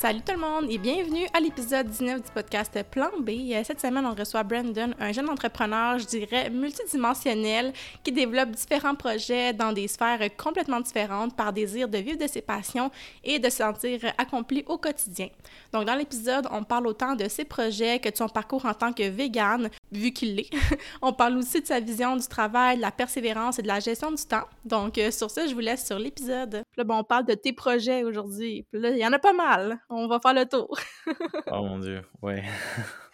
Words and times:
Salut 0.00 0.20
tout 0.20 0.32
le 0.32 0.38
monde 0.38 0.66
et 0.70 0.78
bienvenue 0.78 1.26
à 1.34 1.40
l'épisode 1.40 1.88
19 1.88 2.22
du 2.22 2.30
podcast 2.30 2.72
Plan 2.88 3.10
B. 3.18 3.30
Euh, 3.30 3.62
cette 3.64 3.80
semaine, 3.80 4.06
on 4.06 4.14
reçoit 4.14 4.44
Brandon, 4.44 4.94
un 5.00 5.10
jeune 5.10 5.28
entrepreneur, 5.28 5.98
je 5.98 6.06
dirais, 6.06 6.50
multidimensionnel, 6.50 7.72
qui 8.04 8.12
développe 8.12 8.52
différents 8.52 8.94
projets 8.94 9.52
dans 9.52 9.72
des 9.72 9.88
sphères 9.88 10.20
complètement 10.36 10.78
différentes 10.78 11.34
par 11.34 11.52
désir 11.52 11.88
de 11.88 11.98
vivre 11.98 12.16
de 12.16 12.28
ses 12.28 12.42
passions 12.42 12.92
et 13.24 13.40
de 13.40 13.50
se 13.50 13.56
sentir 13.56 13.98
accompli 14.18 14.62
au 14.68 14.78
quotidien. 14.78 15.30
Donc, 15.72 15.86
dans 15.86 15.96
l'épisode, 15.96 16.46
on 16.52 16.62
parle 16.62 16.86
autant 16.86 17.16
de 17.16 17.28
ses 17.28 17.44
projets 17.44 17.98
que 17.98 18.08
de 18.08 18.16
son 18.16 18.28
parcours 18.28 18.66
en 18.66 18.74
tant 18.74 18.92
que 18.92 19.02
vegan, 19.02 19.68
vu 19.92 20.12
qu'il 20.12 20.36
l'est. 20.36 20.50
on 21.02 21.12
parle 21.12 21.36
aussi 21.36 21.60
de 21.60 21.66
sa 21.66 21.80
vision 21.80 22.16
du 22.16 22.26
travail, 22.26 22.76
de 22.76 22.82
la 22.82 22.92
persévérance 22.92 23.58
et 23.58 23.62
de 23.62 23.68
la 23.68 23.80
gestion 23.80 24.10
du 24.10 24.22
temps. 24.24 24.46
Donc, 24.64 24.98
euh, 24.98 25.10
sur 25.10 25.30
ça, 25.30 25.46
je 25.46 25.54
vous 25.54 25.60
laisse 25.60 25.86
sur 25.86 25.98
l'épisode. 25.98 26.62
Là, 26.76 26.84
bon, 26.84 26.98
on 26.98 27.04
parle 27.04 27.24
de 27.24 27.34
tes 27.34 27.52
projets 27.52 28.04
aujourd'hui. 28.04 28.66
là, 28.72 28.90
il 28.90 28.98
y 28.98 29.06
en 29.06 29.12
a 29.12 29.18
pas 29.18 29.32
mal 29.32 29.78
on 29.90 30.06
va 30.06 30.20
faire 30.20 30.34
le 30.34 30.46
tour. 30.46 30.78
oh 31.50 31.62
mon 31.62 31.78
Dieu, 31.78 32.02
ouais. 32.22 32.42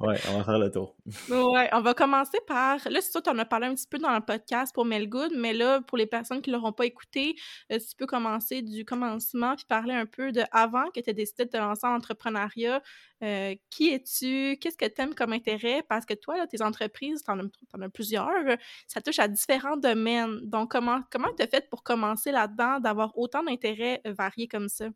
ouais, 0.00 0.16
on 0.28 0.38
va 0.38 0.44
faire 0.44 0.58
le 0.58 0.70
tour. 0.70 0.96
ouais, 1.28 1.68
on 1.72 1.80
va 1.80 1.94
commencer 1.94 2.38
par. 2.46 2.78
Là, 2.88 3.00
c'est 3.00 3.10
sûr, 3.10 3.22
tu 3.22 3.30
en 3.30 3.38
as 3.38 3.44
parlé 3.44 3.66
un 3.66 3.74
petit 3.74 3.86
peu 3.88 3.98
dans 3.98 4.14
le 4.14 4.20
podcast 4.20 4.74
pour 4.74 4.84
Melgood, 4.84 5.32
mais 5.36 5.52
là, 5.52 5.80
pour 5.80 5.98
les 5.98 6.06
personnes 6.06 6.42
qui 6.42 6.50
ne 6.50 6.56
l'auront 6.56 6.72
pas 6.72 6.86
écouté, 6.86 7.36
euh, 7.72 7.78
tu 7.78 7.96
peux 7.96 8.06
commencer 8.06 8.62
du 8.62 8.84
commencement 8.84 9.56
puis 9.56 9.64
parler 9.68 9.94
un 9.94 10.06
peu 10.06 10.32
de 10.32 10.42
avant 10.52 10.90
que 10.90 11.00
tu 11.00 11.10
aies 11.10 11.14
décidé 11.14 11.44
de 11.44 11.50
te 11.50 11.56
lancer 11.56 11.86
en 11.86 11.94
entrepreneuriat. 11.94 12.82
Euh, 13.24 13.56
qui 13.70 13.88
es-tu? 13.88 14.56
Qu'est-ce 14.60 14.76
que 14.76 14.86
tu 14.86 15.02
aimes 15.02 15.14
comme 15.14 15.32
intérêt? 15.32 15.82
Parce 15.88 16.06
que 16.06 16.14
toi, 16.14 16.36
là, 16.36 16.46
tes 16.46 16.62
entreprises, 16.62 17.24
tu 17.24 17.30
en, 17.30 17.82
as 17.82 17.88
plusieurs, 17.88 18.56
ça 18.86 19.00
touche 19.00 19.18
à 19.18 19.26
différents 19.26 19.76
domaines. 19.76 20.40
Donc, 20.42 20.70
comment 20.70 21.02
comment 21.10 21.28
tu 21.36 21.42
as 21.42 21.48
fait 21.48 21.68
pour 21.68 21.82
commencer 21.82 22.30
là-dedans, 22.30 22.78
d'avoir 22.78 23.16
autant 23.18 23.42
d'intérêts 23.42 24.00
euh, 24.06 24.12
variés 24.12 24.46
comme 24.46 24.68
ça? 24.68 24.88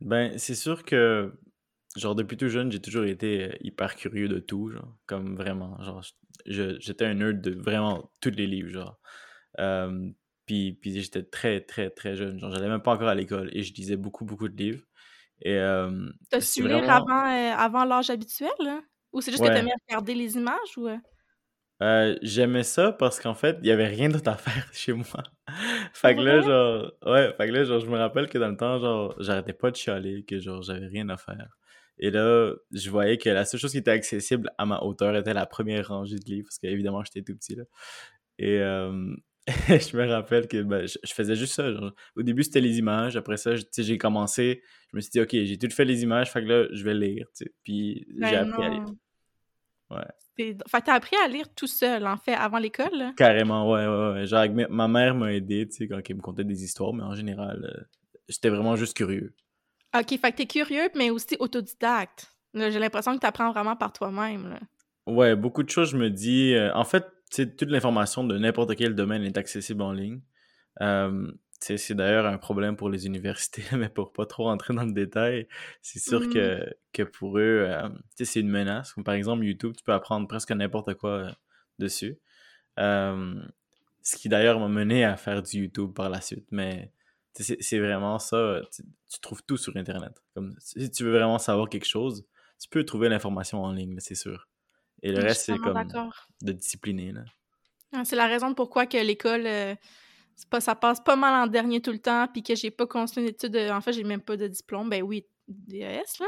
Ben, 0.00 0.36
c'est 0.38 0.54
sûr 0.54 0.84
que, 0.84 1.32
genre, 1.96 2.14
depuis 2.14 2.36
tout 2.36 2.48
jeune, 2.48 2.70
j'ai 2.70 2.80
toujours 2.80 3.04
été 3.04 3.44
euh, 3.44 3.56
hyper 3.60 3.96
curieux 3.96 4.28
de 4.28 4.38
tout, 4.38 4.70
genre, 4.70 4.96
comme 5.06 5.36
vraiment. 5.36 5.80
Genre, 5.82 6.02
j'étais 6.46 7.04
un 7.04 7.14
nerd 7.14 7.40
de 7.40 7.50
vraiment 7.52 8.10
tous 8.20 8.30
les 8.30 8.46
livres, 8.46 8.70
genre. 8.70 8.98
puis, 10.46 10.72
puis 10.74 11.00
j'étais 11.00 11.22
très, 11.22 11.60
très, 11.60 11.90
très 11.90 12.16
jeune. 12.16 12.38
Genre, 12.38 12.50
j'allais 12.50 12.68
même 12.68 12.82
pas 12.82 12.92
encore 12.92 13.08
à 13.08 13.14
l'école 13.14 13.50
et 13.52 13.62
je 13.62 13.72
lisais 13.74 13.96
beaucoup, 13.96 14.24
beaucoup 14.24 14.48
de 14.48 14.56
livres. 14.56 14.84
Et. 15.42 15.56
T'as 16.30 16.40
su 16.40 16.66
lire 16.66 16.90
avant, 16.90 17.26
euh, 17.26 17.54
avant 17.56 17.84
l'âge 17.84 18.10
habituel, 18.10 18.50
là? 18.60 18.80
Ou 19.12 19.20
c'est 19.20 19.30
juste 19.30 19.42
que 19.42 19.48
t'aimais 19.48 19.72
regarder 19.88 20.14
les 20.14 20.36
images, 20.36 20.76
ou. 20.76 20.88
Euh? 20.88 20.96
Euh, 21.82 22.16
j'aimais 22.22 22.62
ça 22.62 22.92
parce 22.92 23.20
qu'en 23.20 23.34
fait, 23.34 23.58
il 23.62 23.68
y 23.68 23.72
avait 23.72 23.86
rien 23.86 24.08
d'autre 24.08 24.30
à 24.30 24.36
faire 24.36 24.66
chez 24.72 24.92
moi. 24.92 25.22
fait 25.92 26.14
que 26.14 26.20
là, 26.20 26.40
genre, 26.40 26.92
ouais, 27.04 27.32
fait 27.36 27.46
que 27.46 27.52
là, 27.52 27.64
genre, 27.64 27.80
je 27.80 27.86
me 27.86 27.98
rappelle 27.98 28.28
que 28.28 28.38
dans 28.38 28.48
le 28.48 28.56
temps, 28.56 28.78
genre, 28.78 29.14
j'arrêtais 29.20 29.52
pas 29.52 29.70
de 29.70 29.76
chialer, 29.76 30.24
que 30.24 30.38
genre, 30.38 30.62
j'avais 30.62 30.86
rien 30.86 31.08
à 31.08 31.16
faire. 31.16 31.48
Et 31.98 32.10
là, 32.10 32.52
je 32.72 32.90
voyais 32.90 33.18
que 33.18 33.30
la 33.30 33.44
seule 33.44 33.60
chose 33.60 33.72
qui 33.72 33.78
était 33.78 33.90
accessible 33.90 34.50
à 34.58 34.66
ma 34.66 34.80
hauteur 34.80 35.14
était 35.16 35.34
la 35.34 35.46
première 35.46 35.88
rangée 35.88 36.18
de 36.18 36.24
livres, 36.24 36.46
parce 36.48 36.58
qu'évidemment, 36.58 37.04
j'étais 37.04 37.22
tout 37.22 37.36
petit, 37.36 37.54
là. 37.54 37.64
Et 38.38 38.60
je 39.68 39.96
me 39.96 40.06
rappelle 40.08 40.48
que 40.48 40.62
ben, 40.62 40.86
je, 40.86 41.12
faisais 41.12 41.36
juste 41.36 41.54
ça. 41.54 41.70
Genre. 41.70 41.92
Au 42.16 42.22
début, 42.22 42.42
c'était 42.42 42.62
les 42.62 42.78
images. 42.78 43.16
Après 43.16 43.36
ça, 43.36 43.52
j'ai 43.76 43.98
commencé. 43.98 44.62
Je 44.90 44.96
me 44.96 45.00
suis 45.00 45.10
dit, 45.10 45.20
OK, 45.20 45.30
j'ai 45.32 45.58
tout 45.58 45.68
fait 45.70 45.84
les 45.84 46.02
images, 46.02 46.30
fait 46.30 46.42
que 46.42 46.48
là, 46.48 46.66
je 46.72 46.82
vais 46.82 46.94
lire. 46.94 47.26
Puis 47.62 48.06
j'ai 48.08 48.20
ben 48.20 48.48
appris 48.48 48.64
à 48.64 48.68
lire. 48.70 48.84
Ouais. 49.90 49.98
Fait 50.36 50.80
que 50.80 50.84
t'as 50.84 50.94
appris 50.94 51.16
à 51.24 51.28
lire 51.28 51.52
tout 51.54 51.66
seul, 51.66 52.06
en 52.06 52.16
fait, 52.16 52.32
avant 52.32 52.58
l'école? 52.58 53.12
Carrément, 53.16 53.70
ouais, 53.70 53.86
ouais, 53.86 54.12
ouais. 54.12 54.26
Genre, 54.26 54.46
ma 54.70 54.88
mère 54.88 55.14
m'a 55.14 55.32
aidé, 55.32 55.68
tu 55.68 55.76
sais, 55.76 55.88
quand 55.88 56.00
elle 56.08 56.16
me 56.16 56.22
contait 56.22 56.44
des 56.44 56.64
histoires, 56.64 56.94
mais 56.94 57.04
en 57.04 57.14
général, 57.14 57.70
euh, 57.70 57.84
j'étais 58.28 58.48
vraiment 58.48 58.76
juste 58.76 58.96
curieux. 58.96 59.34
OK, 59.94 60.18
fait 60.18 60.32
que 60.32 60.36
t'es 60.36 60.46
curieux, 60.46 60.88
mais 60.94 61.10
aussi 61.10 61.36
autodidacte. 61.38 62.32
J'ai 62.54 62.78
l'impression 62.78 63.14
que 63.14 63.20
t'apprends 63.20 63.52
vraiment 63.52 63.76
par 63.76 63.92
toi-même, 63.92 64.58
Ouais, 65.06 65.36
beaucoup 65.36 65.62
de 65.62 65.68
choses, 65.68 65.90
je 65.90 65.98
me 65.98 66.08
dis... 66.08 66.54
Euh, 66.54 66.74
en 66.74 66.84
fait, 66.84 67.04
tu 67.30 67.56
toute 67.56 67.68
l'information 67.68 68.24
de 68.24 68.38
n'importe 68.38 68.74
quel 68.76 68.94
domaine 68.94 69.22
est 69.22 69.36
accessible 69.36 69.82
en 69.82 69.92
ligne. 69.92 70.20
Euh, 70.80 71.30
c'est 71.60 71.94
d'ailleurs 71.94 72.26
un 72.26 72.36
problème 72.36 72.76
pour 72.76 72.90
les 72.90 73.06
universités, 73.06 73.62
mais 73.76 73.88
pour 73.88 74.12
pas 74.12 74.26
trop 74.26 74.44
rentrer 74.44 74.74
dans 74.74 74.84
le 74.84 74.92
détail, 74.92 75.48
c'est 75.80 75.98
sûr 75.98 76.28
que, 76.28 76.64
que 76.92 77.02
pour 77.02 77.38
eux, 77.38 77.66
euh, 77.68 77.88
c'est 78.16 78.40
une 78.40 78.50
menace. 78.50 78.94
par 79.04 79.14
exemple, 79.14 79.44
YouTube, 79.44 79.74
tu 79.76 79.82
peux 79.82 79.92
apprendre 79.92 80.28
presque 80.28 80.50
n'importe 80.50 80.94
quoi 80.94 81.10
euh, 81.10 81.30
dessus. 81.78 82.18
ce 82.76 84.16
qui 84.16 84.28
d'ailleurs 84.28 84.60
m'a 84.60 84.68
mené 84.68 85.04
à 85.04 85.16
faire 85.16 85.42
du 85.42 85.62
YouTube 85.62 85.92
par 85.94 86.10
la 86.10 86.20
suite. 86.20 86.46
Mais 86.50 86.92
c'est 87.42 87.78
vraiment 87.78 88.18
ça. 88.18 88.60
Tu, 88.72 89.20
trouves 89.20 89.42
tout 89.44 89.56
sur 89.56 89.76
Internet. 89.76 90.12
Comme, 90.34 90.54
si 90.58 90.90
tu 90.90 91.04
veux 91.04 91.12
vraiment 91.12 91.38
savoir 91.38 91.68
quelque 91.68 91.86
chose, 91.86 92.24
tu 92.60 92.68
peux 92.68 92.84
trouver 92.84 93.08
l'information 93.08 93.62
en 93.62 93.72
ligne, 93.72 93.96
c'est 93.98 94.14
sûr. 94.14 94.48
Et 95.02 95.12
le 95.12 95.20
reste, 95.20 95.46
c'est 95.46 95.58
comme 95.58 95.88
de 96.42 96.52
discipliner. 96.52 97.12
Ah, 97.92 98.04
c'est 98.04 98.16
la 98.16 98.26
raison 98.26 98.54
pourquoi 98.54 98.86
que 98.86 98.96
l'école 98.96 99.46
euh, 99.46 99.74
pas, 100.50 100.60
ça 100.60 100.74
passe 100.74 101.00
pas 101.00 101.16
mal 101.16 101.34
en 101.34 101.46
dernier 101.46 101.80
tout 101.80 101.92
le 101.92 101.98
temps, 101.98 102.26
puis 102.32 102.42
que 102.42 102.54
j'ai 102.54 102.70
pas 102.70 102.86
continué 102.86 103.26
d'études. 103.26 103.56
En 103.70 103.80
fait, 103.80 103.92
j'ai 103.92 104.04
même 104.04 104.20
pas 104.20 104.36
de 104.36 104.48
diplôme. 104.48 104.88
Ben 104.90 105.02
oui, 105.02 105.26
DES, 105.48 106.02
là. 106.20 106.26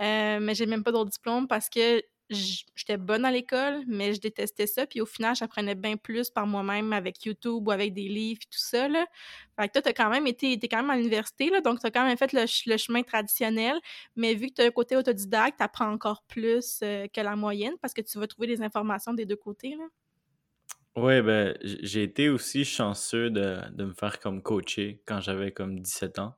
Euh, 0.00 0.40
mais 0.40 0.54
j'ai 0.54 0.66
même 0.66 0.84
pas 0.84 0.92
d'autres 0.92 1.10
diplômes 1.10 1.48
parce 1.48 1.68
que 1.68 2.02
j'étais 2.30 2.96
bonne 2.96 3.24
à 3.24 3.30
l'école, 3.30 3.82
mais 3.86 4.14
je 4.14 4.20
détestais 4.20 4.66
ça. 4.66 4.86
Puis 4.86 5.00
au 5.00 5.06
final, 5.06 5.36
j'apprenais 5.36 5.74
bien 5.74 5.96
plus 5.96 6.30
par 6.30 6.46
moi-même 6.46 6.92
avec 6.92 7.24
YouTube 7.24 7.66
ou 7.66 7.70
avec 7.70 7.94
des 7.94 8.08
livres 8.08 8.40
et 8.42 8.50
tout 8.50 8.58
ça. 8.58 8.88
Là. 8.88 9.06
Fait 9.58 9.68
que 9.68 9.74
toi, 9.74 9.82
t'as 9.82 9.92
quand 9.92 10.10
même 10.10 10.26
été, 10.26 10.58
t'es 10.58 10.68
quand 10.68 10.78
même 10.78 10.90
à 10.90 10.96
l'université, 10.96 11.50
là, 11.50 11.60
donc 11.60 11.80
t'as 11.80 11.90
quand 11.90 12.04
même 12.04 12.16
fait 12.16 12.32
le, 12.32 12.46
chemin 12.76 13.02
traditionnel. 13.02 13.78
Mais 14.16 14.34
vu 14.34 14.48
que 14.48 14.54
t'as 14.54 14.66
un 14.66 14.70
côté 14.70 14.96
autodidacte, 14.96 15.58
t'apprends 15.58 15.90
encore 15.90 16.22
plus 16.28 16.80
euh, 16.82 17.06
que 17.12 17.20
la 17.20 17.36
moyenne 17.36 17.74
parce 17.80 17.94
que 17.94 18.02
tu 18.02 18.18
vas 18.18 18.26
trouver 18.26 18.48
des 18.48 18.62
informations 18.62 19.14
des 19.14 19.26
deux 19.26 19.36
côtés. 19.36 19.76
Là. 19.76 19.84
Ouais, 20.96 21.20
ben, 21.20 21.56
j'ai 21.62 22.02
été 22.02 22.30
aussi 22.30 22.64
chanceux 22.64 23.30
de, 23.30 23.58
de 23.72 23.84
me 23.84 23.92
faire 23.92 24.18
comme 24.18 24.42
coacher 24.42 25.02
quand 25.06 25.20
j'avais 25.20 25.52
comme 25.52 25.80
17 25.80 26.18
ans. 26.18 26.34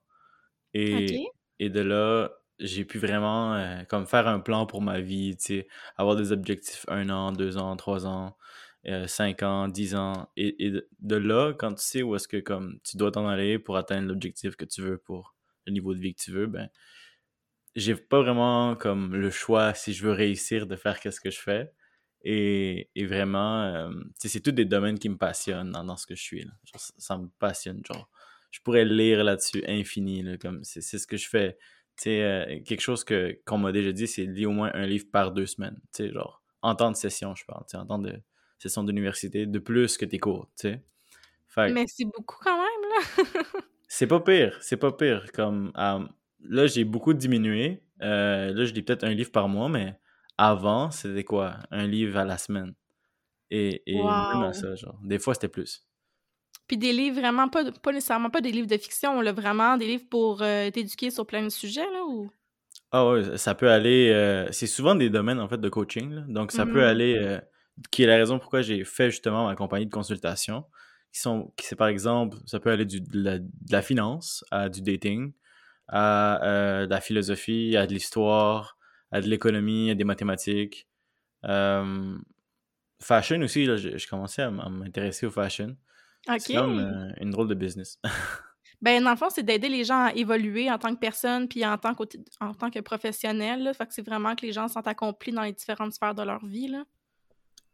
Et, 0.74 1.30
et 1.60 1.70
de 1.70 1.80
là, 1.80 2.32
j'ai 2.58 2.84
pu 2.84 2.98
vraiment 2.98 3.54
euh, 3.54 3.82
comme 3.84 4.06
faire 4.06 4.28
un 4.28 4.40
plan 4.40 4.66
pour 4.66 4.82
ma 4.82 5.00
vie, 5.00 5.36
avoir 5.96 6.16
des 6.16 6.32
objectifs 6.32 6.84
un 6.88 7.08
an, 7.10 7.32
deux 7.32 7.56
ans, 7.56 7.76
trois 7.76 8.06
ans, 8.06 8.36
euh, 8.86 9.06
cinq 9.06 9.42
ans, 9.42 9.68
dix 9.68 9.94
ans. 9.94 10.30
Et, 10.36 10.66
et 10.66 10.72
de, 11.00 11.16
là, 11.16 11.52
quand 11.52 11.74
tu 11.74 11.82
sais 11.84 12.02
où 12.02 12.14
est-ce 12.16 12.28
que 12.28 12.38
comme 12.38 12.78
tu 12.84 12.96
dois 12.96 13.10
t'en 13.12 13.26
aller 13.28 13.58
pour 13.58 13.76
atteindre 13.76 14.08
l'objectif 14.08 14.56
que 14.56 14.64
tu 14.64 14.82
veux 14.82 14.98
pour 14.98 15.34
le 15.66 15.72
niveau 15.72 15.94
de 15.94 16.00
vie 16.00 16.14
que 16.14 16.22
tu 16.22 16.32
veux, 16.32 16.46
ben, 16.46 16.68
j'ai 17.76 17.94
pas 17.94 18.22
vraiment 18.22 18.76
comme 18.76 19.14
le 19.14 19.30
choix 19.30 19.74
si 19.74 19.92
je 19.92 20.04
veux 20.04 20.12
réussir 20.12 20.66
de 20.66 20.76
faire 20.76 21.00
qu'est-ce 21.00 21.20
que 21.20 21.30
je 21.30 21.40
fais. 21.40 21.72
Et, 22.22 22.90
et 22.94 23.06
vraiment, 23.06 23.62
euh, 23.62 23.90
c'est 24.18 24.40
tous 24.40 24.52
des 24.52 24.64
domaines 24.64 24.98
qui 24.98 25.08
me 25.08 25.16
passionnent 25.16 25.70
dans, 25.70 25.96
ce 25.96 26.06
que 26.06 26.14
je 26.14 26.22
suis. 26.22 26.44
Là. 26.44 26.52
ça, 26.74 27.16
me 27.16 27.28
passionne. 27.38 27.80
Genre, 27.86 28.10
je 28.50 28.60
pourrais 28.60 28.84
lire 28.84 29.22
là-dessus 29.22 29.62
infini. 29.66 30.24
C'est, 30.62 30.80
ce 30.80 31.06
que 31.06 31.16
je 31.16 31.28
fais. 31.28 31.58
Euh, 32.06 32.60
quelque 32.64 32.80
chose 32.80 33.04
que, 33.04 33.38
qu'on 33.44 33.58
m'a 33.58 33.72
déjà 33.72 33.92
dit, 33.92 34.06
c'est 34.06 34.24
lire 34.24 34.50
au 34.50 34.52
moins 34.52 34.70
un 34.74 34.86
livre 34.86 35.06
par 35.10 35.32
deux 35.32 35.46
semaines. 35.46 35.78
Genre, 35.98 36.42
en 36.62 36.74
temps 36.74 36.90
de 36.90 36.96
session, 36.96 37.34
je 37.34 37.44
parle. 37.44 37.64
En 37.74 37.86
temps 37.86 37.98
de 37.98 38.14
session 38.58 38.84
d'université, 38.84 39.46
de 39.46 39.58
plus 39.58 39.96
que 39.96 40.04
tes 40.04 40.18
cours. 40.18 40.48
Fait, 41.48 41.72
Mais 41.72 41.84
c'est 41.86 42.04
beaucoup 42.04 42.36
quand 42.42 42.56
même. 42.56 42.90
là. 42.90 43.42
c'est 43.88 44.06
pas 44.06 44.20
pire. 44.20 44.58
C'est 44.60 44.76
pas 44.76 44.92
pire. 44.92 45.26
Comme, 45.32 45.72
là, 45.74 46.66
j'ai 46.66 46.84
beaucoup 46.84 47.14
diminué. 47.14 47.82
Euh, 48.02 48.52
là, 48.52 48.64
je 48.64 48.72
lis 48.72 48.82
peut-être 48.82 49.04
un 49.04 49.14
livre 49.14 49.32
par 49.32 49.48
mois, 49.48 49.68
mais 49.68 49.98
avant, 50.36 50.90
c'était 50.90 51.24
quoi? 51.24 51.56
Un 51.70 51.86
livre 51.86 52.16
à 52.18 52.24
la 52.24 52.38
semaine. 52.38 52.74
Et, 53.50 53.82
et 53.86 54.02
même 54.02 54.52
ça, 54.52 54.74
genre. 54.76 54.98
Des 55.02 55.18
fois, 55.18 55.34
c'était 55.34 55.48
plus. 55.48 55.87
Puis 56.68 56.76
des 56.76 56.92
livres 56.92 57.18
vraiment 57.18 57.48
pas, 57.48 57.72
pas 57.72 57.92
nécessairement 57.92 58.28
pas 58.28 58.42
des 58.42 58.52
livres 58.52 58.68
de 58.68 58.76
fiction, 58.76 59.22
là, 59.22 59.32
vraiment 59.32 59.78
des 59.78 59.86
livres 59.86 60.04
pour 60.10 60.42
euh, 60.42 60.70
t'éduquer 60.70 61.10
sur 61.10 61.26
plein 61.26 61.42
de 61.42 61.48
sujets, 61.48 61.80
là, 61.92 62.04
ou? 62.06 62.30
Ah 62.92 63.08
ouais, 63.08 63.38
ça 63.38 63.54
peut 63.54 63.70
aller... 63.70 64.10
Euh, 64.10 64.46
c'est 64.52 64.66
souvent 64.66 64.94
des 64.94 65.08
domaines, 65.08 65.40
en 65.40 65.48
fait, 65.48 65.58
de 65.58 65.68
coaching, 65.70 66.12
là. 66.12 66.24
Donc, 66.28 66.52
ça 66.52 66.66
peut 66.66 66.82
mmh. 66.82 66.90
aller... 66.90 67.16
Euh, 67.16 67.40
qui 67.90 68.02
est 68.02 68.06
la 68.06 68.16
raison 68.16 68.38
pourquoi 68.38 68.60
j'ai 68.60 68.84
fait, 68.84 69.10
justement, 69.10 69.46
ma 69.46 69.54
compagnie 69.54 69.86
de 69.86 69.90
consultation. 69.90 70.64
Qui 71.12 71.20
sont... 71.20 71.52
Qui 71.56 71.66
c'est, 71.66 71.76
par 71.76 71.88
exemple, 71.88 72.36
ça 72.44 72.60
peut 72.60 72.70
aller 72.70 72.84
du, 72.84 73.00
de, 73.00 73.42
la, 73.70 73.82
finance 73.82 74.44
à 74.50 74.68
du 74.68 74.82
dating, 74.82 75.32
à 75.88 76.38
de 76.84 76.90
la 76.90 77.00
philosophie, 77.00 77.78
à 77.78 77.86
de 77.86 77.94
l'histoire, 77.94 78.76
à 79.10 79.22
de 79.22 79.26
l'économie, 79.26 79.90
à 79.90 79.94
des 79.94 80.04
mathématiques, 80.04 80.86
fashion 83.00 83.40
aussi, 83.40 83.64
là, 83.64 83.76
je, 83.76 84.06
commençais 84.06 84.42
à 84.42 84.50
m'intéresser 84.50 85.24
au 85.24 85.30
fashion. 85.30 85.76
C'est 86.38 86.54
comme 86.54 87.12
une 87.20 87.30
drôle 87.30 87.48
de 87.48 87.54
business. 87.54 87.98
Ben, 88.80 89.02
dans 89.02 89.10
le 89.10 89.16
fond, 89.16 89.28
c'est 89.28 89.42
d'aider 89.42 89.68
les 89.68 89.82
gens 89.82 90.04
à 90.04 90.12
évoluer 90.14 90.70
en 90.70 90.78
tant 90.78 90.94
que 90.94 91.00
personne 91.00 91.48
puis 91.48 91.66
en 91.66 91.76
tant 91.78 91.94
que, 91.94 92.04
en 92.40 92.54
tant 92.54 92.70
que 92.70 92.78
professionnel. 92.78 93.72
Fait 93.76 93.86
que 93.86 93.92
c'est 93.92 94.06
vraiment 94.06 94.36
que 94.36 94.46
les 94.46 94.52
gens 94.52 94.68
sont 94.68 94.86
accomplis 94.86 95.32
dans 95.32 95.42
les 95.42 95.52
différentes 95.52 95.92
sphères 95.94 96.14
de 96.14 96.22
leur 96.22 96.46
vie. 96.46 96.68
Là. 96.68 96.84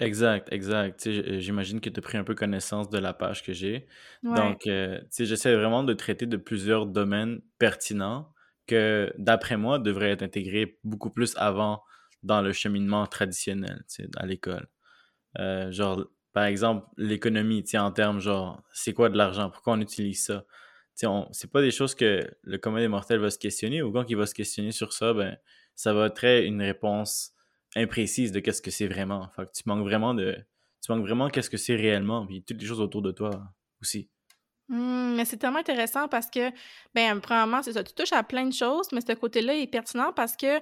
Exact, 0.00 0.48
exact. 0.50 1.08
J'imagine 1.38 1.80
que 1.80 1.88
tu 1.88 2.00
as 2.00 2.02
pris 2.02 2.18
un 2.18 2.24
peu 2.24 2.34
connaissance 2.34 2.88
de 2.88 2.98
la 2.98 3.12
page 3.12 3.42
que 3.42 3.52
j'ai. 3.52 3.86
Donc, 4.22 4.66
euh, 4.66 4.98
j'essaie 5.16 5.54
vraiment 5.54 5.84
de 5.84 5.92
traiter 5.92 6.26
de 6.26 6.36
plusieurs 6.36 6.86
domaines 6.86 7.40
pertinents 7.58 8.32
que, 8.66 9.12
d'après 9.18 9.56
moi, 9.56 9.78
devraient 9.78 10.10
être 10.10 10.22
intégrés 10.22 10.78
beaucoup 10.82 11.10
plus 11.10 11.34
avant 11.36 11.82
dans 12.22 12.40
le 12.40 12.52
cheminement 12.52 13.06
traditionnel 13.06 13.84
à 14.16 14.26
l'école. 14.26 14.66
Euh, 15.38 15.70
genre, 15.70 16.06
par 16.34 16.44
exemple, 16.44 16.86
l'économie, 16.98 17.64
en 17.74 17.92
termes 17.92 18.18
genre, 18.18 18.60
c'est 18.72 18.92
quoi 18.92 19.08
de 19.08 19.16
l'argent? 19.16 19.48
Pourquoi 19.50 19.74
on 19.74 19.80
utilise 19.80 20.24
ça? 20.24 20.44
c'est 21.32 21.50
pas 21.50 21.60
des 21.60 21.72
choses 21.72 21.94
que 21.96 22.20
le 22.42 22.58
commun 22.58 22.78
des 22.78 22.86
mortels 22.86 23.18
va 23.18 23.28
se 23.30 23.38
questionner 23.38 23.82
ou 23.82 23.90
quand 23.90 24.04
il 24.08 24.16
va 24.16 24.26
se 24.26 24.34
questionner 24.34 24.70
sur 24.70 24.92
ça, 24.92 25.12
ben, 25.12 25.36
ça 25.74 25.92
va 25.92 26.06
être 26.06 26.24
une 26.24 26.62
réponse 26.62 27.32
imprécise 27.74 28.30
de 28.30 28.38
qu'est-ce 28.38 28.62
que 28.62 28.70
c'est 28.70 28.86
vraiment. 28.86 29.28
Fait 29.30 29.44
que 29.44 29.50
tu 29.52 29.62
manques 29.66 29.82
vraiment 29.82 30.14
de. 30.14 30.36
Tu 30.84 30.92
manques 30.92 31.04
vraiment 31.04 31.30
qu'est-ce 31.30 31.50
que 31.50 31.56
c'est 31.56 31.74
réellement, 31.74 32.24
puis 32.26 32.44
toutes 32.44 32.60
les 32.60 32.66
choses 32.66 32.80
autour 32.80 33.02
de 33.02 33.10
toi 33.10 33.30
aussi. 33.80 34.08
Mmh, 34.68 35.14
mais 35.16 35.24
c'est 35.24 35.36
tellement 35.36 35.58
intéressant 35.58 36.06
parce 36.06 36.30
que, 36.30 36.50
ben, 36.94 37.20
premièrement, 37.20 37.62
c'est 37.62 37.72
ça, 37.72 37.82
tu 37.82 37.92
touches 37.92 38.12
à 38.12 38.22
plein 38.22 38.46
de 38.46 38.52
choses, 38.52 38.88
mais 38.92 39.00
ce 39.00 39.12
côté-là 39.14 39.56
est 39.56 39.66
pertinent 39.66 40.12
parce 40.12 40.36
que 40.36 40.60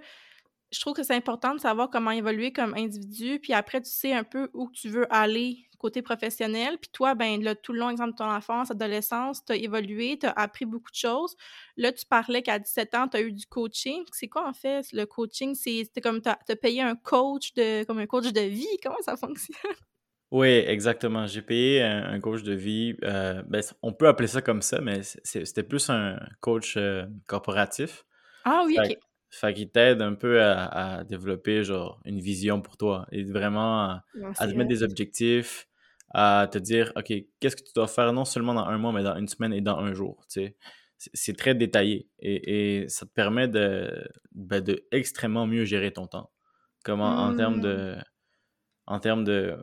je 0.72 0.80
trouve 0.80 0.94
que 0.94 1.02
c'est 1.02 1.14
important 1.14 1.54
de 1.54 1.60
savoir 1.60 1.90
comment 1.90 2.10
évoluer 2.10 2.52
comme 2.52 2.74
individu, 2.74 3.38
puis 3.40 3.52
après, 3.52 3.80
tu 3.80 3.90
sais 3.90 4.12
un 4.12 4.24
peu 4.24 4.48
où 4.54 4.70
tu 4.72 4.88
veux 4.88 5.12
aller 5.12 5.68
côté 5.82 6.00
professionnel. 6.00 6.78
Puis 6.80 6.90
toi, 6.92 7.14
ben 7.14 7.42
là, 7.42 7.54
tout 7.54 7.72
le 7.72 7.80
long, 7.80 7.90
exemple 7.90 8.12
de 8.12 8.16
ton 8.16 8.30
enfance, 8.30 8.70
adolescence, 8.70 9.44
tu 9.44 9.52
as 9.52 9.56
évolué, 9.56 10.16
tu 10.18 10.26
as 10.26 10.30
appris 10.30 10.64
beaucoup 10.64 10.90
de 10.90 10.96
choses. 10.96 11.36
Là, 11.76 11.92
tu 11.92 12.06
parlais 12.06 12.42
qu'à 12.42 12.58
17 12.58 12.94
ans, 12.94 13.08
tu 13.08 13.16
as 13.18 13.20
eu 13.20 13.32
du 13.32 13.44
coaching. 13.46 14.04
C'est 14.12 14.28
quoi, 14.28 14.48
en 14.48 14.54
fait, 14.54 14.86
le 14.92 15.04
coaching? 15.04 15.54
C'est 15.54 16.00
comme 16.00 16.22
tu 16.22 16.30
as, 16.30 16.56
payé 16.56 16.80
un 16.80 16.94
coach 16.94 17.52
de 17.54 17.84
comme 17.84 17.98
un 17.98 18.06
coach 18.06 18.32
de 18.32 18.40
vie? 18.40 18.66
Comment 18.82 19.02
ça 19.02 19.16
fonctionne? 19.16 19.56
Oui, 20.30 20.48
exactement. 20.48 21.26
J'ai 21.26 21.42
payé 21.42 21.82
un, 21.82 22.18
coach 22.20 22.42
de 22.42 22.54
vie. 22.54 22.96
Euh, 23.02 23.42
ben, 23.46 23.62
on 23.82 23.92
peut 23.92 24.08
appeler 24.08 24.28
ça 24.28 24.40
comme 24.40 24.62
ça, 24.62 24.80
mais 24.80 25.02
c'était 25.02 25.62
plus 25.62 25.90
un 25.90 26.18
coach 26.40 26.76
euh, 26.78 27.04
corporatif. 27.26 28.04
Ah 28.44 28.62
oui, 28.64 28.78
OK. 28.82 28.96
Fait 29.34 29.54
qu'il 29.54 29.70
t'aide 29.70 30.02
un 30.02 30.14
peu 30.14 30.42
à, 30.42 31.04
développer 31.04 31.64
genre 31.64 32.00
une 32.04 32.20
vision 32.20 32.60
pour 32.60 32.76
toi 32.76 33.06
et 33.12 33.24
vraiment 33.24 33.84
à, 33.84 34.04
te 34.38 34.54
mettre 34.54 34.68
des 34.68 34.82
objectifs, 34.82 35.66
à 36.10 36.46
te 36.52 36.58
dire, 36.58 36.92
OK, 36.96 37.12
qu'est-ce 37.40 37.56
que 37.56 37.62
tu 37.62 37.72
dois 37.74 37.88
faire 37.88 38.12
non 38.12 38.26
seulement 38.26 38.52
dans 38.52 38.66
un 38.66 38.76
mois, 38.76 38.92
mais 38.92 39.02
dans 39.02 39.16
une 39.16 39.28
semaine 39.28 39.54
et 39.54 39.62
dans 39.62 39.78
un 39.78 39.94
jour. 39.94 40.22
C'est 40.28 41.36
très 41.36 41.54
détaillé 41.54 42.08
et, 42.20 42.84
ça 42.88 43.06
te 43.06 43.10
permet 43.10 43.48
de, 43.48 44.06
ben, 44.32 44.60
de 44.60 44.86
extrêmement 44.92 45.46
mieux 45.46 45.64
gérer 45.64 45.92
ton 45.92 46.06
temps. 46.06 46.30
Comment, 46.84 47.16
en 47.16 47.34
termes 47.34 47.60
de. 47.60 47.96
Mmh. 47.96 48.02
En 48.86 48.98
termes 48.98 49.24
de 49.24 49.56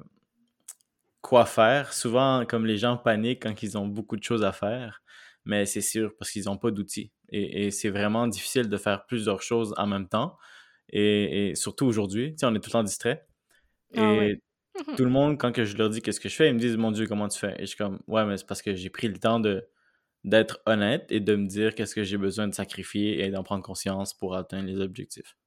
quoi 1.22 1.46
faire. 1.46 1.94
Souvent, 1.94 2.44
comme 2.48 2.66
les 2.66 2.78
gens 2.78 2.98
paniquent 2.98 3.44
quand 3.44 3.62
ils 3.62 3.78
ont 3.78 3.88
beaucoup 3.88 4.18
de 4.18 4.24
choses 4.24 4.44
à 4.44 4.52
faire, 4.52 5.04
mais 5.46 5.66
c'est 5.66 5.82
sûr 5.82 6.14
parce 6.18 6.32
qu'ils 6.32 6.46
n'ont 6.46 6.58
pas 6.58 6.72
d'outils. 6.72 7.12
Et, 7.32 7.72
c'est 7.72 7.90
vraiment 7.90 8.28
difficile 8.28 8.70
de 8.70 8.78
faire 8.78 9.06
plusieurs 9.06 9.42
choses 9.42 9.74
en 9.78 9.88
même 9.88 10.08
temps. 10.08 10.38
Et, 10.92 11.54
surtout 11.56 11.86
aujourd'hui, 11.86 12.36
on 12.44 12.56
est 12.56 12.60
tout 12.60 12.70
le 12.70 12.72
temps 12.72 12.84
distrait. 12.84 13.26
Ah 13.96 14.02
et 14.02 14.42
tout 14.96 15.04
le 15.04 15.10
monde, 15.10 15.38
quand 15.38 15.52
que 15.52 15.66
je 15.66 15.76
leur 15.78 15.90
dis 15.90 16.02
qu'est-ce 16.02 16.20
que 16.20 16.30
je 16.30 16.36
fais, 16.36 16.50
ils 16.50 16.54
me 16.54 16.60
disent 16.60 16.78
Mon 16.78 16.92
Dieu, 16.92 17.06
comment 17.08 17.28
tu 17.28 17.40
fais? 17.40 17.56
Et 17.58 17.62
je 17.62 17.66
suis 17.68 17.78
comme 17.78 18.00
Ouais, 18.08 18.26
mais 18.26 18.38
c'est 18.38 18.48
parce 18.48 18.62
que 18.62 18.76
j'ai 18.76 18.90
pris 18.90 19.08
le 19.08 19.18
temps 19.18 19.40
de 19.40 19.68
d'être 20.26 20.60
honnête 20.66 21.06
et 21.12 21.22
de 21.22 21.36
me 21.36 21.48
dire 21.48 21.76
qu'est-ce 21.76 21.96
que 21.96 22.04
j'ai 22.04 22.18
besoin 22.18 22.48
de 22.48 22.54
sacrifier 22.54 23.24
et 23.24 23.30
d'en 23.30 23.44
prendre 23.44 23.64
conscience 23.64 24.14
pour 24.14 24.36
atteindre 24.36 24.68
les 24.68 24.80
objectifs. 24.82 25.38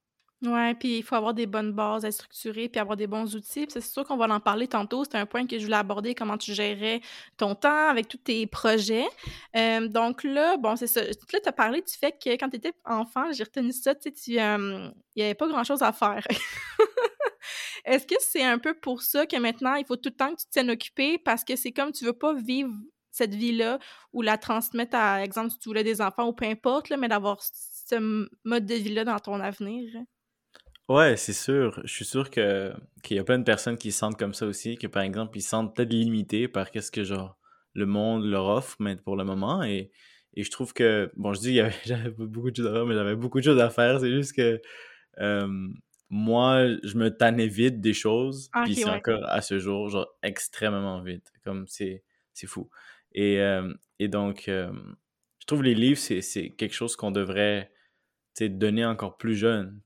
Ouais, 0.43 0.73
puis 0.73 0.97
il 0.97 1.03
faut 1.03 1.15
avoir 1.15 1.33
des 1.33 1.45
bonnes 1.45 1.71
bases 1.71 2.03
à 2.03 2.11
structurer, 2.11 2.67
puis 2.67 2.79
avoir 2.79 2.97
des 2.97 3.07
bons 3.07 3.33
outils. 3.33 3.65
c'est 3.69 3.81
sûr 3.81 4.03
qu'on 4.03 4.17
va 4.17 4.25
en 4.25 4.41
parler 4.41 4.67
tantôt. 4.67 5.05
C'était 5.05 5.17
un 5.17 5.25
point 5.25 5.47
que 5.47 5.57
je 5.57 5.63
voulais 5.63 5.77
aborder, 5.77 6.15
comment 6.15 6.37
tu 6.37 6.53
gérais 6.53 6.99
ton 7.37 7.55
temps 7.55 7.87
avec 7.87 8.09
tous 8.09 8.17
tes 8.17 8.45
projets. 8.45 9.05
Donc 9.53 10.23
là, 10.25 10.57
bon, 10.57 10.75
c'est 10.75 10.87
ça. 10.87 11.01
Là, 11.01 11.39
tu 11.41 11.49
as 11.49 11.51
parlé 11.53 11.81
du 11.81 11.93
fait 11.93 12.11
que 12.11 12.29
quand 12.31 12.49
tu 12.49 12.57
étais 12.57 12.73
enfant, 12.83 13.31
j'ai 13.31 13.45
retenu 13.45 13.71
ça, 13.71 13.95
tu 13.95 14.11
sais, 14.13 14.31
il 14.33 14.93
n'y 15.15 15.23
avait 15.23 15.33
pas 15.33 15.47
grand-chose 15.47 15.81
à 15.81 15.93
faire. 15.93 16.25
Est-ce 17.85 18.05
que 18.05 18.15
c'est 18.19 18.43
un 18.43 18.57
peu 18.57 18.73
pour 18.73 19.01
ça 19.01 19.25
que 19.25 19.37
maintenant, 19.37 19.75
il 19.75 19.85
faut 19.85 19.95
tout 19.95 20.09
le 20.09 20.15
temps 20.15 20.33
que 20.33 20.41
tu 20.41 20.47
tiennes 20.49 20.71
occupé 20.71 21.17
parce 21.17 21.43
que 21.45 21.55
c'est 21.55 21.71
comme 21.71 21.91
tu 21.93 22.05
veux 22.05 22.13
pas 22.13 22.33
vivre 22.33 22.73
cette 23.11 23.33
vie-là 23.33 23.79
ou 24.11 24.21
la 24.21 24.37
transmettre 24.37 24.97
à, 24.97 25.23
exemple, 25.23 25.51
si 25.51 25.59
tu 25.59 25.69
voulais 25.69 25.83
des 25.83 26.01
enfants 26.01 26.27
ou 26.27 26.33
peu 26.33 26.45
importe, 26.45 26.89
là, 26.89 26.97
mais 26.97 27.07
d'avoir 27.07 27.39
ce 27.41 28.27
mode 28.43 28.65
de 28.65 28.75
vie-là 28.75 29.05
dans 29.05 29.19
ton 29.19 29.39
avenir? 29.39 29.89
Ouais, 30.89 31.15
c'est 31.15 31.33
sûr. 31.33 31.79
Je 31.85 31.93
suis 31.93 32.05
sûr 32.05 32.29
que 32.29 32.73
qu'il 33.03 33.15
y 33.17 33.19
a 33.19 33.23
plein 33.23 33.39
de 33.39 33.43
personnes 33.43 33.77
qui 33.77 33.91
se 33.91 33.99
sentent 33.99 34.17
comme 34.17 34.33
ça 34.33 34.45
aussi, 34.45 34.77
que 34.77 34.87
par 34.87 35.03
exemple, 35.03 35.37
ils 35.37 35.41
se 35.41 35.49
sentent 35.49 35.75
peut-être 35.75 35.93
limités 35.93 36.47
par 36.47 36.71
qu'est-ce 36.71 36.91
que 36.91 37.03
genre 37.03 37.37
le 37.73 37.85
monde 37.85 38.25
leur 38.25 38.45
offre 38.47 38.75
mais 38.79 38.95
pour 38.97 39.15
le 39.15 39.23
moment. 39.23 39.63
Et, 39.63 39.91
et 40.35 40.43
je 40.43 40.51
trouve 40.51 40.73
que, 40.73 41.11
bon, 41.15 41.33
je 41.33 41.39
dis 41.39 41.59
j'avais 41.85 42.09
beaucoup 42.09 42.51
de 42.51 42.55
choses 42.55 42.67
à 42.67 42.73
faire, 42.73 42.85
mais 42.85 42.95
j'avais 42.95 43.15
beaucoup 43.15 43.39
de 43.39 43.45
choses 43.45 43.59
à 43.61 43.69
faire. 43.69 43.99
C'est 44.01 44.11
juste 44.11 44.35
que 44.35 44.61
moi, 46.09 46.67
je 46.83 46.97
me 46.97 47.09
tannais 47.09 47.47
vite 47.47 47.81
des 47.81 47.93
choses, 47.93 48.49
ah, 48.53 48.63
puis 48.63 48.75
c'est 48.75 48.89
encore 48.89 49.23
à 49.25 49.41
ce 49.41 49.57
jour, 49.59 49.89
genre 49.89 50.07
extrêmement 50.21 51.01
vite. 51.01 51.31
Comme 51.43 51.65
c'est 51.67 52.03
c'est 52.33 52.47
fou. 52.47 52.69
Et, 53.13 53.39
et 53.99 54.07
donc, 54.07 54.43
je 54.47 55.45
trouve 55.47 55.63
les 55.63 55.75
livres, 55.75 55.99
c'est 55.99 56.49
quelque 56.51 56.73
chose 56.73 56.95
qu'on 56.95 57.11
devrait 57.11 57.71
donner 58.41 58.85
encore 58.85 59.17
plus 59.17 59.35
jeune. 59.35 59.81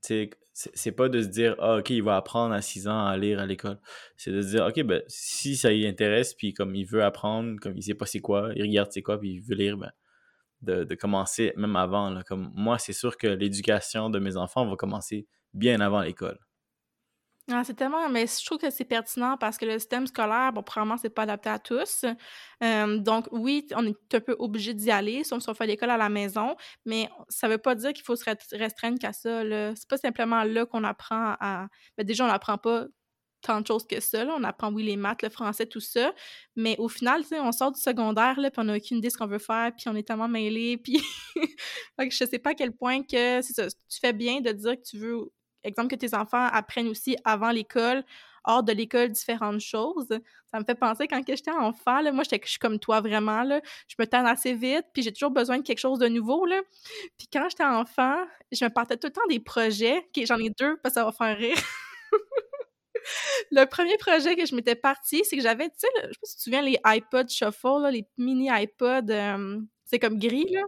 C'est 0.74 0.90
pas 0.92 1.08
de 1.08 1.22
se 1.22 1.28
dire, 1.28 1.54
ah, 1.60 1.76
OK, 1.76 1.90
il 1.90 2.02
va 2.02 2.16
apprendre 2.16 2.52
à 2.52 2.60
6 2.60 2.88
ans 2.88 3.06
à 3.06 3.16
lire 3.16 3.38
à 3.38 3.46
l'école. 3.46 3.78
C'est 4.16 4.32
de 4.32 4.42
se 4.42 4.48
dire, 4.48 4.66
OK, 4.66 4.82
ben, 4.82 5.02
si 5.06 5.56
ça 5.56 5.72
y 5.72 5.86
intéresse, 5.86 6.34
puis 6.34 6.52
comme 6.52 6.74
il 6.74 6.84
veut 6.84 7.04
apprendre, 7.04 7.60
comme 7.60 7.76
il 7.76 7.82
sait 7.82 7.94
pas 7.94 8.06
c'est 8.06 8.20
quoi, 8.20 8.50
il 8.56 8.62
regarde 8.62 8.90
c'est 8.90 9.02
quoi, 9.02 9.20
puis 9.20 9.34
il 9.34 9.40
veut 9.40 9.54
lire, 9.54 9.76
ben, 9.76 9.92
de, 10.62 10.94
commencer 10.96 11.52
même 11.56 11.76
avant. 11.76 12.20
Comme 12.26 12.50
moi, 12.54 12.78
c'est 12.78 12.92
sûr 12.92 13.16
que 13.16 13.28
l'éducation 13.28 14.10
de 14.10 14.18
mes 14.18 14.36
enfants 14.36 14.66
va 14.66 14.74
commencer 14.74 15.28
bien 15.54 15.80
avant 15.80 16.00
l'école. 16.00 16.38
Ah, 17.50 17.62
c'est 17.64 17.74
tellement, 17.74 18.10
mais 18.10 18.26
je 18.26 18.44
trouve 18.44 18.58
que 18.58 18.68
c'est 18.68 18.84
pertinent 18.84 19.38
parce 19.38 19.56
que 19.56 19.64
le 19.64 19.78
système 19.78 20.06
scolaire, 20.06 20.52
bon, 20.52 20.62
probablement, 20.62 20.98
c'est 20.98 21.08
pas 21.08 21.22
adapté 21.22 21.48
à 21.48 21.58
tous. 21.58 22.04
donc, 22.60 23.26
oui, 23.32 23.66
on 23.74 23.86
est 23.86 24.14
un 24.14 24.20
peu 24.20 24.36
obligé 24.38 24.74
d'y 24.74 24.90
aller, 24.90 25.24
si 25.24 25.32
on 25.32 25.54
fait 25.54 25.66
l'école 25.66 25.88
à 25.90 25.96
la 25.96 26.10
maison, 26.10 26.56
mais 26.84 27.08
ça 27.30 27.48
veut 27.48 27.56
pas 27.56 27.74
dire 27.74 27.94
qu'il 27.94 28.04
faut 28.04 28.16
se 28.16 28.24
restreindre 28.54 28.98
qu'à 28.98 29.14
ça. 29.14 29.42
C'est 29.74 29.88
pas 29.88 29.96
simplement 29.96 30.44
là 30.44 30.66
qu'on 30.66 30.84
apprend 30.84 31.36
à. 31.40 31.68
Ben, 31.96 32.04
déjà, 32.06 32.24
on 32.24 32.28
n'apprend 32.28 32.58
pas 32.58 32.86
tant 33.40 33.60
de 33.60 33.66
choses 33.66 33.86
que 33.86 34.00
ça. 34.00 34.26
On 34.26 34.44
apprend, 34.44 34.70
oui, 34.72 34.82
les 34.82 34.96
maths, 34.96 35.22
le 35.22 35.30
français, 35.30 35.64
tout 35.66 35.80
ça. 35.80 36.12
Mais 36.56 36.76
au 36.78 36.88
final, 36.88 37.22
on 37.32 37.52
sort 37.52 37.72
du 37.72 37.80
secondaire, 37.80 38.38
là, 38.38 38.50
puis 38.50 38.60
on 38.60 38.64
n'a 38.64 38.76
aucune 38.76 38.98
idée 38.98 39.08
de 39.08 39.12
ce 39.12 39.18
qu'on 39.18 39.26
veut 39.26 39.38
faire, 39.38 39.72
puis 39.76 39.88
on 39.88 39.96
est 39.96 40.06
tellement 40.06 40.28
mêlés, 40.28 40.76
puis... 40.76 41.00
je 42.10 42.24
sais 42.24 42.38
pas 42.38 42.50
à 42.50 42.54
quel 42.54 42.72
point 42.72 43.02
que... 43.02 43.40
Tu 43.40 44.00
fais 44.00 44.12
bien 44.12 44.40
de 44.40 44.52
dire 44.52 44.76
que 44.76 44.82
tu 44.82 44.98
veux 44.98 45.30
exemple, 45.64 45.88
que 45.88 45.96
tes 45.96 46.14
enfants 46.14 46.46
apprennent 46.52 46.88
aussi 46.88 47.16
avant 47.24 47.50
l'école, 47.50 48.04
hors 48.44 48.62
de 48.62 48.72
l'école, 48.72 49.10
différentes 49.10 49.60
choses. 49.60 50.08
Ça 50.50 50.58
me 50.58 50.64
fait 50.64 50.74
penser 50.74 51.06
quand 51.06 51.20
j'étais 51.26 51.50
enfant, 51.50 52.00
là, 52.00 52.12
moi, 52.12 52.24
je 52.24 52.36
suis 52.44 52.58
comme 52.58 52.78
toi 52.78 53.00
vraiment, 53.00 53.42
là, 53.42 53.60
je 53.88 53.94
me 53.98 54.06
tanne 54.06 54.26
assez 54.26 54.54
vite, 54.54 54.86
puis 54.92 55.02
j'ai 55.02 55.12
toujours 55.12 55.30
besoin 55.30 55.58
de 55.58 55.62
quelque 55.62 55.78
chose 55.78 55.98
de 55.98 56.08
nouveau. 56.08 56.46
Là. 56.46 56.60
Puis 57.18 57.28
quand 57.32 57.48
j'étais 57.50 57.64
enfant, 57.64 58.16
je 58.50 58.64
me 58.64 58.70
partais 58.70 58.96
tout 58.96 59.08
le 59.08 59.12
temps 59.12 59.26
des 59.28 59.40
projets, 59.40 60.08
j'en 60.24 60.38
ai 60.38 60.50
deux, 60.58 60.76
parce 60.82 60.94
que 60.94 61.00
ça 61.00 61.04
va 61.04 61.12
faire 61.12 61.36
rire. 61.36 61.56
le 63.50 63.64
premier 63.66 63.96
projet 63.98 64.36
que 64.36 64.46
je 64.46 64.54
m'étais 64.54 64.76
parti, 64.76 65.22
c'est 65.24 65.36
que 65.36 65.42
j'avais, 65.42 65.68
tu 65.68 65.74
sais, 65.78 65.88
je 65.96 66.00
sais 66.00 66.08
pas 66.08 66.26
si 66.26 66.32
tu 66.32 66.38
te 66.38 66.42
souviens, 66.42 66.62
les 66.62 66.78
iPod 66.84 67.28
Shuffle, 67.28 67.88
les 67.90 68.06
mini 68.16 68.50
iPod, 68.50 69.10
euh, 69.10 69.60
c'est 69.84 69.98
comme 69.98 70.18
gris, 70.18 70.48
là. 70.50 70.62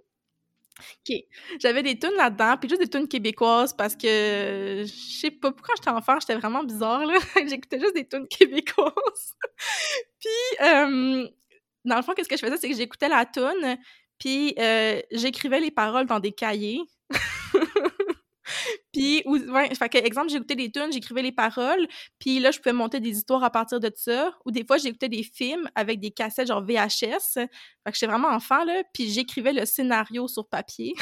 OK. 0.81 1.17
J'avais 1.61 1.83
des 1.83 1.99
tunes 1.99 2.17
là-dedans, 2.17 2.57
puis 2.59 2.69
juste 2.69 2.81
des 2.81 2.89
tunes 2.89 3.09
québécoises 3.09 3.75
parce 3.75 3.95
que 3.95 4.85
je 4.87 5.19
sais 5.21 5.31
pas 5.31 5.53
pourquoi 5.53 5.75
j'étais 5.77 5.91
enfant, 5.91 6.19
j'étais 6.21 6.37
vraiment 6.37 6.65
bizarre 6.65 7.05
là. 7.07 7.15
J'écoutais 7.49 7.81
juste 7.81 7.95
des 7.95 8.07
tunes 8.07 8.27
québécoises. 8.29 9.35
puis 10.21 10.69
dans 11.85 11.97
le 11.97 12.03
fond, 12.03 12.13
qu'est-ce 12.15 12.29
que 12.29 12.37
je 12.37 12.45
faisais, 12.45 12.57
c'est 12.57 12.69
que 12.69 12.77
j'écoutais 12.77 13.09
la 13.09 13.25
tune, 13.27 13.79
puis 14.19 14.55
j'écrivais 15.11 15.61
les 15.61 15.71
paroles 15.71 16.07
dans 16.07 16.21
des 16.21 16.33
cahiers. 16.33 16.81
Puis, 18.92 19.23
ou, 19.25 19.37
ouais, 19.37 19.75
fait 19.75 19.88
que, 19.88 19.99
exemple, 19.99 20.30
j'écoutais 20.30 20.57
des 20.57 20.71
tunes, 20.71 20.92
j'écrivais 20.92 21.23
les 21.23 21.33
paroles, 21.33 21.87
puis 22.19 22.40
là, 22.40 22.50
je 22.50 22.59
pouvais 22.59 22.73
monter 22.73 23.00
des 23.00 23.11
histoires 23.11 23.45
à 23.45 23.50
partir 23.50 23.80
de 23.80 23.90
ça. 23.95 24.33
Ou 24.45 24.50
des 24.50 24.64
fois, 24.64 24.78
j'écoutais 24.78 25.09
des 25.09 25.23
films 25.23 25.69
avec 25.75 26.00
des 26.00 26.11
cassettes 26.11 26.49
genre 26.49 26.62
VHS. 26.62 27.35
Fait 27.35 27.49
que 27.87 27.92
j'étais 27.95 28.07
vraiment 28.07 28.28
enfant, 28.28 28.64
là, 28.64 28.83
puis 28.92 29.11
j'écrivais 29.11 29.52
le 29.52 29.64
scénario 29.64 30.28
sur 30.28 30.49
papier. 30.49 30.95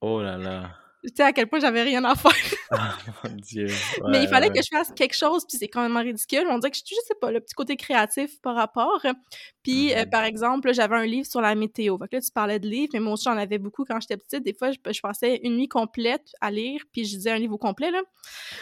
oh 0.00 0.22
là 0.22 0.36
là. 0.36 0.70
Tu 1.02 1.12
sais 1.16 1.22
à 1.22 1.32
quel 1.32 1.46
point 1.46 1.60
j'avais 1.60 1.82
rien 1.82 2.04
à 2.04 2.14
faire. 2.14 2.32
Ah, 2.72 2.96
mon 3.24 3.34
Dieu. 3.34 3.66
mais 4.10 4.22
il 4.22 4.28
fallait 4.28 4.48
que 4.48 4.62
je 4.62 4.68
fasse 4.70 4.92
quelque 4.92 5.16
chose, 5.16 5.44
puis 5.44 5.58
c'est 5.58 5.66
quand 5.66 5.82
même 5.82 5.96
ridicule. 5.96 6.44
On 6.48 6.58
dirait 6.58 6.70
que 6.70 6.76
je, 6.76 6.82
je 6.86 6.94
sais 7.04 7.16
pas, 7.20 7.32
le 7.32 7.40
petit 7.40 7.54
côté 7.54 7.76
créatif 7.76 8.40
par 8.42 8.54
rapport. 8.54 9.04
Puis, 9.64 9.92
euh, 9.92 9.96
mm-hmm. 9.96 10.10
par 10.10 10.22
exemple, 10.22 10.72
j'avais 10.72 10.94
un 10.94 11.04
livre 11.04 11.26
sur 11.26 11.40
la 11.40 11.56
météo. 11.56 11.98
Fait 11.98 12.06
que 12.06 12.16
là, 12.16 12.22
tu 12.22 12.30
parlais 12.30 12.60
de 12.60 12.68
livres, 12.68 12.90
mais 12.92 13.00
moi 13.00 13.14
aussi, 13.14 13.24
j'en 13.24 13.36
avais 13.36 13.58
beaucoup 13.58 13.84
quand 13.84 14.00
j'étais 14.00 14.16
petite. 14.16 14.44
Des 14.44 14.54
fois, 14.54 14.70
je, 14.70 15.00
passais 15.00 15.40
une 15.42 15.56
nuit 15.56 15.66
complète 15.66 16.30
à 16.40 16.52
lire, 16.52 16.82
puis 16.92 17.04
je 17.04 17.16
disais 17.16 17.32
un 17.32 17.38
livre 17.38 17.54
au 17.54 17.58
complet, 17.58 17.90
là. 17.90 18.02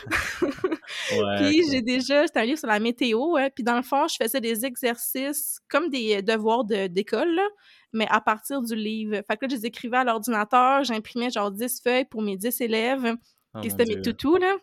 puis, 1.38 1.62
j'ai 1.70 1.82
déjà... 1.82 2.26
C'était 2.26 2.40
un 2.40 2.44
livre 2.44 2.58
sur 2.58 2.68
la 2.68 2.80
météo, 2.80 3.36
hein, 3.36 3.50
puis 3.54 3.62
dans 3.62 3.76
le 3.76 3.82
fond, 3.82 4.08
je 4.08 4.16
faisais 4.16 4.40
des 4.40 4.64
exercices 4.64 5.60
comme 5.68 5.90
des 5.90 6.22
devoirs 6.22 6.64
d'école, 6.64 7.34
là 7.34 7.46
mais 7.92 8.06
à 8.10 8.20
partir 8.20 8.62
du 8.62 8.74
livre. 8.74 9.16
Fait 9.26 9.36
que 9.36 9.44
là, 9.44 9.48
je 9.50 9.56
les 9.56 9.66
écrivais 9.66 9.98
à 9.98 10.04
l'ordinateur, 10.04 10.84
j'imprimais 10.84 11.30
genre 11.30 11.50
10 11.50 11.80
feuilles 11.82 12.04
pour 12.04 12.22
mes 12.22 12.36
10 12.36 12.60
élèves. 12.60 13.16
Oh 13.54 13.60
c'était 13.62 13.86
mes 13.86 14.02
toutous, 14.02 14.36
là. 14.36 14.56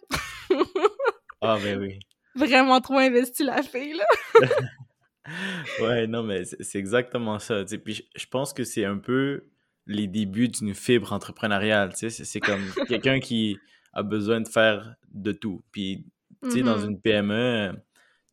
ah, 1.42 1.58
ben 1.62 1.80
oui. 1.80 2.00
Vraiment 2.36 2.82
trop 2.82 2.98
investi 2.98 3.44
la 3.44 3.64
fille, 3.64 3.94
là. 3.94 4.06
ouais, 5.82 6.06
non, 6.08 6.24
mais 6.24 6.44
c'est 6.44 6.78
exactement 6.78 7.40
ça. 7.40 7.64
Puis 7.84 8.08
je 8.16 8.26
pense 8.26 8.54
que 8.54 8.64
c'est 8.64 8.86
un 8.86 8.98
peu 8.98 9.46
les 9.88 10.08
débuts 10.08 10.50
d'une 10.50 10.74
fibre 10.74 11.14
entrepreneuriale. 11.14 11.92
C'est 11.96 12.40
comme 12.40 12.64
quelqu'un 12.88 13.20
qui 13.20 13.58
a 13.94 14.04
besoin 14.04 14.42
de 14.42 14.48
faire 14.48 14.96
de 15.12 15.32
tout. 15.32 15.64
Puis, 15.72 16.06
tu 16.44 16.52
sais, 16.52 16.62
dans 16.62 16.78
mm-hmm. 16.78 16.90
une 16.90 17.02
PME, 17.02 17.72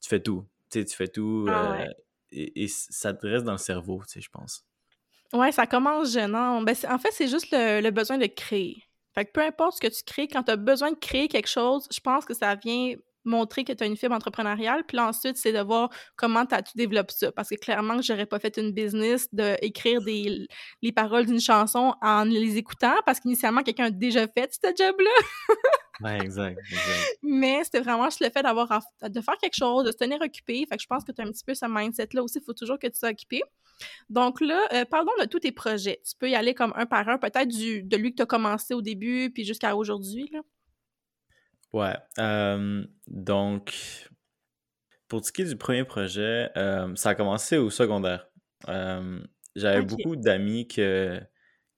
tu 0.00 0.08
fais 0.08 0.20
tout. 0.20 0.44
Tu 0.70 0.84
fais 0.86 1.08
tout. 1.08 1.46
Ah 1.48 1.82
euh, 1.82 1.86
et, 2.32 2.66
ça 2.66 3.12
te 3.12 3.26
reste 3.26 3.44
dans 3.44 3.52
le 3.52 3.58
cerveau, 3.58 4.02
tu 4.06 4.14
sais, 4.14 4.20
je 4.20 4.30
pense. 4.30 4.66
Ouais, 5.32 5.52
ça 5.52 5.66
commence 5.66 6.12
gênant. 6.12 6.60
Ben, 6.62 6.74
en 6.88 6.98
fait, 6.98 7.10
c'est 7.12 7.28
juste 7.28 7.48
le, 7.52 7.90
besoin 7.90 8.18
de 8.18 8.26
créer. 8.26 8.84
Fait 9.14 9.24
que 9.24 9.32
peu 9.32 9.42
importe 9.42 9.76
ce 9.76 9.80
que 9.80 9.92
tu 9.92 10.02
crées, 10.04 10.28
quand 10.28 10.42
tu 10.42 10.52
as 10.52 10.56
besoin 10.56 10.90
de 10.90 10.98
créer 10.98 11.28
quelque 11.28 11.48
chose, 11.48 11.86
je 11.92 12.00
pense 12.00 12.24
que 12.24 12.34
ça 12.34 12.54
vient 12.54 12.94
montrer 13.24 13.64
que 13.64 13.72
tu 13.72 13.84
as 13.84 13.86
une 13.86 13.96
fibre 13.96 14.14
entrepreneuriale. 14.14 14.84
Puis 14.86 14.96
là, 14.96 15.08
ensuite, 15.08 15.36
c'est 15.36 15.52
de 15.52 15.60
voir 15.60 15.90
comment 16.16 16.44
tu 16.46 16.76
développes 16.76 17.10
ça. 17.10 17.30
Parce 17.32 17.48
que 17.48 17.54
clairement, 17.54 18.00
je 18.00 18.12
n'aurais 18.12 18.26
pas 18.26 18.38
fait 18.38 18.56
une 18.56 18.72
business 18.72 19.28
d'écrire 19.32 20.02
des, 20.02 20.46
les 20.82 20.92
paroles 20.92 21.26
d'une 21.26 21.40
chanson 21.40 21.94
en 22.02 22.24
les 22.24 22.56
écoutant 22.56 22.96
parce 23.06 23.20
qu'initialement, 23.20 23.62
quelqu'un 23.62 23.86
a 23.86 23.90
déjà 23.90 24.26
fait 24.26 24.52
ce 24.52 24.68
job-là. 24.76 25.10
ouais, 26.00 26.18
exact, 26.22 26.58
exact. 26.58 27.18
Mais 27.22 27.62
c'était 27.64 27.80
vraiment 27.80 28.06
juste 28.06 28.20
le 28.20 28.30
fait 28.30 28.42
d'avoir 28.42 28.80
de 29.02 29.20
faire 29.20 29.36
quelque 29.38 29.56
chose, 29.56 29.84
de 29.84 29.92
se 29.92 29.96
tenir 29.96 30.20
occupé. 30.20 30.64
Fait 30.68 30.76
que 30.76 30.82
je 30.82 30.88
pense 30.88 31.04
que 31.04 31.12
tu 31.12 31.20
as 31.20 31.24
un 31.24 31.30
petit 31.30 31.44
peu 31.44 31.54
ce 31.54 31.66
mindset-là 31.66 32.22
aussi. 32.22 32.38
Il 32.38 32.44
faut 32.44 32.54
toujours 32.54 32.78
que 32.78 32.88
tu 32.88 32.98
sois 32.98 33.10
occupé. 33.10 33.42
Donc 34.10 34.40
là, 34.40 34.60
euh, 34.72 34.84
parlons 34.84 35.12
de 35.20 35.26
tous 35.26 35.40
tes 35.40 35.52
projets. 35.52 36.00
Tu 36.08 36.16
peux 36.18 36.28
y 36.28 36.34
aller 36.34 36.54
comme 36.54 36.72
un 36.76 36.86
par 36.86 37.08
un, 37.08 37.18
peut-être 37.18 37.48
de 37.48 37.96
lui 37.96 38.10
que 38.10 38.16
tu 38.16 38.22
as 38.22 38.26
commencé 38.26 38.74
au 38.74 38.82
début, 38.82 39.30
puis 39.32 39.44
jusqu'à 39.44 39.76
aujourd'hui. 39.76 40.30
Ouais. 41.72 41.96
Euh, 42.18 42.84
donc, 43.06 43.74
pour 45.08 45.24
ce 45.24 45.32
qui 45.32 45.42
est 45.42 45.46
du 45.46 45.56
premier 45.56 45.84
projet, 45.84 46.50
euh, 46.56 46.94
ça 46.96 47.10
a 47.10 47.14
commencé 47.14 47.56
au 47.56 47.70
secondaire. 47.70 48.28
Euh, 48.68 49.20
j'avais 49.56 49.82
beaucoup 49.82 50.16
d'amis 50.16 50.66
qui 50.66 50.82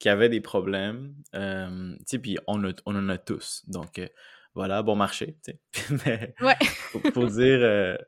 avaient 0.09 0.29
des 0.29 0.41
problèmes. 0.41 1.15
tu 1.33 1.39
sais, 2.07 2.19
puis 2.19 2.39
on, 2.47 2.63
on, 2.87 2.97
en 2.97 3.09
a 3.09 3.19
tous. 3.19 3.63
Donc, 3.69 4.01
voilà, 4.55 4.83
bon 4.83 4.97
marché. 4.97 5.37
Sais. 5.43 5.61
ouais. 6.41 6.59
pour, 7.13 7.27
dire, 7.27 7.99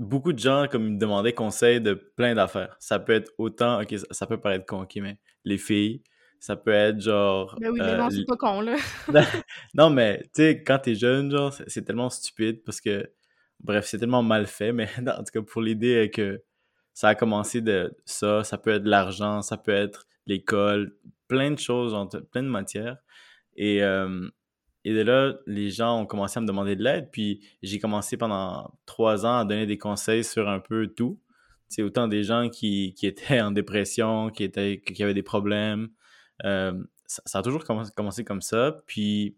beaucoup 0.00 0.32
de 0.32 0.38
gens, 0.38 0.66
comme 0.68 0.86
ils 0.86 0.94
me 0.94 0.98
demandaient 0.98 1.34
conseil 1.34 1.80
de 1.80 1.92
plein 1.94 2.34
d'affaires. 2.34 2.74
Ça 2.80 2.98
peut 2.98 3.12
être 3.12 3.30
autant, 3.38 3.80
ok, 3.80 3.94
ça, 4.10 4.26
peut 4.26 4.40
paraître 4.40 4.64
con, 4.66 4.82
ok, 4.82 4.96
mais 4.96 5.18
les 5.44 5.58
filles, 5.58 6.02
ça 6.40 6.56
peut 6.56 6.72
être 6.72 7.00
genre. 7.00 7.54
Ben 7.60 7.70
oui, 7.70 7.78
mais 7.80 7.98
non, 7.98 8.08
c'est 8.10 8.24
pas 8.24 8.36
con, 8.36 8.62
là. 8.62 8.76
non, 9.74 9.90
mais 9.90 10.22
tu 10.34 10.42
sais, 10.42 10.64
quand 10.64 10.78
t'es 10.78 10.94
jeune, 10.94 11.30
genre, 11.30 11.52
c'est 11.66 11.82
tellement 11.84 12.10
stupide 12.10 12.64
parce 12.64 12.80
que. 12.80 13.08
Bref, 13.62 13.84
c'est 13.84 13.98
tellement 13.98 14.22
mal 14.22 14.46
fait, 14.46 14.72
mais 14.72 14.88
en 15.06 15.22
tout 15.22 15.32
cas, 15.34 15.42
pour 15.42 15.60
l'idée 15.60 16.10
que 16.10 16.42
ça 16.94 17.08
a 17.08 17.14
commencé 17.14 17.60
de 17.60 17.94
ça, 18.06 18.42
ça 18.42 18.56
peut 18.56 18.70
être 18.70 18.86
l'argent, 18.86 19.42
ça 19.42 19.58
peut 19.58 19.70
être 19.70 20.06
l'école, 20.26 20.96
plein 21.28 21.50
de 21.50 21.58
choses, 21.58 21.94
plein 22.32 22.42
de 22.42 22.48
matières. 22.48 22.96
Et, 23.56 23.82
et 24.84 24.94
de 24.94 25.02
là, 25.02 25.34
les 25.46 25.70
gens 25.70 26.00
ont 26.00 26.06
commencé 26.06 26.38
à 26.38 26.40
me 26.40 26.46
demander 26.46 26.76
de 26.76 26.82
l'aide, 26.82 27.10
puis 27.12 27.40
j'ai 27.62 27.78
commencé 27.78 28.16
pendant 28.16 28.72
trois 28.86 29.26
ans 29.26 29.38
à 29.38 29.44
donner 29.44 29.66
des 29.66 29.78
conseils 29.78 30.24
sur 30.24 30.48
un 30.48 30.60
peu 30.60 30.88
tout. 30.88 31.20
C'est 31.68 31.82
autant 31.82 32.08
des 32.08 32.24
gens 32.24 32.48
qui, 32.48 32.94
qui, 32.94 33.06
étaient 33.06 33.40
en 33.40 33.50
dépression, 33.52 34.30
qui, 34.30 34.44
étaient, 34.44 34.80
qui 34.80 35.02
avaient 35.02 35.14
des 35.14 35.22
problèmes, 35.22 35.90
euh, 36.44 36.72
ça, 37.06 37.40
a 37.40 37.42
toujours 37.42 37.64
commencé, 37.64 38.24
comme 38.24 38.40
ça. 38.40 38.82
Puis 38.86 39.36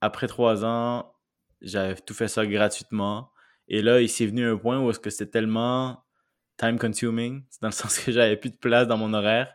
après 0.00 0.26
trois 0.26 0.64
ans, 0.64 1.12
j'avais 1.60 1.94
tout 1.96 2.14
fait 2.14 2.28
ça 2.28 2.46
gratuitement. 2.46 3.30
Et 3.68 3.82
là, 3.82 4.00
il 4.00 4.08
s'est 4.08 4.26
venu 4.26 4.46
un 4.48 4.56
point 4.56 4.80
où 4.80 4.90
est-ce 4.90 5.00
que 5.00 5.10
c'était 5.10 5.30
tellement 5.30 6.04
time 6.56 6.78
consuming, 6.78 7.42
dans 7.60 7.68
le 7.68 7.72
sens 7.72 7.98
que 7.98 8.12
j'avais 8.12 8.36
plus 8.36 8.50
de 8.50 8.56
place 8.56 8.86
dans 8.86 8.96
mon 8.96 9.12
horaire. 9.14 9.54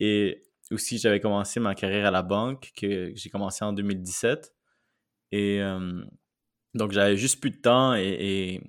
Et 0.00 0.42
aussi, 0.70 0.98
j'avais 0.98 1.20
commencé 1.20 1.60
ma 1.60 1.74
carrière 1.74 2.06
à 2.06 2.10
la 2.10 2.22
banque, 2.22 2.72
que 2.76 3.12
j'ai 3.14 3.30
commencé 3.30 3.64
en 3.64 3.72
2017. 3.72 4.52
Et 5.32 5.60
euh, 5.62 6.04
donc, 6.74 6.92
j'avais 6.92 7.16
juste 7.16 7.40
plus 7.40 7.50
de 7.50 7.56
temps 7.56 7.94
et, 7.94 8.60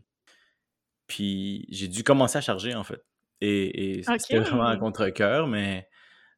puis 1.05 1.67
j'ai 1.69 1.89
dû 1.89 2.03
commencer 2.03 2.37
à 2.37 2.41
charger 2.41 2.73
en 2.73 2.83
fait. 2.83 3.03
Et, 3.41 4.01
c'était 4.17 4.39
vraiment 4.39 4.65
un 4.65 4.77
contre-coeur, 4.77 5.47
mais 5.47 5.87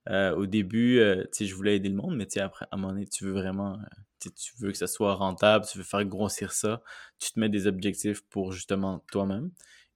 euh, 0.09 0.35
au 0.35 0.47
début, 0.47 0.99
euh, 0.99 1.23
je 1.39 1.53
voulais 1.53 1.75
aider 1.75 1.89
le 1.89 1.95
monde, 1.95 2.17
mais 2.17 2.25
après, 2.39 2.65
à 2.65 2.75
un 2.75 2.77
moment 2.77 2.93
donné, 2.93 3.05
tu 3.05 3.25
veux 3.25 3.31
vraiment, 3.31 3.77
tu 4.19 4.53
veux 4.59 4.71
que 4.71 4.77
ça 4.77 4.87
soit 4.87 5.13
rentable, 5.13 5.65
tu 5.71 5.77
veux 5.77 5.83
faire 5.83 6.03
grossir 6.03 6.51
ça, 6.51 6.81
tu 7.19 7.31
te 7.31 7.39
mets 7.39 7.49
des 7.49 7.67
objectifs 7.67 8.21
pour 8.27 8.51
justement 8.51 9.05
toi-même 9.11 9.51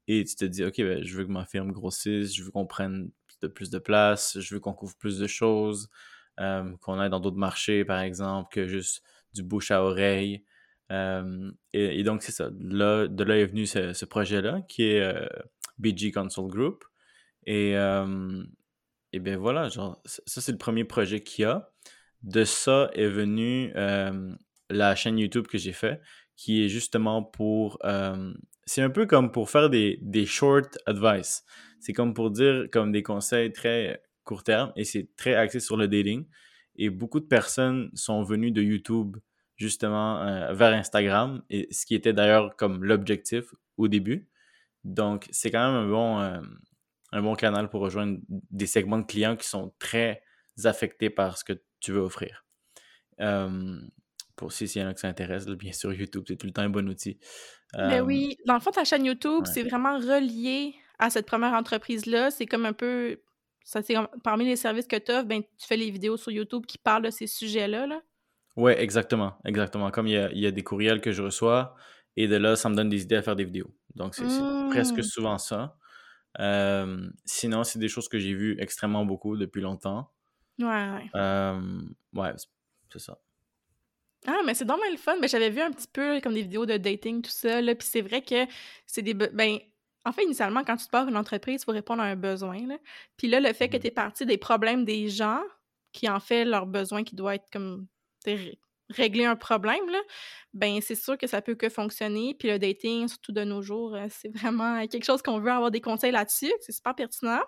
et 0.07 0.23
tu 0.23 0.35
te 0.35 0.45
dis, 0.45 0.63
OK, 0.63 0.77
ben, 0.77 1.03
je 1.03 1.17
veux 1.17 1.25
que 1.25 1.31
ma 1.31 1.45
firme 1.45 1.71
grossisse, 1.71 2.35
je 2.35 2.43
veux 2.43 2.51
qu'on 2.51 2.67
prenne 2.67 3.09
de 3.41 3.47
plus 3.47 3.71
de 3.71 3.79
place, 3.79 4.39
je 4.39 4.53
veux 4.53 4.59
qu'on 4.59 4.73
couvre 4.73 4.95
plus 4.97 5.17
de 5.17 5.27
choses, 5.27 5.89
qu'on 6.37 6.99
aille 6.99 7.09
dans 7.09 7.19
d'autres 7.19 7.37
marchés, 7.37 7.83
par 7.85 7.99
exemple, 8.01 8.49
que 8.53 8.67
juste 8.67 9.03
du 9.33 9.43
bouche 9.43 9.71
à 9.71 9.83
oreille. 9.83 10.43
et, 10.91 12.03
donc, 12.03 12.23
c'est 12.23 12.31
ça. 12.31 12.49
Là, 12.59 13.07
de 13.07 13.23
là 13.23 13.37
est 13.37 13.45
venu 13.45 13.65
ce, 13.65 14.05
projet-là, 14.05 14.61
qui 14.67 14.83
est 14.83 15.29
BG 15.77 16.11
Console 16.11 16.49
Group. 16.49 16.83
Et, 17.45 17.75
et 19.11 19.19
bien 19.19 19.37
voilà, 19.37 19.69
genre, 19.69 20.01
ça 20.05 20.41
c'est 20.41 20.51
le 20.51 20.57
premier 20.57 20.83
projet 20.83 21.21
qu'il 21.21 21.43
y 21.43 21.45
a. 21.45 21.71
De 22.21 22.43
ça 22.43 22.89
est 22.93 23.07
venue 23.07 23.71
euh, 23.75 24.35
la 24.69 24.95
chaîne 24.95 25.17
YouTube 25.17 25.47
que 25.47 25.57
j'ai 25.57 25.71
fait, 25.71 26.01
qui 26.35 26.63
est 26.63 26.69
justement 26.69 27.23
pour... 27.23 27.79
Euh, 27.85 28.33
c'est 28.65 28.81
un 28.81 28.89
peu 28.89 29.05
comme 29.05 29.31
pour 29.31 29.49
faire 29.49 29.69
des, 29.69 29.99
des 30.01 30.25
short 30.25 30.77
advice. 30.85 31.43
C'est 31.79 31.93
comme 31.93 32.13
pour 32.13 32.29
dire 32.29 32.67
comme 32.71 32.91
des 32.91 33.03
conseils 33.03 33.51
très 33.51 34.03
court 34.25 34.43
terme 34.43 34.71
et 34.75 34.83
c'est 34.83 35.09
très 35.15 35.33
axé 35.33 35.59
sur 35.59 35.75
le 35.75 35.87
dating. 35.87 36.27
Et 36.75 36.89
beaucoup 36.89 37.19
de 37.19 37.25
personnes 37.25 37.89
sont 37.93 38.23
venues 38.23 38.51
de 38.51 38.61
YouTube 38.61 39.17
justement 39.55 40.21
euh, 40.21 40.53
vers 40.53 40.73
Instagram, 40.73 41.43
et 41.49 41.67
ce 41.71 41.85
qui 41.85 41.93
était 41.93 42.13
d'ailleurs 42.13 42.55
comme 42.55 42.83
l'objectif 42.83 43.53
au 43.77 43.87
début. 43.87 44.29
Donc, 44.85 45.27
c'est 45.31 45.51
quand 45.51 45.67
même 45.67 45.87
un 45.87 45.89
bon, 45.89 46.41
un 47.11 47.21
bon 47.21 47.35
canal 47.35 47.69
pour 47.69 47.81
rejoindre 47.81 48.19
des 48.29 48.67
segments 48.67 48.99
de 48.99 49.05
clients 49.05 49.35
qui 49.35 49.47
sont 49.47 49.73
très 49.77 50.23
affectés 50.63 51.09
par 51.09 51.37
ce 51.37 51.43
que 51.43 51.53
tu 51.81 51.91
veux 51.91 51.99
offrir. 51.99 52.45
pour 54.37 54.53
si 54.53 54.69
s'il 54.69 54.81
y 54.81 54.85
en 54.85 54.87
a 54.87 54.93
qui 54.93 55.01
s'intéressent, 55.01 55.53
bien 55.57 55.73
sûr, 55.73 55.91
YouTube, 55.91 56.23
c'est 56.25 56.37
tout 56.37 56.47
le 56.47 56.53
temps 56.53 56.61
un 56.61 56.69
bon 56.69 56.87
outil. 56.87 57.19
Ben 57.73 58.01
oui, 58.01 58.37
dans 58.45 58.53
le 58.53 58.61
fond, 58.61 58.71
ta 58.71 58.85
chaîne 58.85 59.05
YouTube, 59.05 59.43
c'est 59.45 59.63
vraiment 59.63 59.97
relié 59.97 60.75
à 60.97 61.09
cette 61.09 61.25
première 61.25 61.53
entreprise-là. 61.53 62.31
C'est 62.31 62.45
comme 62.45 62.65
un 62.65 62.73
peu. 62.73 63.19
Ça, 63.69 63.81
parmi 64.23 64.45
les 64.45 64.55
services 64.55 64.87
que 64.87 64.95
tu 64.95 65.11
offres, 65.11 65.27
ben, 65.27 65.43
tu 65.43 65.67
fais 65.67 65.77
les 65.77 65.91
vidéos 65.91 66.17
sur 66.17 66.31
YouTube 66.31 66.65
qui 66.65 66.79
parlent 66.79 67.03
de 67.03 67.11
ces 67.11 67.27
sujets-là. 67.27 67.85
Là? 67.85 68.01
Oui, 68.55 68.71
exactement. 68.75 69.33
Exactement. 69.45 69.91
Comme 69.91 70.07
il 70.07 70.13
y, 70.13 70.17
a, 70.17 70.31
il 70.31 70.39
y, 70.39 70.47
a, 70.47 70.51
des 70.51 70.63
courriels 70.63 71.01
que 71.01 71.11
je 71.11 71.21
reçois, 71.21 71.75
et 72.17 72.27
de 72.27 72.35
là, 72.35 72.55
ça 72.55 72.69
me 72.69 72.75
donne 72.75 72.89
des 72.89 73.03
idées 73.03 73.17
à 73.17 73.21
faire 73.21 73.35
des 73.35 73.45
vidéos. 73.45 73.71
Donc, 73.93 74.15
c'est 74.15 74.23
presque 74.69 74.97
mmh. 74.97 75.03
souvent 75.03 75.37
ça 75.37 75.77
sinon, 77.25 77.63
c'est 77.63 77.79
des 77.79 77.87
choses 77.87 78.07
que 78.07 78.19
j'ai 78.19 78.33
vues 78.33 78.57
extrêmement 78.59 79.05
beaucoup 79.05 79.37
depuis 79.37 79.61
longtemps. 79.61 80.11
Ouais, 80.59 80.67
ouais. 80.67 81.59
ouais, 82.13 82.31
c'est 82.91 82.99
ça. 82.99 83.17
Ah, 84.27 84.41
mais 84.45 84.53
c'est 84.53 84.65
dommage 84.65 84.91
le 84.91 84.97
fun. 84.97 85.15
Mais 85.21 85.29
j'avais 85.29 85.49
vu 85.49 85.61
un 85.61 85.71
petit 85.71 85.87
peu 85.87 86.19
comme 86.19 86.33
des 86.33 86.41
vidéos 86.41 86.65
de 86.65 86.75
dating, 86.75 87.21
tout 87.21 87.31
ça. 87.31 87.61
Là, 87.61 87.73
puis 87.73 87.87
c'est 87.89 88.01
vrai 88.01 88.21
que 88.21 88.45
c'est 88.85 89.01
des. 89.01 89.13
Ben, 89.13 89.59
en 90.05 90.11
fait, 90.11 90.23
initialement, 90.23 90.63
quand 90.63 90.77
tu 90.77 90.85
te 90.85 90.91
pars 90.91 91.07
une 91.07 91.17
entreprise, 91.17 91.61
il 91.61 91.65
faut 91.65 91.71
répondre 91.71 92.01
à 92.01 92.05
un 92.05 92.15
besoin. 92.15 92.65
Là. 92.65 92.77
Puis 93.17 93.27
là, 93.27 93.39
le 93.39 93.51
fait 93.53 93.69
que 93.69 93.77
mmh. 93.77 93.81
tu 93.81 93.87
es 93.87 93.91
parti 93.91 94.25
des 94.25 94.37
problèmes 94.37 94.85
des 94.85 95.09
gens, 95.09 95.41
qui 95.91 96.07
en 96.09 96.19
fait 96.19 96.45
leur 96.45 96.67
besoin 96.67 97.03
qui 97.03 97.15
doit 97.15 97.35
être 97.35 97.47
comme 97.51 97.87
régler 98.89 99.25
un 99.25 99.35
problème, 99.35 99.87
là, 99.89 99.99
ben 100.53 100.81
c'est 100.81 100.95
sûr 100.95 101.17
que 101.17 101.27
ça 101.27 101.41
peut 101.41 101.55
que 101.55 101.69
fonctionner. 101.69 102.35
Puis 102.37 102.47
le 102.47 102.57
dating, 102.59 103.07
surtout 103.07 103.31
de 103.31 103.43
nos 103.43 103.61
jours, 103.61 103.95
euh, 103.95 104.07
c'est 104.09 104.29
vraiment 104.35 104.85
quelque 104.87 105.05
chose 105.05 105.21
qu'on 105.21 105.39
veut 105.39 105.51
avoir 105.51 105.71
des 105.71 105.81
conseils 105.81 106.11
là-dessus. 106.11 106.51
C'est 106.61 106.71
super 106.71 106.95
pertinent. 106.95 107.41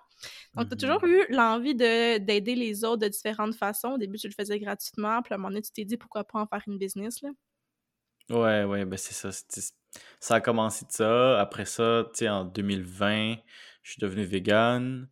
Donc, 0.55 0.67
tu 0.69 0.73
as 0.73 0.77
toujours 0.77 1.03
Mhm. 1.03 1.09
eu 1.09 1.25
l'envie 1.29 1.75
de- 1.75 2.19
d'aider 2.19 2.55
les 2.55 2.83
autres 2.83 3.01
de 3.01 3.07
différentes 3.07 3.55
façons. 3.55 3.93
Au 3.93 3.97
début, 3.97 4.17
tu 4.17 4.27
le 4.27 4.33
faisais 4.33 4.59
gratuitement. 4.59 5.21
Puis 5.23 5.33
à 5.33 5.35
un 5.35 5.37
moment 5.37 5.49
donné, 5.49 5.61
tu 5.61 5.71
t'es 5.71 5.85
dit 5.85 5.97
pourquoi 5.97 6.23
pas 6.23 6.39
en 6.39 6.47
faire 6.47 6.61
une 6.67 6.77
business, 6.77 7.21
là. 7.21 7.29
Ouais, 8.29 8.63
ouais, 8.63 8.85
ben 8.85 8.97
c'est 8.97 9.13
ça. 9.13 9.29
Ça 10.19 10.35
a 10.35 10.41
commencé 10.41 10.85
de 10.85 10.91
ça. 10.91 11.39
Après 11.39 11.65
ça, 11.65 12.03
tu 12.13 12.19
sais, 12.19 12.29
en 12.29 12.45
2020, 12.45 13.35
je 13.83 13.91
suis 13.91 13.99
devenu 13.99 14.23
vegan. 14.23 15.07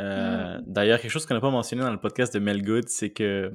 Euh, 0.00 0.58
Hmm. 0.58 0.62
d'ailleurs, 0.66 1.00
quelque 1.00 1.10
chose 1.10 1.26
qu'on 1.26 1.34
n'a 1.34 1.40
pas 1.40 1.50
mentionné 1.50 1.82
dans 1.82 1.90
le 1.90 2.00
podcast 2.00 2.32
de 2.32 2.38
Mel 2.38 2.62
Good, 2.62 2.88
c'est 2.88 3.10
que 3.10 3.52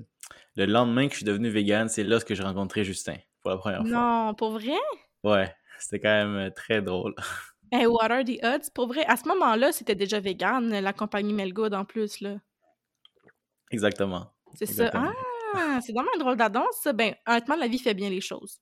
le 0.56 0.66
lendemain 0.66 1.08
que 1.08 1.14
je 1.14 1.18
suis 1.18 1.26
devenu 1.26 1.50
vegan, 1.50 1.90
c'est 1.90 2.04
là 2.04 2.20
que 2.20 2.36
j'ai 2.36 2.44
rencontré 2.44 2.84
Justin 2.84 3.16
pour 3.42 3.52
la 3.52 3.58
première 3.58 3.82
fois. 3.82 3.90
Non, 3.90 4.34
pour 4.36 4.52
vrai? 4.52 4.78
Ouais, 5.24 5.54
c'était 5.80 6.00
quand 6.00 6.10
même 6.10 6.36
euh, 6.36 6.50
très 6.52 6.82
drôle. 6.82 7.16
Hey, 7.70 7.86
what 7.86 8.06
are 8.10 8.24
the 8.24 8.40
odds? 8.46 8.70
Pour 8.74 8.88
vrai, 8.88 9.04
à 9.08 9.18
ce 9.18 9.28
moment-là, 9.28 9.74
c'était 9.74 9.94
déjà 9.94 10.22
vegan, 10.22 10.70
la 10.70 10.94
compagnie 10.94 11.34
Melgood 11.34 11.74
en 11.74 11.84
plus, 11.84 12.22
là. 12.22 12.38
Exactement. 13.72 14.32
C'est 14.54 14.66
ça. 14.66 14.90
Ah, 15.54 15.80
c'est 15.82 15.92
vraiment 15.92 16.12
un 16.16 16.20
drôle 16.20 16.38
d'annonce, 16.38 16.78
ça. 16.82 16.94
Ben, 16.94 17.14
honnêtement, 17.28 17.58
la 17.58 17.68
vie 17.68 17.78
fait 17.80 17.94
bien 17.94 18.10
les 18.10 18.22
choses. 18.22 18.62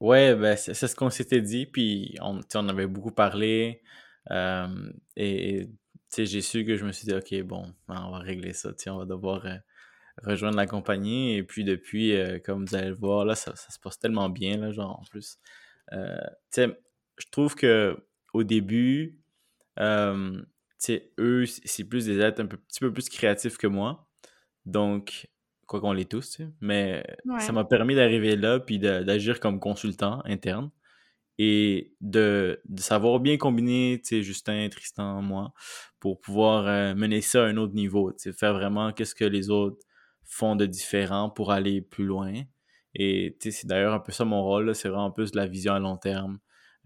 Ouais, 0.00 0.34
ben 0.34 0.56
c'est 0.56 0.74
ce 0.74 0.96
qu'on 0.96 1.10
s'était 1.10 1.40
dit, 1.40 1.66
puis 1.66 2.16
on, 2.20 2.40
avait 2.68 2.86
beaucoup 2.86 3.12
parlé. 3.12 3.82
euh, 4.30 4.92
et 5.16 5.68
j'ai 6.16 6.40
su 6.42 6.64
que 6.64 6.76
je 6.76 6.84
me 6.84 6.92
suis 6.92 7.06
dit, 7.06 7.14
OK, 7.14 7.42
bon, 7.42 7.72
on 7.88 8.10
va 8.10 8.18
régler 8.18 8.52
ça, 8.52 8.70
on 8.88 8.98
va 8.98 9.04
devoir 9.04 9.46
euh, 9.46 9.56
rejoindre 10.22 10.56
la 10.56 10.66
compagnie. 10.66 11.36
Et 11.36 11.42
puis 11.42 11.64
depuis, 11.64 12.16
euh, 12.16 12.38
comme 12.38 12.64
vous 12.66 12.74
allez 12.74 12.88
le 12.88 12.94
voir, 12.94 13.24
là, 13.24 13.34
ça, 13.34 13.54
se 13.56 13.78
passe 13.78 13.98
tellement 13.98 14.28
bien, 14.28 14.58
là, 14.58 14.72
genre, 14.72 15.00
en 15.00 15.04
plus. 15.04 15.38
Je 15.92 17.26
trouve 17.30 17.54
que 17.54 17.96
au 18.32 18.42
début, 18.44 19.18
eux, 19.78 21.46
c'est 21.46 21.84
plus 21.84 22.06
des 22.06 22.20
êtres 22.20 22.42
un 22.42 22.46
petit 22.46 22.80
peu 22.80 22.92
plus 22.92 23.08
créatifs 23.08 23.56
que 23.56 23.66
moi. 23.66 24.08
Donc, 24.66 25.28
quoi 25.66 25.80
qu'on 25.80 25.92
l'est 25.92 26.10
tous, 26.10 26.30
tu 26.30 26.44
sais, 26.44 26.48
mais 26.60 27.04
ça 27.38 27.52
m'a 27.52 27.64
permis 27.64 27.94
d'arriver 27.94 28.36
là, 28.36 28.60
puis 28.60 28.78
d'agir 28.78 29.40
comme 29.40 29.60
consultant 29.60 30.22
interne 30.24 30.70
et 31.38 31.92
de, 32.00 32.60
de 32.68 32.80
savoir 32.80 33.20
bien 33.20 33.36
combiner, 33.36 34.00
tu 34.02 34.08
sais, 34.08 34.22
Justin, 34.22 34.68
Tristan, 34.70 35.20
moi, 35.20 35.52
pour 35.98 36.20
pouvoir 36.20 36.66
euh, 36.66 36.94
mener 36.94 37.20
ça 37.20 37.44
à 37.44 37.46
un 37.48 37.56
autre 37.56 37.74
niveau, 37.74 38.12
tu 38.12 38.18
sais, 38.18 38.32
faire 38.32 38.54
vraiment 38.54 38.92
qu'est-ce 38.92 39.14
que 39.14 39.24
les 39.24 39.50
autres 39.50 39.84
font 40.22 40.54
de 40.56 40.66
différent 40.66 41.30
pour 41.30 41.50
aller 41.50 41.80
plus 41.82 42.04
loin. 42.04 42.32
Et, 42.94 43.36
tu 43.40 43.50
sais, 43.50 43.58
c'est 43.58 43.66
d'ailleurs 43.66 43.94
un 43.94 44.00
peu 44.00 44.12
ça 44.12 44.24
mon 44.24 44.42
rôle, 44.42 44.74
c'est 44.74 44.88
vraiment 44.88 45.06
un 45.06 45.10
peu 45.10 45.24
de 45.24 45.36
la 45.36 45.46
vision 45.46 45.74
à 45.74 45.80
long 45.80 45.96
terme, 45.96 46.38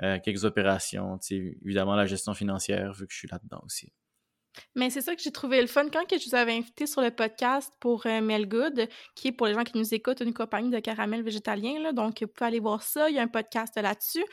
euh, 0.03 0.19
quelques 0.25 0.45
opérations, 0.45 1.19
tu 1.19 1.37
sais, 1.37 1.59
évidemment 1.65 1.95
la 1.95 2.07
gestion 2.07 2.33
financière, 2.33 2.95
vu 2.95 3.07
que 3.07 3.13
je 3.13 3.19
suis 3.19 3.29
là-dedans 3.29 3.61
aussi. 3.65 3.93
Mais 4.75 4.91
c'est 4.91 5.01
ça 5.01 5.15
que 5.15 5.23
j'ai 5.23 5.31
trouvé 5.33 5.61
le 5.61 5.67
fun 5.67 5.89
quand 5.93 6.07
que 6.07 6.19
je 6.19 6.29
vous 6.29 6.35
avais 6.35 6.53
invité 6.53 6.87
sur 6.87 7.01
le 7.01 7.11
podcast 7.11 7.73
pour 7.81 8.07
euh, 8.07 8.21
Melgood, 8.21 8.89
qui 9.15 9.29
est 9.29 9.33
pour 9.33 9.47
les 9.47 9.55
gens 9.55 9.65
qui 9.65 9.79
nous 9.79 9.95
écoutent 9.95 10.21
une 10.21 10.35
compagnie 10.35 10.71
de 10.71 10.81
caramel 10.81 11.23
végétalien. 11.23 11.81
Là, 11.81 11.93
donc, 11.93 12.19
vous 12.21 12.29
pouvez 12.29 12.49
aller 12.49 12.61
voir 12.61 12.83
ça. 12.83 13.09
Il 13.11 13.17
y 13.17 13.19
a 13.19 13.23
un 13.23 13.29
podcast 13.29 13.75
là-dessus. 13.77 14.25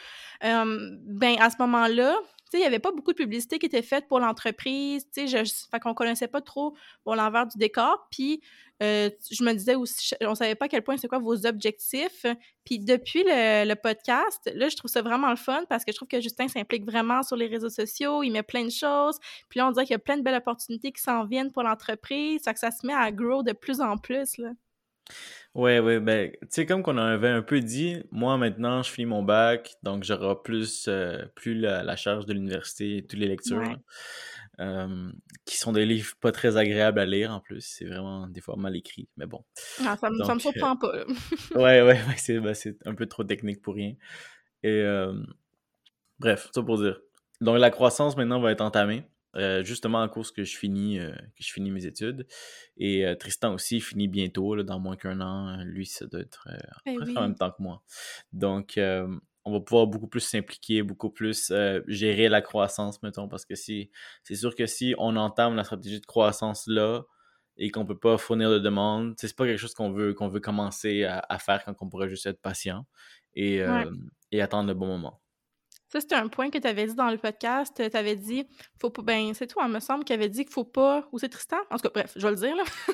Euh, 0.43 0.89
ben, 1.03 1.35
à 1.39 1.49
ce 1.49 1.55
moment-là, 1.59 2.15
il 2.57 2.61
n'y 2.61 2.67
avait 2.67 2.79
pas 2.79 2.91
beaucoup 2.91 3.11
de 3.11 3.17
publicité 3.17 3.59
qui 3.59 3.65
était 3.65 3.81
faite 3.81 4.07
pour 4.07 4.19
l'entreprise. 4.19 5.05
Tu 5.11 5.27
sais, 5.27 5.45
connaissait 5.95 6.27
pas 6.27 6.41
trop 6.41 6.75
l'envers 7.15 7.47
du 7.47 7.57
décor. 7.57 8.07
Puis, 8.11 8.41
euh, 8.83 9.09
je 9.31 9.43
me 9.43 9.53
disais 9.53 9.75
aussi, 9.75 10.13
on 10.21 10.35
savait 10.35 10.55
pas 10.55 10.65
à 10.65 10.67
quel 10.67 10.83
point 10.83 10.97
c'est 10.97 11.07
quoi 11.07 11.19
vos 11.19 11.45
objectifs. 11.45 12.25
Puis, 12.65 12.79
depuis 12.79 13.23
le, 13.23 13.67
le 13.67 13.75
podcast, 13.75 14.51
là, 14.53 14.69
je 14.69 14.75
trouve 14.75 14.91
ça 14.91 15.01
vraiment 15.01 15.29
le 15.29 15.37
fun 15.37 15.63
parce 15.69 15.85
que 15.85 15.91
je 15.91 15.97
trouve 15.97 16.07
que 16.07 16.21
Justin 16.21 16.47
s'implique 16.47 16.85
vraiment 16.85 17.23
sur 17.23 17.35
les 17.35 17.47
réseaux 17.47 17.69
sociaux. 17.69 18.23
Il 18.23 18.31
met 18.31 18.43
plein 18.43 18.65
de 18.65 18.71
choses. 18.71 19.19
Puis 19.49 19.59
là, 19.59 19.67
on 19.67 19.71
dirait 19.71 19.85
qu'il 19.85 19.93
y 19.93 19.95
a 19.95 19.99
plein 19.99 20.17
de 20.17 20.23
belles 20.23 20.35
opportunités 20.35 20.91
qui 20.91 21.01
s'en 21.01 21.25
viennent 21.25 21.51
pour 21.51 21.63
l'entreprise. 21.63 22.41
Ça 22.43 22.53
que 22.53 22.59
ça 22.59 22.71
se 22.71 22.85
met 22.85 22.93
à 22.93 23.11
grow 23.11 23.43
de 23.43 23.53
plus 23.53 23.81
en 23.81 23.97
plus, 23.97 24.37
là. 24.37 24.49
Ouais, 25.53 25.79
ouais, 25.79 25.99
ben, 26.01 26.31
tu 26.41 26.47
sais, 26.49 26.65
comme 26.65 26.83
qu'on 26.83 26.97
avait 26.97 27.29
un 27.29 27.41
peu 27.41 27.61
dit, 27.61 27.97
moi 28.11 28.37
maintenant, 28.37 28.83
je 28.83 28.91
finis 28.91 29.05
mon 29.05 29.23
bac, 29.23 29.75
donc 29.83 30.03
j'aurai 30.03 30.35
plus, 30.43 30.87
euh, 30.89 31.25
plus 31.35 31.55
la, 31.55 31.81
la 31.83 31.95
charge 31.95 32.25
de 32.25 32.33
l'université 32.33 32.97
et 32.97 33.05
toutes 33.07 33.19
les 33.19 33.27
lectures, 33.27 33.61
Ouais. 33.61 33.75
euh, 34.59 35.11
qui 35.45 35.57
sont 35.57 35.71
des 35.71 35.85
livres 35.85 36.13
pas 36.19 36.31
très 36.33 36.57
agréables 36.57 36.99
à 36.99 37.05
lire 37.05 37.31
en 37.31 37.39
plus, 37.39 37.61
c'est 37.61 37.85
vraiment 37.85 38.27
des 38.27 38.41
fois 38.41 38.55
mal 38.57 38.75
écrit, 38.75 39.07
mais 39.17 39.27
bon. 39.27 39.43
Ah, 39.85 39.95
ça, 39.97 40.09
me, 40.09 40.23
ça 40.23 40.33
me 40.35 40.39
Donc, 40.39 40.45
euh, 40.47 40.51
surprend 40.51 40.75
pas, 40.77 40.95
là. 40.95 41.05
ouais, 41.55 41.81
ouais, 41.81 41.83
ouais, 41.83 42.17
c'est 42.17 42.39
ben, 42.39 42.53
c'est 42.53 42.77
un 42.85 42.95
peu 42.95 43.05
trop 43.07 43.23
technique 43.23 43.61
pour 43.61 43.75
rien. 43.75 43.93
Et 44.63 44.69
euh, 44.81 45.13
bref, 46.19 46.49
ça 46.53 46.61
pour 46.63 46.77
dire. 46.81 46.99
Donc 47.41 47.57
la 47.59 47.69
croissance 47.69 48.15
maintenant 48.17 48.39
va 48.39 48.51
être 48.51 48.61
entamée. 48.61 49.03
Euh, 49.35 49.63
justement 49.63 50.07
que 50.09 50.43
je 50.43 50.57
finis 50.57 50.99
euh, 50.99 51.11
que 51.13 51.43
je 51.43 51.51
finis 51.51 51.71
mes 51.71 51.85
études. 51.85 52.25
Et 52.77 53.05
euh, 53.05 53.15
Tristan 53.15 53.53
aussi 53.53 53.81
finit 53.81 54.07
bientôt 54.07 54.55
là, 54.55 54.63
dans 54.63 54.79
moins 54.79 54.95
qu'un 54.95 55.21
an. 55.21 55.57
Lui 55.63 55.85
ça 55.85 56.05
doit 56.05 56.21
être 56.21 56.47
Ben 56.85 56.95
presque 56.97 57.17
en 57.17 57.21
même 57.21 57.35
temps 57.35 57.51
que 57.51 57.61
moi. 57.61 57.81
Donc 58.33 58.79
on 59.47 59.51
va 59.51 59.59
pouvoir 59.59 59.87
beaucoup 59.87 60.07
plus 60.07 60.21
s'impliquer 60.21 60.81
beaucoup 60.83 61.09
plus 61.09 61.51
gérer 61.87 62.29
la 62.29 62.41
croissance 62.41 63.01
mettons. 63.03 63.27
Parce 63.27 63.45
que 63.45 63.55
si 63.55 63.91
c'est 64.23 64.35
sûr 64.35 64.55
que 64.55 64.65
si 64.65 64.95
on 64.97 65.15
entame 65.17 65.55
la 65.55 65.63
stratégie 65.63 65.99
de 66.01 66.05
croissance 66.05 66.65
là 66.67 67.03
et 67.57 67.69
qu'on 67.71 67.85
peut 67.85 67.97
pas 67.97 68.17
fournir 68.17 68.49
de 68.49 68.59
demande 68.59 69.13
c'est 69.17 69.35
pas 69.35 69.45
quelque 69.45 69.59
chose 69.59 69.73
qu'on 69.73 69.91
veut 69.91 70.13
qu'on 70.13 70.27
veut 70.29 70.39
commencer 70.41 71.03
à, 71.03 71.23
à 71.29 71.39
faire 71.39 71.63
quand 71.63 71.75
on 71.81 71.89
pourrait 71.89 72.09
juste 72.09 72.25
être 72.25 72.41
patient 72.41 72.85
et, 73.33 73.63
Ouais. 73.65 73.85
et 74.31 74.41
attendre 74.41 74.67
le 74.67 74.73
bon 74.73 74.87
moment 74.87 75.21
Ça, 75.95 76.01
c'était 76.01 76.15
un 76.15 76.27
point 76.27 76.49
que 76.49 76.57
tu 76.57 76.67
avais 76.67 76.87
dit 76.87 76.93
dans 76.93 77.09
le 77.09 77.17
podcast. 77.17 77.81
Tu 77.89 77.97
avais 77.97 78.17
dit, 78.17 78.45
faut 78.81 78.89
pas. 78.89 79.01
Ben, 79.01 79.33
c'est 79.33 79.47
toi, 79.47 79.63
il 79.65 79.71
me 79.71 79.79
semble, 79.79 80.03
qui 80.03 80.11
avait 80.11 80.27
dit 80.27 80.43
qu'il 80.43 80.51
faut 80.51 80.65
pas. 80.65 81.07
Ou 81.13 81.19
c'est 81.19 81.29
Tristan? 81.29 81.55
En 81.71 81.77
tout 81.77 81.83
cas, 81.83 81.89
bref, 81.93 82.11
je 82.17 82.21
vais 82.21 82.31
le 82.31 82.35
dire, 82.35 82.53
là. 82.53 82.63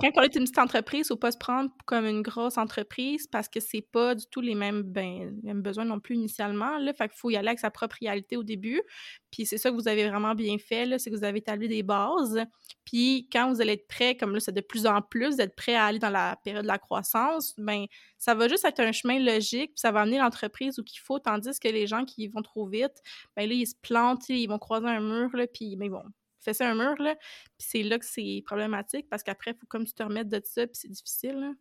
Quand 0.00 0.10
on 0.16 0.22
est 0.22 0.34
une 0.34 0.44
petite 0.44 0.58
entreprise, 0.58 1.08
faut 1.08 1.16
pas 1.16 1.32
se 1.32 1.38
prendre 1.38 1.70
comme 1.86 2.06
une 2.06 2.22
grosse 2.22 2.58
entreprise 2.58 3.26
parce 3.26 3.48
que 3.48 3.60
c'est 3.60 3.82
pas 3.82 4.14
du 4.14 4.24
tout 4.30 4.40
les 4.40 4.54
mêmes, 4.54 4.82
ben, 4.82 5.40
besoins 5.54 5.84
non 5.84 6.00
plus 6.00 6.14
initialement. 6.14 6.78
Là. 6.78 6.92
Fait 6.92 7.10
faut 7.14 7.30
y 7.30 7.36
aller 7.36 7.48
avec 7.48 7.60
sa 7.60 7.70
propre 7.70 7.96
réalité 8.00 8.36
au 8.36 8.42
début. 8.42 8.82
Puis 9.30 9.46
c'est 9.46 9.58
ça 9.58 9.70
que 9.70 9.74
vous 9.74 9.88
avez 9.88 10.08
vraiment 10.08 10.34
bien 10.34 10.58
fait, 10.58 10.98
c'est 10.98 11.10
que 11.10 11.16
vous 11.16 11.24
avez 11.24 11.38
établi 11.38 11.68
des 11.68 11.82
bases. 11.82 12.40
Puis 12.84 13.28
quand 13.32 13.52
vous 13.52 13.60
allez 13.60 13.74
être 13.74 13.86
prêt, 13.86 14.16
comme 14.16 14.32
là, 14.32 14.40
c'est 14.40 14.52
de 14.52 14.60
plus 14.60 14.86
en 14.86 15.00
plus, 15.02 15.34
vous 15.34 15.40
êtes 15.40 15.54
prêt 15.54 15.74
à 15.74 15.84
aller 15.84 15.98
dans 15.98 16.10
la 16.10 16.36
période 16.42 16.62
de 16.62 16.68
la 16.68 16.78
croissance, 16.78 17.54
ben 17.58 17.86
ça 18.18 18.34
va 18.34 18.48
juste 18.48 18.64
être 18.64 18.80
un 18.80 18.92
chemin 18.92 19.18
logique, 19.18 19.72
ça 19.76 19.92
va 19.92 20.00
amener 20.00 20.18
l'entreprise 20.18 20.78
où 20.78 20.84
qu'il 20.84 21.00
faut, 21.00 21.18
tandis 21.18 21.58
que 21.58 21.68
les 21.68 21.86
gens 21.86 22.04
qui 22.04 22.28
vont 22.28 22.42
trop 22.42 22.66
vite, 22.66 23.02
ben 23.36 23.48
là, 23.48 23.54
ils 23.54 23.66
se 23.66 23.74
plantent, 23.80 24.28
ils 24.28 24.46
vont 24.46 24.58
croiser 24.58 24.88
un 24.88 25.00
mur, 25.00 25.30
puis 25.52 25.76
ben, 25.76 25.86
ils 25.86 25.90
vont 25.90 26.04
fesser 26.40 26.64
un 26.64 26.74
mur, 26.74 26.94
là, 27.00 27.16
puis 27.16 27.68
c'est 27.68 27.82
là 27.82 27.98
que 27.98 28.06
c'est 28.06 28.42
problématique, 28.46 29.08
parce 29.10 29.22
qu'après, 29.22 29.52
il 29.52 29.58
faut 29.58 29.66
comme 29.66 29.84
tu 29.86 29.94
te 29.94 30.02
remettes 30.02 30.28
de 30.28 30.40
ça, 30.44 30.66
puis 30.66 30.76
c'est 30.76 30.88
difficile, 30.90 31.40
là. 31.40 31.52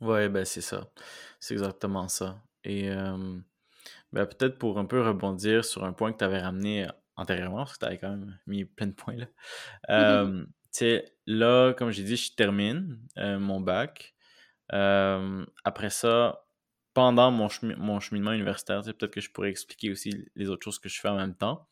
Ouais, 0.00 0.28
ben 0.28 0.44
c'est 0.44 0.60
ça. 0.60 0.90
C'est 1.40 1.54
exactement 1.54 2.08
ça. 2.08 2.42
Et 2.64 2.90
euh, 2.90 3.38
ben, 4.12 4.26
peut-être 4.26 4.58
pour 4.58 4.78
un 4.78 4.86
peu 4.86 5.02
rebondir 5.02 5.64
sur 5.64 5.84
un 5.84 5.92
point 5.92 6.12
que 6.12 6.18
tu 6.18 6.24
avais 6.24 6.40
ramené 6.40 6.86
euh, 6.86 6.92
antérieurement, 7.16 7.58
parce 7.58 7.74
que 7.74 7.80
tu 7.80 7.86
avais 7.86 7.98
quand 7.98 8.10
même 8.10 8.38
mis 8.46 8.64
plein 8.64 8.88
de 8.88 8.92
points 8.94 9.16
là. 9.16 9.26
Euh, 9.90 10.44
tu 10.44 10.50
sais, 10.72 11.16
là, 11.26 11.74
comme 11.74 11.90
j'ai 11.90 12.04
dit, 12.04 12.16
je 12.16 12.34
termine 12.34 13.00
euh, 13.18 13.38
mon 13.38 13.60
bac. 13.60 14.14
Après 15.64 15.90
ça, 15.90 16.46
pendant 16.94 17.30
mon, 17.30 17.48
chemi- 17.48 17.76
mon 17.76 18.00
cheminement 18.00 18.32
universitaire, 18.32 18.82
peut-être 18.82 19.08
que 19.08 19.20
je 19.20 19.30
pourrais 19.30 19.50
expliquer 19.50 19.90
aussi 19.90 20.10
les 20.36 20.48
autres 20.48 20.64
choses 20.64 20.78
que 20.78 20.88
je 20.88 21.00
fais 21.00 21.08
en 21.08 21.16
même 21.16 21.34
temps. 21.36 21.68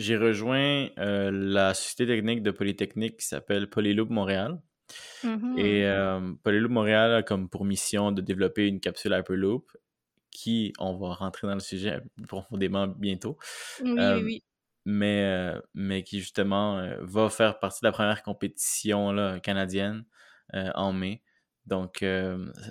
J'ai 0.00 0.16
rejoint 0.16 0.88
euh, 0.98 1.30
la 1.30 1.74
société 1.74 2.06
technique 2.06 2.42
de 2.42 2.50
Polytechnique 2.50 3.18
qui 3.18 3.26
s'appelle 3.26 3.68
Polyloop 3.68 4.08
Montréal. 4.08 4.58
Mhm. 5.22 5.58
Et 5.58 5.84
euh, 5.84 6.32
Polyloop 6.42 6.70
Montréal 6.70 7.14
a 7.16 7.22
comme 7.22 7.50
pour 7.50 7.66
mission 7.66 8.10
de 8.10 8.22
développer 8.22 8.66
une 8.66 8.80
capsule 8.80 9.12
Hyperloop 9.12 9.70
qui, 10.30 10.72
on 10.78 10.96
va 10.96 11.12
rentrer 11.12 11.46
dans 11.48 11.52
le 11.54 11.60
sujet 11.60 12.00
plus 12.16 12.26
profondément 12.26 12.86
bientôt, 12.86 13.36
Oui, 13.82 13.94
euh, 13.98 14.16
oui, 14.16 14.22
oui. 14.24 14.44
mais, 14.86 15.24
euh, 15.24 15.60
mais 15.74 16.02
qui 16.02 16.20
justement 16.20 16.82
va 17.00 17.28
faire 17.28 17.58
partie 17.58 17.80
de 17.82 17.86
la 17.88 17.92
première 17.92 18.22
compétition 18.22 19.12
là, 19.12 19.38
canadienne 19.38 20.04
en 20.54 20.94
mai. 20.94 21.22
Donc, 21.66 21.98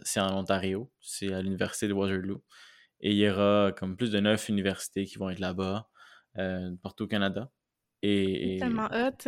c'est 0.04 0.20
en 0.20 0.36
Ontario, 0.36 0.92
c'est 1.00 1.32
à 1.32 1.44
l'université 1.44 1.88
de 1.88 1.94
Waterloo. 1.94 2.44
Et 3.02 3.12
il 3.12 3.18
y 3.18 3.30
aura 3.30 3.72
comme 3.78 3.96
plus 3.96 4.12
de 4.12 4.20
neuf 4.20 4.50
universités 4.50 5.06
qui 5.06 5.20
vont 5.20 5.30
être 5.30 5.40
là-bas, 5.40 5.90
partout 6.84 7.06
au 7.06 7.08
Canada. 7.08 7.52
Et, 8.02 8.78
et- 8.78 8.82
tellement 8.82 8.90
hot. 8.92 9.28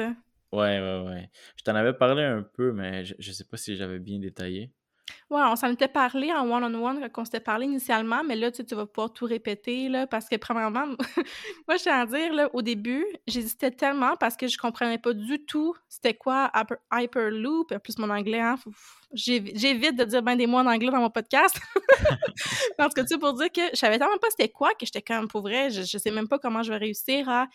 ouais, 0.53 0.79
ouais, 0.81 1.03
ouais. 1.05 1.31
Je 1.57 1.63
t'en 1.63 1.75
avais 1.75 1.93
parlé 1.93 2.23
un 2.23 2.43
peu, 2.43 2.71
mais 2.73 3.05
je, 3.05 3.15
je 3.19 3.31
sais 3.31 3.45
pas 3.45 3.57
si 3.57 3.75
j'avais 3.77 3.99
bien 3.99 4.19
détaillé. 4.19 4.73
Ouais, 5.31 5.41
on 5.45 5.55
s'en 5.55 5.71
était 5.71 5.87
parlé 5.87 6.29
en 6.33 6.45
one-on-one 6.51 7.09
quand 7.09 7.21
on 7.21 7.25
s'était 7.25 7.39
parlé 7.39 7.65
initialement, 7.65 8.21
mais 8.21 8.35
là, 8.35 8.51
tu 8.51 8.57
sais, 8.57 8.65
tu 8.65 8.75
vas 8.75 8.85
pouvoir 8.85 9.13
tout 9.13 9.23
répéter, 9.23 9.87
là, 9.87 10.05
parce 10.05 10.27
que 10.27 10.35
premièrement, 10.35 10.85
moi, 11.67 11.77
je 11.77 11.83
tiens 11.83 12.01
à 12.01 12.05
dire, 12.05 12.33
là, 12.33 12.49
au 12.53 12.61
début, 12.61 13.05
j'hésitais 13.27 13.71
tellement 13.71 14.17
parce 14.17 14.35
que 14.35 14.49
je 14.49 14.57
comprenais 14.57 14.97
pas 14.97 15.13
du 15.13 15.45
tout 15.45 15.73
c'était 15.87 16.15
quoi 16.15 16.51
Hyperloop, 16.91 17.77
plus 17.77 17.97
mon 17.97 18.09
anglais, 18.09 18.41
hein, 18.41 18.55
j'évite 19.13 19.95
de 19.95 20.03
dire 20.03 20.21
ben 20.21 20.35
des 20.35 20.47
mots 20.47 20.57
en 20.57 20.65
anglais 20.65 20.91
dans 20.91 20.99
mon 20.99 21.09
podcast. 21.09 21.57
en 22.79 22.87
tout 22.87 22.93
cas, 22.93 23.03
tu 23.03 23.07
sais, 23.07 23.17
pour 23.17 23.33
dire 23.33 23.51
que 23.51 23.61
je 23.71 23.77
savais 23.77 23.99
tellement 23.99 24.17
pas 24.17 24.29
c'était 24.31 24.49
quoi 24.49 24.71
que 24.71 24.85
j'étais 24.85 25.01
comme, 25.01 25.29
pour 25.29 25.41
vrai, 25.41 25.69
je, 25.69 25.83
je 25.83 25.97
sais 25.97 26.11
même 26.11 26.27
pas 26.27 26.39
comment 26.39 26.61
je 26.61 26.73
vais 26.73 26.77
réussir 26.77 27.29
à 27.29 27.47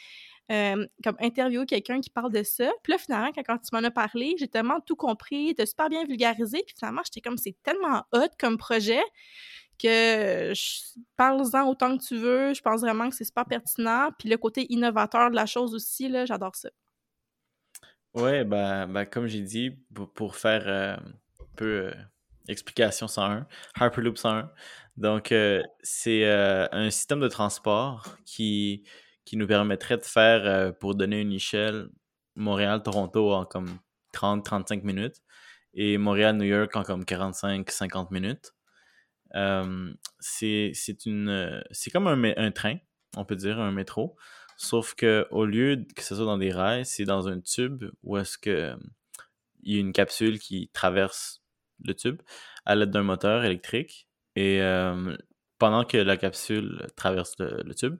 euh, 0.52 0.86
comme 1.02 1.16
interviewer 1.20 1.66
quelqu'un 1.66 2.00
qui 2.00 2.10
parle 2.10 2.32
de 2.32 2.42
ça. 2.44 2.70
Puis 2.82 2.92
là, 2.92 2.98
finalement, 2.98 3.30
quand, 3.34 3.58
tu 3.58 3.68
m'en 3.72 3.82
as 3.82 3.90
parlé, 3.90 4.36
j'ai 4.38 4.46
tellement 4.46 4.80
tout 4.80 4.94
compris, 4.94 5.54
t'as 5.56 5.66
super 5.66 5.88
bien 5.88 6.04
vulgarisé, 6.04 6.62
puis 6.64 6.74
finalement, 6.78 7.02
j'étais 7.04 7.20
comme, 7.20 7.36
c'est 7.36 7.56
tellement 7.64 8.04
hot 8.12 8.28
comme 8.38 8.56
projet 8.56 9.02
que 9.78 10.52
parle-en 11.16 11.68
autant 11.68 11.98
que 11.98 12.02
tu 12.02 12.16
veux, 12.16 12.54
je 12.54 12.62
pense 12.62 12.80
vraiment 12.80 13.10
que 13.10 13.16
c'est 13.16 13.24
super 13.24 13.44
pertinent. 13.44 14.10
Puis 14.18 14.28
le 14.28 14.38
côté 14.38 14.66
innovateur 14.72 15.30
de 15.30 15.36
la 15.36 15.46
chose 15.46 15.74
aussi, 15.74 16.08
là, 16.08 16.24
j'adore 16.24 16.54
ça. 16.54 16.70
Ouais, 18.14 18.44
ben, 18.44 18.86
ben 18.86 19.04
comme 19.04 19.26
j'ai 19.26 19.42
dit, 19.42 19.72
pour, 20.14 20.36
faire 20.36 20.62
euh, 20.66 20.96
un 20.96 21.56
peu 21.56 21.88
euh, 21.88 21.94
explication 22.48 23.08
101, 23.08 23.46
Hyperloop 23.78 24.16
101. 24.16 24.50
Donc, 24.96 25.34
c'est 25.82 26.24
un 26.24 26.90
système 26.90 27.20
de 27.20 27.28
transport 27.28 28.16
qui 28.24 28.84
qui 29.26 29.36
nous 29.36 29.46
permettrait 29.46 29.98
de 29.98 30.04
faire, 30.04 30.46
euh, 30.46 30.72
pour 30.72 30.94
donner 30.94 31.20
une 31.20 31.32
échelle, 31.32 31.88
Montréal-Toronto 32.36 33.32
en 33.32 33.44
comme 33.44 33.78
30-35 34.14 34.82
minutes 34.82 35.22
et 35.74 35.98
Montréal-New 35.98 36.44
York 36.44 36.74
en 36.76 36.82
comme 36.82 37.02
45-50 37.02 38.08
minutes. 38.10 38.54
Euh, 39.34 39.92
c'est 40.20 40.72
une 41.04 41.62
c'est 41.70 41.90
comme 41.90 42.06
un, 42.06 42.50
train, 42.52 42.78
on 43.16 43.24
peut 43.24 43.36
dire, 43.36 43.60
un 43.60 43.72
métro. 43.72 44.16
Sauf 44.56 44.94
que 44.94 45.26
au 45.30 45.44
lieu 45.44 45.84
que 45.94 46.02
ce 46.02 46.14
soit 46.14 46.24
dans 46.24 46.38
des 46.38 46.52
rails, 46.52 46.86
c'est 46.86 47.04
dans 47.04 47.28
un 47.28 47.40
tube 47.40 47.84
où 48.02 48.16
est-ce 48.16 48.38
que 48.38 48.74
il 49.62 49.74
y 49.74 49.76
a 49.78 49.80
une 49.80 49.92
capsule 49.92 50.38
qui 50.38 50.70
traverse 50.72 51.42
le 51.84 51.94
tube 51.94 52.22
à 52.64 52.74
l'aide 52.74 52.90
d'un 52.90 53.02
moteur 53.02 53.44
électrique. 53.44 54.08
Et 54.36 54.60
euh, 54.62 55.16
pendant 55.58 55.84
que 55.84 55.96
la 55.96 56.16
capsule 56.16 56.86
traverse 56.96 57.34
le, 57.38 57.74
tube, 57.74 57.96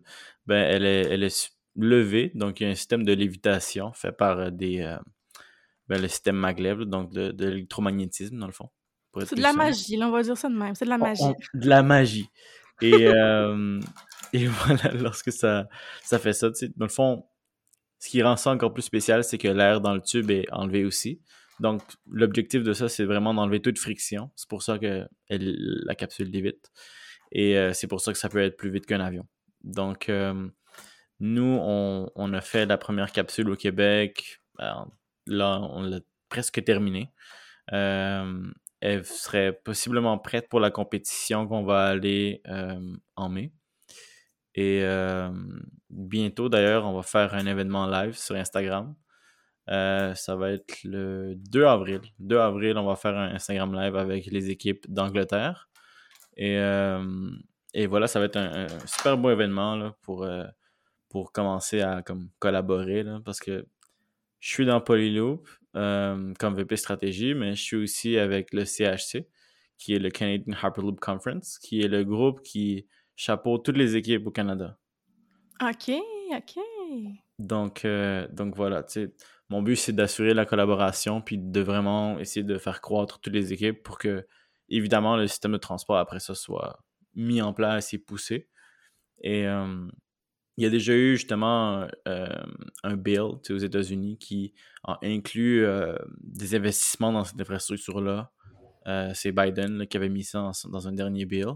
ben, 0.47 0.57
elle, 0.57 0.85
est, 0.85 1.03
elle 1.11 1.23
est 1.23 1.53
levée. 1.77 2.33
Donc, 2.35 2.61
il 2.61 2.64
y 2.64 2.66
a 2.66 2.71
un 2.71 2.75
système 2.75 3.05
de 3.05 3.12
lévitation 3.12 3.92
fait 3.92 4.12
par 4.12 4.38
euh, 4.38 4.51
des, 4.51 4.81
euh, 4.81 4.99
ben, 5.88 6.01
le 6.01 6.09
système 6.09 6.37
maglev, 6.37 6.85
donc 6.85 7.12
de, 7.12 7.35
l'électromagnétisme, 7.38 8.38
dans 8.38 8.47
le 8.47 8.53
fond. 8.53 8.71
C'est 9.25 9.37
de 9.37 9.42
la 9.42 9.55
magie, 9.55 9.99
on 10.03 10.11
va 10.11 10.23
dire 10.23 10.37
ça 10.37 10.49
de 10.51 10.55
même. 10.55 10.75
C'est 10.75 10.85
de 10.85 10.90
la 10.90 10.99
magie. 10.99 11.23
de 11.55 11.69
la 11.69 11.83
magie. 11.83 12.29
Et, 12.83 13.07
euh, 13.07 13.81
et 14.35 14.47
voilà, 14.47 14.92
lorsque 14.92 15.33
ça, 15.33 15.69
ça 16.03 16.19
fait 16.19 16.35
ça, 16.35 16.51
dans 16.77 16.85
le 16.85 16.90
fond, 16.90 17.25
ce 17.99 18.11
qui 18.11 18.23
rend 18.23 18.37
ça 18.37 18.51
encore 18.51 18.75
plus 18.75 18.83
spécial, 18.83 19.25
c'est 19.25 19.38
que 19.38 19.49
l'air 19.49 19.81
dans 19.81 19.95
le 19.95 20.03
tube 20.03 20.31
est 20.31 20.47
enlevé 20.53 20.85
aussi. 20.85 21.23
Donc, 21.61 21.83
l'objectif 22.11 22.62
de 22.62 22.75
ça, 22.75 22.90
c'est 22.90 23.05
vraiment 23.05 23.33
d'enlever 23.33 23.62
toute 23.62 23.79
friction. 23.79 24.31
C'est 24.37 24.49
pour 24.49 24.62
ça 24.62 24.79
que 24.79 25.07
la 25.31 25.95
capsule 25.95 26.31
lévite. 26.31 26.71
Et 27.33 27.57
euh, 27.57 27.73
c'est 27.73 27.87
pour 27.87 28.01
ça 28.01 28.12
que 28.12 28.19
ça 28.19 28.29
peut 28.29 28.43
être 28.43 28.57
plus 28.57 28.71
vite 28.71 28.87
qu'un 28.87 29.01
avion. 29.01 29.27
Donc, 29.65 30.09
euh, 30.09 30.49
nous, 31.21 31.59
on, 31.61 32.33
a 32.33 32.41
fait 32.41 32.67
la 32.67 32.79
première 32.79 33.12
capsule 33.12 33.49
au 33.51 33.57
Québec. 33.57 34.41
là, 34.59 35.61
on 35.61 35.83
l'a 35.83 36.01
presque 36.29 36.62
terminée. 36.65 37.12
Euh, 37.73 38.43
elle 38.81 39.05
serait 39.05 39.53
possiblement 39.53 40.19
prête 40.19 40.49
pour 40.49 40.61
la 40.61 40.71
compétition 40.71 41.49
qu'on 41.49 41.65
va 41.65 41.87
aller 41.87 42.43
en 43.17 43.29
mai. 43.29 43.53
Et 44.55 44.85
bientôt, 45.91 46.49
d'ailleurs, 46.49 46.87
on 46.87 46.95
va 46.95 47.03
faire 47.03 47.35
un 47.35 47.47
événement 47.47 47.87
live 47.87 48.17
sur 48.17 48.37
Instagram. 48.37 48.95
ça 49.67 50.37
va 50.37 50.53
être 50.53 50.85
le 50.85 51.35
2 51.37 51.65
avril. 51.65 52.03
2 52.19 52.39
avril, 52.39 52.77
on 52.77 52.87
va 52.87 52.97
faire 52.97 53.17
un 53.17 53.35
Instagram 53.35 53.75
live 53.75 53.97
avec 53.97 54.27
les 54.27 54.51
équipes 54.51 54.87
d'Angleterre. 54.89 55.69
Et, 56.37 56.59
euh, 56.59 57.31
et 57.75 57.87
voilà, 57.87 58.07
ça 58.07 58.18
va 58.18 58.27
être 58.27 58.37
un, 58.37 58.66
super 58.87 59.16
beau 59.16 59.31
événement 59.31 59.77
là, 59.77 59.96
pour, 60.03 60.25
euh, 60.25 60.44
pour 61.09 61.33
commencer 61.33 61.81
à 61.81 62.03
comme, 62.03 62.29
collaborer 62.38 63.03
là, 63.03 63.20
parce 63.25 63.40
que 63.40 63.66
je 64.40 64.53
suis 64.53 64.66
dans 64.66 64.81
Polyloop 64.81 65.49
euh, 65.77 66.33
comme 66.38 66.55
VP 66.55 66.77
stratégie, 66.77 67.35
mais 67.35 67.55
je 67.55 67.62
suis 67.62 67.77
aussi 67.77 68.18
avec 68.18 68.53
le 68.53 68.64
CHC, 68.64 69.29
qui 69.79 69.94
est 69.94 69.99
le 69.99 70.11
Canadian 70.11 70.55
Hyperloop 70.62 71.01
Conference, 71.01 71.59
qui 71.59 71.81
est 71.81 71.88
le 71.88 72.05
groupe 72.05 72.42
qui 72.42 72.87
chapeaute 73.14 73.64
toutes 73.64 73.77
les 73.77 73.96
équipes 73.96 74.27
au 74.27 74.31
Canada. 74.31 74.79
OK, 75.62 75.92
OK. 76.33 76.62
Donc, 77.38 77.87
donc 78.31 78.57
voilà, 78.57 78.85
mon 79.49 79.62
but 79.62 79.77
c'est 79.77 79.92
d'assurer 79.92 80.35
la 80.35 80.46
collaboration 80.46 81.20
puis 81.20 81.38
de 81.38 81.61
vraiment 81.61 82.18
essayer 82.18 82.44
de 82.44 82.59
faire 82.59 82.81
croître 82.81 83.20
toutes 83.20 83.35
les 83.35 83.53
équipes 83.53 83.83
pour 83.83 83.99
que 83.99 84.27
évidemment, 84.69 85.17
le 85.17 85.27
système 85.27 85.53
de 85.53 85.59
transport 85.59 85.99
après 85.99 86.21
ça 86.21 86.35
soit 86.35 86.79
mis 87.15 87.43
en 87.43 87.53
place 87.53 87.95
et 87.95 87.99
poussé. 87.99 88.49
Et 89.23 89.47
euh, 89.47 89.89
il 90.57 90.65
y 90.65 90.67
a 90.67 90.71
déjà 90.71 90.93
eu 90.93 91.17
justement 91.17 91.87
euh, 92.07 92.29
un 92.83 92.97
bill 92.97 93.21
aux 93.51 93.59
États-Unis 93.59 94.19
qui 94.19 94.55
a 94.85 94.99
inclus 95.03 95.65
euh, 95.65 95.97
des 96.21 96.55
investissements 96.55 97.13
dans 97.13 97.25
cette 97.25 97.41
infrastructure-là. 97.41 98.31
c'est 99.15 99.33
Biden 99.33 99.87
qui 99.87 99.97
avait 99.97 100.09
mis 100.09 100.25
ça 100.25 100.51
dans 100.69 100.89
un 100.89 100.93
dernier 100.93 101.25
bill. 101.25 101.55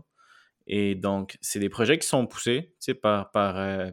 Et 0.66 0.94
donc, 0.94 1.38
c'est 1.40 1.59
des 1.59 1.68
projets 1.68 1.99
qui 1.99 2.07
sont 2.07 2.27
poussés 2.27 2.75
par 3.03 3.31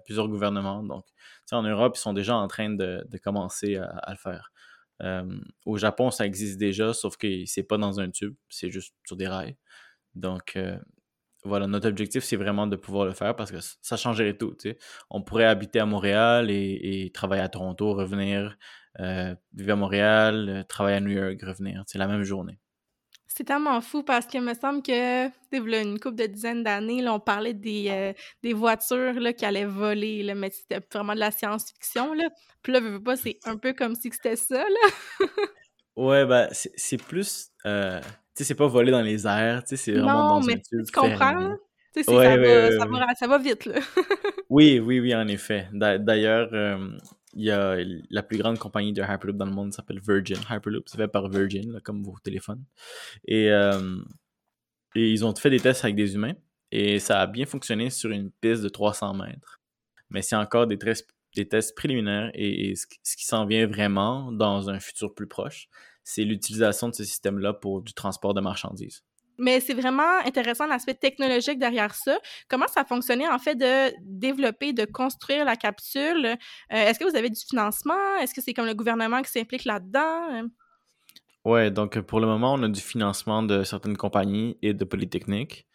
plusieurs 0.06 0.28
gouvernements. 0.28 0.84
Donc, 0.84 1.06
en 1.52 1.64
Europe, 1.64 1.96
ils 1.96 2.00
sont 2.00 2.14
déjà 2.14 2.36
en 2.36 2.48
train 2.48 2.70
de, 2.70 3.06
commencer 3.24 3.78
à, 3.78 4.12
le 4.12 4.18
faire. 4.18 4.52
Euh, 5.04 5.40
au 5.66 5.78
Japon, 5.78 6.12
ça 6.12 6.26
existe 6.26 6.58
déjà, 6.58 6.94
sauf 6.94 7.18
que 7.18 7.46
c'est 7.46 7.64
pas 7.64 7.78
dans 7.78 8.00
un 8.00 8.10
tube, 8.10 8.36
c'est 8.50 8.70
juste 8.70 8.94
sur 9.06 9.16
des 9.16 9.28
rails. 9.28 9.58
Donc, 10.16 10.54
euh, 10.56 10.78
voilà, 11.44 11.68
notre 11.68 11.88
objectif, 11.90 12.24
c'est 12.24 12.36
vraiment 12.36 12.68
de 12.68 12.76
pouvoir 12.76 13.06
le 13.06 13.14
faire 13.14 13.36
parce 13.36 13.52
que 13.52 13.58
ça 13.82 13.98
changerait 13.98 14.38
tout. 14.38 14.56
On 15.10 15.22
pourrait 15.24 15.46
habiter 15.46 15.80
à 15.80 15.86
Montréal 15.86 16.52
et, 16.52 17.12
travailler 17.14 17.44
à 17.44 17.50
Toronto, 17.50 17.94
revenir, 17.94 18.58
euh, 19.00 19.36
vivre 19.54 19.74
à 19.74 19.76
Montréal, 19.76 20.66
travailler 20.70 20.98
à 20.98 21.02
New 21.02 21.12
York, 21.12 21.42
revenir. 21.44 21.84
C'est 21.88 22.00
la 22.00 22.08
même 22.08 22.24
journée. 22.24 22.60
C'est 23.38 23.44
tellement 23.44 23.80
fou 23.82 24.02
parce 24.02 24.26
qu'il 24.26 24.42
me 24.42 24.56
semble 24.56 24.82
que, 24.82 25.28
là, 25.28 25.82
une 25.82 26.00
couple 26.00 26.16
de 26.16 26.26
dizaines 26.26 26.64
d'années, 26.64 27.08
on 27.08 27.20
parlait 27.20 27.54
des, 27.54 27.86
euh, 27.90 28.12
des 28.42 28.54
voitures 28.54 29.14
là, 29.14 29.32
qui 29.32 29.46
allaient 29.46 29.64
voler, 29.64 30.24
là, 30.24 30.34
mais 30.34 30.50
c'était 30.50 30.84
vraiment 30.92 31.14
de 31.14 31.20
la 31.20 31.30
science-fiction. 31.30 32.16
Là. 32.16 32.30
Puis 32.64 32.74
là, 32.74 32.80
veux 32.80 33.00
pas, 33.00 33.16
c'est 33.16 33.38
un 33.46 33.58
peu 33.58 33.74
comme 33.74 33.94
si 33.94 34.10
c'était 34.12 34.38
ça. 34.38 34.64
Là. 34.64 34.90
ouais, 35.98 36.26
ben, 36.26 36.50
c'est 36.52 36.98
plus. 36.98 37.50
Euh, 37.68 38.00
tu 38.00 38.08
sais, 38.34 38.44
c'est 38.44 38.56
pas 38.56 38.66
voler 38.66 38.92
dans 38.92 39.04
les 39.04 39.28
airs, 39.28 39.62
tu 39.62 39.70
sais, 39.70 39.78
c'est 39.78 39.92
vraiment 39.92 40.40
non, 40.40 40.42
mais 40.44 40.60
tu 40.60 40.92
comprends? 40.92 41.58
Tu 41.94 42.04
sais, 42.04 42.06
ça, 42.06 42.14
va, 42.14 42.72
ça, 42.72 42.86
va, 42.86 43.16
ça, 43.20 43.28
va, 43.28 43.38
vite, 43.38 43.66
là. 43.66 43.76
oui, 44.50 44.80
oui, 44.80 45.00
oui, 45.00 45.14
en 45.14 45.28
effet. 45.28 45.68
D'ailleurs, 45.74 46.50
euh, 46.54 46.90
il 47.38 47.44
y 47.44 47.52
a 47.52 47.78
la 48.10 48.24
plus 48.24 48.38
grande 48.38 48.58
compagnie 48.58 48.94
de 48.94 49.02
Hyperloop 49.02 49.38
dans 49.38 49.46
le 49.46 49.52
monde 49.52 49.72
s'appelle 49.72 50.00
Virgin 50.00 50.40
Hyperloop. 50.50 50.90
C'est 50.90 50.98
fait 50.98 51.08
par 51.08 51.30
Virgin, 51.30 51.80
comme 51.84 52.04
vos 52.04 52.18
téléphones. 52.24 52.64
Et, 53.26 53.52
euh, 53.52 54.00
et, 54.96 55.12
ils 55.12 55.24
ont 55.24 55.34
fait 55.36 55.52
des 55.52 55.60
tests 55.60 55.84
avec 55.84 55.96
des 55.96 56.16
humains 56.16 56.34
et 56.72 57.00
ça 57.00 57.22
a 57.22 57.28
bien 57.28 57.46
fonctionné 57.46 57.92
sur 57.92 58.10
une 58.10 58.32
piste 58.32 58.64
de 58.64 58.70
300 58.70 59.14
mètres. 59.14 59.62
Mais 60.10 60.24
c'est 60.24 60.36
encore 60.36 60.66
des, 60.66 60.80
des 61.36 61.48
tests 61.48 61.76
préliminaires 61.76 62.32
et, 62.34 62.74
ce, 62.76 62.88
qui 62.88 63.26
s'en 63.26 63.46
vient 63.46 63.68
vraiment 63.68 64.32
dans 64.32 64.70
un 64.72 64.80
futur 64.80 65.14
plus 65.14 65.28
proche, 65.28 65.70
c'est 66.04 66.24
l'utilisation 66.24 66.90
de 66.90 66.96
ce 66.96 67.04
système-là 67.04 67.54
pour 67.54 67.84
du 67.84 67.94
transport 67.94 68.34
de 68.34 68.42
marchandises. 68.42 69.04
Mais 69.38 69.60
c'est 69.60 69.74
vraiment 69.74 70.20
intéressant 70.26 70.66
l'aspect 70.68 70.96
technologique 70.96 71.60
derrière 71.60 71.94
ça. 71.94 72.18
Comment 72.48 72.68
ça 72.68 72.84
fonctionnait 72.86 73.28
en 73.28 73.40
fait 73.40 73.56
de 73.56 73.94
développer, 74.02 74.74
de 74.74 74.86
construire 74.86 75.46
la 75.46 75.56
capsule? 75.56 76.26
Euh, 76.26 76.36
est-ce 76.70 77.00
que 77.00 77.10
vous 77.10 77.16
avez 77.16 77.30
du 77.30 77.40
financement? 77.40 78.18
Est-ce 78.22 78.34
que 78.34 78.42
c'est 78.42 78.54
comme 78.54 78.66
le 78.66 78.74
gouvernement 78.74 79.22
qui 79.22 79.32
s'implique 79.32 79.66
là-dedans? 79.66 80.48
Oui, 81.46 81.72
donc 81.72 82.00
pour 82.02 82.20
le 82.20 82.28
moment, 82.28 82.54
on 82.54 82.64
a 82.64 82.68
du 82.68 82.82
financement 82.82 83.44
de 83.44 83.64
certaines 83.64 83.96
compagnies 83.96 84.58
et 84.62 84.74
de 84.74 84.84
Polytechnique. 84.84 85.68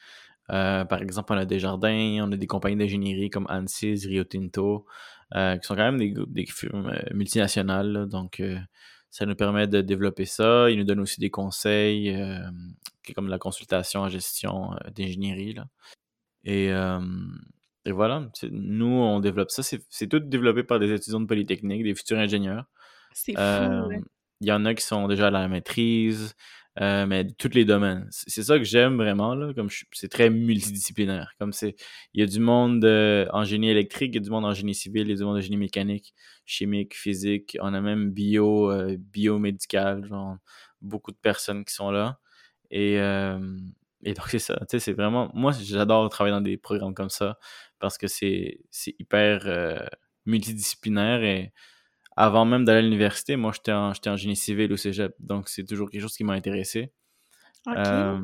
Euh, 0.51 0.85
par 0.85 1.01
exemple, 1.01 1.33
on 1.33 1.37
a 1.37 1.45
des 1.45 1.61
jardins, 1.61 2.19
on 2.21 2.33
a 2.33 2.37
des 2.37 2.47
compagnies 2.47 2.77
d'ingénierie 2.77 3.31
comme 3.31 3.47
ANSYS, 3.49 4.07
Rio 4.07 4.25
Tinto, 4.25 4.87
euh, 5.35 5.57
qui 5.57 5.67
sont 5.67 5.77
quand 5.77 5.93
même 5.93 5.99
des, 5.99 6.13
des 6.27 6.47
firmes 6.47 6.93
multinationales. 7.15 8.07
donc, 8.09 8.43
ça 9.13 9.27
nous 9.27 9.37
permet 9.37 9.69
de 9.69 9.83
développer 9.83 10.25
ça. 10.25 10.71
Ils 10.71 10.79
nous 10.79 10.85
donnent 10.85 11.01
aussi 11.01 11.21
des 11.21 11.29
conseils, 11.29 12.17
euh, 12.17 12.41
comme 13.15 13.29
la 13.29 13.39
consultation 13.39 14.01
en 14.01 14.09
gestion 14.09 14.73
euh, 14.73 14.91
d'ingénierie. 14.91 15.55
Et, 16.45 16.73
euh, 16.73 16.99
et, 17.85 17.93
voilà, 17.93 18.31
nous, 18.51 18.87
on 18.87 19.21
développe 19.21 19.51
ça. 19.51 19.63
C'est 19.63 20.07
tout 20.09 20.19
développé 20.19 20.65
par 20.65 20.81
des 20.81 20.91
étudiants 20.91 21.21
de 21.21 21.27
Polytechnique, 21.27 21.85
des 21.85 21.95
futurs 21.95 22.19
ingénieurs. 22.19 22.65
C'est 23.13 23.35
fou, 23.35 24.03
Il 24.41 24.49
y 24.49 24.53
en 24.53 24.65
a 24.65 24.75
qui 24.75 24.83
sont 24.83 25.07
déjà 25.09 25.27
à 25.27 25.31
la 25.31 25.47
maîtrise. 25.47 26.35
Euh, 26.81 27.07
mais 27.07 27.27
tous 27.39 27.51
les 27.53 27.65
domaines. 27.67 28.09
C'est 28.11 28.43
ça 28.43 28.59
que 28.59 28.65
j'aime 28.65 28.97
vraiment, 28.97 29.35
là, 29.35 29.53
comme 29.53 29.69
c'est 29.93 30.09
très 30.09 30.31
multidisciplinaire. 30.31 31.35
Comme 31.39 31.53
c'est, 31.53 31.77
il 32.15 32.21
y 32.21 32.23
a 32.23 32.27
du 32.27 32.41
monde 32.41 32.85
euh, 32.85 33.27
en 33.33 33.45
génie 33.45 33.69
électrique, 33.69 34.13
il 34.13 34.17
y 34.17 34.19
a 34.19 34.23
du 34.23 34.31
monde 34.31 34.47
en 34.47 34.55
génie 34.55 34.75
civil, 34.75 35.03
il 35.03 35.11
y 35.11 35.13
a 35.13 35.17
du 35.17 35.25
monde 35.25 35.37
en 35.37 35.41
génie 35.41 35.59
mécanique, 35.59 36.15
chimique, 36.47 36.95
physique, 36.95 37.59
on 37.61 37.75
a 37.75 37.81
même 37.83 38.11
bio, 38.11 38.71
euh, 38.71 38.97
biomédical, 38.99 40.07
genre, 40.07 40.37
beaucoup 40.81 41.13
de 41.13 41.19
personnes 41.19 41.65
qui 41.65 41.75
sont 41.75 41.91
là. 41.91 42.19
Et, 42.71 42.95
et 44.05 44.15
donc, 44.15 44.29
c'est 44.29 44.39
ça, 44.39 44.57
tu 44.61 44.67
sais, 44.71 44.79
c'est 44.79 44.93
vraiment, 44.95 45.31
moi, 45.35 45.53
j'adore 45.53 46.09
travailler 46.09 46.35
dans 46.35 46.41
des 46.41 46.57
programmes 46.57 46.95
comme 46.95 47.11
ça, 47.11 47.39
parce 47.79 47.99
que 47.99 48.07
c'est, 48.07 48.61
hyper 48.99 49.91
multidisciplinaire 50.25 51.23
et 51.23 51.53
avant 52.17 52.45
même 52.45 52.65
d'aller 52.65 52.79
à 52.79 52.83
l'université, 52.83 53.37
moi, 53.37 53.53
j'étais 53.55 53.73
en, 53.73 53.93
en, 54.07 54.17
génie 54.17 54.37
civil 54.37 54.73
au 54.73 54.77
cégep. 54.77 55.15
Donc, 55.19 55.49
c'est 55.49 55.65
toujours 55.65 55.91
quelque 55.91 56.03
chose 56.03 56.17
qui 56.17 56.25
m'a 56.25 56.35
intéressé. 56.35 56.93
Euh, 57.69 58.19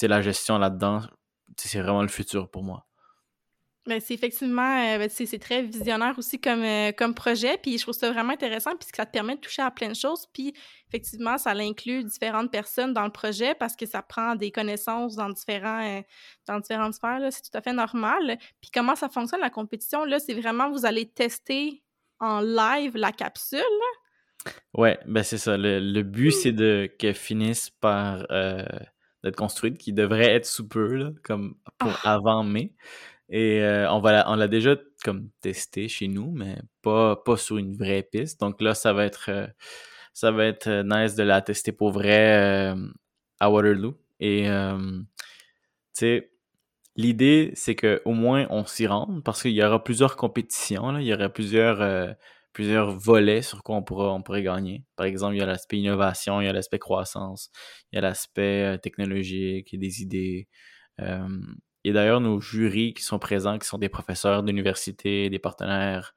la 0.00 0.22
gestion 0.22 0.58
là-dedans, 0.58 1.02
c'est 1.56 1.80
vraiment 1.80 2.02
le 2.02 2.08
futur 2.08 2.50
pour 2.50 2.62
moi. 2.62 2.86
Ben, 3.84 4.00
c'est 4.00 4.14
effectivement, 4.14 4.80
euh, 4.80 4.98
ben, 4.98 5.10
c'est 5.10 5.40
très 5.40 5.62
visionnaire 5.62 6.14
aussi 6.16 6.40
comme, 6.40 6.62
euh, 6.62 6.92
comme 6.92 7.14
projet, 7.14 7.58
puis 7.60 7.78
je 7.78 7.82
trouve 7.82 7.94
ça 7.94 8.12
vraiment 8.12 8.32
intéressant, 8.32 8.76
puisque 8.76 8.94
ça 8.94 9.04
te 9.04 9.10
permet 9.10 9.34
de 9.34 9.40
toucher 9.40 9.62
à 9.62 9.72
plein 9.72 9.88
de 9.88 9.96
choses, 9.96 10.28
puis 10.32 10.54
effectivement, 10.86 11.36
ça 11.36 11.50
inclut 11.50 12.04
différentes 12.04 12.52
personnes 12.52 12.92
dans 12.92 13.02
le 13.02 13.10
projet 13.10 13.56
parce 13.56 13.74
que 13.74 13.84
ça 13.84 14.00
prend 14.00 14.36
des 14.36 14.52
connaissances 14.52 15.16
dans, 15.16 15.30
différents, 15.30 16.00
dans 16.46 16.60
différentes 16.60 16.94
sphères, 16.94 17.20
c'est 17.32 17.42
tout 17.42 17.58
à 17.58 17.60
fait 17.60 17.72
normal. 17.72 18.38
Puis 18.60 18.70
comment 18.72 18.94
ça 18.94 19.08
fonctionne, 19.08 19.40
la 19.40 19.50
compétition, 19.50 20.04
là, 20.04 20.20
c'est 20.20 20.34
vraiment, 20.34 20.70
vous 20.70 20.86
allez 20.86 21.08
tester 21.08 21.82
en 22.22 22.40
live 22.40 22.96
la 22.96 23.12
capsule. 23.12 23.60
Ouais, 24.74 24.98
ben 25.06 25.22
c'est 25.22 25.38
ça. 25.38 25.56
Le, 25.58 26.02
but, 26.02 26.28
hmm. 26.28 26.30
c'est 26.30 26.52
de 26.52 26.90
qu'elle 26.98 27.14
finisse 27.14 27.68
par 27.68 28.26
euh, 28.30 28.64
être 29.24 29.36
construite, 29.36 29.76
qui 29.76 29.92
devrait 29.92 30.32
être 30.32 30.46
sous 30.46 30.66
peu, 30.66 30.94
là, 30.94 31.10
comme 31.22 31.56
pour 31.78 31.92
ah. 32.04 32.14
avant 32.14 32.42
mai. 32.42 32.72
Et 33.28 33.62
euh, 33.62 33.90
on 33.90 34.00
va 34.00 34.24
on 34.30 34.36
l'a 34.36 34.48
déjà 34.48 34.76
comme 35.04 35.28
testé 35.40 35.88
chez 35.88 36.08
nous, 36.08 36.30
mais 36.32 36.58
pas, 36.82 37.16
pas 37.16 37.36
sur 37.36 37.58
une 37.58 37.76
vraie 37.76 38.02
piste. 38.02 38.40
Donc 38.40 38.60
là, 38.60 38.74
ça 38.74 38.92
va 38.92 39.04
être 39.04 39.30
euh, 39.30 39.46
ça 40.12 40.30
va 40.30 40.44
être 40.46 40.82
nice 40.84 41.14
de 41.14 41.22
la 41.22 41.40
tester 41.42 41.72
pour 41.72 41.90
vrai 41.92 42.74
à 43.40 43.50
Waterloo. 43.50 43.96
Et 44.20 44.44
tu 44.44 45.06
sais, 45.94 46.31
L'idée, 46.96 47.52
c'est 47.54 47.74
qu'au 47.74 48.12
moins 48.12 48.46
on 48.50 48.66
s'y 48.66 48.86
rende 48.86 49.22
parce 49.24 49.42
qu'il 49.42 49.52
y 49.52 49.64
aura 49.64 49.82
plusieurs 49.82 50.16
compétitions, 50.16 50.92
là. 50.92 51.00
il 51.00 51.06
y 51.06 51.14
aura 51.14 51.30
plusieurs, 51.30 51.80
euh, 51.80 52.12
plusieurs 52.52 52.98
volets 52.98 53.42
sur 53.42 53.62
quoi 53.62 53.76
on, 53.76 53.84
on 53.88 54.22
pourrait 54.22 54.42
gagner. 54.42 54.84
Par 54.96 55.06
exemple, 55.06 55.34
il 55.34 55.38
y 55.38 55.42
a 55.42 55.46
l'aspect 55.46 55.78
innovation, 55.78 56.40
il 56.40 56.44
y 56.46 56.48
a 56.48 56.52
l'aspect 56.52 56.78
croissance, 56.78 57.50
il 57.92 57.96
y 57.96 57.98
a 57.98 58.02
l'aspect 58.02 58.74
euh, 58.74 58.78
technologique, 58.78 59.72
il 59.72 59.76
y 59.76 59.78
a 59.78 59.88
des 59.88 60.02
idées. 60.02 60.48
Euh, 61.00 61.28
et 61.84 61.92
d'ailleurs, 61.92 62.20
nos 62.20 62.40
jurys 62.40 62.94
qui 62.94 63.02
sont 63.02 63.18
présents, 63.18 63.58
qui 63.58 63.66
sont 63.66 63.78
des 63.78 63.88
professeurs 63.88 64.42
d'université, 64.42 65.30
des 65.30 65.38
partenaires, 65.38 66.14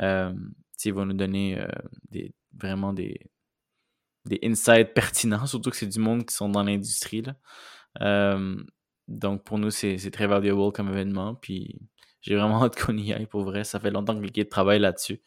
euh, 0.00 0.32
ils 0.84 0.94
vont 0.94 1.06
nous 1.06 1.14
donner 1.14 1.64
des, 2.10 2.34
vraiment 2.56 2.92
des, 2.92 3.20
des 4.24 4.40
insights 4.42 4.94
pertinents, 4.94 5.46
surtout 5.46 5.70
que 5.70 5.76
c'est 5.76 5.86
du 5.86 6.00
monde 6.00 6.26
qui 6.26 6.34
sont 6.34 6.48
dans 6.48 6.62
l'industrie. 6.64 7.22
Donc, 9.08 9.44
pour 9.44 9.58
nous, 9.58 9.70
c'est 9.70 10.10
très 10.10 10.26
valuable 10.26 10.72
comme 10.72 10.88
événement. 10.88 11.34
Puis, 11.34 11.78
j'ai 12.20 12.36
vraiment 12.36 12.62
hâte 12.64 12.80
qu'on 12.80 12.96
y 12.96 13.12
aille 13.12 13.26
pour 13.26 13.42
vrai. 13.42 13.64
Ça 13.64 13.80
fait 13.80 13.90
longtemps 13.90 14.16
que 14.16 14.22
l'équipe 14.22 14.48
travaille 14.48 14.78
là-dessus. 14.78 15.20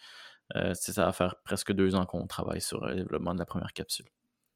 Euh, 0.56 0.74
ça 0.74 1.06
va 1.06 1.12
faire 1.12 1.36
presque 1.44 1.72
deux 1.74 1.96
ans 1.96 2.06
qu'on 2.06 2.28
travaille 2.28 2.62
sur 2.62 2.86
le 2.86 2.96
développement 2.96 3.34
de 3.34 3.40
la 3.40 3.46
première 3.46 3.74
capsule. 3.74 4.06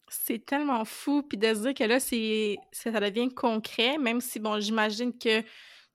C'est 0.07 0.45
tellement 0.45 0.85
fou. 0.85 1.23
Puis 1.23 1.37
de 1.37 1.53
se 1.53 1.61
dire 1.61 1.73
que 1.73 1.83
là, 1.83 1.99
ça 1.99 2.99
devient 2.99 3.29
concret, 3.29 3.97
même 3.97 4.21
si, 4.21 4.39
bon, 4.39 4.59
j'imagine 4.59 5.17
que 5.17 5.43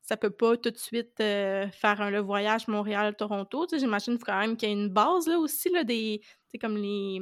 ça 0.03 0.17
peut 0.19 0.31
pas 0.31 0.57
tout 0.57 0.71
de 0.71 0.77
suite 0.77 1.19
euh, 1.21 1.67
faire 1.71 2.01
un 2.03 2.11
le 2.11 2.21
voyage 2.21 2.69
Montréal-Toronto. 2.69 3.67
J'imagine 3.73 4.19
quand 4.19 4.39
même 4.39 4.57
qu'il 4.57 4.69
y 4.69 4.73
a 4.73 4.75
une 4.75 4.91
base 4.91 5.27
là 5.27 5.39
aussi, 5.39 5.71
là, 5.71 5.83
des. 5.83 6.21
comme 6.61 6.77
les. 6.77 7.21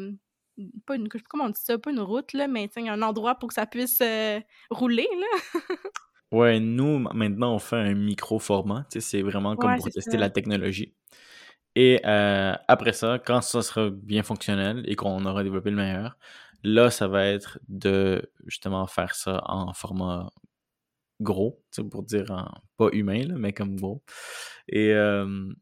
Pas 0.86 0.96
une, 0.96 1.08
comment 1.28 1.44
on 1.44 1.50
dit 1.50 1.60
ça, 1.62 1.78
pas 1.78 1.90
une 1.90 2.00
route, 2.00 2.32
là, 2.32 2.46
mais 2.46 2.68
un 2.76 3.02
endroit 3.02 3.36
pour 3.36 3.48
que 3.48 3.54
ça 3.54 3.66
puisse 3.66 4.00
euh, 4.00 4.40
rouler. 4.70 5.08
Là. 5.18 5.52
Ouais, 6.32 6.60
nous, 6.60 6.98
maintenant, 6.98 7.54
on 7.54 7.58
fait 7.58 7.76
un 7.76 7.92
micro-format. 7.92 8.86
c'est 8.88 9.20
vraiment 9.20 9.54
comme 9.54 9.76
pour 9.76 9.90
tester 9.90 10.16
la 10.16 10.30
technologie. 10.30 10.94
Et 11.74 12.00
euh, 12.06 12.54
après 12.68 12.94
ça, 12.94 13.18
quand 13.18 13.42
ça 13.42 13.60
sera 13.60 13.90
bien 13.90 14.22
fonctionnel 14.22 14.82
et 14.86 14.96
qu'on 14.96 15.26
aura 15.26 15.42
développé 15.42 15.68
le 15.68 15.76
meilleur, 15.76 16.16
là, 16.64 16.90
ça 16.90 17.06
va 17.06 17.26
être 17.26 17.58
de 17.68 18.30
justement 18.46 18.86
faire 18.86 19.14
ça 19.14 19.42
en 19.44 19.74
format 19.74 20.30
gros, 21.20 21.62
pour 21.90 22.02
dire 22.02 22.50
pas 22.78 22.88
humain, 22.92 23.26
mais 23.36 23.52
comme 23.52 23.76
gros. 23.76 24.02
Et, 24.68 24.92
euh, 24.92 25.52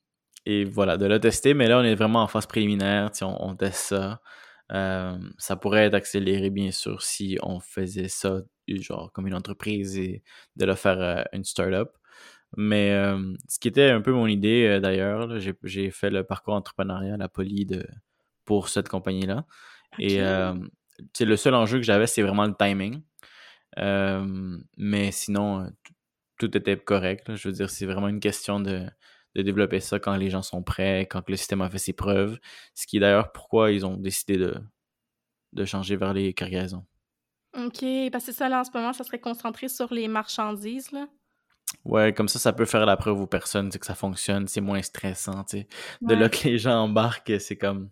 et 0.46 0.64
voilà, 0.64 0.96
de 0.96 1.06
le 1.06 1.18
tester. 1.18 1.52
Mais 1.54 1.66
là, 1.66 1.80
on 1.80 1.84
est 1.84 1.96
vraiment 1.96 2.22
en 2.22 2.28
phase 2.28 2.46
préliminaire. 2.46 3.10
On, 3.22 3.36
on 3.40 3.56
teste 3.56 3.88
ça. 3.88 4.20
Euh, 4.72 5.18
ça 5.38 5.56
pourrait 5.56 5.86
être 5.86 5.94
accéléré, 5.94 6.50
bien 6.50 6.70
sûr, 6.70 7.02
si 7.02 7.38
on 7.42 7.60
faisait 7.60 8.08
ça 8.08 8.40
genre 8.68 9.10
comme 9.12 9.26
une 9.26 9.34
entreprise 9.34 9.98
et 9.98 10.22
de 10.54 10.64
le 10.64 10.76
faire 10.76 11.00
euh, 11.00 11.22
une 11.32 11.44
startup. 11.44 11.88
Mais 12.56 12.92
euh, 12.92 13.34
ce 13.48 13.58
qui 13.58 13.66
était 13.66 13.90
un 13.90 14.00
peu 14.00 14.12
mon 14.12 14.26
idée 14.26 14.78
d'ailleurs, 14.80 15.38
j'ai 15.62 15.90
fait 15.90 16.10
le 16.10 16.24
parcours 16.24 16.54
entrepreneurial 16.54 17.20
à 17.20 17.28
Poly 17.28 17.66
de, 17.66 17.86
pour 18.44 18.68
cette 18.68 18.88
compagnie-là. 18.88 19.44
Et 19.98 20.20
c'est 21.14 21.24
le 21.24 21.36
seul 21.36 21.54
enjeu 21.54 21.78
que 21.78 21.84
j'avais, 21.84 22.06
c'est 22.06 22.22
vraiment 22.22 22.46
le 22.46 22.54
timing. 22.54 23.02
mais 24.76 25.10
sinon, 25.12 25.70
tout 26.38 26.56
était 26.56 26.76
correct. 26.76 27.34
Je 27.36 27.48
veux 27.48 27.54
dire, 27.54 27.70
c'est 27.70 27.86
vraiment 27.86 28.08
une 28.08 28.20
question 28.20 28.60
de, 28.60 28.86
de 29.34 29.42
développer 29.42 29.80
ça 29.80 29.98
quand 29.98 30.16
les 30.16 30.30
gens 30.30 30.42
sont 30.42 30.62
prêts, 30.62 31.06
quand 31.10 31.28
le 31.28 31.36
système 31.36 31.62
a 31.62 31.70
fait 31.70 31.78
ses 31.78 31.92
preuves. 31.92 32.38
Ce 32.74 32.86
qui 32.86 32.96
est 32.96 33.00
d'ailleurs 33.00 33.32
pourquoi 33.32 33.70
ils 33.70 33.86
ont 33.86 33.96
décidé 33.96 34.36
de, 34.36 34.54
de 35.52 35.64
changer 35.64 35.96
vers 35.96 36.14
les 36.14 36.34
cargaisons. 36.34 36.84
OK, 37.56 37.84
parce 38.12 38.26
que 38.26 38.32
ça, 38.32 38.48
là, 38.48 38.60
en 38.60 38.64
ce 38.64 38.70
moment, 38.72 38.92
ça 38.92 39.04
serait 39.04 39.20
concentré 39.20 39.68
sur 39.68 39.92
les 39.92 40.08
marchandises, 40.08 40.92
là. 40.92 41.08
Ouais, 41.84 42.12
comme 42.12 42.28
ça, 42.28 42.38
ça 42.38 42.52
peut 42.52 42.64
faire 42.64 42.84
la 42.84 42.96
preuve 42.96 43.20
aux 43.20 43.26
personnes 43.26 43.70
que 43.70 43.86
ça 43.86 43.94
fonctionne, 43.94 44.48
c'est 44.48 44.60
moins 44.60 44.82
stressant, 44.82 45.44
tu 45.44 45.58
sais. 45.58 45.68
De 46.00 46.14
là 46.14 46.28
que 46.28 46.48
les 46.48 46.58
gens 46.58 46.82
embarquent, 46.82 47.40
c'est 47.40 47.56
comme 47.56 47.90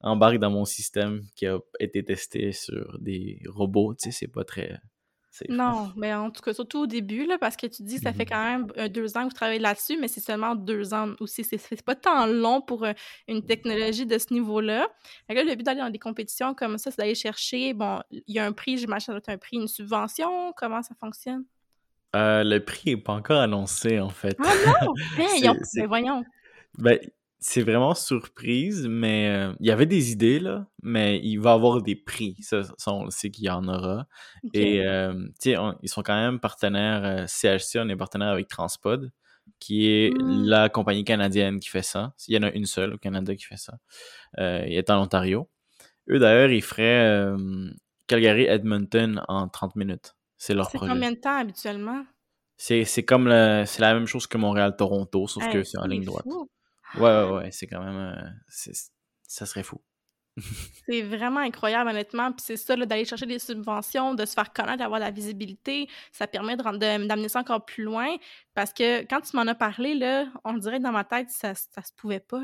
embarque 0.00 0.38
dans 0.38 0.50
mon 0.50 0.64
système 0.64 1.22
qui 1.34 1.46
a 1.46 1.58
été 1.80 2.04
testé 2.04 2.52
sur 2.52 2.98
des 3.00 3.40
robots, 3.46 3.94
tu 3.94 4.10
sais, 4.10 4.18
c'est 4.18 4.28
pas 4.28 4.44
très 4.44 4.78
non, 5.48 5.92
mais 5.96 6.14
en 6.14 6.30
tout 6.30 6.42
cas, 6.42 6.52
surtout 6.52 6.80
au 6.80 6.86
début, 6.86 7.26
là, 7.26 7.38
parce 7.38 7.56
que 7.56 7.66
tu 7.66 7.82
dis 7.82 7.96
que 7.96 8.02
ça 8.02 8.12
fait 8.12 8.24
mmh 8.24 8.28
quand 8.28 8.44
même 8.44 8.66
euh, 8.78 8.88
deux 8.88 9.16
ans 9.16 9.20
que 9.20 9.26
vous 9.26 9.34
travaillez 9.34 9.58
là-dessus, 9.58 9.96
mais 10.00 10.08
c'est 10.08 10.20
seulement 10.20 10.54
deux 10.54 10.94
ans 10.94 11.10
aussi. 11.20 11.44
C'est 11.44 11.82
pas 11.82 11.94
tant 11.94 12.26
long 12.26 12.60
pour 12.60 12.84
euh, 12.84 12.92
une 13.28 13.44
technologie 13.44 14.06
de 14.06 14.18
ce 14.18 14.32
niveau-là. 14.32 14.88
le 15.28 15.54
but 15.54 15.62
d'aller 15.62 15.80
dans 15.80 15.90
des 15.90 15.98
compétitions 15.98 16.54
comme 16.54 16.78
ça, 16.78 16.90
c'est 16.90 16.98
d'aller 16.98 17.14
chercher, 17.14 17.72
bon, 17.72 18.00
il 18.10 18.34
y 18.34 18.38
a 18.38 18.44
un 18.44 18.52
prix, 18.52 18.78
j'imagine, 18.78 19.18
un 19.26 19.38
prix, 19.38 19.56
une 19.56 19.68
subvention. 19.68 20.52
Comment 20.56 20.82
ça 20.82 20.94
fonctionne? 20.98 21.44
Euh, 22.14 22.44
le 22.44 22.60
prix 22.60 22.90
n'est 22.90 22.96
pas 22.96 23.12
encore 23.12 23.40
annoncé, 23.40 24.00
en 24.00 24.08
fait. 24.08 24.36
Ah 24.38 24.52
non! 24.84 24.94
Ben, 25.16 25.56
ben, 25.74 25.86
voyons. 25.86 26.24
Ben, 26.78 26.98
c'est 27.48 27.62
vraiment 27.62 27.94
surprise, 27.94 28.88
mais 28.88 29.28
euh, 29.28 29.54
il 29.60 29.66
y 29.68 29.70
avait 29.70 29.86
des 29.86 30.10
idées, 30.10 30.40
là, 30.40 30.66
mais 30.82 31.20
il 31.22 31.36
va 31.36 31.50
y 31.50 31.54
avoir 31.54 31.80
des 31.80 31.94
prix. 31.94 32.36
Ça, 32.40 32.62
on 32.88 33.04
le 33.04 33.12
sait 33.12 33.30
qu'il 33.30 33.44
y 33.44 33.50
en 33.50 33.68
aura. 33.68 34.08
Et, 34.52 34.84
euh, 34.84 35.14
tu 35.40 35.52
sais, 35.52 35.56
ils 35.80 35.88
sont 35.88 36.02
quand 36.02 36.16
même 36.16 36.40
partenaires, 36.40 37.28
CHC, 37.28 37.76
euh, 37.76 37.84
on 37.84 37.88
est 37.88 37.94
partenaire 37.94 38.30
avec 38.30 38.48
Transpod, 38.48 39.12
qui 39.60 39.86
est 39.86 40.10
mmh. 40.12 40.44
la 40.44 40.68
compagnie 40.68 41.04
canadienne 41.04 41.60
qui 41.60 41.68
fait 41.68 41.82
ça. 41.82 42.14
Il 42.26 42.34
y 42.34 42.38
en 42.38 42.42
a 42.42 42.50
une 42.50 42.66
seule 42.66 42.94
au 42.94 42.98
Canada 42.98 43.36
qui 43.36 43.44
fait 43.44 43.56
ça. 43.56 43.74
il 44.38 44.76
est 44.76 44.90
en 44.90 45.00
Ontario. 45.00 45.48
Eux, 46.10 46.18
d'ailleurs, 46.18 46.50
ils 46.50 46.64
feraient 46.64 47.32
Calgary-Edmonton 48.08 49.22
en 49.28 49.46
30 49.46 49.76
minutes. 49.76 50.16
C'est 50.36 50.52
leur 50.52 50.68
projet. 50.68 50.86
C'est 50.86 50.92
combien 50.92 51.12
de 51.12 51.18
temps 51.18 51.38
habituellement? 51.38 52.04
C'est 52.56 53.04
comme 53.04 53.28
c'est 53.66 53.82
la 53.82 53.94
même 53.94 54.06
chose 54.06 54.26
que 54.26 54.36
Montréal-Toronto, 54.36 55.28
sauf 55.28 55.48
que 55.48 55.62
c'est 55.62 55.78
en 55.78 55.86
ligne 55.86 56.04
droite. 56.04 56.26
Ouais, 56.96 57.02
ouais, 57.02 57.30
ouais, 57.30 57.50
c'est 57.52 57.66
quand 57.66 57.82
même. 57.82 57.96
Euh, 57.96 58.30
ça 59.28 59.46
serait 59.46 59.62
fou. 59.62 59.80
C'est 60.88 61.02
vraiment 61.02 61.40
incroyable, 61.40 61.90
honnêtement. 61.90 62.30
Puis 62.32 62.44
c'est 62.46 62.56
ça, 62.56 62.76
d'aller 62.76 63.04
chercher 63.04 63.26
des 63.26 63.38
subventions, 63.38 64.14
de 64.14 64.24
se 64.24 64.34
faire 64.34 64.52
connaître, 64.52 64.78
d'avoir 64.78 65.00
la 65.00 65.10
visibilité, 65.10 65.88
ça 66.12 66.26
permet 66.26 66.56
d'amener 66.56 67.28
ça 67.28 67.40
encore 67.40 67.64
plus 67.64 67.84
loin. 67.84 68.16
Parce 68.54 68.72
que 68.72 69.02
quand 69.02 69.20
tu 69.20 69.36
m'en 69.36 69.46
as 69.46 69.54
parlé, 69.54 69.94
là, 69.94 70.26
on 70.44 70.54
dirait 70.54 70.80
dans 70.80 70.92
ma 70.92 71.04
tête, 71.04 71.30
ça, 71.30 71.54
ça 71.54 71.82
se 71.82 71.92
pouvait 71.96 72.20
pas. 72.20 72.40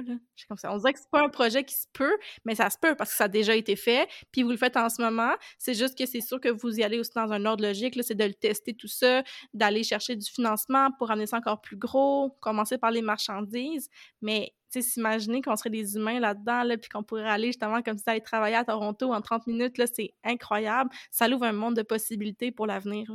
Comme. 0.49 0.59
On 0.65 0.77
dirait 0.79 0.93
que 0.93 0.99
c'est 0.99 1.11
pas 1.11 1.23
un 1.23 1.29
projet 1.29 1.65
qui 1.65 1.75
se 1.75 1.87
peut, 1.93 2.17
mais 2.45 2.55
ça 2.55 2.69
se 2.71 2.79
peut 2.79 2.95
parce 2.95 3.11
que 3.11 3.17
ça 3.17 3.25
a 3.25 3.29
déjà 3.29 3.55
été 3.55 3.77
fait. 3.77 4.09
Puis 4.33 4.43
vous 4.43 4.51
le 4.51 4.57
faites 4.57 4.77
en 4.77 4.89
ce 4.89 5.01
moment. 5.01 5.33
C'est 5.59 5.75
juste 5.75 5.97
que 5.97 6.07
c'est 6.07 6.21
sûr 6.21 6.41
que 6.41 6.49
vous 6.49 6.79
y 6.79 6.83
allez 6.83 6.99
aussi 6.99 7.13
dans 7.15 7.31
un 7.33 7.45
ordre 7.45 7.65
logique. 7.65 7.99
C'est 8.03 8.15
de 8.15 8.25
le 8.25 8.35
tester 8.35 8.75
tout 8.75 8.89
ça, 8.89 9.23
d'aller 9.55 9.85
chercher 9.85 10.17
du 10.17 10.29
financement 10.29 10.91
pour 10.99 11.11
amener 11.11 11.27
ça 11.27 11.37
encore 11.39 11.61
plus 11.61 11.77
gros, 11.77 12.31
commencer 12.41 12.79
par 12.79 12.91
les 12.91 13.03
marchandises. 13.03 13.89
Mais 14.21 14.53
s'imaginer 14.81 15.43
qu'on 15.43 15.57
serait 15.57 15.71
des 15.71 15.97
humains 15.97 16.21
là-dedans, 16.21 16.63
là, 16.63 16.77
puis 16.79 16.89
qu'on 16.89 17.03
pourrait 17.03 17.29
aller 17.29 17.49
justement 17.49 17.83
comme 17.83 17.99
ça 17.99 18.13
aller 18.13 18.21
travailler 18.21 18.57
à 18.57 18.65
Toronto 18.65 19.13
en 19.13 19.21
30 19.21 19.47
minutes, 19.47 19.79
là, 19.79 19.87
c'est 19.93 20.15
incroyable. 20.25 20.91
Ça 21.11 21.29
ouvre 21.29 21.45
un 21.45 21.53
monde 21.53 21.77
de 21.77 21.83
possibilités 21.83 22.53
pour 22.53 22.67
l'avenir. 22.67 23.07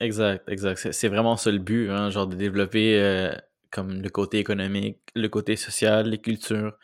Exact, 0.00 0.48
exact. 0.48 0.92
C'est 0.92 1.08
vraiment 1.08 1.36
ça 1.36 1.50
le 1.50 1.58
but, 1.58 1.88
hein, 1.88 2.10
genre 2.10 2.26
de 2.26 2.36
développer 2.36 3.00
euh, 3.00 3.32
comme 3.70 4.02
le 4.02 4.10
côté 4.10 4.38
économique, 4.38 4.98
le 5.14 5.28
côté 5.28 5.56
social, 5.56 6.08
les 6.08 6.18
cultures, 6.18 6.76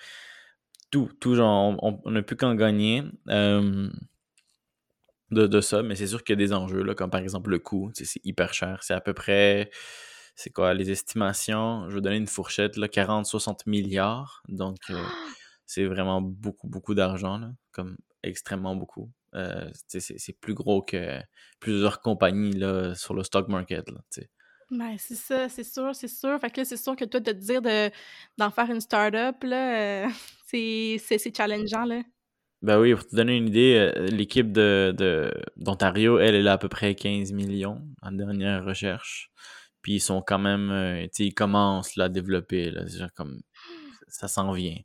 tout, 0.91 1.11
tout 1.21 1.35
genre, 1.35 1.77
on 1.83 2.11
n'a 2.11 2.23
plus 2.23 2.37
qu'en 2.37 2.55
gagner. 2.55 3.03
De, 5.31 5.47
de 5.47 5.61
ça, 5.61 5.83
mais 5.85 5.95
c'est 5.95 6.09
sûr 6.09 6.25
qu'il 6.25 6.33
y 6.33 6.43
a 6.43 6.45
des 6.45 6.53
enjeux, 6.53 6.83
là, 6.83 6.95
comme 6.95 7.11
par 7.11 7.21
exemple 7.21 7.51
le 7.51 7.61
coût, 7.61 7.93
c'est 7.95 8.21
hyper 8.25 8.53
cher. 8.53 8.83
C'est 8.83 8.95
à 8.95 9.01
peu 9.01 9.13
près, 9.15 9.71
c'est 10.41 10.51
quoi, 10.51 10.73
les 10.73 10.91
estimations, 10.91 11.91
je 11.91 11.97
vais 11.97 12.01
donner 12.01 12.17
une 12.17 12.27
fourchette, 12.27 12.79
40-60 12.79 13.61
milliards. 13.67 14.43
Donc, 14.49 14.79
euh, 14.89 15.03
c'est 15.67 15.85
vraiment 15.85 16.23
beaucoup, 16.23 16.67
beaucoup 16.67 16.95
d'argent, 16.95 17.43
comme 17.73 17.99
extrêmement 18.23 18.75
beaucoup. 18.75 19.11
Euh, 19.35 19.71
c'est 19.87 20.41
plus 20.41 20.55
gros 20.55 20.81
que 20.81 21.21
plusieurs 21.61 22.01
compagnies 22.01 22.53
là, 22.53 22.95
sur 22.95 23.13
le 23.13 23.23
stock 23.23 23.49
market. 23.49 23.91
Là, 23.91 24.01
ben, 24.71 24.97
c'est 24.99 25.15
ça, 25.15 25.51
c'est 25.51 25.63
sûr, 25.65 25.95
c'est 25.95 26.09
sûr. 26.09 26.41
Fait 26.41 26.49
que 26.49 26.61
là, 26.61 26.65
c'est 26.65 26.79
sûr 26.79 26.97
que 26.97 27.05
toi, 27.05 27.21
de 27.21 27.33
te 27.33 27.37
dire 27.37 27.61
d'en 28.39 28.51
faire 28.51 28.71
une 28.71 28.81
start-up, 28.81 29.37
là, 29.43 30.07
euh, 30.07 30.09
c'est 30.47 31.37
challengeant, 31.37 31.85
là. 31.85 32.01
Ben 32.63 32.79
oui, 32.79 32.95
pour 32.95 33.07
te 33.07 33.15
donner 33.15 33.37
une 33.37 33.49
idée, 33.49 33.93
l'équipe 34.11 34.53
de, 34.53 34.95
d'Ontario, 35.57 36.19
elle, 36.19 36.35
elle 36.35 36.49
a 36.49 36.53
à 36.53 36.59
peu 36.59 36.69
près 36.69 36.95
15 36.95 37.33
millions 37.33 37.83
en 38.03 38.13
dernière 38.13 38.65
recherche. 38.65 39.31
Puis 39.83 39.95
ils 39.95 40.01
sont 40.01 40.23
quand 40.23 40.39
même, 40.39 40.71
euh, 40.71 41.03
tu 41.05 41.09
sais, 41.13 41.27
ils 41.27 41.35
commencent 41.35 41.97
là, 41.97 42.05
à 42.05 42.09
développer, 42.09 42.71
là, 42.71 42.87
genre 42.87 43.13
comme 43.15 43.41
ça 44.09 44.29
s'en 44.29 44.53
vient. 44.53 44.77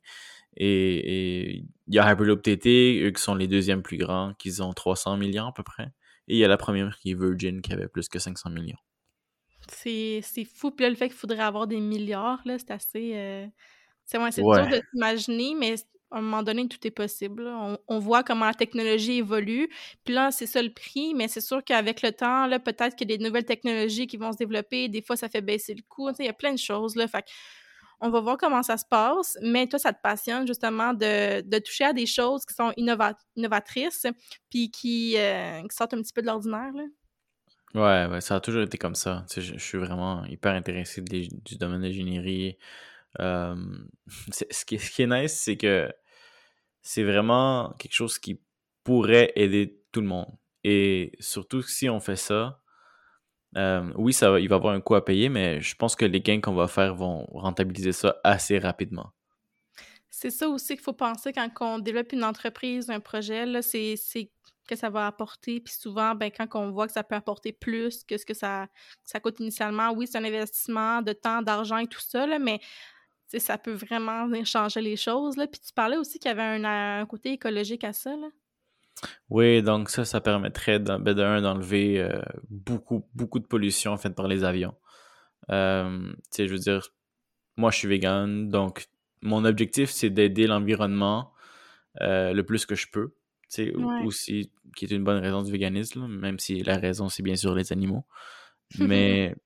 Et 0.56 1.56
il 1.86 1.94
y 1.94 1.98
a 1.98 2.10
Hyperloop 2.10 2.42
TT, 2.42 3.02
eux 3.04 3.10
qui 3.10 3.22
sont 3.22 3.34
les 3.34 3.46
deuxièmes 3.46 3.82
plus 3.82 3.98
grands, 3.98 4.32
qui 4.38 4.60
ont 4.62 4.72
300 4.72 5.18
millions 5.18 5.48
à 5.48 5.52
peu 5.52 5.62
près. 5.62 5.92
Et 6.28 6.36
il 6.36 6.38
y 6.38 6.44
a 6.44 6.48
la 6.48 6.56
première 6.56 6.96
qui 6.98 7.10
est 7.10 7.14
Virgin, 7.14 7.60
qui 7.60 7.72
avait 7.72 7.88
plus 7.88 8.08
que 8.08 8.18
500 8.18 8.50
millions. 8.50 8.78
C'est, 9.68 10.22
fou. 10.44 10.70
Puis 10.70 10.84
là, 10.84 10.90
le 10.90 10.96
fait 10.96 11.08
qu'il 11.08 11.16
faudrait 11.16 11.40
avoir 11.40 11.66
des 11.66 11.80
milliards, 11.80 12.40
là, 12.44 12.58
c'est 12.58 12.70
assez... 12.70 13.12
Euh, 13.14 13.46
c'est, 14.04 14.18
ouais, 14.18 14.30
c'est 14.30 14.42
dur 14.42 14.68
de 14.68 14.80
s'imaginer, 14.92 15.54
mais 15.56 15.74
à 16.10 16.18
un 16.18 16.20
moment 16.20 16.42
donné, 16.42 16.68
tout 16.68 16.84
est 16.86 16.90
possible. 16.90 17.48
On, 17.88 17.98
voit 17.98 18.22
comment 18.22 18.46
la 18.46 18.54
technologie 18.54 19.18
évolue. 19.18 19.68
Puis 20.04 20.14
là, 20.14 20.30
c'est 20.30 20.46
ça 20.46 20.62
le 20.62 20.72
prix, 20.72 21.14
mais 21.14 21.28
c'est 21.28 21.40
sûr 21.40 21.64
qu'avec 21.64 22.02
le 22.02 22.12
temps, 22.12 22.48
peut-être 22.64 22.94
qu'il 22.94 23.10
y 23.10 23.14
a 23.14 23.16
des 23.16 23.24
nouvelles 23.24 23.44
technologies 23.44 24.06
qui 24.06 24.16
vont 24.16 24.32
se 24.32 24.38
développer. 24.38 24.88
Des 24.88 25.02
fois, 25.02 25.16
ça 25.16 25.28
fait 25.28 25.40
baisser 25.40 25.74
le 25.74 25.82
coût. 25.88 26.10
Il 26.18 26.26
y 26.26 26.28
a 26.28 26.32
plein 26.32 26.52
de 26.52 26.58
choses. 26.58 26.94
Là. 26.94 27.08
Fait 27.08 27.24
on 28.00 28.10
va 28.10 28.20
voir 28.20 28.36
comment 28.36 28.62
ça 28.62 28.76
se 28.76 28.84
passe. 28.88 29.36
Mais 29.42 29.66
toi, 29.66 29.78
ça 29.78 29.92
te 29.92 30.00
passionne 30.00 30.46
justement 30.46 30.94
de, 30.94 31.58
toucher 31.58 31.84
à 31.84 31.92
des 31.92 32.06
choses 32.06 32.44
qui 32.44 32.54
sont 32.54 32.72
innovatrices 32.76 34.06
puis 34.50 34.70
qui, 34.70 35.14
euh, 35.16 35.62
qui, 35.62 35.74
sortent 35.74 35.94
un 35.94 36.02
petit 36.02 36.12
peu 36.12 36.22
de 36.22 36.26
l'ordinaire. 36.26 36.72
Ouais, 37.74 38.06
ouais, 38.06 38.20
ça 38.20 38.36
a 38.36 38.40
toujours 38.40 38.62
été 38.62 38.78
comme 38.78 38.94
ça. 38.94 39.24
je, 39.34 39.40
je 39.40 39.58
suis 39.58 39.78
vraiment 39.78 40.24
hyper 40.26 40.54
intéressé 40.54 41.00
du 41.02 41.56
domaine 41.58 41.82
d'ingénierie. 41.82 42.56
Ce, 44.30 44.64
qui, 44.64 44.76
est 44.76 45.06
nice, 45.06 45.32
c'est 45.32 45.56
que 45.56 45.92
c'est 46.82 47.04
vraiment 47.04 47.74
quelque 47.78 47.94
chose 47.94 48.18
qui 48.18 48.40
pourrait 48.84 49.32
aider 49.36 49.80
tout 49.92 50.00
le 50.00 50.06
monde. 50.06 50.32
Et 50.64 51.12
surtout 51.20 51.62
si 51.62 51.88
on 51.88 52.00
fait 52.00 52.16
ça, 52.16 52.60
oui, 53.96 54.12
ça 54.12 54.38
il 54.38 54.48
va 54.48 54.54
y 54.54 54.58
avoir 54.58 54.74
un 54.74 54.80
coût 54.80 54.94
à 54.94 55.04
payer, 55.04 55.28
mais 55.28 55.60
je 55.60 55.74
pense 55.76 55.96
que 55.96 56.04
les 56.04 56.20
gains 56.20 56.40
qu'on 56.40 56.54
va 56.54 56.68
faire 56.68 56.94
vont 56.94 57.26
rentabiliser 57.32 57.92
ça 57.92 58.16
assez 58.22 58.58
rapidement. 58.58 59.12
C'est 60.10 60.30
ça 60.30 60.48
aussi 60.48 60.74
qu'il 60.74 60.82
faut 60.82 60.92
penser 60.92 61.32
quand 61.32 61.50
on 61.60 61.78
développe 61.78 62.12
une 62.12 62.24
entreprise, 62.24 62.88
un 62.90 63.00
projet, 63.00 63.44
c'est 63.62 64.30
que 64.66 64.76
ça 64.76 64.90
va 64.90 65.06
apporter. 65.06 65.60
Puis 65.60 65.74
souvent, 65.74 66.14
ben, 66.14 66.30
quand 66.30 66.48
on 66.54 66.70
voit 66.70 66.86
que 66.86 66.92
ça 66.92 67.04
peut 67.04 67.14
apporter 67.14 67.52
plus 67.52 68.04
que 68.04 68.16
ce 68.16 68.26
que 68.26 68.34
ça, 68.34 68.66
ça 69.04 69.20
coûte 69.20 69.40
initialement, 69.40 69.92
oui, 69.92 70.06
c'est 70.06 70.18
un 70.18 70.24
investissement 70.24 71.02
de 71.02 71.12
temps, 71.12 71.42
d'argent 71.42 71.78
et 71.78 71.86
tout 71.86 72.00
ça, 72.00 72.26
mais 72.38 72.60
ça 73.38 73.58
peut 73.58 73.72
vraiment 73.72 74.28
changer 74.44 74.80
les 74.80 74.96
choses. 74.96 75.36
Là. 75.36 75.46
Puis 75.46 75.60
tu 75.60 75.72
parlais 75.72 75.96
aussi 75.96 76.18
qu'il 76.18 76.30
y 76.30 76.32
avait 76.32 76.64
un, 76.64 77.06
côté 77.06 77.32
écologique 77.32 77.84
à 77.84 77.92
ça. 77.92 78.16
Là. 78.16 78.28
Oui, 79.28 79.62
donc 79.62 79.90
ça, 79.90 80.04
ça 80.04 80.20
permettrait 80.20 80.78
ben, 80.78 81.12
d'enlever 81.14 82.00
euh, 82.00 82.22
beaucoup, 82.48 83.06
beaucoup 83.14 83.38
de 83.38 83.46
pollution 83.46 83.96
faite 83.96 84.14
par 84.14 84.28
les 84.28 84.44
avions. 84.44 84.74
Euh, 85.50 86.12
je 86.36 86.44
veux 86.44 86.58
dire, 86.58 86.88
moi 87.56 87.70
je 87.70 87.78
suis 87.78 87.88
vegan, 87.88 88.48
donc 88.48 88.88
mon 89.22 89.44
objectif 89.44 89.90
c'est 89.90 90.10
d'aider 90.10 90.46
l'environnement 90.46 91.32
euh, 92.00 92.32
le 92.32 92.44
plus 92.44 92.66
que 92.66 92.74
je 92.74 92.86
peux. 92.90 93.14
sais 93.48 93.72
Aussi, 94.04 94.50
qui 94.76 94.86
est 94.86 94.90
une 94.90 95.04
bonne 95.04 95.22
raison 95.22 95.42
du 95.42 95.52
véganisme, 95.52 96.06
même 96.06 96.38
si 96.38 96.62
la 96.62 96.78
raison 96.78 97.08
c'est 97.08 97.22
bien 97.22 97.36
sûr 97.36 97.54
les 97.54 97.72
animaux. 97.72 98.06
Mais 98.78 99.36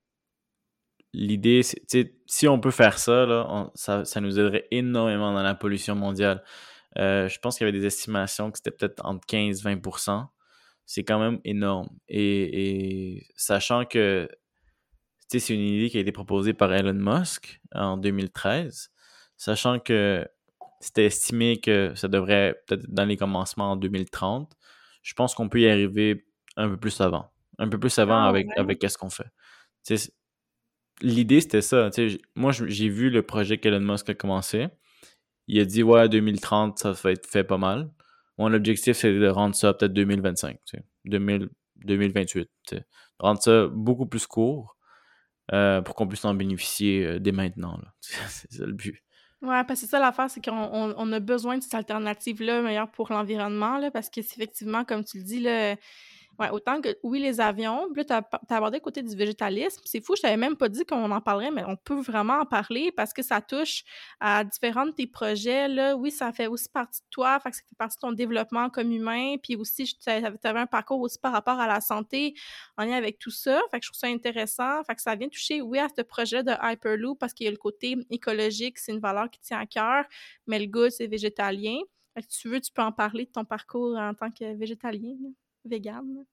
l'idée, 1.13 1.63
c'est, 1.63 2.13
si 2.25 2.47
on 2.47 2.59
peut 2.59 2.71
faire 2.71 2.97
ça, 2.97 3.25
là, 3.25 3.69
ça, 3.75 4.05
ça, 4.05 4.21
nous 4.21 4.39
aiderait 4.39 4.67
énormément 4.71 5.33
dans 5.33 5.43
la 5.43 5.55
pollution 5.55 5.95
mondiale. 5.95 6.43
Euh, 6.97 7.27
je 7.27 7.39
pense 7.39 7.57
qu'il 7.57 7.65
y 7.65 7.69
avait 7.69 7.77
des 7.77 7.85
estimations 7.85 8.51
que 8.51 8.57
c'était 8.57 8.71
peut-être 8.71 9.05
entre 9.05 9.25
15-20% 9.27 10.27
C'est 10.85 11.03
quand 11.03 11.19
même 11.19 11.39
énorme. 11.45 11.89
Et, 12.07 13.15
et 13.15 13.27
sachant 13.35 13.85
que 13.85 14.29
c'est 15.27 15.53
une 15.53 15.61
idée 15.61 15.89
qui 15.89 15.97
a 15.97 16.01
été 16.01 16.11
proposée 16.11 16.53
par 16.53 16.73
Elon 16.73 16.93
Musk 16.93 17.61
en 17.73 17.97
2013, 17.97 18.91
sachant 19.37 19.79
que 19.79 20.27
c'était 20.81 21.05
estimé 21.05 21.59
que 21.59 21.93
ça 21.95 22.07
devrait 22.07 22.61
peut-être 22.67 22.85
dans 22.89 23.05
les 23.05 23.15
commencements 23.15 23.71
en 23.71 23.75
2030, 23.75 24.51
je 25.03 25.13
pense 25.13 25.33
qu'on 25.35 25.47
peut 25.47 25.61
y 25.61 25.69
arriver 25.69 26.25
un 26.57 26.69
peu 26.69 26.77
plus 26.77 26.99
avant. 26.99 27.31
Un 27.57 27.69
peu 27.69 27.79
plus 27.79 27.97
avant 27.99 28.23
ah, 28.23 28.27
avec, 28.27 28.47
avec 28.57 28.79
qu'est-ce 28.79 28.97
qu'on 28.97 29.09
fait 29.09 29.31
l'idée, 31.01 31.41
c'était 31.41 31.61
ça. 31.61 31.89
Moi, 32.35 32.51
j'ai 32.51 32.89
vu 32.89 33.09
le 33.09 33.21
projet 33.21 33.57
qu'Elon 33.57 33.79
Musk 33.79 34.09
a 34.09 34.13
commencé. 34.13 34.67
Il 35.47 35.59
a 35.59 35.65
dit, 35.65 35.83
ouais, 35.83 36.07
2030, 36.07 36.79
ça 36.79 36.91
va 36.91 37.11
être 37.11 37.27
fait 37.27 37.43
pas 37.43 37.57
mal. 37.57 37.91
Mon 38.37 38.53
objectif, 38.53 38.97
c'est 38.97 39.13
de 39.13 39.27
rendre 39.27 39.55
ça 39.55 39.73
peut-être 39.73 39.93
2025, 39.93 40.57
2028. 41.05 42.49
Rendre 43.19 43.41
ça 43.41 43.67
beaucoup 43.67 44.05
plus 44.05 44.25
court 44.25 44.77
euh, 45.51 45.81
pour 45.81 45.95
qu'on 45.95 46.07
puisse 46.07 46.25
en 46.25 46.33
bénéficier 46.33 47.05
euh, 47.05 47.19
dès 47.19 47.31
maintenant. 47.31 47.79
c'est 48.01 48.51
ça 48.51 48.65
le 48.65 48.73
but. 48.73 49.03
Ouais, 49.41 49.63
parce 49.63 49.81
que 49.81 49.87
ça 49.87 49.99
l'affaire, 49.99 50.29
c'est 50.29 50.43
qu'on 50.43 50.53
on, 50.95 51.11
a 51.11 51.19
besoin 51.19 51.57
de 51.57 51.63
cette 51.63 51.73
alternative-là 51.73 52.61
meilleure 52.61 52.91
pour 52.91 53.11
l'environnement, 53.11 53.89
parce 53.91 54.09
que 54.09 54.21
c'est 54.21 54.37
effectivement, 54.37 54.85
comme 54.85 55.03
tu 55.03 55.17
le 55.17 55.23
dis, 55.23 55.39
là, 55.39 55.75
Ouais, 56.39 56.49
autant 56.49 56.81
que, 56.81 56.97
oui, 57.03 57.19
les 57.19 57.39
avions. 57.39 57.87
Là, 57.93 58.03
tu 58.03 58.13
as, 58.13 58.55
abordé 58.55 58.77
le 58.77 58.81
côté 58.81 59.03
du 59.03 59.15
végétalisme. 59.15 59.81
C'est 59.85 60.03
fou, 60.03 60.15
je 60.15 60.21
t'avais 60.21 60.37
même 60.37 60.55
pas 60.55 60.69
dit 60.69 60.85
qu'on 60.85 61.11
en 61.11 61.21
parlerait, 61.21 61.51
mais 61.51 61.63
on 61.67 61.75
peut 61.75 61.99
vraiment 61.99 62.39
en 62.39 62.45
parler 62.45 62.91
parce 62.91 63.13
que 63.13 63.21
ça 63.21 63.41
touche 63.41 63.83
à 64.19 64.43
différents 64.43 64.85
de 64.85 64.91
tes 64.91 65.07
projets. 65.07 65.67
Là. 65.67 65.95
Oui, 65.95 66.09
ça 66.09 66.31
fait 66.31 66.47
aussi 66.47 66.69
partie 66.69 67.01
de 67.01 67.07
toi, 67.11 67.39
fait 67.39 67.51
que 67.51 67.57
ça 67.57 67.63
fait 67.69 67.75
partie 67.77 67.97
de 67.97 68.01
ton 68.01 68.11
développement 68.11 68.69
comme 68.69 68.91
humain. 68.91 69.35
Puis 69.43 69.55
aussi, 69.55 69.85
tu 69.85 70.09
avais 70.09 70.59
un 70.59 70.65
parcours 70.65 71.01
aussi 71.01 71.19
par 71.19 71.31
rapport 71.31 71.59
à 71.59 71.67
la 71.67 71.81
santé 71.81 72.33
en 72.77 72.85
lien 72.85 72.95
avec 72.95 73.19
tout 73.19 73.29
ça. 73.29 73.61
Fait 73.69 73.79
que 73.79 73.85
je 73.85 73.91
trouve 73.91 73.99
ça 73.99 74.07
intéressant. 74.07 74.83
Fait 74.85 74.95
que 74.95 75.01
ça 75.01 75.15
vient 75.15 75.29
toucher, 75.29 75.61
oui, 75.61 75.79
à 75.79 75.87
ce 75.95 76.01
projet 76.01 76.43
de 76.43 76.53
Hyperloop 76.61 77.19
parce 77.19 77.33
qu'il 77.33 77.45
y 77.45 77.47
a 77.49 77.51
le 77.51 77.57
côté 77.57 77.97
écologique, 78.09 78.79
c'est 78.79 78.93
une 78.93 78.99
valeur 78.99 79.29
qui 79.29 79.39
tient 79.41 79.59
à 79.59 79.65
cœur, 79.65 80.05
mais 80.47 80.59
le 80.59 80.65
goût, 80.65 80.89
c'est 80.89 81.07
végétalien. 81.07 81.77
Tu 82.29 82.49
veux, 82.49 82.59
tu 82.59 82.71
peux 82.71 82.81
en 82.81 82.91
parler 82.91 83.25
de 83.25 83.31
ton 83.31 83.45
parcours 83.45 83.95
en 83.97 84.13
tant 84.13 84.31
que 84.31 84.55
végétalien 84.55 85.15
vegan? 85.65 86.25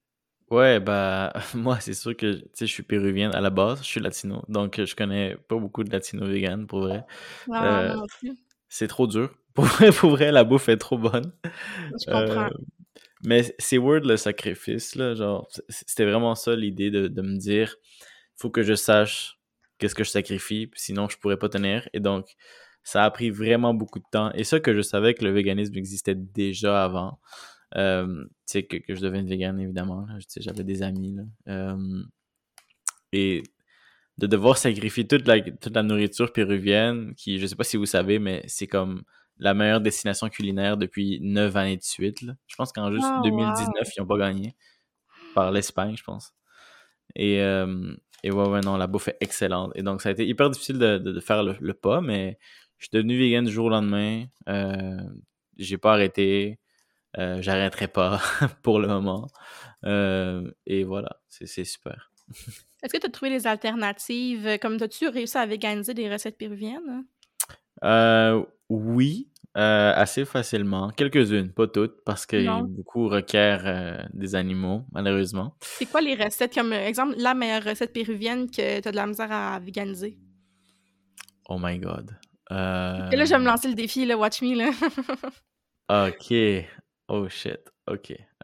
Ouais, 0.50 0.80
bah, 0.80 1.32
moi, 1.54 1.78
c'est 1.80 1.94
sûr 1.94 2.16
que, 2.16 2.36
tu 2.36 2.48
sais, 2.54 2.66
je 2.66 2.72
suis 2.72 2.82
péruvien 2.82 3.30
à 3.32 3.40
la 3.40 3.50
base, 3.50 3.80
je 3.80 3.86
suis 3.86 4.00
latino, 4.00 4.42
donc 4.48 4.82
je 4.82 4.94
connais 4.94 5.36
pas 5.48 5.56
beaucoup 5.56 5.84
de 5.84 5.90
latino 5.90 6.26
vegan, 6.26 6.66
pour 6.66 6.80
vrai. 6.80 7.04
Euh, 7.50 7.94
c'est 8.68 8.88
trop 8.88 9.06
dur. 9.06 9.34
Pour 9.58 9.64
vrai, 9.64 9.90
pour 9.90 10.10
vrai, 10.10 10.30
la 10.30 10.44
bouffe 10.44 10.68
est 10.68 10.76
trop 10.76 10.96
bonne. 10.96 11.32
Je 11.42 12.04
comprends. 12.04 12.46
Euh, 12.46 12.48
mais 13.24 13.52
c'est 13.58 13.76
word 13.76 14.02
le 14.04 14.16
sacrifice, 14.16 14.94
là, 14.94 15.16
genre, 15.16 15.48
c'était 15.68 16.04
vraiment 16.04 16.36
ça 16.36 16.54
l'idée 16.54 16.92
de, 16.92 17.08
de 17.08 17.22
me 17.22 17.36
dire, 17.36 17.74
faut 18.36 18.50
que 18.50 18.62
je 18.62 18.74
sache 18.74 19.40
qu'est-ce 19.78 19.96
que 19.96 20.04
je 20.04 20.10
sacrifie, 20.10 20.70
sinon 20.74 21.08
je 21.08 21.18
pourrais 21.18 21.38
pas 21.38 21.48
tenir. 21.48 21.88
Et 21.92 21.98
donc, 21.98 22.36
ça 22.84 23.04
a 23.04 23.10
pris 23.10 23.30
vraiment 23.30 23.74
beaucoup 23.74 23.98
de 23.98 24.04
temps. 24.10 24.30
Et 24.32 24.44
ça 24.44 24.60
que 24.60 24.74
je 24.74 24.80
savais 24.80 25.14
que 25.14 25.24
le 25.24 25.30
véganisme 25.32 25.76
existait 25.76 26.14
déjà 26.14 26.84
avant. 26.84 27.18
Euh, 27.76 28.24
sais, 28.52 28.62
que, 28.64 28.76
que, 28.76 28.94
je 28.94 29.00
devienne 29.00 29.28
vegan, 29.28 29.58
évidemment. 29.60 30.06
J'avais 30.36 30.64
des 30.64 30.82
amis. 30.82 31.14
Là. 31.14 31.22
Euh, 31.48 32.02
et 33.12 33.42
de 34.18 34.26
devoir 34.26 34.58
sacrifier 34.58 35.06
toute 35.06 35.26
la, 35.26 35.40
toute 35.40 35.74
la 35.74 35.82
nourriture 35.82 36.32
péruvienne, 36.32 37.14
qui, 37.14 37.38
je 37.38 37.46
sais 37.46 37.56
pas 37.56 37.64
si 37.64 37.76
vous 37.76 37.86
savez, 37.86 38.18
mais 38.18 38.42
c'est 38.46 38.66
comme 38.66 39.02
la 39.38 39.54
meilleure 39.54 39.80
destination 39.80 40.28
culinaire 40.28 40.76
depuis 40.76 41.20
9 41.22 41.54
années 41.56 41.76
de 41.76 41.82
suite. 41.82 42.22
Là. 42.22 42.34
Je 42.48 42.56
pense 42.56 42.72
qu'en 42.72 42.92
juste 42.92 43.06
2019, 43.22 43.88
ils 43.96 44.00
n'ont 44.00 44.06
pas 44.06 44.18
gagné. 44.18 44.56
Par 45.34 45.52
l'Espagne, 45.52 45.96
je 45.96 46.02
pense. 46.02 46.32
Et, 47.14 47.40
euh, 47.40 47.94
et 48.24 48.32
ouais, 48.32 48.48
ouais, 48.48 48.60
non, 48.60 48.76
la 48.76 48.88
bouffe 48.88 49.08
est 49.08 49.16
excellente. 49.20 49.72
Et 49.76 49.82
donc, 49.82 50.02
ça 50.02 50.08
a 50.08 50.12
été 50.12 50.26
hyper 50.26 50.50
difficile 50.50 50.78
de, 50.78 50.98
de, 50.98 51.20
faire 51.20 51.44
le, 51.44 51.74
pas, 51.74 52.00
mais 52.00 52.38
je 52.78 52.86
suis 52.86 52.90
devenu 52.92 53.16
vegan 53.16 53.44
du 53.44 53.52
jour 53.52 53.66
au 53.66 53.70
lendemain. 53.70 54.24
Euh, 54.48 54.98
j'ai 55.56 55.78
pas 55.78 55.92
arrêté. 55.92 56.58
Euh, 57.16 57.40
j'arrêterai 57.40 57.88
pas 57.88 58.20
pour 58.62 58.80
le 58.80 58.88
moment. 58.88 59.28
Euh, 59.84 60.50
et 60.66 60.84
voilà, 60.84 61.20
c'est 61.28 61.64
super. 61.64 62.12
Est-ce 62.82 62.92
que 62.92 62.98
tu 62.98 63.06
as 63.06 63.10
trouvé 63.10 63.30
des 63.30 63.46
alternatives? 63.46 64.58
Comme 64.60 64.76
as-tu 64.80 65.08
réussi 65.08 65.38
à 65.38 65.46
veganiser 65.46 65.94
des 65.94 66.10
recettes 66.10 66.36
péruviennes? 66.36 67.04
oui, 68.68 69.30
assez 69.54 70.24
facilement. 70.24 70.90
Quelques-unes, 70.90 71.52
pas 71.52 71.66
toutes, 71.66 72.04
parce 72.04 72.26
que 72.26 72.62
beaucoup 72.62 73.08
requièrent 73.08 74.08
des 74.12 74.34
animaux, 74.34 74.84
malheureusement. 74.92 75.56
C'est 75.60 75.86
quoi 75.86 76.00
les 76.00 76.14
recettes? 76.14 76.54
Comme 76.54 76.72
exemple, 76.72 77.14
la 77.16 77.34
meilleure 77.34 77.64
recette 77.64 77.92
péruvienne 77.92 78.50
que 78.50 78.80
tu 78.80 78.88
as 78.88 78.90
de 78.90 78.96
la 78.96 79.06
misère 79.06 79.32
à 79.32 79.58
veganiser? 79.58 80.18
Oh 81.48 81.56
my 81.58 81.78
god. 81.78 82.16
Et 82.50 83.16
là, 83.16 83.24
je 83.24 83.30
vais 83.30 83.38
me 83.38 83.46
lancer 83.46 83.68
le 83.68 83.74
défi, 83.74 84.04
là, 84.04 84.16
watch 84.16 84.42
me, 84.42 84.54
là. 84.54 84.70
ok. 86.08 86.34
Oh 87.08 87.28
shit. 87.28 87.72
Ok. 87.86 88.12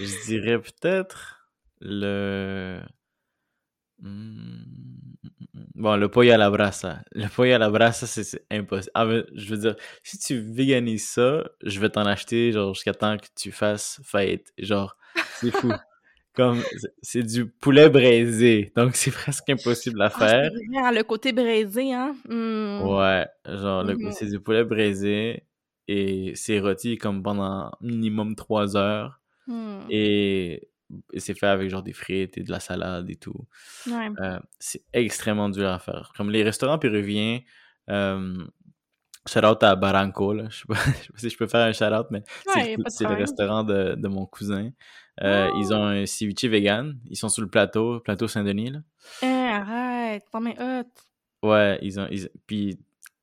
je 0.00 0.26
dirais 0.26 0.60
peut-être 0.60 1.48
le. 1.80 2.80
Hmm, 4.00 4.62
bon, 5.74 5.96
le 5.96 6.08
pollo 6.08 6.32
à 6.32 6.36
la 6.36 6.50
brasa. 6.50 7.02
Le 7.12 7.28
pollo 7.28 7.54
à 7.54 7.58
la 7.58 7.70
brasa, 7.70 8.06
c'est 8.06 8.44
impossible. 8.50 8.90
Ah, 8.94 9.06
je 9.32 9.50
veux 9.50 9.58
dire, 9.58 9.76
si 10.02 10.18
tu 10.18 10.40
veganises 10.40 11.08
ça, 11.08 11.44
je 11.62 11.78
vais 11.78 11.88
t'en 11.88 12.04
acheter 12.04 12.50
genre 12.52 12.74
jusqu'à 12.74 12.94
temps 12.94 13.16
que 13.16 13.26
tu 13.36 13.52
fasses 13.52 14.00
faillite. 14.02 14.52
Genre, 14.58 14.96
c'est 15.36 15.52
fou. 15.52 15.72
Comme, 16.34 16.62
c'est 17.02 17.24
du 17.24 17.46
poulet 17.46 17.88
braisé, 17.88 18.70
donc 18.76 18.94
c'est 18.94 19.10
presque 19.10 19.48
impossible 19.50 20.00
à 20.02 20.04
ah, 20.04 20.10
faire. 20.10 20.50
le 20.92 21.02
côté 21.02 21.32
braisé, 21.32 21.92
hein? 21.92 22.14
Mmh. 22.28 22.82
Ouais, 22.82 23.26
genre, 23.44 23.84
mmh 23.84 24.12
c'est 24.12 24.26
du 24.26 24.38
poulet 24.38 24.62
braisé 24.62 25.47
et 25.88 26.32
c'est 26.34 26.60
rôti 26.60 26.98
comme 26.98 27.22
pendant 27.22 27.72
minimum 27.80 28.36
trois 28.36 28.76
heures. 28.76 29.20
Mmh. 29.46 29.78
Et, 29.90 30.68
c'est 31.18 31.34
fait 31.34 31.46
avec 31.46 31.68
genre 31.68 31.82
des 31.82 31.92
frites 31.92 32.38
et 32.38 32.42
de 32.42 32.50
la 32.50 32.60
salade 32.60 33.10
et 33.10 33.16
tout. 33.16 33.46
Ouais. 33.86 34.08
Euh, 34.20 34.38
c'est 34.58 34.82
extrêmement 34.94 35.50
dur 35.50 35.68
à 35.68 35.78
faire. 35.78 36.12
Comme 36.16 36.30
les 36.30 36.42
restaurants 36.42 36.78
péruviens, 36.78 37.40
euh, 37.90 38.46
shout-out 39.26 39.62
à 39.62 39.76
Barranco, 39.76 40.32
là. 40.32 40.48
Je 40.48 40.56
sais, 40.56 40.64
pas, 40.66 40.76
si 41.16 41.28
je 41.28 41.36
peux 41.36 41.46
faire 41.46 41.66
un 41.66 41.72
shout-out, 41.72 42.06
mais 42.10 42.22
c'est 42.86 43.04
le 43.04 43.14
restaurant 43.14 43.64
de, 43.64 43.96
de 43.96 44.08
mon 44.08 44.24
cousin. 44.24 44.70
Euh, 45.22 45.50
ils 45.56 45.74
ont 45.74 45.84
un 45.84 46.06
ceviche 46.06 46.44
vegan. 46.44 46.98
Ils 47.10 47.16
sont 47.16 47.28
sur 47.28 47.42
le 47.42 47.48
plateau, 47.50 48.00
plateau 48.00 48.26
Saint-Denis. 48.26 48.70
Là. 48.70 48.78
Eh, 49.22 49.26
arrête, 49.26 50.24
pas 50.30 50.40
mes 50.40 50.56
Ouais, 51.42 51.78
ils 51.82 52.00
ont. 52.00 52.08
puis, 52.46 52.78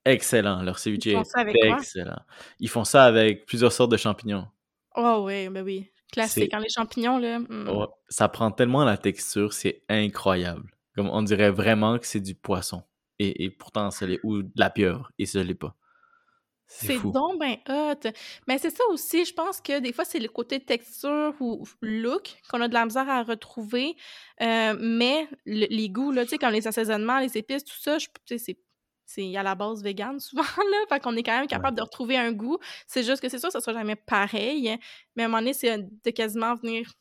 excellent. 0.05 0.61
Leur 0.63 0.79
ceviche 0.79 1.07
est 1.07 1.17
excellent. 1.63 2.19
Ils 2.59 2.69
font 2.69 2.83
ça 2.83 3.05
avec 3.05 3.45
plusieurs 3.45 3.71
sortes 3.71 3.91
de 3.91 3.97
champignons. 3.97 4.47
Oh, 4.95 5.23
oui, 5.25 5.49
ben 5.49 5.63
oui. 5.63 5.91
Classique. 6.11 6.51
Quand 6.51 6.59
les 6.59 6.69
champignons, 6.69 7.17
là. 7.17 7.39
Hmm. 7.39 7.87
ça 8.07 8.29
prend 8.29 8.51
tellement 8.51 8.85
la 8.85 8.97
texture, 8.97 9.53
c'est 9.53 9.83
incroyable. 9.89 10.71
Comme 10.95 11.09
on 11.09 11.21
dirait 11.23 11.51
vraiment 11.51 11.99
que 11.99 12.07
c'est 12.07 12.21
du 12.21 12.35
poisson. 12.35 12.83
Et, 13.19 13.43
et 13.43 13.49
pourtant, 13.49 13.91
c'est 13.91 14.19
ou 14.23 14.43
de 14.43 14.51
la 14.55 14.69
pieuvre. 14.69 15.11
Et 15.17 15.25
ce 15.25 15.39
l'est 15.39 15.55
pas. 15.55 15.75
C'est 16.67 16.99
donc 16.99 17.39
ben 17.39 17.57
hot. 17.69 18.09
Mais 18.47 18.57
c'est 18.57 18.71
ça 18.71 18.83
aussi, 18.89 19.23
je 19.23 19.33
pense 19.33 19.61
que 19.61 19.79
des 19.79 19.93
fois, 19.93 20.03
c'est 20.03 20.19
le 20.19 20.27
côté 20.27 20.59
texture 20.59 21.33
ou 21.39 21.63
look 21.81 22.35
qu'on 22.49 22.59
a 22.61 22.67
de 22.67 22.73
la 22.73 22.85
misère 22.85 23.07
à 23.07 23.23
retrouver. 23.23 23.95
Euh, 24.41 24.75
mais 24.79 25.27
les 25.45 25.89
goûts, 25.89 26.11
là, 26.11 26.23
tu 26.23 26.31
sais, 26.31 26.37
comme 26.37 26.53
les 26.53 26.67
assaisonnements, 26.67 27.19
les 27.19 27.37
épices, 27.37 27.63
tout 27.63 27.79
ça, 27.79 27.97
c'est 28.25 28.57
c'est 29.05 29.35
à 29.37 29.43
la 29.43 29.55
base 29.55 29.83
végane 29.83 30.19
souvent, 30.19 30.43
là. 30.57 30.77
Fait 30.89 30.99
qu'on 30.99 31.15
est 31.15 31.23
quand 31.23 31.37
même 31.37 31.47
capable 31.47 31.77
de 31.77 31.81
retrouver 31.81 32.17
un 32.17 32.31
goût. 32.31 32.57
C'est 32.87 33.03
juste 33.03 33.21
que 33.21 33.29
c'est 33.29 33.39
sûr 33.39 33.49
que 33.49 33.53
ça 33.53 33.61
sera 33.61 33.73
jamais 33.73 33.95
pareil. 33.95 34.77
Mais 35.15 35.23
à 35.23 35.25
un 35.25 35.29
moment 35.29 35.39
donné, 35.39 35.53
c'est 35.53 35.77
de 35.77 36.11
quasiment 36.11 36.55
venir 36.55 36.91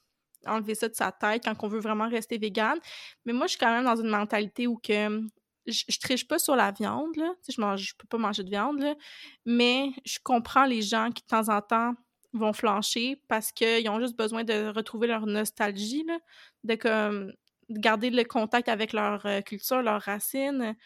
enlever 0.46 0.74
ça 0.74 0.88
de 0.88 0.94
sa 0.94 1.10
tête 1.12 1.42
quand 1.44 1.54
on 1.62 1.68
veut 1.68 1.80
vraiment 1.80 2.08
rester 2.08 2.38
végane. 2.38 2.78
Mais 3.24 3.32
moi, 3.32 3.46
je 3.46 3.50
suis 3.50 3.58
quand 3.58 3.72
même 3.72 3.84
dans 3.84 4.00
une 4.00 4.08
mentalité 4.08 4.66
où 4.66 4.76
que 4.76 5.22
je, 5.66 5.84
je, 5.88 5.98
triche 5.98 6.28
pas 6.28 6.38
sur 6.38 6.56
la 6.56 6.70
viande, 6.72 7.16
là. 7.16 7.30
Tu 7.36 7.46
sais, 7.46 7.52
je 7.56 7.60
mange, 7.60 7.80
je 7.80 7.94
peux 7.96 8.06
pas 8.06 8.18
manger 8.18 8.42
de 8.42 8.50
viande, 8.50 8.80
là. 8.80 8.94
Mais 9.46 9.90
je 10.04 10.18
comprends 10.22 10.66
les 10.66 10.82
gens 10.82 11.10
qui, 11.10 11.22
de 11.22 11.26
temps 11.26 11.48
en 11.48 11.60
temps, 11.62 11.94
vont 12.34 12.52
flancher 12.52 13.22
parce 13.28 13.52
qu'ils 13.52 13.88
ont 13.88 14.00
juste 14.00 14.16
besoin 14.16 14.44
de 14.44 14.68
retrouver 14.74 15.06
leur 15.06 15.26
nostalgie, 15.26 16.04
là. 16.04 16.18
De, 16.64 16.74
comme, 16.74 17.32
de 17.68 17.78
garder 17.78 18.10
le 18.10 18.24
contact 18.24 18.68
avec 18.68 18.92
leur 18.92 19.24
euh, 19.26 19.40
culture, 19.40 19.82
leurs 19.82 20.02
racines. 20.02 20.76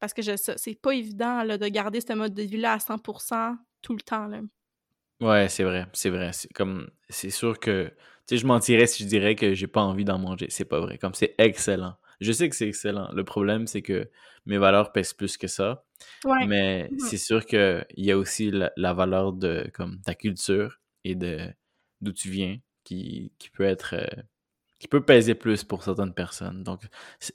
Parce 0.00 0.14
que 0.14 0.22
je, 0.22 0.32
c'est 0.36 0.80
pas 0.80 0.92
évident, 0.92 1.42
là, 1.42 1.58
de 1.58 1.68
garder 1.68 2.00
ce 2.00 2.12
mode 2.14 2.34
de 2.34 2.42
vie-là 2.42 2.74
à 2.74 2.78
100% 2.78 3.56
tout 3.82 3.94
le 3.94 4.00
temps, 4.00 4.26
là. 4.26 4.40
Ouais, 5.20 5.48
c'est 5.48 5.64
vrai, 5.64 5.86
c'est 5.92 6.08
vrai. 6.08 6.32
C'est 6.32 6.50
comme, 6.52 6.90
c'est 7.10 7.30
sûr 7.30 7.60
que, 7.60 7.88
tu 7.88 7.94
sais, 8.26 8.36
je 8.38 8.46
mentirais 8.46 8.86
si 8.86 9.02
je 9.02 9.08
dirais 9.08 9.34
que 9.34 9.52
j'ai 9.52 9.66
pas 9.66 9.82
envie 9.82 10.06
d'en 10.06 10.18
manger. 10.18 10.46
C'est 10.48 10.64
pas 10.64 10.80
vrai. 10.80 10.96
Comme, 10.96 11.12
c'est 11.12 11.34
excellent. 11.36 11.96
Je 12.20 12.32
sais 12.32 12.48
que 12.48 12.56
c'est 12.56 12.68
excellent. 12.68 13.10
Le 13.12 13.24
problème, 13.24 13.66
c'est 13.66 13.82
que 13.82 14.10
mes 14.46 14.58
valeurs 14.58 14.92
pèsent 14.92 15.12
plus 15.12 15.36
que 15.36 15.46
ça. 15.46 15.84
Mais 16.46 16.88
mmh 16.90 16.98
c'est 16.98 17.18
sûr 17.18 17.44
qu'il 17.44 17.84
y 17.96 18.10
a 18.10 18.16
aussi 18.16 18.50
la, 18.50 18.92
valeur 18.94 19.32
de 19.34 19.70
comme 19.74 20.00
ta 20.00 20.14
culture 20.14 20.80
et 21.04 21.14
de 21.14 21.40
d'où 22.00 22.12
tu 22.12 22.30
viens 22.30 22.58
qui, 22.84 23.32
qui 23.38 23.50
peut 23.50 23.64
être 23.64 23.94
euh, 23.94 24.22
qui 24.80 24.88
peut 24.88 25.04
peser 25.04 25.36
plus 25.36 25.62
pour 25.62 25.84
certaines 25.84 26.14
personnes. 26.14 26.64
Donc 26.64 26.80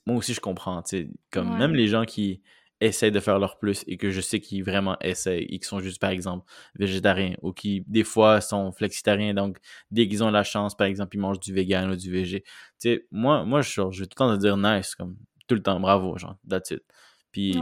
moi 0.05 0.17
aussi 0.17 0.33
je 0.33 0.41
comprends, 0.41 0.83
comme 1.31 1.57
même 1.57 1.73
les 1.73 1.87
gens 1.87 2.03
qui 2.03 2.41
essayent 2.81 3.11
de 3.11 3.19
faire 3.19 3.39
leur 3.39 3.57
plus 3.57 3.83
et 3.87 3.97
que 3.97 4.11
je 4.11 4.19
sais 4.19 4.39
qu'ils 4.41 4.63
vraiment 4.63 4.97
essayent 4.99 5.45
et 5.45 5.59
qui 5.59 5.65
sont 5.65 5.79
juste, 5.79 5.99
par 5.99 6.09
exemple, 6.09 6.45
végétariens 6.77 7.35
ou 7.41 7.53
qui, 7.53 7.85
des 7.87 8.03
fois, 8.03 8.41
sont 8.41 8.71
flexitariens. 8.71 9.33
Donc, 9.33 9.59
dès 9.91 10.07
qu'ils 10.09 10.23
ont 10.23 10.31
la 10.31 10.43
chance, 10.43 10.75
par 10.75 10.87
exemple, 10.87 11.15
ils 11.15 11.19
mangent 11.19 11.39
du 11.39 11.53
vegan 11.53 11.89
ou 11.89 11.95
du 11.95 12.11
végé. 12.11 12.41
Tu 12.41 12.49
sais, 12.79 13.07
moi, 13.11 13.45
moi 13.45 13.61
je, 13.61 13.71
je 13.91 14.01
vais 14.01 14.07
tout 14.07 14.15
le 14.15 14.27
temps 14.27 14.35
te 14.35 14.41
dire 14.41 14.57
nice, 14.57 14.93
comme 14.95 15.15
tout 15.47 15.55
le 15.55 15.63
temps, 15.63 15.79
bravo, 15.79 16.17
genre, 16.17 16.37
that's 16.49 16.71
it. 16.71 16.83
Puis, 17.31 17.55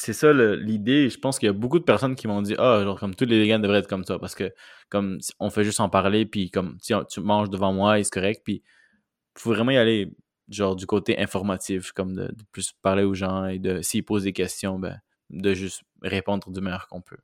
c'est 0.00 0.14
ça 0.14 0.32
l'idée. 0.32 1.10
Je 1.10 1.18
pense 1.18 1.38
qu'il 1.38 1.46
y 1.46 1.50
a 1.50 1.52
beaucoup 1.52 1.78
de 1.78 1.84
personnes 1.84 2.14
qui 2.14 2.26
m'ont 2.26 2.40
dit 2.40 2.54
Ah, 2.58 2.80
genre, 2.84 2.98
comme 2.98 3.14
tous 3.14 3.26
les 3.26 3.38
vegans 3.38 3.58
devraient 3.58 3.80
être 3.80 3.88
comme 3.88 4.04
ça 4.04 4.18
parce 4.18 4.34
que, 4.34 4.50
comme, 4.88 5.18
on 5.38 5.50
fait 5.50 5.62
juste 5.62 5.78
en 5.80 5.90
parler, 5.90 6.24
puis 6.24 6.50
comme, 6.50 6.78
tu, 6.82 6.94
tu 7.10 7.20
manges 7.20 7.50
devant 7.50 7.74
moi 7.74 7.98
et 7.98 8.04
c'est 8.04 8.10
correct. 8.10 8.40
Puis, 8.42 8.62
faut 9.36 9.50
vraiment 9.50 9.72
y 9.72 9.76
aller 9.76 10.10
genre 10.48 10.74
du 10.74 10.86
côté 10.86 11.18
informatif, 11.18 11.92
comme 11.92 12.14
de, 12.14 12.34
plus 12.50 12.72
parler 12.82 13.04
aux 13.04 13.12
gens 13.12 13.44
et 13.44 13.58
de 13.58 13.82
s'ils 13.82 14.04
posent 14.04 14.24
des 14.24 14.32
questions, 14.32 14.78
ben, 14.78 14.98
de 15.28 15.52
juste 15.52 15.82
répondre 16.02 16.50
du 16.50 16.60
meilleur 16.62 16.88
qu'on 16.88 17.02
peut. 17.02 17.18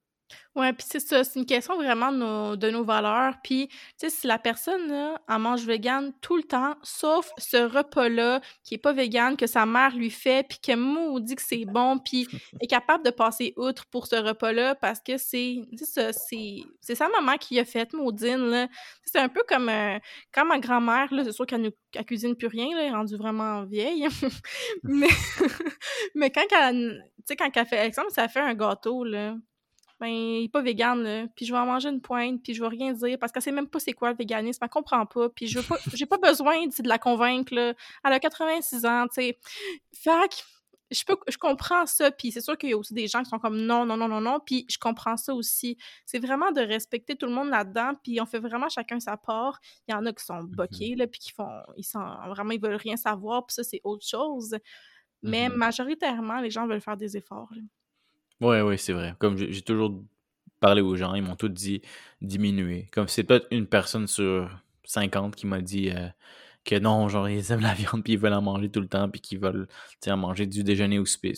Ouais, 0.56 0.72
puis 0.72 0.86
c'est 0.88 1.00
ça, 1.00 1.22
c'est 1.22 1.38
une 1.38 1.44
question 1.44 1.76
vraiment 1.76 2.10
de 2.10 2.16
nos, 2.16 2.56
de 2.56 2.70
nos 2.70 2.82
valeurs. 2.82 3.34
Puis, 3.44 3.68
tu 3.68 3.76
sais, 3.98 4.10
si 4.10 4.26
la 4.26 4.38
personne, 4.38 4.88
là, 4.88 5.20
elle 5.28 5.38
mange 5.38 5.66
vegan 5.66 6.12
tout 6.22 6.36
le 6.36 6.44
temps, 6.44 6.76
sauf 6.82 7.30
ce 7.36 7.58
repas-là 7.58 8.40
qui 8.64 8.74
est 8.74 8.78
pas 8.78 8.94
vegan, 8.94 9.36
que 9.36 9.46
sa 9.46 9.66
mère 9.66 9.94
lui 9.94 10.08
fait, 10.08 10.48
puis 10.48 10.58
que 10.58 11.18
dit 11.20 11.36
que 11.36 11.42
c'est 11.42 11.66
bon, 11.66 11.98
puis 11.98 12.26
est 12.60 12.66
capable 12.66 13.04
de 13.04 13.10
passer 13.10 13.52
outre 13.56 13.84
pour 13.90 14.06
ce 14.06 14.16
repas-là 14.16 14.74
parce 14.76 15.00
que 15.00 15.18
c'est, 15.18 15.58
ça, 15.76 16.12
c'est, 16.14 16.56
c'est 16.80 16.94
sa 16.94 17.08
maman 17.08 17.36
qui 17.36 17.60
a 17.60 17.64
fait, 17.66 17.92
Maudine, 17.92 18.48
là. 18.48 18.68
C'est 19.04 19.18
un 19.18 19.28
peu 19.28 19.42
comme 19.46 19.68
euh, 19.68 19.98
quand 20.32 20.46
ma 20.46 20.58
grand-mère, 20.58 21.12
là, 21.12 21.22
c'est 21.24 21.32
sûr 21.32 21.46
qu'elle 21.46 21.60
ne 21.62 22.02
cuisine 22.02 22.34
plus 22.34 22.48
rien, 22.48 22.74
là, 22.74 22.82
elle 22.82 22.88
est 22.88 22.96
rendue 22.96 23.16
vraiment 23.16 23.64
vieille. 23.64 24.08
mais, 24.82 25.08
mais 26.14 26.30
quand 26.30 26.46
elle, 26.58 27.04
tu 27.18 27.22
sais, 27.26 27.36
quand 27.36 27.50
elle 27.54 27.66
fait, 27.66 27.84
exemple, 27.84 28.10
ça 28.10 28.26
fait 28.28 28.40
un 28.40 28.54
gâteau, 28.54 29.04
là, 29.04 29.34
ben, 29.98 30.08
il 30.08 30.44
est 30.44 30.48
pas 30.48 30.60
vegan, 30.60 31.02
là, 31.02 31.26
puis 31.34 31.46
je 31.46 31.52
vais 31.52 31.58
en 31.58 31.66
manger 31.66 31.88
une 31.88 32.02
pointe, 32.02 32.42
puis 32.42 32.52
je 32.52 32.60
vais 32.60 32.68
rien 32.68 32.92
dire, 32.92 33.18
parce 33.18 33.32
qu'elle 33.32 33.42
sait 33.42 33.52
même 33.52 33.66
pas 33.66 33.80
c'est 33.80 33.94
quoi 33.94 34.10
le 34.10 34.16
véganisme, 34.16 34.62
elle 34.62 34.68
comprend 34.68 35.06
pas, 35.06 35.30
puis 35.30 35.46
je 35.46 35.60
pas, 35.60 35.76
j'ai 35.94 36.06
pas 36.06 36.18
besoin 36.18 36.66
de 36.66 36.88
la 36.88 36.98
convaincre, 36.98 37.54
là. 37.54 37.74
Elle 38.04 38.12
a 38.12 38.20
86 38.20 38.84
ans, 38.84 39.06
tu 39.08 39.14
sais. 39.14 39.38
Fait 39.94 40.44
je, 40.90 41.04
peux, 41.04 41.16
je 41.28 41.36
comprends 41.36 41.86
ça, 41.86 42.10
puis 42.10 42.30
c'est 42.30 42.40
sûr 42.40 42.56
qu'il 42.56 42.70
y 42.70 42.72
a 42.72 42.76
aussi 42.78 42.94
des 42.94 43.08
gens 43.08 43.22
qui 43.22 43.30
sont 43.30 43.38
comme 43.38 43.58
non, 43.58 43.84
non, 43.84 43.96
non, 43.96 44.08
non, 44.08 44.20
non, 44.20 44.38
puis 44.44 44.66
je 44.68 44.78
comprends 44.78 45.16
ça 45.16 45.34
aussi. 45.34 45.76
C'est 46.04 46.18
vraiment 46.18 46.52
de 46.52 46.60
respecter 46.60 47.16
tout 47.16 47.26
le 47.26 47.32
monde 47.32 47.48
là-dedans, 47.48 47.92
puis 48.02 48.20
on 48.20 48.26
fait 48.26 48.38
vraiment 48.38 48.68
chacun 48.68 49.00
sa 49.00 49.16
part. 49.16 49.60
Il 49.88 49.92
y 49.92 49.94
en 49.94 50.06
a 50.06 50.12
qui 50.12 50.24
sont 50.24 50.42
mmh 50.42 50.50
boqués, 50.50 50.94
là, 50.94 51.06
puis 51.06 51.20
qui 51.20 51.32
font, 51.32 51.62
ils 51.76 51.84
sont, 51.84 52.04
vraiment, 52.28 52.52
ils 52.52 52.60
veulent 52.60 52.76
rien 52.76 52.96
savoir, 52.96 53.46
puis 53.46 53.54
ça, 53.54 53.64
c'est 53.64 53.80
autre 53.84 54.06
chose. 54.06 54.56
Mais 55.22 55.48
mmh 55.48 55.54
majoritairement, 55.54 56.40
les 56.40 56.50
gens 56.50 56.66
veulent 56.66 56.80
faire 56.80 56.96
des 56.96 57.16
efforts, 57.16 57.50
Ouais, 58.40 58.60
ouais, 58.60 58.76
c'est 58.76 58.92
vrai. 58.92 59.14
Comme 59.18 59.36
j'ai 59.36 59.62
toujours 59.62 60.02
parlé 60.60 60.82
aux 60.82 60.96
gens, 60.96 61.14
ils 61.14 61.22
m'ont 61.22 61.36
tous 61.36 61.48
dit 61.48 61.82
diminuer. 62.20 62.88
Comme 62.92 63.08
c'est 63.08 63.24
peut-être 63.24 63.46
une 63.50 63.66
personne 63.66 64.06
sur 64.06 64.50
50 64.84 65.36
qui 65.36 65.46
m'a 65.46 65.60
dit 65.60 65.90
euh, 65.90 66.08
que 66.64 66.78
non, 66.78 67.08
genre 67.08 67.28
ils 67.28 67.52
aiment 67.52 67.60
la 67.60 67.74
viande 67.74 68.02
puis 68.02 68.14
ils 68.14 68.18
veulent 68.18 68.32
en 68.32 68.42
manger 68.42 68.70
tout 68.70 68.80
le 68.80 68.88
temps 68.88 69.08
puis 69.08 69.20
qu'ils 69.20 69.38
veulent 69.38 69.68
en 70.06 70.16
manger 70.16 70.46
du 70.46 70.64
déjeuner 70.64 70.98
au 70.98 71.06
souper. 71.06 71.34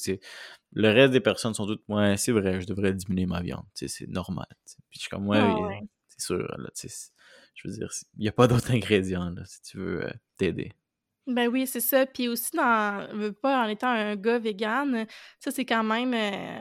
Le 0.73 0.91
reste 0.91 1.13
des 1.13 1.21
personnes 1.21 1.55
sont 1.55 1.67
toutes 1.67 1.83
ouais, 1.89 2.17
c'est 2.17 2.33
vrai, 2.33 2.61
je 2.61 2.67
devrais 2.67 2.93
diminuer 2.93 3.27
ma 3.27 3.41
viande, 3.41 3.65
c'est 3.75 4.09
normal. 4.09 4.47
Puis 4.91 4.99
je 4.99 5.01
suis 5.01 5.09
comme 5.09 5.29
ouais, 5.29 5.41
ouais. 5.41 5.81
c'est 6.09 6.21
sûr, 6.21 6.39
là, 6.39 6.71
je 6.75 7.69
veux 7.69 7.75
dire, 7.75 7.91
il 8.17 8.23
n'y 8.23 8.29
a 8.29 8.33
pas 8.33 8.47
d'autres 8.47 8.71
ingrédients 8.75 9.31
là, 9.31 9.43
si 9.45 9.63
tu 9.63 9.79
veux 9.79 10.05
euh, 10.05 10.11
t'aider. 10.37 10.73
Ben 11.29 11.47
oui, 11.49 11.67
c'est 11.67 11.81
ça. 11.81 12.07
Puis 12.07 12.27
aussi, 12.27 12.57
dans, 12.57 13.07
pas 13.43 13.65
en 13.65 13.69
étant 13.69 13.91
un 13.91 14.17
gars 14.17 14.39
vegan, 14.39 15.07
ça, 15.39 15.51
c'est 15.51 15.67
quand 15.67 15.85
même. 15.85 16.15
Euh, 16.15 16.59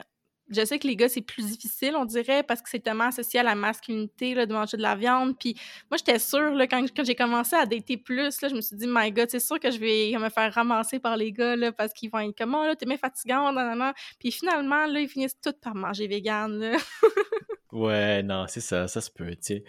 je 0.49 0.65
sais 0.65 0.79
que 0.79 0.87
les 0.87 0.95
gars, 0.95 1.09
c'est 1.09 1.21
plus 1.21 1.45
difficile, 1.45 1.95
on 1.95 2.05
dirait, 2.05 2.43
parce 2.43 2.61
que 2.61 2.69
c'est 2.69 2.79
tellement 2.79 3.05
associé 3.05 3.39
à 3.39 3.43
la 3.43 3.55
masculinité, 3.55 4.33
là, 4.33 4.45
de 4.45 4.53
manger 4.53 4.77
de 4.77 4.81
la 4.81 4.95
viande. 4.95 5.37
Puis 5.37 5.55
moi, 5.91 5.97
j'étais 5.97 6.19
sûre, 6.19 6.51
là, 6.51 6.67
quand, 6.67 6.83
quand 6.95 7.03
j'ai 7.03 7.15
commencé 7.15 7.55
à 7.55 7.65
dater 7.65 7.97
plus, 7.97 8.41
là, 8.41 8.47
je 8.47 8.55
me 8.55 8.61
suis 8.61 8.75
dit, 8.75 8.85
my 8.87 9.11
God, 9.11 9.29
c'est 9.29 9.39
sûr 9.39 9.59
que 9.59 9.71
je 9.71 9.79
vais 9.79 10.17
me 10.17 10.29
faire 10.29 10.53
ramasser 10.53 10.99
par 10.99 11.17
les 11.17 11.31
gars, 11.31 11.55
là, 11.55 11.71
parce 11.71 11.93
qu'ils 11.93 12.09
vont 12.09 12.19
être 12.19 12.37
comme, 12.37 12.55
oh, 12.55 12.63
là, 12.63 12.75
t'es 12.75 12.85
bien 12.85 12.97
fatigant, 12.97 13.51
nan, 13.51 13.77
nan, 13.77 13.93
Puis 14.19 14.31
finalement, 14.31 14.85
là, 14.85 14.99
ils 14.99 15.09
finissent 15.09 15.39
tous 15.41 15.53
par 15.61 15.75
manger 15.75 16.07
vegan, 16.07 16.59
là. 16.59 16.77
Ouais, 17.73 18.23
non, 18.23 18.45
c'est 18.47 18.61
ça, 18.61 18.87
ça 18.87 19.01
se 19.01 19.11
peut, 19.11 19.31
tu 19.31 19.37
sais. 19.41 19.63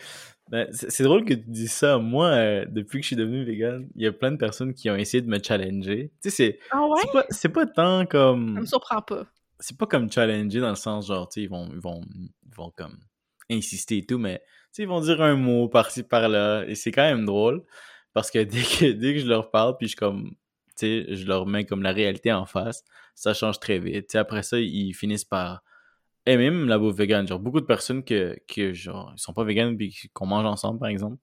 Ben, 0.51 0.67
c'est 0.73 1.03
drôle 1.03 1.25
que 1.25 1.35
tu 1.35 1.51
dis 1.51 1.69
ça. 1.69 1.99
Moi, 1.99 2.27
euh, 2.29 2.65
depuis 2.67 3.01
que 3.01 3.03
je 3.03 3.09
suis 3.09 3.17
devenu 3.17 3.45
vegan, 3.45 3.87
il 3.97 4.03
y 4.03 4.07
a 4.07 4.13
plein 4.13 4.31
de 4.31 4.37
personnes 4.37 4.73
qui 4.73 4.89
ont 4.89 4.97
essayé 4.97 5.21
de 5.21 5.29
me 5.29 5.43
challenger. 5.43 6.11
Tu 6.23 6.31
sais, 6.31 6.37
c'est 6.37 6.59
ah 6.71 6.87
ouais? 6.87 7.23
c'est 7.29 7.51
pas, 7.51 7.67
pas, 7.67 7.73
tant 7.73 8.07
comme... 8.07 8.55
Ça 8.55 8.61
me 8.61 8.67
surprend 8.67 9.03
pas. 9.03 9.27
C'est 9.61 9.77
pas 9.77 9.87
comme 9.87 10.11
challenger 10.11 10.61
dans 10.61 10.71
le 10.71 10.77
sens, 10.77 11.09
genre, 11.09 11.29
tu 11.29 11.35
sais, 11.35 11.43
ils 11.45 11.49
vont, 11.49 11.69
ils, 11.73 11.81
vont, 11.81 12.01
ils 12.15 12.55
vont 12.55 12.71
comme 12.77 12.99
insister 13.51 13.99
et 13.99 14.07
tout, 14.07 14.19
mais 14.19 14.39
tu 14.39 14.45
sais, 14.73 14.83
ils 14.83 14.89
vont 14.89 15.01
dire 15.01 15.21
un 15.21 15.37
mot 15.37 15.69
par-ci, 15.69 16.03
par-là, 16.03 16.65
et 16.67 16.75
c'est 16.75 16.93
quand 16.93 17.03
même 17.03 17.25
drôle, 17.27 17.65
parce 18.13 18.31
que 18.31 18.39
dès 18.45 18.63
que, 18.63 18.93
dès 18.93 19.15
que 19.15 19.21
je 19.21 19.27
leur 19.27 19.51
parle, 19.51 19.77
puis 19.77 19.89
je 19.89 19.97
comme... 19.97 20.35
Tu 20.77 20.87
sais, 21.07 21.17
je 21.17 21.27
leur 21.27 21.47
mets 21.47 21.67
comme 21.67 21.83
la 21.83 21.93
réalité 21.93 22.33
en 22.33 22.47
face, 22.47 22.85
ça 23.17 23.35
change 23.35 23.59
très 23.59 23.81
vite. 23.81 24.07
Tu 24.09 24.13
sais, 24.13 24.19
après 24.19 24.45
ça, 24.45 24.61
ils 24.61 24.95
finissent 24.95 25.25
par 25.25 25.65
et 26.29 26.37
même 26.37 26.69
la 26.69 26.79
bouffe 26.79 26.95
vegan. 26.95 27.27
Genre, 27.27 27.39
beaucoup 27.41 27.61
de 27.61 27.65
personnes 27.65 28.05
que, 28.05 28.39
que 28.47 28.75
genre, 28.75 29.13
ils 29.17 29.19
sont 29.19 29.33
pas 29.33 29.45
vegan 29.45 29.75
puis 29.79 30.11
qu'on 30.13 30.27
mange 30.27 30.45
ensemble, 30.45 30.79
par 30.79 30.91
exemple, 30.91 31.17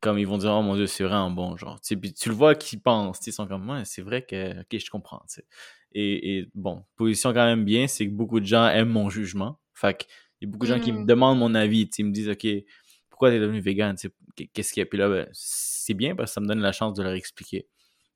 comme 0.00 0.16
ils 0.16 0.28
vont 0.28 0.38
dire, 0.38 0.52
oh 0.52 0.62
mon 0.62 0.76
dieu, 0.76 0.86
c'est 0.86 1.02
vraiment 1.02 1.30
bon, 1.30 1.56
genre. 1.56 1.80
Tu 1.80 1.98
puis 1.98 2.14
tu 2.14 2.28
le 2.28 2.36
vois 2.36 2.54
qu'ils 2.54 2.80
pensent, 2.80 3.18
ils 3.26 3.32
sont 3.32 3.48
comme, 3.48 3.64
moi, 3.64 3.84
c'est 3.84 4.02
vrai 4.02 4.24
que, 4.24 4.60
ok, 4.60 4.78
je 4.78 4.90
comprends, 4.90 5.18
tu 5.28 5.40
sais. 5.40 5.46
Et, 5.92 6.38
et, 6.38 6.48
bon, 6.54 6.84
position 6.96 7.32
quand 7.32 7.46
même 7.46 7.64
bien, 7.64 7.86
c'est 7.86 8.06
que 8.06 8.12
beaucoup 8.12 8.40
de 8.40 8.46
gens 8.46 8.68
aiment 8.68 8.90
mon 8.90 9.08
jugement. 9.08 9.58
Fait 9.74 9.96
qu'il 9.96 10.08
y 10.42 10.46
a 10.46 10.50
beaucoup 10.50 10.66
de 10.66 10.72
gens 10.74 10.80
qui 10.80 10.92
me 10.92 11.00
mm. 11.00 11.06
demandent 11.06 11.38
mon 11.38 11.54
avis, 11.54 11.88
tu 11.88 11.96
sais, 11.96 12.02
ils 12.02 12.06
me 12.06 12.12
disent, 12.12 12.28
ok, 12.28 12.46
pourquoi 13.08 13.30
t'es 13.30 13.40
devenu 13.40 13.60
vegan, 13.60 13.96
tu 13.96 14.08
sais, 14.36 14.46
qu'est-ce 14.52 14.72
qu'il 14.72 14.80
y 14.80 14.82
a? 14.82 14.86
Puis 14.86 14.98
là, 14.98 15.08
ben, 15.08 15.28
c'est 15.32 15.94
bien 15.94 16.14
parce 16.14 16.30
que 16.30 16.34
ça 16.34 16.40
me 16.40 16.46
donne 16.46 16.60
la 16.60 16.72
chance 16.72 16.94
de 16.94 17.02
leur 17.02 17.12
expliquer. 17.12 17.66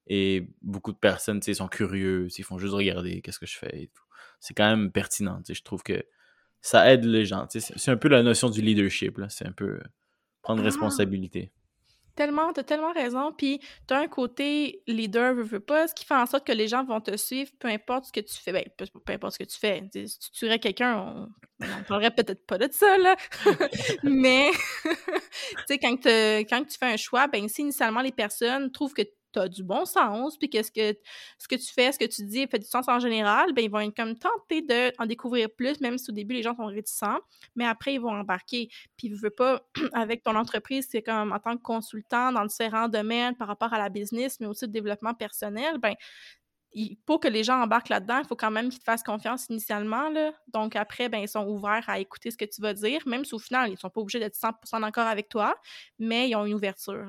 Et 0.07 0.49
beaucoup 0.61 0.93
de 0.93 0.99
personnes, 0.99 1.41
tu 1.41 1.47
sais, 1.47 1.55
sont 1.55 1.69
curieux, 1.69 2.29
ils 2.37 2.45
font 2.45 2.59
juste 2.59 2.75
regarder 2.75 3.23
qu'est-ce 3.23 3.39
que 3.39 3.47
je 3.47 3.57
fais 3.57 3.83
et 3.83 3.87
tout 3.89 4.03
c'est 4.43 4.55
quand 4.55 4.69
même 4.69 4.91
pertinent. 4.91 5.41
Je 5.49 5.63
trouve 5.63 5.83
que 5.83 6.05
ça 6.61 6.93
aide 6.93 7.05
les 7.05 7.25
gens. 7.25 7.47
C'est 7.49 7.91
un 7.91 7.97
peu 7.97 8.09
la 8.09 8.23
notion 8.23 8.51
du 8.51 8.61
leadership. 8.61 9.19
C'est 9.29 9.47
un 9.47 9.53
peu 9.53 9.77
euh, 9.77 9.83
prendre 10.43 10.61
ah! 10.63 10.65
responsabilité. 10.65 11.53
Tellement, 12.15 12.53
t'as 12.53 12.63
tellement 12.63 12.93
raison. 12.93 13.33
Puis 13.33 13.61
t'as 13.87 14.01
un 14.01 14.09
côté 14.09 14.83
leader, 14.87 15.35
veux, 15.35 15.43
veux 15.43 15.61
pas, 15.61 15.89
ce 15.89 15.95
qui 15.95 16.05
fait 16.05 16.15
en 16.15 16.27
sorte 16.27 16.47
que 16.47 16.53
les 16.53 16.69
gens 16.69 16.85
vont 16.85 17.01
te 17.01 17.17
suivre, 17.17 17.51
peu 17.59 17.69
importe 17.69 18.07
ce 18.07 18.13
que 18.13 18.21
tu 18.21 18.35
fais. 18.35 18.53
Ben, 18.53 18.65
peu, 18.77 19.13
importe 19.13 19.35
ce 19.35 19.39
que 19.39 19.45
tu 19.45 19.59
fais. 19.59 19.83
si 19.93 20.19
tu 20.19 20.31
tuerais 20.31 20.59
quelqu'un, 20.59 20.99
on, 20.99 21.29
on 21.61 21.83
parlerait 21.85 22.11
peut-être 22.11 22.47
pas 22.47 22.59
de 22.59 22.69
ça, 22.71 22.99
là. 22.99 23.17
Mais, 24.03 24.51
tu 24.85 24.91
sais, 25.69 25.79
quand, 25.79 25.97
quand 26.05 26.65
tu 26.65 26.79
fais 26.79 26.93
un 26.93 26.97
choix, 26.97 27.27
ben 27.27 27.49
si 27.49 27.63
initialement 27.63 28.01
les 28.01 28.13
personnes 28.13 28.71
trouvent 28.73 28.95
que 28.95 29.03
tu 29.33 29.39
as 29.39 29.49
du 29.49 29.63
bon 29.63 29.85
sens, 29.85 30.37
puis 30.37 30.51
que 30.51 30.63
ce, 30.63 30.71
que 30.71 30.97
ce 31.39 31.49
que 31.49 31.55
tu 31.57 31.73
fais, 31.73 31.93
ce 31.93 31.99
que 31.99 32.05
tu 32.05 32.25
dis 32.25 32.47
fait 32.47 32.59
du 32.59 32.67
sens 32.67 32.89
en 32.89 32.99
général, 32.99 33.53
ben 33.53 33.65
ils 33.65 33.71
vont 33.71 33.81
être 33.81 33.95
comme 33.97 34.17
tentés 34.17 34.63
d'en 34.63 35.07
découvrir 35.07 35.49
plus, 35.51 35.81
même 35.81 35.99
si 35.99 36.11
au 36.11 36.15
début 36.15 36.35
les 36.35 36.43
gens 36.43 36.55
sont 36.55 36.67
réticents, 36.67 37.19
mais 37.57 37.67
après 37.67 37.95
ils 37.95 38.01
vont 38.01 38.11
embarquer. 38.11 38.69
Puis 38.97 39.11
ne 39.11 39.17
veux 39.17 39.31
pas, 39.31 39.63
avec 39.93 40.23
ton 40.23 40.37
entreprise, 40.37 40.89
c'est 40.91 41.03
comme 41.03 41.33
en 41.33 41.39
tant 41.39 41.57
que 41.57 41.63
consultant 41.63 42.33
dans 42.33 42.45
différents 42.45 42.89
domaines 42.89 43.37
par 43.37 43.49
rapport 43.49 43.73
à 43.73 43.79
la 43.79 43.89
business, 43.89 44.39
mais 44.41 44.47
aussi 44.47 44.67
le 44.67 44.73
développement 44.73 45.15
personnel, 45.15 45.79
ben 45.79 45.95
pour 47.07 47.21
que 47.21 47.29
les 47.29 47.45
gens 47.45 47.61
embarquent 47.61 47.91
là-dedans, 47.91 48.19
il 48.19 48.27
faut 48.27 48.37
quand 48.37 48.51
même 48.51 48.71
qu'ils 48.71 48.79
te 48.79 48.85
fassent 48.85 49.03
confiance 49.03 49.47
initialement. 49.51 50.09
Là. 50.09 50.33
Donc 50.49 50.77
après, 50.77 51.09
ben, 51.09 51.19
ils 51.19 51.29
sont 51.29 51.47
ouverts 51.47 51.85
à 51.89 51.99
écouter 51.99 52.31
ce 52.31 52.37
que 52.37 52.45
tu 52.45 52.61
vas 52.63 52.75
dire, 52.75 53.01
même 53.07 53.25
si 53.25 53.35
au 53.35 53.39
final, 53.39 53.69
ils 53.69 53.73
ne 53.73 53.79
sont 53.79 53.91
pas 53.91 54.01
obligés 54.01 54.19
d'être 54.19 54.37
100% 54.37 54.81
d'accord 54.81 55.07
avec 55.07 55.29
toi, 55.29 55.55
mais 55.99 56.31
ils 56.31 56.37
ont 56.37 56.47
une 56.47 56.55
ouverture. 56.55 57.07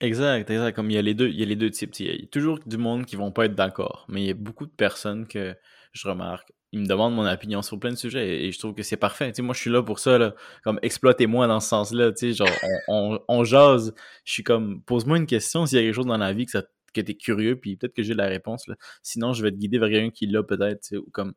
Exact, 0.00 0.48
exact. 0.50 0.74
Comme 0.74 0.90
il 0.90 0.94
y 0.94 0.98
a 0.98 1.02
les 1.02 1.14
deux, 1.14 1.28
il 1.28 1.38
y 1.38 1.42
a 1.42 1.46
les 1.46 1.56
deux 1.56 1.70
types. 1.70 1.98
Il 2.00 2.06
y 2.06 2.24
a 2.24 2.26
toujours 2.26 2.58
du 2.64 2.78
monde 2.78 3.04
qui 3.04 3.16
vont 3.16 3.32
pas 3.32 3.44
être 3.44 3.54
d'accord, 3.54 4.06
mais 4.08 4.22
il 4.22 4.26
y 4.26 4.30
a 4.30 4.34
beaucoup 4.34 4.66
de 4.66 4.72
personnes 4.72 5.26
que 5.26 5.54
je 5.92 6.08
remarque. 6.08 6.52
Ils 6.72 6.80
me 6.80 6.86
demandent 6.86 7.14
mon 7.14 7.26
opinion 7.26 7.62
sur 7.62 7.78
plein 7.78 7.90
de 7.90 7.96
sujets 7.96 8.44
et, 8.44 8.52
je 8.52 8.58
trouve 8.58 8.74
que 8.74 8.82
c'est 8.82 8.96
parfait. 8.96 9.28
Tu 9.28 9.36
sais, 9.36 9.42
moi, 9.42 9.54
je 9.54 9.60
suis 9.60 9.70
là 9.70 9.82
pour 9.82 9.98
ça, 9.98 10.18
là. 10.18 10.34
Comme, 10.62 10.78
exploitez-moi 10.82 11.48
dans 11.48 11.60
ce 11.60 11.68
sens-là. 11.68 12.12
Tu 12.12 12.32
sais, 12.32 12.32
genre, 12.32 12.48
on, 12.88 13.18
on, 13.28 13.44
jase. 13.44 13.92
Je 14.24 14.32
suis 14.32 14.44
comme, 14.44 14.82
pose-moi 14.82 15.18
une 15.18 15.26
question 15.26 15.66
s'il 15.66 15.78
y 15.78 15.80
a 15.82 15.84
quelque 15.84 15.94
chose 15.94 16.06
dans 16.06 16.16
la 16.16 16.32
vie 16.32 16.46
que 16.46 16.52
ça 16.52 16.62
que 16.92 17.00
t'es 17.00 17.14
curieux, 17.14 17.56
puis 17.56 17.76
peut-être 17.76 17.94
que 17.94 18.02
j'ai 18.02 18.14
la 18.14 18.26
réponse. 18.26 18.66
Là. 18.66 18.74
Sinon, 19.02 19.32
je 19.32 19.42
vais 19.42 19.50
te 19.50 19.56
guider 19.56 19.78
vers 19.78 19.90
quelqu'un 19.90 20.10
qui 20.10 20.26
l'a 20.26 20.42
peut-être. 20.42 20.96
Ou 20.96 21.08
comme, 21.12 21.34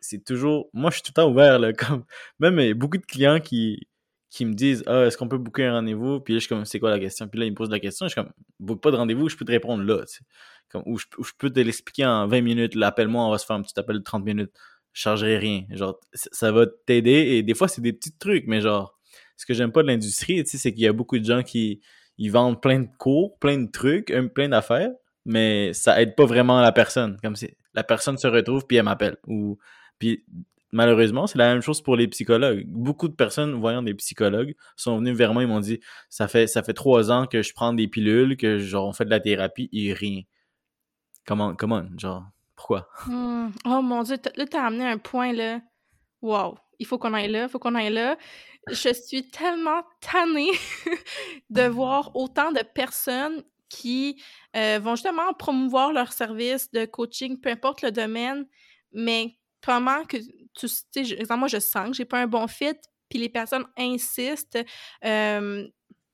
c'est 0.00 0.24
toujours. 0.24 0.68
Moi, 0.72 0.90
je 0.90 0.96
suis 0.96 1.02
tout 1.02 1.12
le 1.16 1.22
temps 1.22 1.30
ouvert. 1.30 1.58
Là, 1.58 1.72
comme, 1.72 2.04
même 2.38 2.58
il 2.58 2.66
y 2.66 2.70
a 2.70 2.74
beaucoup 2.74 2.98
de 2.98 3.06
clients 3.06 3.40
qui, 3.40 3.86
qui 4.32 4.46
me 4.46 4.54
disent 4.54 4.82
Ah, 4.86 5.04
est-ce 5.04 5.16
qu'on 5.18 5.28
peut 5.28 5.38
booker 5.38 5.66
un 5.66 5.72
rendez-vous? 5.74 6.20
Puis 6.20 6.34
là, 6.34 6.38
je 6.38 6.46
suis 6.46 6.48
comme 6.48 6.64
C'est 6.64 6.80
quoi 6.80 6.90
la 6.90 6.98
question? 6.98 7.28
Puis 7.28 7.38
là, 7.38 7.46
ils 7.46 7.50
me 7.50 7.54
posent 7.54 7.70
la 7.70 7.78
question. 7.78 8.06
Je 8.06 8.12
suis 8.12 8.20
comme 8.20 8.32
Book 8.58 8.80
pas 8.80 8.90
de 8.90 8.96
rendez-vous, 8.96 9.28
je 9.28 9.36
peux 9.36 9.44
te 9.44 9.52
répondre 9.52 9.84
là. 9.84 10.04
Ou, 10.86 10.98
je, 10.98 11.04
peux 11.38 11.50
te 11.50 11.60
l'expliquer 11.60 12.06
en 12.06 12.26
20 12.26 12.40
minutes. 12.40 12.74
L'appelle-moi, 12.74 13.26
on 13.26 13.30
va 13.30 13.36
se 13.36 13.44
faire 13.44 13.56
un 13.56 13.62
petit 13.62 13.78
appel 13.78 13.98
de 13.98 14.02
30 14.02 14.24
minutes. 14.24 14.52
Je 14.94 15.02
chargerai 15.02 15.36
rien. 15.36 15.64
Genre, 15.70 16.00
ça 16.14 16.50
va 16.50 16.64
t'aider. 16.86 17.10
Et 17.10 17.42
des 17.42 17.52
fois, 17.52 17.68
c'est 17.68 17.82
des 17.82 17.92
petits 17.92 18.16
trucs, 18.16 18.46
mais 18.46 18.62
genre, 18.62 18.98
ce 19.36 19.44
que 19.44 19.52
j'aime 19.52 19.70
pas 19.70 19.82
de 19.82 19.88
l'industrie, 19.88 20.42
c'est 20.46 20.72
qu'il 20.72 20.82
y 20.82 20.86
a 20.86 20.94
beaucoup 20.94 21.18
de 21.18 21.24
gens 21.24 21.42
qui 21.42 21.82
ils 22.16 22.30
vendent 22.30 22.60
plein 22.60 22.80
de 22.80 22.88
cours, 22.98 23.38
plein 23.38 23.58
de 23.58 23.70
trucs, 23.70 24.14
plein 24.34 24.48
d'affaires, 24.48 24.90
mais 25.26 25.74
ça 25.74 26.00
aide 26.00 26.14
pas 26.14 26.24
vraiment 26.24 26.60
la 26.62 26.72
personne. 26.72 27.18
Comme 27.22 27.36
si 27.36 27.50
la 27.74 27.84
personne 27.84 28.16
se 28.16 28.26
retrouve 28.26 28.66
puis 28.66 28.78
elle 28.78 28.84
m'appelle. 28.84 29.16
Ou 29.26 29.58
puis 29.98 30.24
malheureusement, 30.72 31.26
c'est 31.26 31.38
la 31.38 31.52
même 31.52 31.62
chose 31.62 31.82
pour 31.82 31.96
les 31.96 32.08
psychologues. 32.08 32.64
Beaucoup 32.66 33.08
de 33.08 33.14
personnes 33.14 33.54
voyant 33.54 33.82
des 33.82 33.94
psychologues 33.94 34.54
sont 34.76 34.98
venus 34.98 35.16
vers 35.16 35.34
moi 35.34 35.42
et 35.42 35.46
m'ont 35.46 35.60
dit 35.60 35.80
ça 36.08 36.28
fait 36.28 36.46
ça 36.46 36.62
fait 36.62 36.72
trois 36.72 37.12
ans 37.12 37.26
que 37.26 37.42
je 37.42 37.52
prends 37.52 37.72
des 37.72 37.88
pilules, 37.88 38.36
que 38.36 38.58
genre 38.58 38.88
on 38.88 38.92
fait 38.92 39.04
de 39.04 39.10
la 39.10 39.20
thérapie 39.20 39.68
et 39.72 39.92
rien. 39.92 40.22
Comment 41.26 41.54
comment 41.54 41.84
genre 41.98 42.24
pourquoi? 42.56 42.88
Hmm. 43.06 43.50
Oh 43.64 43.82
mon 43.82 44.02
dieu, 44.02 44.16
là 44.36 44.46
t'as 44.46 44.66
amené 44.66 44.86
un 44.86 44.98
point 44.98 45.32
là. 45.32 45.60
Wow, 46.22 46.56
il 46.78 46.86
faut 46.86 46.98
qu'on 46.98 47.14
aille 47.14 47.30
là, 47.30 47.44
il 47.44 47.48
faut 47.48 47.58
qu'on 47.58 47.74
aille 47.74 47.92
là. 47.92 48.16
Je 48.68 48.92
suis 48.92 49.28
tellement 49.28 49.82
tannée 50.00 50.50
de 51.50 51.62
voir 51.62 52.14
autant 52.14 52.52
de 52.52 52.62
personnes 52.74 53.42
qui 53.68 54.22
euh, 54.54 54.78
vont 54.80 54.94
justement 54.94 55.32
promouvoir 55.32 55.92
leur 55.92 56.12
service 56.12 56.70
de 56.70 56.84
coaching, 56.84 57.40
peu 57.40 57.50
importe 57.50 57.82
le 57.82 57.90
domaine, 57.90 58.46
mais 58.92 59.38
comment 59.64 60.04
que 60.04 60.18
tu 60.54 60.68
sais, 60.68 61.00
exemple, 61.00 61.40
moi, 61.40 61.48
je 61.48 61.58
sens 61.58 61.90
que 61.90 61.96
j'ai 61.96 62.04
pas 62.04 62.20
un 62.20 62.26
bon 62.26 62.46
fit, 62.46 62.76
puis 63.08 63.18
les 63.18 63.28
personnes 63.28 63.66
insistent. 63.76 64.58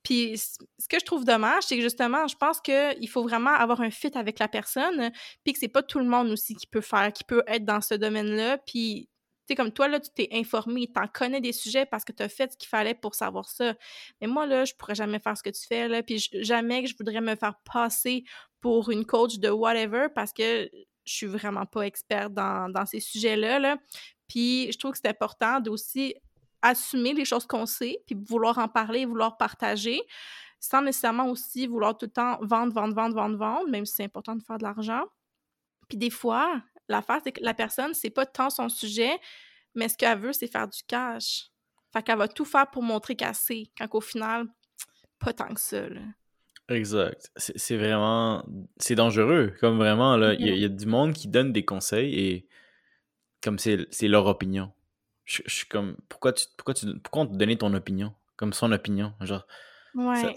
puis 0.02 0.38
ce 0.38 0.88
que 0.88 0.98
je 0.98 1.04
trouve 1.04 1.24
dommage, 1.24 1.64
c'est 1.64 1.76
que 1.76 1.82
justement, 1.82 2.26
je 2.26 2.36
pense 2.36 2.60
qu'il 2.60 3.08
faut 3.08 3.22
vraiment 3.22 3.54
avoir 3.54 3.80
un 3.80 3.90
fit 3.90 4.10
avec 4.14 4.38
la 4.38 4.48
personne, 4.48 5.10
puis 5.44 5.52
que 5.52 5.58
c'est 5.58 5.68
pas 5.68 5.82
tout 5.82 5.98
le 5.98 6.06
monde 6.06 6.28
aussi 6.30 6.54
qui 6.54 6.66
peut 6.66 6.80
faire, 6.80 7.12
qui 7.12 7.24
peut 7.24 7.42
être 7.46 7.64
dans 7.64 7.80
ce 7.80 7.94
domaine-là. 7.94 8.58
Puis, 8.58 9.08
tu 9.46 9.52
sais, 9.52 9.54
comme 9.54 9.72
toi, 9.72 9.88
là, 9.88 10.00
tu 10.00 10.10
t'es 10.14 10.28
informé, 10.32 10.90
tu 10.92 11.00
en 11.00 11.06
connais 11.06 11.40
des 11.40 11.52
sujets 11.52 11.86
parce 11.86 12.04
que 12.04 12.12
tu 12.12 12.22
as 12.22 12.28
fait 12.28 12.52
ce 12.52 12.56
qu'il 12.58 12.68
fallait 12.68 12.94
pour 12.94 13.14
savoir 13.14 13.48
ça. 13.48 13.74
Mais 14.20 14.26
moi, 14.26 14.46
là, 14.46 14.64
je 14.64 14.74
pourrais 14.74 14.94
jamais 14.94 15.20
faire 15.20 15.36
ce 15.36 15.42
que 15.42 15.50
tu 15.50 15.66
fais, 15.66 15.88
là, 15.88 16.02
puis 16.02 16.18
jamais 16.32 16.82
que 16.82 16.88
je 16.88 16.96
voudrais 16.98 17.20
me 17.20 17.34
faire 17.36 17.54
passer 17.64 18.24
pour 18.60 18.90
une 18.90 19.06
coach 19.06 19.38
de 19.38 19.50
whatever 19.50 20.08
parce 20.14 20.32
que 20.32 20.68
je 21.04 21.12
suis 21.12 21.26
vraiment 21.26 21.64
pas 21.64 21.82
experte 21.82 22.34
dans, 22.34 22.68
dans 22.68 22.86
ces 22.86 23.00
sujets-là. 23.00 23.58
Là. 23.58 23.78
Puis 24.28 24.70
je 24.72 24.78
trouve 24.78 24.92
que 24.92 24.98
c'est 24.98 25.08
important 25.08 25.60
d'aussi 25.60 26.14
assumer 26.62 27.14
les 27.14 27.24
choses 27.24 27.46
qu'on 27.46 27.66
sait, 27.66 28.02
puis 28.06 28.16
vouloir 28.28 28.58
en 28.58 28.68
parler, 28.68 29.06
vouloir 29.06 29.36
partager, 29.36 30.00
sans 30.60 30.82
nécessairement 30.82 31.28
aussi 31.28 31.66
vouloir 31.66 31.96
tout 31.96 32.06
le 32.06 32.12
temps 32.12 32.38
vendre, 32.42 32.72
vendre, 32.72 32.94
vendre, 32.94 33.14
vendre, 33.14 33.36
vendre, 33.36 33.68
même 33.70 33.86
si 33.86 33.94
c'est 33.94 34.04
important 34.04 34.34
de 34.34 34.42
faire 34.42 34.58
de 34.58 34.64
l'argent. 34.64 35.04
Puis 35.88 35.96
des 35.96 36.10
fois, 36.10 36.60
l'affaire, 36.88 37.20
c'est 37.22 37.32
que 37.32 37.42
la 37.42 37.54
personne, 37.54 37.94
c'est 37.94 38.10
pas 38.10 38.26
tant 38.26 38.50
son 38.50 38.68
sujet, 38.68 39.12
mais 39.74 39.88
ce 39.88 39.96
qu'elle 39.96 40.18
veut, 40.18 40.32
c'est 40.32 40.48
faire 40.48 40.68
du 40.68 40.80
cash. 40.86 41.50
Fait 41.92 42.02
qu'elle 42.02 42.18
va 42.18 42.28
tout 42.28 42.44
faire 42.44 42.68
pour 42.70 42.82
montrer 42.82 43.16
qu'elle 43.16 43.34
sait, 43.34 43.70
quand 43.76 43.86
au 43.92 44.00
final, 44.00 44.46
pas 45.18 45.32
tant 45.32 45.54
que 45.54 45.60
ça. 45.60 45.88
Là. 45.88 46.00
Exact. 46.68 47.30
C'est 47.36 47.76
vraiment... 47.76 48.44
C'est 48.78 48.94
dangereux, 48.94 49.54
comme 49.60 49.78
vraiment, 49.78 50.16
là. 50.16 50.34
Il 50.34 50.46
y, 50.46 50.64
a 50.64 50.68
du 50.68 50.86
monde 50.86 51.14
qui 51.14 51.28
donne 51.28 51.52
des 51.52 51.64
conseils 51.64 52.14
et 52.18 52.47
comme 53.42 53.58
c'est 53.58 53.86
leur 54.02 54.26
opinion. 54.26 54.72
Je, 55.24 55.42
suis 55.46 55.66
comme, 55.66 55.96
pourquoi 56.08 56.32
tu, 56.32 56.46
pourquoi 56.56 56.74
tu, 56.74 56.86
pourquoi 57.00 57.22
on 57.22 57.26
te 57.26 57.36
donnait 57.36 57.56
ton 57.56 57.74
opinion? 57.74 58.14
Comme 58.36 58.52
son 58.52 58.72
opinion, 58.72 59.12
genre. 59.20 59.46
Ouais. 59.94 60.34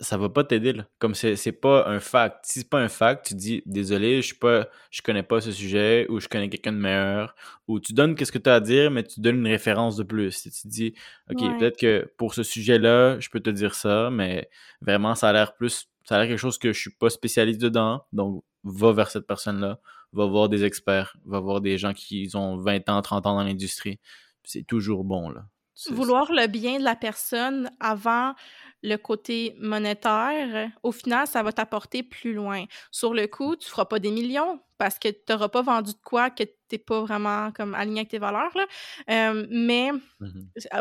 ça 0.00 0.16
va 0.16 0.28
pas 0.28 0.44
t'aider. 0.44 0.74
Comme 1.00 1.14
c'est 1.14 1.52
pas 1.52 1.88
un 1.88 1.98
fact. 1.98 2.44
Si 2.44 2.60
c'est 2.60 2.68
pas 2.68 2.80
un 2.80 2.88
fact, 2.88 3.26
tu 3.26 3.34
dis 3.34 3.62
désolé, 3.66 4.22
je 4.22 4.26
suis 4.26 4.36
pas, 4.36 4.68
je 4.90 5.02
connais 5.02 5.24
pas 5.24 5.40
ce 5.40 5.50
sujet 5.50 6.06
ou 6.08 6.20
je 6.20 6.28
connais 6.28 6.48
quelqu'un 6.48 6.72
de 6.72 6.78
meilleur. 6.78 7.34
Ou 7.66 7.80
tu 7.80 7.92
donnes 7.92 8.14
qu'est-ce 8.14 8.30
que 8.30 8.38
tu 8.38 8.48
as 8.48 8.54
à 8.54 8.60
dire, 8.60 8.90
mais 8.92 9.02
tu 9.02 9.20
donnes 9.20 9.38
une 9.38 9.48
référence 9.48 9.96
de 9.96 10.04
plus. 10.04 10.42
tu 10.42 10.68
dis 10.68 10.94
ok, 11.30 11.58
peut-être 11.58 11.78
que 11.78 12.08
pour 12.16 12.34
ce 12.34 12.44
sujet-là, 12.44 13.18
je 13.18 13.30
peux 13.30 13.40
te 13.40 13.50
dire 13.50 13.74
ça, 13.74 14.10
mais 14.10 14.48
vraiment 14.80 15.16
ça 15.16 15.30
a 15.30 15.32
l'air 15.32 15.54
plus, 15.56 15.88
ça 16.04 16.14
a 16.14 16.18
l'air 16.18 16.28
quelque 16.28 16.38
chose 16.38 16.58
que 16.58 16.72
je 16.72 16.78
suis 16.78 16.94
pas 16.94 17.10
spécialiste 17.10 17.60
dedans. 17.60 18.04
Donc 18.12 18.44
va 18.64 18.92
vers 18.92 19.10
cette 19.10 19.26
personne-là, 19.26 19.80
va 20.12 20.26
voir 20.26 20.48
des 20.48 20.64
experts, 20.64 21.16
va 21.24 21.40
voir 21.40 21.60
des 21.60 21.78
gens 21.78 21.92
qui 21.92 22.28
ont 22.34 22.56
20 22.56 22.88
ans, 22.88 23.02
30 23.02 23.26
ans 23.26 23.34
dans 23.36 23.44
l'industrie. 23.44 23.98
C'est 24.44 24.66
toujours 24.66 25.04
bon 25.04 25.30
là. 25.30 25.44
Vouloir 25.88 26.30
le 26.30 26.46
bien 26.46 26.78
de 26.78 26.84
la 26.84 26.94
personne 26.94 27.70
avant 27.80 28.34
le 28.82 28.96
côté 28.96 29.54
monétaire, 29.58 30.70
au 30.82 30.92
final, 30.92 31.26
ça 31.26 31.42
va 31.42 31.52
t'apporter 31.52 32.02
plus 32.02 32.34
loin. 32.34 32.64
Sur 32.90 33.14
le 33.14 33.26
coup, 33.26 33.56
tu 33.56 33.68
feras 33.68 33.86
pas 33.86 33.98
des 33.98 34.10
millions 34.10 34.60
parce 34.76 34.98
que 34.98 35.08
tu 35.08 35.20
n'auras 35.30 35.48
pas 35.48 35.62
vendu 35.62 35.92
de 35.92 35.98
quoi 36.04 36.30
que 36.30 36.44
tu 36.70 36.76
n'es 36.76 36.78
pas 36.78 37.02
vraiment 37.02 37.52
comme 37.52 37.74
aligné 37.74 38.00
avec 38.00 38.10
tes 38.10 38.18
valeurs. 38.18 38.56
Là. 38.56 38.66
Euh, 39.10 39.46
mais 39.50 39.92
mmh 39.92 40.28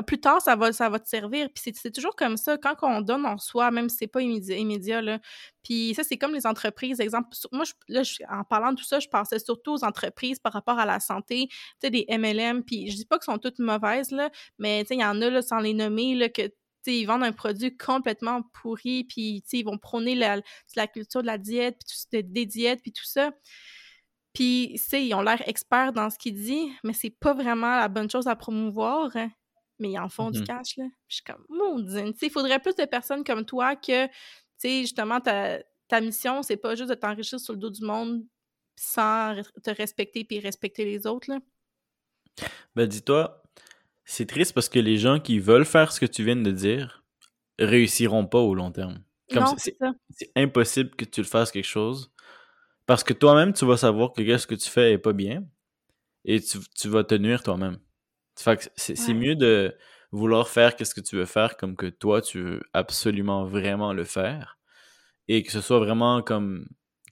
plus 0.06 0.20
tard, 0.20 0.42
ça 0.42 0.56
va, 0.56 0.72
ça 0.72 0.90
va 0.90 1.00
te 1.00 1.08
servir. 1.08 1.50
Puis 1.54 1.74
c'est 1.76 1.92
toujours 1.92 2.16
comme 2.16 2.38
ça. 2.38 2.58
Quand 2.58 2.76
on 2.84 3.02
donne, 3.02 3.26
on 3.26 3.36
reçoit, 3.36 3.72
même 3.72 3.90
si 3.90 3.98
c'est 3.98 4.08
pas 4.08 4.22
immédiat. 4.22 4.58
immédiat 4.58 5.02
là. 5.02 5.20
Puis 5.64 5.94
ça, 5.96 6.04
c'est 6.04 6.18
comme 6.18 6.34
les 6.34 6.46
entreprises. 6.46 7.00
Exemple, 7.00 7.30
moi, 7.52 7.66
là, 7.88 8.02
en 8.30 8.44
parlant 8.44 8.72
de 8.72 8.78
tout 8.78 8.86
ça, 8.86 9.00
je 9.00 9.08
pensais 9.08 9.40
surtout 9.40 9.74
aux 9.74 9.84
entreprises 9.84 10.40
par 10.40 10.54
rapport 10.54 10.80
à 10.80 10.86
la 10.86 11.00
santé. 11.00 11.48
Tu 11.50 11.58
sais, 11.82 11.90
des 11.90 12.06
MLM. 12.10 12.64
Puis 12.64 12.92
je 12.92 12.96
dis 12.96 13.06
pas 13.06 13.18
qu'elles 13.18 13.34
sont 13.34 13.40
toutes 13.40 13.60
mauvaises, 13.60 14.12
là, 14.12 14.30
mais 14.58 14.86
il 14.90 15.00
y 15.00 15.04
en 15.04 15.22
a, 15.22 15.30
là, 15.30 15.42
sans 15.42 15.60
les 15.60 15.74
nommer, 15.74 16.16
là, 16.16 16.30
que 16.30 16.52
ils 16.88 17.06
vendent 17.06 17.24
un 17.24 17.32
produit 17.32 17.76
complètement 17.76 18.42
pourri, 18.54 19.04
puis 19.04 19.44
ils 19.52 19.64
vont 19.64 19.78
prôner 19.78 20.16
la, 20.16 20.42
la, 20.76 20.88
culture 20.88 21.22
de 21.22 21.28
la 21.28 21.38
diète, 21.38 21.78
puis 22.12 22.24
des 22.24 22.46
diètes, 22.46 22.82
puis 22.82 22.92
tout 22.92 23.06
ça. 23.06 23.32
Puis, 24.34 24.80
ils 24.94 25.14
ont 25.14 25.22
l'air 25.22 25.42
experts 25.48 25.94
dans 25.94 26.10
ce 26.10 26.18
qu'ils 26.18 26.36
disent, 26.36 26.72
mais 26.84 26.94
c'est 26.94 27.10
pas 27.10 27.34
vraiment 27.34 27.78
la 27.78 27.88
bonne 27.88 28.10
chose 28.10 28.28
à 28.28 28.36
promouvoir. 28.36 29.16
Hein. 29.16 29.30
Mais 29.80 29.92
ils 29.92 30.00
en 30.00 30.10
font 30.10 30.30
du 30.30 30.42
mmh 30.42 30.44
cash, 30.44 30.78
là. 30.78 30.86
je 31.08 31.16
suis 31.16 31.24
comme, 31.24 31.44
maudine. 31.50 32.14
il 32.22 32.30
faudrait 32.30 32.60
plus 32.60 32.76
de 32.76 32.86
personnes 32.86 33.24
comme 33.24 33.46
toi 33.46 33.76
que, 33.76 34.08
tu 34.08 34.14
sais, 34.58 34.82
justement, 34.82 35.20
ta, 35.20 35.60
ta 35.88 36.02
mission, 36.02 36.44
c'est 36.44 36.58
pas 36.58 36.76
juste 36.76 36.90
de 36.90 36.96
t'enrichir 36.96 37.40
sur 37.40 37.54
le 37.54 37.60
dos 37.60 37.70
du 37.70 37.84
monde 37.84 38.24
sans 38.76 39.36
te 39.64 39.72
respecter 39.72 40.24
puis 40.24 40.40
respecter 40.40 40.86
les 40.86 41.08
autres, 41.08 41.32
là. 41.32 41.40
Ben, 42.76 42.88
dis-toi, 42.88 43.44
c'est 44.06 44.26
triste 44.26 44.54
parce 44.54 44.70
que 44.70 44.80
les 44.80 44.98
gens 44.98 45.20
qui 45.20 45.40
veulent 45.40 45.66
faire 45.66 45.92
ce 45.92 46.00
que 46.00 46.06
tu 46.06 46.24
viens 46.24 46.36
de 46.36 46.52
dire 46.52 47.04
réussiront 47.58 48.26
pas 48.26 48.40
au 48.40 48.56
long 48.56 48.72
terme. 48.72 49.04
Comme 49.34 49.46
c'est 49.58 50.32
impossible 50.36 50.92
que 50.92 51.06
tu 51.06 51.22
le 51.22 51.28
fasses 51.28 51.52
quelque 51.52 51.66
chose 51.66 52.12
parce 52.90 53.04
que 53.04 53.14
toi-même, 53.14 53.54
tu 53.54 53.68
vas 53.68 53.78
savoir 53.78 54.14
que 54.14 54.38
ce 54.40 54.48
que 54.48 54.56
tu 54.56 54.68
fais 54.68 54.94
est 54.94 54.98
pas 54.98 55.14
bien 55.14 55.44
et 56.26 56.42
tu, 56.42 56.88
vas 56.90 57.04
te 57.04 57.14
nuire 57.14 57.44
toi-même. 57.44 57.78
c'est 58.36 59.14
mieux 59.14 59.36
de 59.36 59.78
vouloir 60.12 60.50
faire 60.50 60.74
ce 60.76 60.96
que 60.96 61.00
tu 61.00 61.16
veux 61.16 61.26
faire 61.26 61.56
comme 61.56 61.76
que 61.76 61.86
toi, 61.86 62.20
tu 62.20 62.42
veux 62.42 62.62
absolument 62.74 63.46
vraiment 63.46 63.94
le 63.94 64.06
faire 64.06 64.58
et 65.28 65.44
que 65.44 65.52
ce 65.52 65.62
soit 65.62 65.78
vraiment 65.78 66.24
comme 66.24 66.68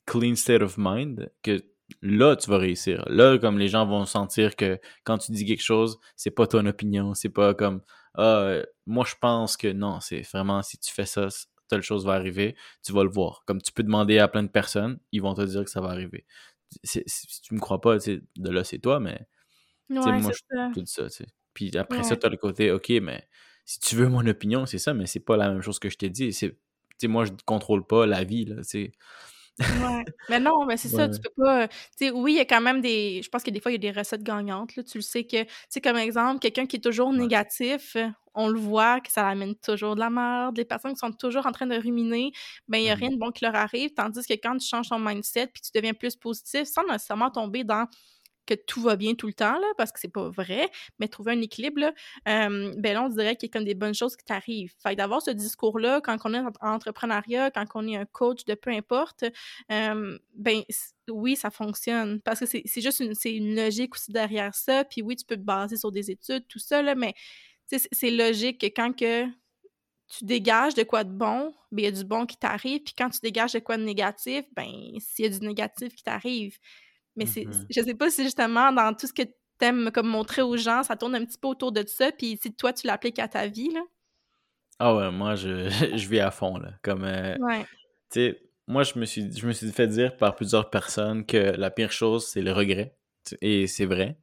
clean 0.07 0.35
state 0.35 0.63
of 0.63 0.77
mind, 0.79 1.29
que 1.43 1.63
là, 2.01 2.35
tu 2.35 2.49
vas 2.49 2.57
réussir. 2.57 3.03
Là, 3.07 3.37
comme 3.37 3.59
les 3.59 3.67
gens 3.67 3.85
vont 3.85 4.07
sentir 4.07 4.55
que 4.55 4.79
quand 5.03 5.19
tu 5.19 5.31
dis 5.31 5.45
quelque 5.45 5.61
chose, 5.61 5.99
c'est 6.15 6.31
pas 6.31 6.47
ton 6.47 6.65
opinion, 6.65 7.13
c'est 7.13 7.29
pas 7.29 7.53
comme 7.53 7.81
ah, 8.15 8.23
euh, 8.23 8.65
moi 8.87 9.05
je 9.07 9.13
pense 9.21 9.57
que 9.57 9.71
non, 9.71 9.99
c'est 9.99 10.21
vraiment 10.21 10.63
si 10.63 10.79
tu 10.79 10.91
fais 10.91 11.05
ça, 11.05 11.27
telle 11.67 11.81
chose 11.81 12.05
va 12.05 12.13
arriver, 12.13 12.55
tu 12.83 12.91
vas 12.93 13.03
le 13.03 13.09
voir. 13.09 13.43
Comme 13.45 13.61
tu 13.61 13.71
peux 13.71 13.83
demander 13.83 14.19
à 14.19 14.27
plein 14.27 14.43
de 14.43 14.49
personnes, 14.49 14.99
ils 15.11 15.21
vont 15.21 15.33
te 15.33 15.41
dire 15.41 15.63
que 15.63 15.69
ça 15.69 15.81
va 15.81 15.89
arriver. 15.89 16.25
si 16.83 17.03
tu 17.41 17.53
me 17.53 17.59
crois 17.59 17.81
pas, 17.81 17.97
de 17.97 18.49
là 18.49 18.63
c'est 18.63 18.79
toi, 18.79 18.99
mais 18.99 19.27
moi 19.89 20.19
je 20.19 20.73
tout 20.73 20.85
ça. 20.85 21.07
Puis 21.53 21.75
après 21.77 22.03
ça, 22.03 22.15
tu 22.15 22.25
as 22.25 22.29
le 22.29 22.37
côté 22.37 22.71
OK, 22.71 22.89
mais 23.01 23.27
si 23.65 23.79
tu 23.79 23.95
veux 23.95 24.07
mon 24.07 24.25
opinion, 24.27 24.65
c'est 24.65 24.77
ça, 24.77 24.93
mais 24.93 25.05
c'est 25.07 25.19
pas 25.19 25.37
la 25.37 25.49
même 25.49 25.61
chose 25.61 25.79
que 25.79 25.89
je 25.89 25.97
t'ai 25.97 26.09
dit. 26.09 26.33
C'est 26.33 26.57
moi 27.03 27.25
je 27.25 27.31
contrôle 27.45 27.85
pas 27.85 28.05
la 28.05 28.23
vie 28.23 28.45
là, 28.45 28.55
Ouais. 29.75 30.05
Mais 30.29 30.39
non, 30.39 30.65
mais 30.65 30.77
c'est 30.77 30.89
ça, 30.89 31.09
tu 31.09 31.19
peux 31.19 31.31
pas. 31.43 31.63
Euh, 31.63 31.67
tu 31.97 32.07
sais, 32.07 32.11
oui, 32.11 32.33
il 32.33 32.37
y 32.37 32.39
a 32.39 32.45
quand 32.45 32.61
même 32.61 32.81
des. 32.81 33.21
Je 33.23 33.29
pense 33.29 33.43
que 33.43 33.49
des 33.51 33.59
fois, 33.59 33.71
il 33.71 33.75
y 33.83 33.87
a 33.87 33.91
des 33.91 33.97
recettes 33.97 34.23
gagnantes. 34.23 34.75
Là. 34.75 34.83
Tu 34.83 34.97
le 34.99 35.01
sais 35.01 35.23
que, 35.23 35.43
tu 35.43 35.49
sais, 35.69 35.81
comme 35.81 35.97
exemple, 35.97 36.39
quelqu'un 36.39 36.65
qui 36.65 36.77
est 36.77 36.79
toujours 36.79 37.11
négatif, 37.11 37.95
euh, 37.95 38.07
on 38.35 38.49
le 38.49 38.59
voit 38.59 39.01
que 39.01 39.11
ça 39.11 39.27
amène 39.27 39.55
toujours 39.55 39.95
de 39.95 39.99
la 39.99 40.09
merde. 40.11 40.57
Les 40.57 40.65
personnes 40.65 40.93
qui 40.93 40.99
sont 40.99 41.11
toujours 41.11 41.47
en 41.47 41.51
train 41.51 41.65
de 41.65 41.75
ruminer, 41.75 42.31
ben, 42.67 42.77
il 42.77 42.83
n'y 42.83 42.91
a 42.91 42.95
rien 42.95 43.09
de 43.09 43.17
bon 43.17 43.31
qui 43.31 43.45
leur 43.45 43.55
arrive. 43.55 43.93
Tandis 43.95 44.25
que 44.27 44.33
quand 44.33 44.57
tu 44.57 44.67
changes 44.67 44.89
ton 44.89 44.99
mindset 44.99 45.47
puis 45.47 45.61
tu 45.61 45.71
deviens 45.73 45.93
plus 45.93 46.15
positif, 46.15 46.65
sans 46.65 46.83
nécessairement 46.83 47.31
tomber 47.31 47.63
dans 47.63 47.87
que 48.47 48.55
tout 48.55 48.81
va 48.81 48.95
bien 48.95 49.13
tout 49.13 49.27
le 49.27 49.33
temps, 49.33 49.59
là, 49.59 49.67
parce 49.77 49.91
que 49.91 49.99
c'est 49.99 50.07
pas 50.07 50.29
vrai, 50.29 50.71
mais 50.99 51.07
trouver 51.07 51.33
un 51.33 51.41
équilibre, 51.41 51.81
là, 51.81 51.93
ben 52.25 52.93
là, 52.93 53.03
on 53.03 53.09
dirait 53.09 53.35
qu'il 53.35 53.49
y 53.49 53.51
a 53.51 53.53
comme 53.53 53.65
des 53.65 53.75
bonnes 53.75 53.93
choses 53.93 54.15
qui 54.15 54.25
t'arrivent. 54.25 54.73
Fait 54.81 54.95
d'avoir 54.95 55.21
ce 55.21 55.31
discours-là, 55.31 56.01
quand 56.01 56.17
on 56.25 56.33
est 56.33 56.39
en 56.39 56.51
entrepreneuriat, 56.61 57.51
quand 57.51 57.65
on 57.75 57.87
est 57.87 57.97
un 57.97 58.05
coach 58.05 58.45
de 58.45 58.55
peu 58.55 58.71
importe, 58.71 59.25
ben 59.69 60.63
oui, 61.09 61.35
ça 61.35 61.51
fonctionne, 61.51 62.21
parce 62.21 62.39
que 62.39 62.45
c'est 62.45 62.81
juste 62.81 62.99
une, 62.99 63.13
une 63.25 63.55
logique 63.55 63.95
aussi 63.95 64.11
derrière 64.11 64.55
ça, 64.55 64.83
puis 64.83 65.01
oui, 65.01 65.15
tu 65.15 65.25
peux 65.25 65.35
te 65.37 65.41
baser 65.41 65.77
sur 65.77 65.91
des 65.91 66.09
études, 66.09 66.47
tout 66.47 66.59
ça, 66.59 66.81
là, 66.81 66.95
mais 66.95 67.13
c'est 67.67 68.11
logique 68.11 68.61
que 68.61 68.67
quand 68.67 68.93
que 68.93 69.25
tu 70.09 70.23
dégages 70.23 70.73
de 70.73 70.83
quoi 70.83 71.03
de 71.03 71.11
bon, 71.11 71.53
ben 71.71 71.81
il 71.81 71.83
y 71.83 71.87
a 71.87 71.91
du 71.91 72.05
bon 72.05 72.25
qui 72.25 72.37
t'arrive, 72.37 72.81
puis 72.81 72.93
quand 72.97 73.09
tu 73.09 73.19
dégages 73.21 73.51
de 73.51 73.59
quoi 73.59 73.75
de 73.75 73.83
négatif, 73.83 74.45
ben 74.55 74.71
s'il 74.99 75.25
y 75.25 75.27
a 75.27 75.37
du 75.37 75.45
négatif 75.45 75.93
qui 75.93 76.03
t'arrive, 76.03 76.57
mais 77.17 77.25
c'est, 77.25 77.45
mmh 77.45 77.65
je 77.69 77.81
sais 77.81 77.95
pas 77.95 78.09
si 78.09 78.23
justement 78.23 78.71
dans 78.71 78.93
tout 78.93 79.07
ce 79.07 79.13
que 79.13 79.23
tu 79.23 79.65
aimes 79.65 79.91
comme 79.91 80.07
montrer 80.07 80.41
aux 80.41 80.55
gens, 80.55 80.83
ça 80.83 80.95
tourne 80.95 81.15
un 81.15 81.25
petit 81.25 81.37
peu 81.37 81.47
autour 81.47 81.71
de 81.71 81.83
ça, 81.85 82.11
puis 82.11 82.37
si 82.41 82.53
toi 82.53 82.73
tu 82.73 82.87
l'appliques 82.87 83.19
à 83.19 83.27
ta 83.27 83.47
vie, 83.47 83.69
là? 83.73 83.81
Ah 84.79 84.95
ouais, 84.95 85.11
moi 85.11 85.35
je, 85.35 85.69
je 85.97 86.07
vis 86.07 86.19
à 86.19 86.31
fond, 86.31 86.57
là. 86.57 86.73
Comme, 86.83 87.03
euh, 87.03 87.35
tu 87.35 88.19
sais, 88.21 88.41
moi 88.67 88.83
je 88.83 88.99
me, 88.99 89.05
suis, 89.05 89.31
je 89.35 89.47
me 89.47 89.51
suis 89.51 89.71
fait 89.71 89.87
dire 89.87 90.15
par 90.17 90.35
plusieurs 90.35 90.69
personnes 90.69 91.25
que 91.25 91.37
la 91.37 91.71
pire 91.71 91.91
chose 91.91 92.27
c'est 92.27 92.41
le 92.41 92.53
regret. 92.53 92.95
Et 93.41 93.67
c'est 93.67 93.85
vrai. 93.85 94.17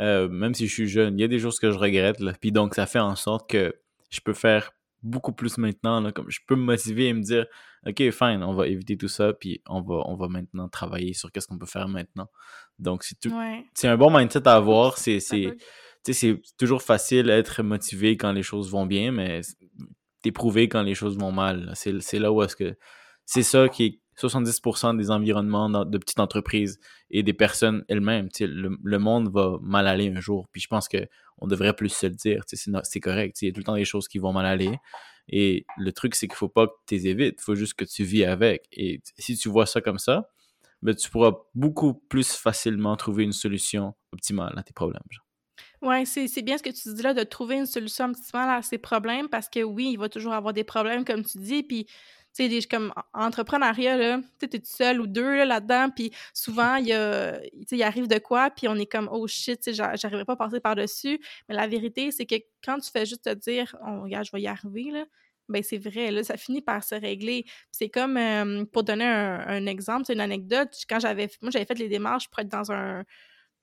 Euh, 0.00 0.28
même 0.28 0.54
si 0.54 0.66
je 0.66 0.72
suis 0.72 0.88
jeune, 0.88 1.18
il 1.18 1.22
y 1.22 1.24
a 1.24 1.28
des 1.28 1.38
choses 1.38 1.60
que 1.60 1.70
je 1.70 1.78
regrette, 1.78 2.20
là. 2.20 2.32
Puis 2.40 2.50
donc 2.52 2.74
ça 2.74 2.86
fait 2.86 2.98
en 2.98 3.14
sorte 3.14 3.48
que 3.48 3.74
je 4.10 4.20
peux 4.20 4.34
faire 4.34 4.72
beaucoup 5.04 5.32
plus 5.32 5.58
maintenant. 5.58 6.00
Là, 6.00 6.10
comme 6.10 6.30
je 6.30 6.40
peux 6.46 6.56
me 6.56 6.62
motiver 6.64 7.08
et 7.08 7.12
me 7.12 7.22
dire, 7.22 7.46
OK, 7.86 8.10
fine, 8.10 8.42
on 8.42 8.54
va 8.54 8.66
éviter 8.66 8.96
tout 8.96 9.08
ça, 9.08 9.32
puis 9.32 9.62
on 9.66 9.82
va, 9.82 10.02
on 10.06 10.16
va 10.16 10.28
maintenant 10.28 10.68
travailler 10.68 11.12
sur 11.12 11.30
qu'est-ce 11.30 11.46
qu'on 11.46 11.58
peut 11.58 11.66
faire 11.66 11.88
maintenant. 11.88 12.28
Donc, 12.78 13.04
c'est 13.04 13.20
tout. 13.20 13.32
C'est 13.74 13.88
un 13.88 13.96
bon 13.96 14.10
mindset 14.10 14.48
à 14.48 14.56
avoir. 14.56 14.98
C'est, 14.98 15.20
c'est, 15.20 15.54
c'est 16.02 16.40
toujours 16.58 16.82
facile 16.82 17.26
d'être 17.26 17.62
motivé 17.62 18.16
quand 18.16 18.32
les 18.32 18.42
choses 18.42 18.70
vont 18.70 18.86
bien, 18.86 19.12
mais 19.12 19.42
t'éprouver 20.22 20.68
quand 20.68 20.82
les 20.82 20.94
choses 20.94 21.16
vont 21.18 21.32
mal. 21.32 21.72
C'est 21.74 22.18
là 22.18 22.32
où 22.32 22.42
est-ce 22.42 22.56
que. 22.56 22.76
C'est 23.26 23.42
ça 23.42 23.68
qui 23.68 23.84
est 23.84 24.00
70% 24.20 24.96
des 24.96 25.10
environnements 25.10 25.68
de 25.68 25.98
petites 25.98 26.20
entreprises 26.20 26.78
et 27.10 27.22
des 27.22 27.32
personnes 27.32 27.84
elles-mêmes. 27.88 28.28
Le, 28.40 28.76
le 28.82 28.98
monde 28.98 29.30
va 29.32 29.58
mal 29.62 29.86
aller 29.86 30.12
un 30.14 30.20
jour. 30.20 30.48
Puis 30.52 30.60
je 30.60 30.68
pense 30.68 30.88
qu'on 31.38 31.46
devrait 31.46 31.74
plus 31.74 31.88
se 31.88 32.06
le 32.06 32.14
dire. 32.14 32.42
C'est 32.46 33.00
correct. 33.00 33.40
Il 33.42 33.46
y 33.46 33.48
a 33.48 33.52
tout 33.52 33.60
le 33.60 33.64
temps 33.64 33.76
des 33.76 33.84
choses 33.84 34.08
qui 34.08 34.18
vont 34.18 34.32
mal 34.32 34.46
aller. 34.46 34.78
Et 35.28 35.64
le 35.78 35.92
truc, 35.92 36.14
c'est 36.14 36.28
qu'il 36.28 36.36
faut 36.36 36.48
pas 36.48 36.66
que 36.66 36.72
tu 36.86 36.94
les 36.94 37.08
évites. 37.08 37.36
Il 37.38 37.42
faut 37.42 37.54
juste 37.54 37.74
que 37.74 37.84
tu 37.84 38.04
vis 38.04 38.24
avec. 38.24 38.66
Et 38.72 39.00
si 39.18 39.36
tu 39.36 39.48
vois 39.48 39.66
ça 39.66 39.80
comme 39.80 39.98
ça, 39.98 40.28
ben, 40.82 40.94
tu 40.94 41.08
pourras 41.08 41.32
beaucoup 41.54 41.94
plus 41.94 42.32
facilement 42.32 42.94
trouver 42.96 43.24
une 43.24 43.32
solution 43.32 43.94
optimale 44.12 44.52
à 44.56 44.62
tes 44.62 44.74
problèmes. 44.74 45.02
Oui, 45.80 46.06
c'est 46.06 46.42
bien 46.42 46.58
ce 46.58 46.62
que 46.62 46.70
tu 46.70 46.94
dis 46.94 47.02
là, 47.02 47.14
de 47.14 47.22
trouver 47.22 47.56
une 47.56 47.66
solution 47.66 48.06
optimale 48.06 48.50
à 48.50 48.62
ces 48.62 48.78
problèmes 48.78 49.28
parce 49.28 49.48
que 49.48 49.62
oui, 49.62 49.90
il 49.92 49.98
va 49.98 50.08
toujours 50.08 50.32
avoir 50.32 50.52
des 50.52 50.64
problèmes, 50.64 51.04
comme 51.04 51.24
tu 51.24 51.38
dis. 51.38 51.62
Puis 51.62 51.86
tu 52.34 52.50
sais, 52.50 52.68
comme 52.68 52.92
entrepreneuriat, 53.12 53.96
là, 53.96 54.20
tu 54.40 54.56
es 54.56 54.60
seul 54.64 55.00
ou 55.00 55.06
deux 55.06 55.44
là-dedans, 55.44 55.90
puis 55.94 56.12
souvent, 56.32 56.76
il 56.76 56.86
y 56.88 57.82
arrive 57.82 58.08
de 58.08 58.18
quoi, 58.18 58.50
puis 58.50 58.68
on 58.68 58.74
est 58.76 58.90
comme, 58.90 59.08
oh 59.10 59.26
shit, 59.26 59.70
j'arriverai 59.72 60.24
pas 60.24 60.32
à 60.32 60.36
passer 60.36 60.60
par-dessus. 60.60 61.20
Mais 61.48 61.54
la 61.54 61.66
vérité, 61.66 62.10
c'est 62.10 62.26
que 62.26 62.36
quand 62.64 62.78
tu 62.78 62.90
fais 62.90 63.06
juste 63.06 63.24
te 63.24 63.34
dire, 63.34 63.76
oh, 63.86 64.02
regarde, 64.02 64.26
je 64.26 64.32
vais 64.32 64.42
y 64.42 64.48
arriver, 64.48 64.90
là, 64.90 65.04
ben 65.48 65.62
c'est 65.62 65.78
vrai, 65.78 66.10
là, 66.10 66.24
ça 66.24 66.36
finit 66.36 66.62
par 66.62 66.82
se 66.82 66.94
régler. 66.94 67.44
C'est 67.70 67.90
comme, 67.90 68.18
pour 68.72 68.82
donner 68.82 69.04
un, 69.04 69.40
un 69.46 69.66
exemple, 69.66 70.04
c'est 70.06 70.14
une 70.14 70.20
anecdote, 70.20 70.74
quand 70.88 71.00
j'avais, 71.00 71.28
moi, 71.42 71.50
j'avais 71.50 71.66
fait 71.66 71.78
les 71.78 71.88
démarches 71.88 72.28
pour 72.30 72.40
être 72.40 72.48
dans 72.48 72.72
un, 72.72 73.04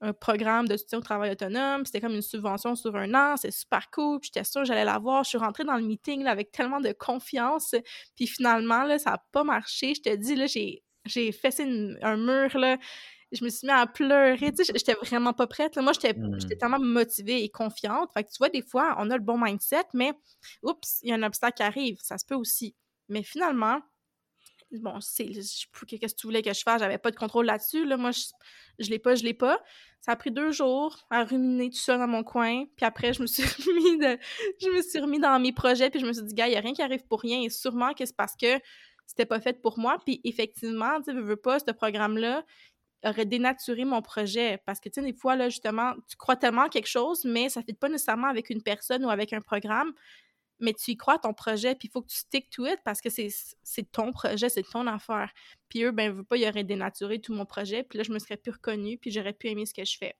un 0.01 0.13
programme 0.13 0.67
de 0.67 0.75
soutien 0.77 0.97
au 0.97 1.01
travail 1.01 1.31
autonome. 1.31 1.85
C'était 1.85 2.01
comme 2.01 2.15
une 2.15 2.23
subvention 2.23 2.75
sur 2.75 2.95
un 2.95 3.13
an. 3.13 3.37
C'est 3.37 3.51
super 3.51 3.89
cool. 3.91 4.19
J'étais 4.23 4.43
sûre 4.43 4.61
que 4.61 4.67
j'allais 4.67 4.85
l'avoir. 4.85 5.23
Je 5.23 5.29
suis 5.29 5.37
rentrée 5.37 5.63
dans 5.63 5.77
le 5.77 5.83
meeting 5.83 6.25
avec 6.25 6.51
tellement 6.51 6.81
de 6.81 6.91
confiance. 6.91 7.75
Puis 8.15 8.27
finalement, 8.27 8.83
là, 8.83 8.97
ça 8.97 9.11
n'a 9.11 9.23
pas 9.31 9.43
marché. 9.43 9.93
Je 9.95 10.01
te 10.01 10.15
dis, 10.15 10.35
là, 10.35 10.47
j'ai, 10.47 10.83
j'ai 11.05 11.31
fessé 11.31 11.63
un 12.01 12.17
mur. 12.17 12.57
Là. 12.57 12.77
Je 13.31 13.43
me 13.45 13.49
suis 13.49 13.67
mis 13.67 13.73
à 13.73 13.85
pleurer. 13.85 14.51
Tu 14.51 14.65
sais, 14.65 14.73
j'étais 14.75 14.93
vraiment 14.93 15.33
pas 15.33 15.45
prête. 15.45 15.77
Moi, 15.77 15.93
j'étais, 15.93 16.15
j'étais 16.39 16.55
mmh. 16.55 16.57
tellement 16.57 16.79
motivée 16.79 17.43
et 17.43 17.49
confiante. 17.49 18.11
Fait 18.13 18.23
que 18.23 18.29
tu 18.29 18.39
vois, 18.39 18.49
des 18.49 18.63
fois, 18.63 18.95
on 18.97 19.09
a 19.11 19.17
le 19.17 19.23
bon 19.23 19.37
mindset, 19.37 19.85
mais 19.93 20.13
oups, 20.63 20.99
il 21.03 21.09
y 21.09 21.11
a 21.11 21.15
un 21.15 21.23
obstacle 21.23 21.57
qui 21.57 21.63
arrive. 21.63 21.99
Ça 22.01 22.17
se 22.17 22.25
peut 22.25 22.35
aussi. 22.35 22.75
Mais 23.07 23.21
finalement, 23.21 23.79
bon, 24.79 24.99
c'est 25.01 25.25
qu'est-ce 25.25 25.67
que 25.67 26.19
tu 26.19 26.27
voulais 26.27 26.41
que 26.41 26.53
je 26.53 26.61
fasse? 26.61 26.79
J'avais 26.79 26.97
pas 26.97 27.11
de 27.11 27.15
contrôle 27.15 27.45
là-dessus. 27.45 27.85
Là. 27.85 27.97
Moi, 27.97 28.11
je, 28.11 28.21
je 28.79 28.89
l'ai 28.89 28.99
pas, 28.99 29.15
je 29.15 29.23
l'ai 29.23 29.33
pas. 29.33 29.61
Ça 29.99 30.13
a 30.13 30.15
pris 30.15 30.31
deux 30.31 30.51
jours 30.51 31.05
à 31.09 31.23
ruminer 31.23 31.69
tout 31.69 31.77
ça 31.77 31.97
dans 31.97 32.07
mon 32.07 32.23
coin. 32.23 32.65
Puis 32.75 32.85
après, 32.85 33.13
je 33.13 33.21
me 33.21 33.27
suis 33.27 33.43
remis 33.65 33.97
de, 33.97 34.17
je 34.61 34.69
me 34.69 34.81
suis 34.81 34.99
remis 34.99 35.19
dans 35.19 35.39
mes 35.39 35.51
projets. 35.51 35.89
Puis 35.89 35.99
je 35.99 36.05
me 36.05 36.13
suis 36.13 36.23
dit, 36.23 36.33
gars, 36.33 36.47
il 36.47 36.51
n'y 36.51 36.57
a 36.57 36.61
rien 36.61 36.73
qui 36.73 36.81
arrive 36.81 37.05
pour 37.07 37.21
rien. 37.21 37.41
Et 37.41 37.49
sûrement 37.49 37.93
que 37.93 38.05
c'est 38.05 38.15
parce 38.15 38.35
que 38.35 38.59
c'était 39.05 39.25
pas 39.25 39.39
fait 39.39 39.61
pour 39.61 39.77
moi. 39.77 39.97
Puis 40.05 40.21
effectivement, 40.23 41.01
tu 41.01 41.13
veux, 41.13 41.21
veux 41.21 41.35
pas, 41.35 41.59
ce 41.59 41.71
programme-là 41.71 42.43
aurait 43.03 43.25
dénaturé 43.25 43.85
mon 43.85 44.01
projet. 44.01 44.59
Parce 44.65 44.79
que, 44.79 44.89
tu 44.89 45.01
sais, 45.01 45.05
des 45.05 45.13
fois, 45.13 45.35
là, 45.35 45.49
justement, 45.49 45.93
tu 46.07 46.15
crois 46.17 46.35
tellement 46.35 46.69
quelque 46.69 46.87
chose, 46.87 47.25
mais 47.25 47.49
ça 47.49 47.61
ne 47.61 47.65
fit 47.65 47.73
pas 47.73 47.89
nécessairement 47.89 48.27
avec 48.27 48.49
une 48.49 48.61
personne 48.61 49.03
ou 49.05 49.09
avec 49.09 49.33
un 49.33 49.41
programme 49.41 49.93
mais 50.61 50.73
tu 50.73 50.91
y 50.91 50.97
crois 50.97 51.17
ton 51.19 51.33
projet, 51.33 51.75
puis 51.75 51.87
il 51.87 51.91
faut 51.91 52.01
que 52.01 52.09
tu 52.09 52.17
stick 52.17 52.49
to 52.49 52.65
it 52.65 52.79
parce 52.85 53.01
que 53.01 53.09
c'est 53.09 53.91
ton 53.91 54.11
projet, 54.11 54.49
c'est 54.49 54.63
ton 54.63 54.87
affaire. 54.87 55.31
Puis 55.67 55.83
eux, 55.83 55.91
ben, 55.91 56.11
veux 56.11 56.23
pas, 56.23 56.37
ils 56.37 56.47
auraient 56.47 56.63
dénaturé 56.63 57.19
tout 57.19 57.33
mon 57.33 57.45
projet, 57.45 57.83
puis 57.83 57.97
là, 57.97 58.03
je 58.03 58.11
me 58.11 58.19
serais 58.19 58.37
plus 58.37 58.51
reconnue, 58.51 58.97
puis 58.97 59.11
j'aurais 59.11 59.33
pu 59.33 59.47
aimer 59.47 59.65
ce 59.65 59.73
que 59.73 59.83
je 59.83 59.97
fais. 59.97 60.15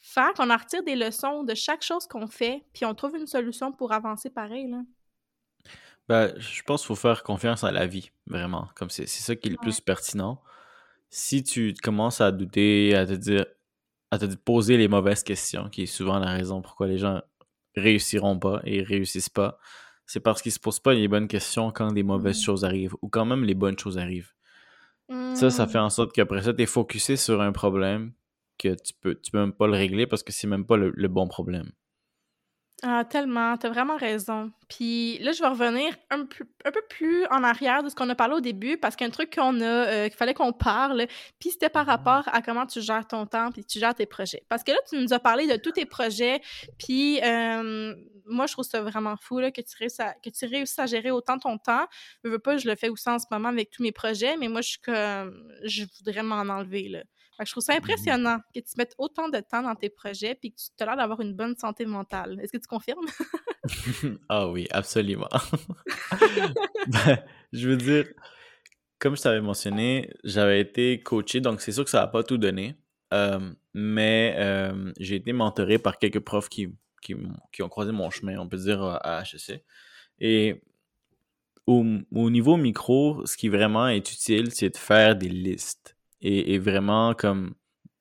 Fait 0.00 0.34
qu'on 0.36 0.50
en 0.50 0.56
retire 0.56 0.82
des 0.82 0.94
leçons 0.94 1.42
de 1.42 1.54
chaque 1.54 1.82
chose 1.82 2.06
qu'on 2.06 2.26
fait, 2.26 2.64
puis 2.72 2.84
on 2.84 2.94
trouve 2.94 3.16
une 3.16 3.26
solution 3.26 3.72
pour 3.72 3.92
avancer 3.92 4.30
pareil, 4.30 4.68
là. 4.68 4.82
Ben, 6.08 6.32
je 6.38 6.62
pense 6.62 6.80
qu'il 6.80 6.88
faut 6.88 6.96
faire 6.96 7.22
confiance 7.22 7.64
à 7.64 7.70
la 7.70 7.86
vie, 7.86 8.10
vraiment. 8.26 8.68
Comme 8.74 8.88
c'est 8.88 9.06
ça 9.06 9.36
qui 9.36 9.48
est 9.48 9.50
le 9.50 9.58
plus 9.58 9.80
pertinent. 9.80 10.40
Si 11.10 11.42
tu 11.42 11.74
commences 11.74 12.22
à 12.22 12.32
douter, 12.32 12.94
à 12.94 13.04
te 13.04 13.12
dire, 13.12 13.44
à 14.10 14.18
te 14.18 14.24
poser 14.36 14.78
les 14.78 14.88
mauvaises 14.88 15.22
questions, 15.22 15.68
qui 15.68 15.82
est 15.82 15.86
souvent 15.86 16.18
la 16.18 16.30
raison 16.30 16.62
pourquoi 16.62 16.86
les 16.86 16.96
gens 16.96 17.20
réussiront 17.78 18.38
pas 18.38 18.60
et 18.64 18.82
réussissent 18.82 19.28
pas, 19.28 19.58
c'est 20.06 20.20
parce 20.20 20.42
qu'ils 20.42 20.52
se 20.52 20.60
posent 20.60 20.80
pas 20.80 20.94
les 20.94 21.08
bonnes 21.08 21.28
questions 21.28 21.70
quand 21.70 21.92
des 21.92 22.02
mauvaises 22.02 22.40
mmh. 22.40 22.44
choses 22.44 22.64
arrivent 22.64 22.96
ou 23.02 23.08
quand 23.08 23.24
même 23.24 23.44
les 23.44 23.54
bonnes 23.54 23.78
choses 23.78 23.98
arrivent. 23.98 24.32
Ça, 25.34 25.48
ça 25.48 25.66
fait 25.66 25.78
mmh. 25.78 25.82
en 25.82 25.90
sorte 25.90 26.12
qu'après 26.12 26.42
ça, 26.42 26.52
tu 26.52 26.62
es 26.62 26.66
focusé 26.66 27.16
sur 27.16 27.40
un 27.40 27.52
problème 27.52 28.12
que 28.58 28.74
tu 28.74 28.92
peux, 29.00 29.14
tu 29.14 29.30
peux 29.30 29.38
même 29.38 29.52
pas 29.52 29.66
le 29.66 29.72
régler 29.72 30.06
parce 30.06 30.22
que 30.22 30.32
c'est 30.32 30.46
même 30.46 30.66
pas 30.66 30.76
le 30.76 31.08
bon 31.08 31.28
problème. 31.28 31.70
Ah, 32.84 33.04
tellement, 33.04 33.56
t'as 33.56 33.70
vraiment 33.70 33.96
raison. 33.96 34.52
Puis 34.68 35.18
là, 35.18 35.32
je 35.32 35.42
vais 35.42 35.48
revenir 35.48 35.96
un 36.10 36.26
peu, 36.26 36.44
un 36.64 36.70
peu 36.70 36.82
plus 36.88 37.26
en 37.26 37.42
arrière 37.42 37.82
de 37.82 37.88
ce 37.88 37.96
qu'on 37.96 38.08
a 38.08 38.14
parlé 38.14 38.36
au 38.36 38.40
début, 38.40 38.76
parce 38.76 38.94
qu'un 38.94 39.10
truc 39.10 39.34
qu'on 39.34 39.60
a, 39.60 39.64
euh, 39.64 40.08
qu'il 40.08 40.16
fallait 40.16 40.34
qu'on 40.34 40.52
parle, 40.52 41.08
puis 41.40 41.50
c'était 41.50 41.70
par 41.70 41.86
mmh 41.86 41.88
rapport 41.88 42.22
à 42.26 42.40
comment 42.40 42.66
tu 42.66 42.80
gères 42.80 43.06
ton 43.08 43.26
temps, 43.26 43.50
puis 43.50 43.64
tu 43.64 43.80
gères 43.80 43.96
tes 43.96 44.06
projets. 44.06 44.44
Parce 44.48 44.62
que 44.62 44.70
là, 44.70 44.78
tu 44.88 44.96
nous 44.96 45.12
as 45.12 45.18
parlé 45.18 45.48
de 45.48 45.56
tous 45.56 45.72
tes 45.72 45.86
projets, 45.86 46.40
puis 46.78 47.18
moi, 48.26 48.46
je 48.46 48.52
trouve 48.52 48.64
ça 48.64 48.80
vraiment 48.82 49.16
fou 49.16 49.40
là, 49.40 49.50
que, 49.50 49.60
tu 49.60 49.76
réussisses 49.76 50.00
à, 50.00 50.12
que 50.12 50.30
tu 50.30 50.46
réussisses 50.46 50.78
à 50.78 50.86
gérer 50.86 51.10
autant 51.10 51.38
ton 51.38 51.58
temps. 51.58 51.86
Je 52.22 52.30
veux 52.30 52.38
pas, 52.38 52.58
je 52.58 52.68
le 52.68 52.76
fais 52.76 52.90
aussi 52.90 53.08
en 53.08 53.18
ce 53.18 53.26
moment 53.30 53.48
avec 53.48 53.70
tous 53.70 53.82
mes 53.82 53.92
projets, 53.92 54.36
mais 54.36 54.46
moi, 54.46 54.60
je 54.60 54.68
suis 54.68 54.80
comme, 54.80 55.52
je 55.64 55.82
voudrais 55.98 56.22
m'en 56.22 56.36
enlever, 56.36 56.88
là 56.88 57.02
je 57.44 57.50
trouve 57.52 57.62
ça 57.62 57.74
mmh 57.74 57.78
impressionnant 57.78 58.38
que 58.54 58.60
tu 58.60 58.72
mettes 58.76 58.94
autant 58.98 59.28
de 59.28 59.38
temps 59.38 59.62
dans 59.62 59.74
tes 59.74 59.88
projets 59.88 60.34
puis 60.34 60.52
que 60.52 60.56
tu 60.56 60.82
as 60.82 60.86
l'air 60.86 60.96
d'avoir 60.96 61.20
une 61.20 61.34
bonne 61.34 61.56
santé 61.56 61.86
mentale. 61.86 62.40
Est-ce 62.42 62.52
que 62.52 62.58
tu 62.58 62.66
confirmes? 62.66 63.06
ah 64.28 64.48
oui, 64.48 64.66
absolument. 64.70 65.28
Ben, 66.88 67.18
je 67.52 67.68
veux 67.68 67.76
dire, 67.76 68.06
comme 68.98 69.16
je 69.16 69.22
t'avais 69.22 69.40
mentionné, 69.40 70.10
j'avais 70.24 70.60
été 70.60 71.00
coaché, 71.02 71.40
donc 71.40 71.60
c'est 71.60 71.72
sûr 71.72 71.84
que 71.84 71.90
ça 71.90 72.00
n'a 72.00 72.06
pas 72.06 72.22
tout 72.22 72.38
donné. 72.38 72.76
mais 73.74 74.72
j'ai 74.98 75.16
été 75.16 75.32
mentoré 75.32 75.78
par 75.78 75.98
quelques 75.98 76.20
profs 76.20 76.48
qui, 76.48 76.74
qui, 77.02 77.14
ont 77.62 77.68
croisé 77.68 77.92
mon 77.92 78.10
chemin, 78.10 78.38
on 78.38 78.48
peut 78.48 78.56
dire, 78.56 78.82
à 78.82 79.22
HEC. 79.22 79.62
Et 80.20 80.62
au, 81.66 81.84
au 82.12 82.30
niveau 82.30 82.56
micro, 82.56 83.24
ce 83.26 83.36
qui 83.36 83.48
vraiment 83.48 83.88
est 83.88 84.10
utile, 84.10 84.50
c'est 84.50 84.70
de 84.70 84.76
faire 84.76 85.14
des 85.14 85.28
listes 85.28 85.97
et, 86.20 86.58
vraiment 86.58 87.14
comme 87.14 87.54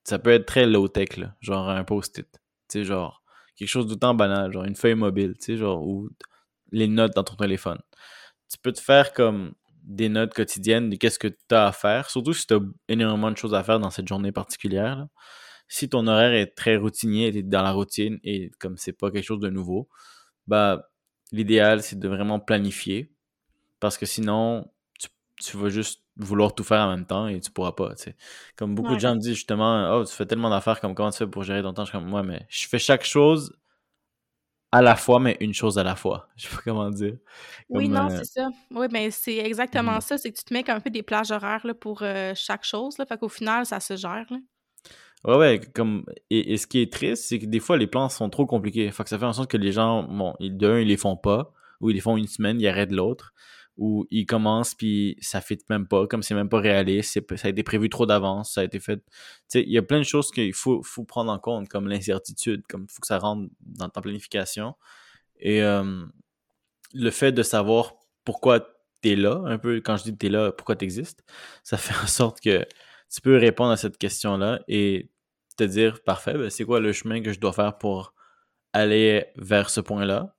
ça 0.04 0.20
peut 0.20 0.32
être 0.32 0.46
très 0.46 0.66
low-tech, 0.66 1.18
là, 1.18 1.36
genre 1.42 1.70
un 1.70 1.84
post-it. 1.84 2.28
Tu 2.32 2.40
sais, 2.80 2.84
genre 2.84 3.24
quelque 3.56 3.70
chose 3.70 3.88
d'autant 3.88 4.14
banal, 4.14 4.52
genre 4.52 4.66
une 4.66 4.76
feuille 4.76 4.96
mobile, 4.96 5.34
tu 5.40 5.46
sais, 5.46 5.58
genre 5.58 5.86
ou 5.86 6.10
les 6.72 6.88
notes 6.88 7.14
dans 7.16 7.24
ton 7.24 7.36
téléphone. 7.36 7.80
Tu 8.50 8.58
peux 8.62 8.72
te 8.72 8.82
faire 8.82 9.14
comme 9.14 9.54
des 9.84 10.10
notes 10.10 10.34
quotidiennes 10.34 10.90
de 10.90 10.96
qu'est-ce 10.96 11.20
que 11.20 11.28
tu 11.28 11.56
as 11.56 11.68
à 11.68 11.72
faire, 11.72 12.10
surtout 12.10 12.34
si 12.34 12.46
tu 12.48 12.54
as 12.56 12.60
énormément 12.90 13.32
de 13.32 13.38
choses 13.38 13.54
à 13.54 13.64
faire 13.64 13.80
dans 13.80 13.90
cette 13.90 14.08
journée 14.08 14.32
particulière. 14.32 15.08
Si 15.70 15.90
ton 15.90 16.08
horaire 16.08 16.34
est 16.34 16.56
très 16.56 16.78
routinier, 16.78 17.32
tu 17.32 17.40
es 17.40 17.44
dans 17.44 17.62
la 17.62 17.72
routine 17.72 18.20
et 18.24 18.52
comme 18.60 18.78
c'est 18.78 18.94
pas 18.94 19.12
quelque 19.12 19.26
chose 19.26 19.40
de 19.40 19.50
nouveau, 19.50 19.90
bah 20.48 20.90
l'idéal 21.32 21.84
c'est 21.84 22.00
de 22.00 22.08
vraiment 22.08 22.40
planifier 22.40 23.12
parce 23.80 23.98
que 23.98 24.06
sinon 24.06 24.72
tu, 25.40 25.58
vas 25.58 25.70
juste 25.70 26.04
vouloir 26.18 26.54
tout 26.54 26.64
faire 26.64 26.82
en 26.82 26.90
même 26.90 27.06
temps 27.06 27.28
et 27.28 27.40
tu 27.40 27.52
pourras 27.52 27.74
pas. 27.74 27.94
Comme 28.56 28.76
beaucoup 28.76 28.96
de 28.96 29.00
gens 29.00 29.16
me 29.16 29.20
disent 29.20 29.36
justement, 29.36 29.98
oh, 29.98 30.06
tu 30.06 30.14
fais 30.14 30.26
tellement 30.26 30.50
d'affaires, 30.50 30.80
comme 30.80 30.96
comment 30.96 31.12
tu 31.12 31.18
fais 31.18 31.28
pour 31.28 31.44
gérer 31.44 31.62
ton 31.62 31.74
temps? 31.74 31.86
Je 31.86 31.92
suis 31.92 31.98
comme, 31.98 32.08
moi, 32.08 32.24
mais 32.24 32.46
je 32.50 32.68
fais 32.68 32.80
chaque 32.80 33.04
chose 33.04 33.56
à 34.72 34.82
la 34.82 34.96
fois, 34.96 35.20
mais 35.20 35.38
une 35.40 35.54
chose 35.54 35.78
à 35.78 35.84
la 35.84 35.96
fois. 35.96 36.28
Je 36.36 36.48
sais 36.48 36.56
pas 36.56 36.62
comment 36.64 36.90
dire. 36.90 37.18
oui, 37.70 37.88
non, 37.88 38.10
euh, 38.10 38.18
c'est 38.18 38.26
ça. 38.26 38.50
Oui, 38.72 38.88
mais 38.92 39.12
c'est 39.12 39.38
exactement 39.38 39.98
mmh. 39.98 40.02
ça. 40.02 40.18
C'est 40.18 40.32
que 40.32 40.38
tu 40.38 40.44
te 40.44 40.54
mets 40.54 40.70
un 40.70 40.80
peu 40.80 40.90
des 40.90 41.04
plages 41.04 41.32
horaires 41.32 41.66
là, 41.66 41.74
pour 41.74 42.02
euh, 42.02 42.34
chaque 42.36 42.66
chose. 42.66 42.98
Là, 42.98 43.06
fait 43.06 43.18
qu'au 43.18 43.30
final, 43.30 43.66
ça 43.66 43.80
se 43.80 43.96
gère. 43.96 44.26
Là. 44.30 44.38
Ouais, 45.24 45.38
ouais. 45.38 45.62
Comme... 45.74 46.06
Et, 46.30 46.58
ce 46.58 46.68
qui 46.68 46.82
est 46.82 46.92
triste, 46.92 47.24
c'est 47.26 47.40
que 47.40 47.46
des 47.46 47.60
fois, 47.60 47.78
les 47.78 47.88
plans 47.88 48.10
sont 48.10 48.30
trop 48.30 48.46
compliqués. 48.46 48.92
Fait 48.92 49.04
que 49.04 49.10
ça 49.10 49.18
fait 49.18 49.26
en 49.26 49.34
sorte 49.34 49.50
que 49.50 49.58
les 49.58 49.72
gens, 49.72 50.04
bon, 50.04 50.36
d'un, 50.40 50.80
ils 50.80 50.88
les 50.88 50.98
font 50.98 51.16
pas, 51.16 51.54
ou 51.80 51.90
ils 51.90 51.94
les 51.94 52.02
font 52.02 52.18
une 52.18 52.28
semaine, 52.28 52.60
ils 52.60 52.68
arrêtent 52.68 52.92
l'autre 52.92 53.34
où 53.78 54.06
il 54.10 54.26
commence 54.26 54.74
puis 54.76 55.18
ça 55.22 55.42
fit 55.42 55.60
même 55.70 55.88
pas, 55.88 56.08
comme 56.08 56.24
c'est 56.24 56.36
même 56.36 56.50
pas 56.50 56.60
réaliste, 56.60 57.20
ça 57.36 57.48
a 57.48 57.52
été 57.52 57.64
prévu 57.64 57.90
trop 57.90 58.06
d'avance, 58.06 58.54
ça 58.54 58.62
a 58.62 58.64
été 58.64 58.80
fait. 58.80 59.02
Il 59.54 59.70
y 59.70 59.78
a 59.78 59.84
plein 59.84 60.00
de 60.00 60.04
choses 60.04 60.32
qu'il 60.32 60.54
faut, 60.54 60.82
faut 60.84 61.04
prendre 61.04 61.32
en 61.32 61.40
compte, 61.40 61.70
comme 61.70 61.88
l'incertitude, 61.88 62.64
comme 62.68 62.86
il 62.90 62.92
faut 62.92 63.02
que 63.02 63.08
ça 63.08 63.20
rentre 63.20 63.50
dans 63.62 63.90
ta 63.90 64.02
planification. 64.02 64.76
Et 65.40 65.62
le 66.94 67.12
fait 67.12 67.32
de 67.32 67.44
savoir 67.44 67.96
pourquoi 68.24 68.60
tu 69.02 69.12
es 69.12 69.16
là, 69.16 69.42
un 69.46 69.58
peu, 69.58 69.82
quand 69.82 69.98
je 69.98 70.04
dis 70.04 70.18
tu 70.18 70.28
es 70.28 70.30
là, 70.30 70.52
pourquoi 70.52 70.76
tu 70.76 70.86
existes, 70.86 71.24
ça 71.64 71.78
fait 71.78 71.96
en 72.04 72.08
sorte 72.08 72.42
que 72.42 72.66
tu 73.10 73.22
peux 73.22 73.38
répondre 73.38 73.72
à 73.72 73.78
cette 73.78 73.98
question-là 73.98 74.62
et 74.68 75.10
te 75.58 75.64
dire, 75.64 76.04
parfait, 76.04 76.34
ben, 76.34 76.50
c'est 76.50 76.66
quoi 76.66 76.80
le 76.80 76.92
chemin 76.94 77.22
que 77.22 77.34
je 77.34 77.40
dois 77.40 77.54
faire 77.54 77.78
pour 77.78 78.14
aller 78.74 79.26
vers 79.38 79.70
ce 79.70 79.82
point-là? 79.82 80.36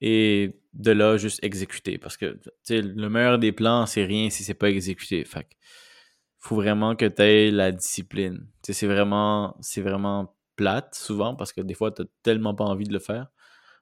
Et 0.00 0.60
de 0.78 0.92
là 0.92 1.16
juste 1.16 1.42
exécuter. 1.42 1.98
Parce 1.98 2.16
que 2.16 2.38
le 2.70 3.08
meilleur 3.08 3.38
des 3.38 3.52
plans, 3.52 3.84
c'est 3.86 4.04
rien 4.04 4.30
si 4.30 4.44
c'est 4.44 4.54
pas 4.54 4.70
exécuté. 4.70 5.24
Fait 5.24 5.46
faut 6.38 6.54
vraiment 6.54 6.94
que 6.94 7.04
tu 7.04 7.22
aies 7.22 7.50
la 7.50 7.72
discipline. 7.72 8.46
C'est 8.62 8.86
vraiment, 8.86 9.56
c'est 9.60 9.82
vraiment 9.82 10.34
plate 10.56 10.94
souvent 10.94 11.34
parce 11.34 11.52
que 11.52 11.60
des 11.60 11.74
fois, 11.74 11.90
tu 11.90 12.02
tellement 12.22 12.54
pas 12.54 12.64
envie 12.64 12.86
de 12.86 12.92
le 12.92 13.00
faire. 13.00 13.26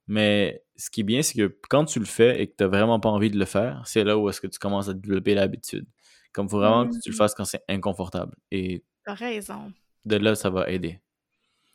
Mais 0.07 0.63
ce 0.77 0.89
qui 0.89 1.01
est 1.01 1.05
bien, 1.05 1.23
c'est 1.23 1.37
que 1.37 1.59
quand 1.69 1.85
tu 1.85 1.99
le 1.99 2.05
fais 2.05 2.41
et 2.41 2.47
que 2.47 2.55
tu 2.57 2.65
vraiment 2.65 2.99
pas 2.99 3.11
envie 3.11 3.31
de 3.31 3.39
le 3.39 3.45
faire, 3.45 3.83
c'est 3.87 4.05
là 4.05 4.17
où 4.17 4.29
est-ce 4.29 4.41
que 4.41 4.47
tu 4.47 4.59
commences 4.59 4.89
à 4.89 4.95
développer 4.95 5.35
l'habitude. 5.35 5.87
Comme 6.33 6.49
faut 6.49 6.59
vraiment 6.59 6.87
que 6.87 6.93
tu 7.03 7.11
le 7.11 7.15
mmh. 7.15 7.17
fasses 7.17 7.35
quand 7.35 7.45
c'est 7.45 7.65
inconfortable. 7.69 8.35
Et 8.51 8.85
T'as 9.05 9.15
raison. 9.15 9.73
De 10.05 10.17
là, 10.17 10.35
ça 10.35 10.51
va 10.51 10.71
aider. 10.71 11.01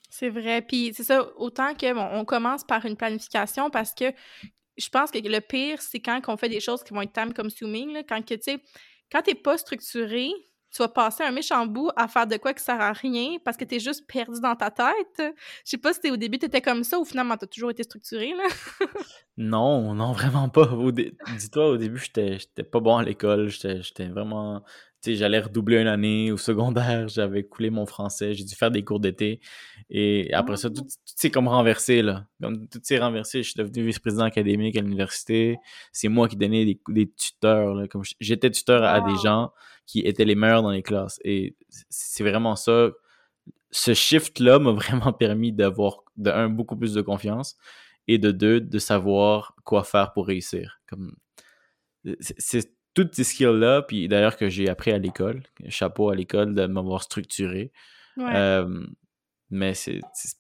C'est 0.10 0.30
vrai. 0.30 0.62
Puis 0.62 0.94
c'est 0.96 1.04
ça, 1.04 1.28
autant 1.38 1.74
que 1.74 1.94
bon, 1.94 2.08
on 2.14 2.26
commence 2.26 2.64
par 2.64 2.86
une 2.86 2.96
planification 2.96 3.70
parce 3.70 3.94
que 3.94 4.14
je 4.78 4.90
pense 4.90 5.12
que 5.12 5.20
le 5.20 5.40
pire, 5.40 5.82
c'est 5.82 6.00
quand 6.00 6.22
on 6.28 6.38
fait 6.38 6.50
des 6.50 6.60
choses 6.60 6.84
qui 6.84 6.94
vont 6.94 7.02
être 7.02 7.14
time 7.14 7.34
consuming. 7.34 7.94
Là, 7.94 8.04
quand 8.04 8.22
tu 8.26 8.38
sais, 8.42 8.62
quand 9.12 9.22
t'es 9.22 9.36
pas 9.36 9.58
structuré, 9.58 10.32
tu 10.72 10.82
vas 10.82 10.88
passer 10.88 11.24
un 11.24 11.32
méchant 11.32 11.66
bout 11.66 11.92
à 11.98 12.08
faire 12.08 12.26
de 12.26 12.38
quoi 12.38 12.54
qui 12.54 12.64
sert 12.64 12.80
à 12.80 12.94
rien 12.94 13.38
parce 13.44 13.58
que 13.58 13.66
tu 13.66 13.76
es 13.76 13.80
juste 13.80 14.08
perdu 14.08 14.40
dans 14.40 14.56
ta 14.56 14.72
tête. 14.72 15.18
Je 15.66 15.70
sais 15.70 15.78
pas 15.78 15.94
si 15.94 16.10
au 16.10 16.16
début 16.16 16.40
tu 16.40 16.46
étais 16.46 16.62
comme 16.62 16.84
ça 16.84 16.98
ou 16.98 17.04
finalement 17.04 17.36
tu 17.36 17.44
as 17.44 17.48
toujours 17.48 17.72
été 17.72 17.84
structuré 17.84 18.34
là. 18.34 18.48
non, 19.38 19.94
non, 19.94 20.14
vraiment 20.14 20.48
pas. 20.48 20.70
Dis-toi, 21.38 21.72
au 21.72 21.78
début, 21.78 22.00
j'étais 22.00 22.64
pas 22.64 22.80
bon 22.80 22.96
à 22.96 23.04
l'école. 23.04 23.50
J'étais 23.50 24.08
vraiment 24.08 24.64
j'allais 25.04 25.40
redoubler 25.40 25.80
une 25.82 25.88
année 25.88 26.32
au 26.32 26.38
secondaire, 26.38 27.08
j'avais 27.10 27.44
coulé 27.44 27.70
mon 27.70 27.86
français, 27.86 28.34
j'ai 28.34 28.44
dû 28.44 28.56
faire 28.56 28.72
des 28.72 28.84
cours 28.84 29.00
d'été. 29.00 29.40
Et 29.90 30.34
après 30.34 30.58
ça, 30.58 30.70
tout, 30.70 30.88
s'est 31.06 31.32
comme 31.32 31.48
renversé, 31.48 32.02
là. 32.02 32.28
Comme 32.42 32.68
tout 32.68 32.80
s'est 32.84 33.00
renversé, 33.00 33.44
je 33.44 33.50
suis 33.50 33.58
devenu 33.58 33.86
vice-président 33.86 34.24
académique 34.24 34.78
à 34.78 34.82
l'université. 34.82 35.58
C'est 35.92 36.08
moi 36.08 36.28
qui 36.28 36.38
donnais 36.38 36.80
des, 36.88 37.12
tuteurs, 37.12 37.74
là. 37.76 37.88
Comme 37.88 38.04
j'étais 38.20 38.50
tuteur 38.52 38.84
à 38.84 39.02
des 39.02 39.16
gens 39.24 39.52
qui 39.86 40.00
étaient 40.00 40.26
les 40.26 40.36
meilleurs 40.36 40.64
dans 40.64 40.72
les 40.72 40.84
classes. 40.84 41.20
Et 41.24 41.56
c'est 41.90 42.24
vraiment 42.24 42.56
ça. 42.56 42.92
Ce 43.72 43.94
shift-là 43.94 44.60
m'a 44.60 44.72
vraiment 44.72 45.14
permis 45.14 45.52
d'avoir, 45.52 46.04
de 46.18 46.30
un, 46.30 46.50
beaucoup 46.50 46.78
plus 46.78 46.94
de 46.94 47.02
confiance 47.02 47.58
et 48.08 48.18
de 48.18 48.32
deux, 48.32 48.62
de 48.62 48.80
savoir 48.80 49.56
quoi 49.64 49.84
faire 49.84 50.14
pour 50.14 50.28
réussir. 50.28 50.80
Comme, 50.88 51.16
c'est 52.20 52.72
toutes 52.94 53.16
ces 53.16 53.24
skills-là, 53.24 53.84
puis 53.84 54.08
d'ailleurs 54.08 54.38
que 54.38 54.50
j'ai 54.50 54.70
appris 54.70 54.92
à 54.92 54.98
l'école, 54.98 55.44
chapeau 55.70 56.10
à 56.10 56.16
l'école 56.16 56.54
de 56.54 56.66
m'avoir 56.66 57.04
structuré. 57.04 57.72
mais 58.18 59.74
c'est 59.74 60.00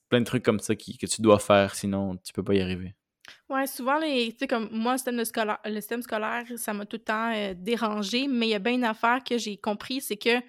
plein 0.10 0.20
de 0.20 0.26
trucs 0.26 0.43
comme 0.43 0.60
ça 0.60 0.76
qui, 0.76 0.97
que 0.97 1.06
tu 1.06 1.22
dois 1.22 1.39
faire, 1.39 1.76
sinon 1.76 2.18
tu 2.18 2.34
peux 2.34 2.43
pas 2.43 2.56
y 2.56 2.62
arriver. 2.62 2.95
Ouais, 3.49 3.68
souvent, 3.68 3.99
les, 3.99 4.32
tu 4.32 4.39
sais, 4.39 4.47
comme 4.47 4.70
moi, 4.72 4.93
le 4.93 4.97
système, 4.97 5.26
scolaire, 5.26 5.60
le 5.66 5.76
système 5.76 6.02
scolaire, 6.02 6.45
ça 6.56 6.74
m'a 6.74 6.86
tout 6.86 6.97
le 6.97 7.04
temps 7.04 7.34
euh, 7.34 7.54
dérangé, 7.56 8.28
mais 8.28 8.47
il 8.47 8.52
y 8.52 8.56
a 8.56 8.60
bien 8.60 8.74
une 8.74 8.84
affaire 8.84 9.24
que 9.24 9.38
j'ai 9.38 9.58
compris, 9.58 10.02
c'est 10.02 10.18
que 10.18 10.41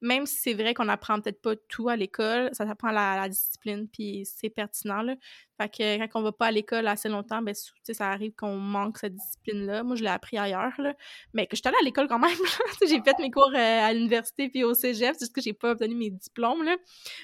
même 0.00 0.26
si 0.26 0.36
c'est 0.36 0.54
vrai 0.54 0.74
qu'on 0.74 0.88
apprend 0.88 1.20
peut-être 1.20 1.40
pas 1.40 1.56
tout 1.68 1.88
à 1.88 1.96
l'école, 1.96 2.50
ça 2.52 2.66
s'apprend 2.66 2.90
la, 2.90 3.16
la 3.16 3.28
discipline, 3.28 3.88
puis 3.88 4.26
c'est 4.26 4.50
pertinent, 4.50 5.02
là. 5.02 5.14
Fait 5.58 5.68
que 5.70 6.06
quand 6.06 6.20
on 6.20 6.22
va 6.22 6.32
pas 6.32 6.46
à 6.46 6.50
l'école 6.50 6.86
assez 6.86 7.08
longtemps, 7.08 7.40
ben, 7.40 7.54
ça 7.54 8.10
arrive 8.10 8.32
qu'on 8.32 8.56
manque 8.56 8.98
cette 8.98 9.14
discipline-là. 9.14 9.82
Moi, 9.84 9.96
je 9.96 10.02
l'ai 10.02 10.10
appris 10.10 10.36
ailleurs, 10.36 10.78
là. 10.78 10.94
Mais 11.32 11.46
que 11.46 11.56
je 11.56 11.62
suis 11.62 11.68
allée 11.68 11.78
à 11.80 11.84
l'école 11.84 12.08
quand 12.08 12.18
même, 12.18 12.30
J'ai 12.86 13.00
fait 13.00 13.18
mes 13.18 13.30
cours 13.30 13.52
euh, 13.54 13.80
à 13.86 13.92
l'université 13.92 14.48
puis 14.50 14.64
au 14.64 14.74
cégep, 14.74 15.14
c'est 15.14 15.24
juste 15.24 15.34
que 15.34 15.40
j'ai 15.40 15.54
pas 15.54 15.70
obtenu 15.70 15.94
mes 15.94 16.10
diplômes, 16.10 16.62
là. 16.62 16.76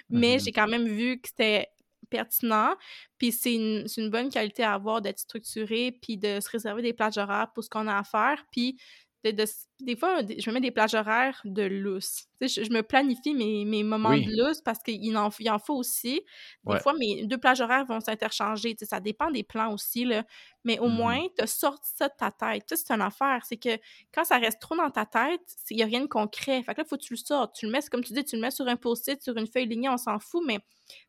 Mais 0.09 0.37
mm-hmm. 0.37 0.45
j'ai 0.45 0.53
quand 0.53 0.69
même 0.69 0.87
vu 0.87 1.21
que 1.21 1.29
c'était 1.29 1.69
pertinent. 2.09 2.75
Puis 3.19 3.33
c'est 3.33 3.55
une, 3.55 3.87
une, 3.97 4.11
bonne 4.11 4.31
qualité 4.31 4.63
à 4.63 4.75
avoir 4.75 5.03
d'être 5.03 5.19
structuré, 5.19 5.99
puis 6.01 6.17
de 6.17 6.41
se 6.41 6.49
réserver 6.49 6.83
des 6.83 6.93
plages 6.93 7.19
horaires 7.19 7.49
pour 7.55 7.65
ce 7.65 7.71
qu'on 7.71 7.87
a 7.87 7.97
à 7.97 8.05
faire. 8.05 8.45
Puis 8.51 8.79
des 9.25 9.97
fois, 9.97 10.21
je 10.23 10.51
me 10.51 10.55
mets 10.55 10.61
des 10.61 10.73
plages 10.73 10.95
horaires 10.95 11.41
de 11.45 11.63
lousse. 11.63 12.25
Je, 12.41 12.65
je, 12.65 12.73
me 12.73 12.83
planifie 12.83 13.35
mes, 13.35 13.65
mes 13.65 13.85
moments 13.85 14.17
de 14.17 14.37
lousse 14.37 14.61
parce 14.61 14.81
qu'il 14.81 15.17
en, 15.17 15.31
il 15.39 15.49
en 15.49 15.61
faut 15.61 15.77
aussi. 15.77 16.23
Des 16.65 16.81
fois, 16.81 16.93
mes 16.95 17.25
deux 17.27 17.39
plages 17.39 17.61
horaires 17.61 17.85
vont 17.85 18.01
s'interchanger. 18.01 18.75
Ça 18.83 18.99
dépend 18.99 19.31
des 19.31 19.45
plans 19.45 19.73
aussi. 19.73 20.05
Là. 20.05 20.25
Mais 20.65 20.81
au 20.81 20.89
mmh 20.89 20.97
moins, 20.97 21.21
tu 21.39 21.47
sorti 21.47 21.91
ça 21.95 22.09
de 22.09 22.15
ta 22.19 22.33
tête. 22.33 22.65
C'est 22.67 22.91
une 22.91 23.01
affaire. 23.01 23.43
C'est 23.45 23.59
que 23.59 23.79
quand 24.13 24.25
ça 24.25 24.39
reste 24.39 24.61
trop 24.61 24.75
dans 24.75 24.91
ta 24.91 25.07
tête, 25.07 25.41
il 25.71 25.77
n'y 25.77 25.85
a 25.85 25.87
rien 25.87 26.01
de 26.01 26.07
concret. 26.07 26.61
Fait 26.65 26.75
que 26.75 26.81
là, 26.81 26.85
il 26.85 26.89
faut 26.89 26.97
que 26.97 27.03
tu 27.03 27.13
le 27.13 27.19
sortes. 27.19 27.55
Tu 27.55 27.67
le 27.67 27.73
mets, 27.73 27.83
comme 27.89 28.03
tu 28.03 28.13
dis, 28.13 28.25
tu 28.25 28.35
le 28.35 28.43
mets 28.43 28.51
sur 28.51 28.67
un 28.67 28.77
post-it, 28.77 29.23
sur 29.23 29.37
une 29.37 29.47
feuille 29.47 29.67
lignée, 29.67 29.89
on 29.89 29.97
s'en 29.99 30.19
fout, 30.19 30.43
mais 30.45 30.59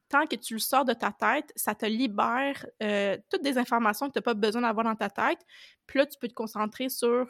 tant 0.09 0.28
que 0.28 0.36
tu 0.36 0.53
le 0.53 0.59
sors 0.59 0.86
de 0.86 0.93
ta 0.93 1.11
tête, 1.11 1.51
ça 1.55 1.74
te 1.74 1.88
libère 1.88 2.64
euh, 2.84 3.18
toutes 3.32 3.41
des 3.41 3.57
informations 3.57 4.07
que 4.07 4.14
tu 4.14 4.20
n'as 4.20 4.24
pas 4.24 4.36
besoin 4.36 4.61
d'avoir 4.61 4.86
dans 4.86 4.95
ta 4.95 5.09
tête. 5.09 5.39
Puis 5.88 5.97
là, 5.97 6.05
tu 6.05 6.20
peux 6.20 6.28
te 6.28 6.36
concentrer 6.36 6.89
sur 6.89 7.28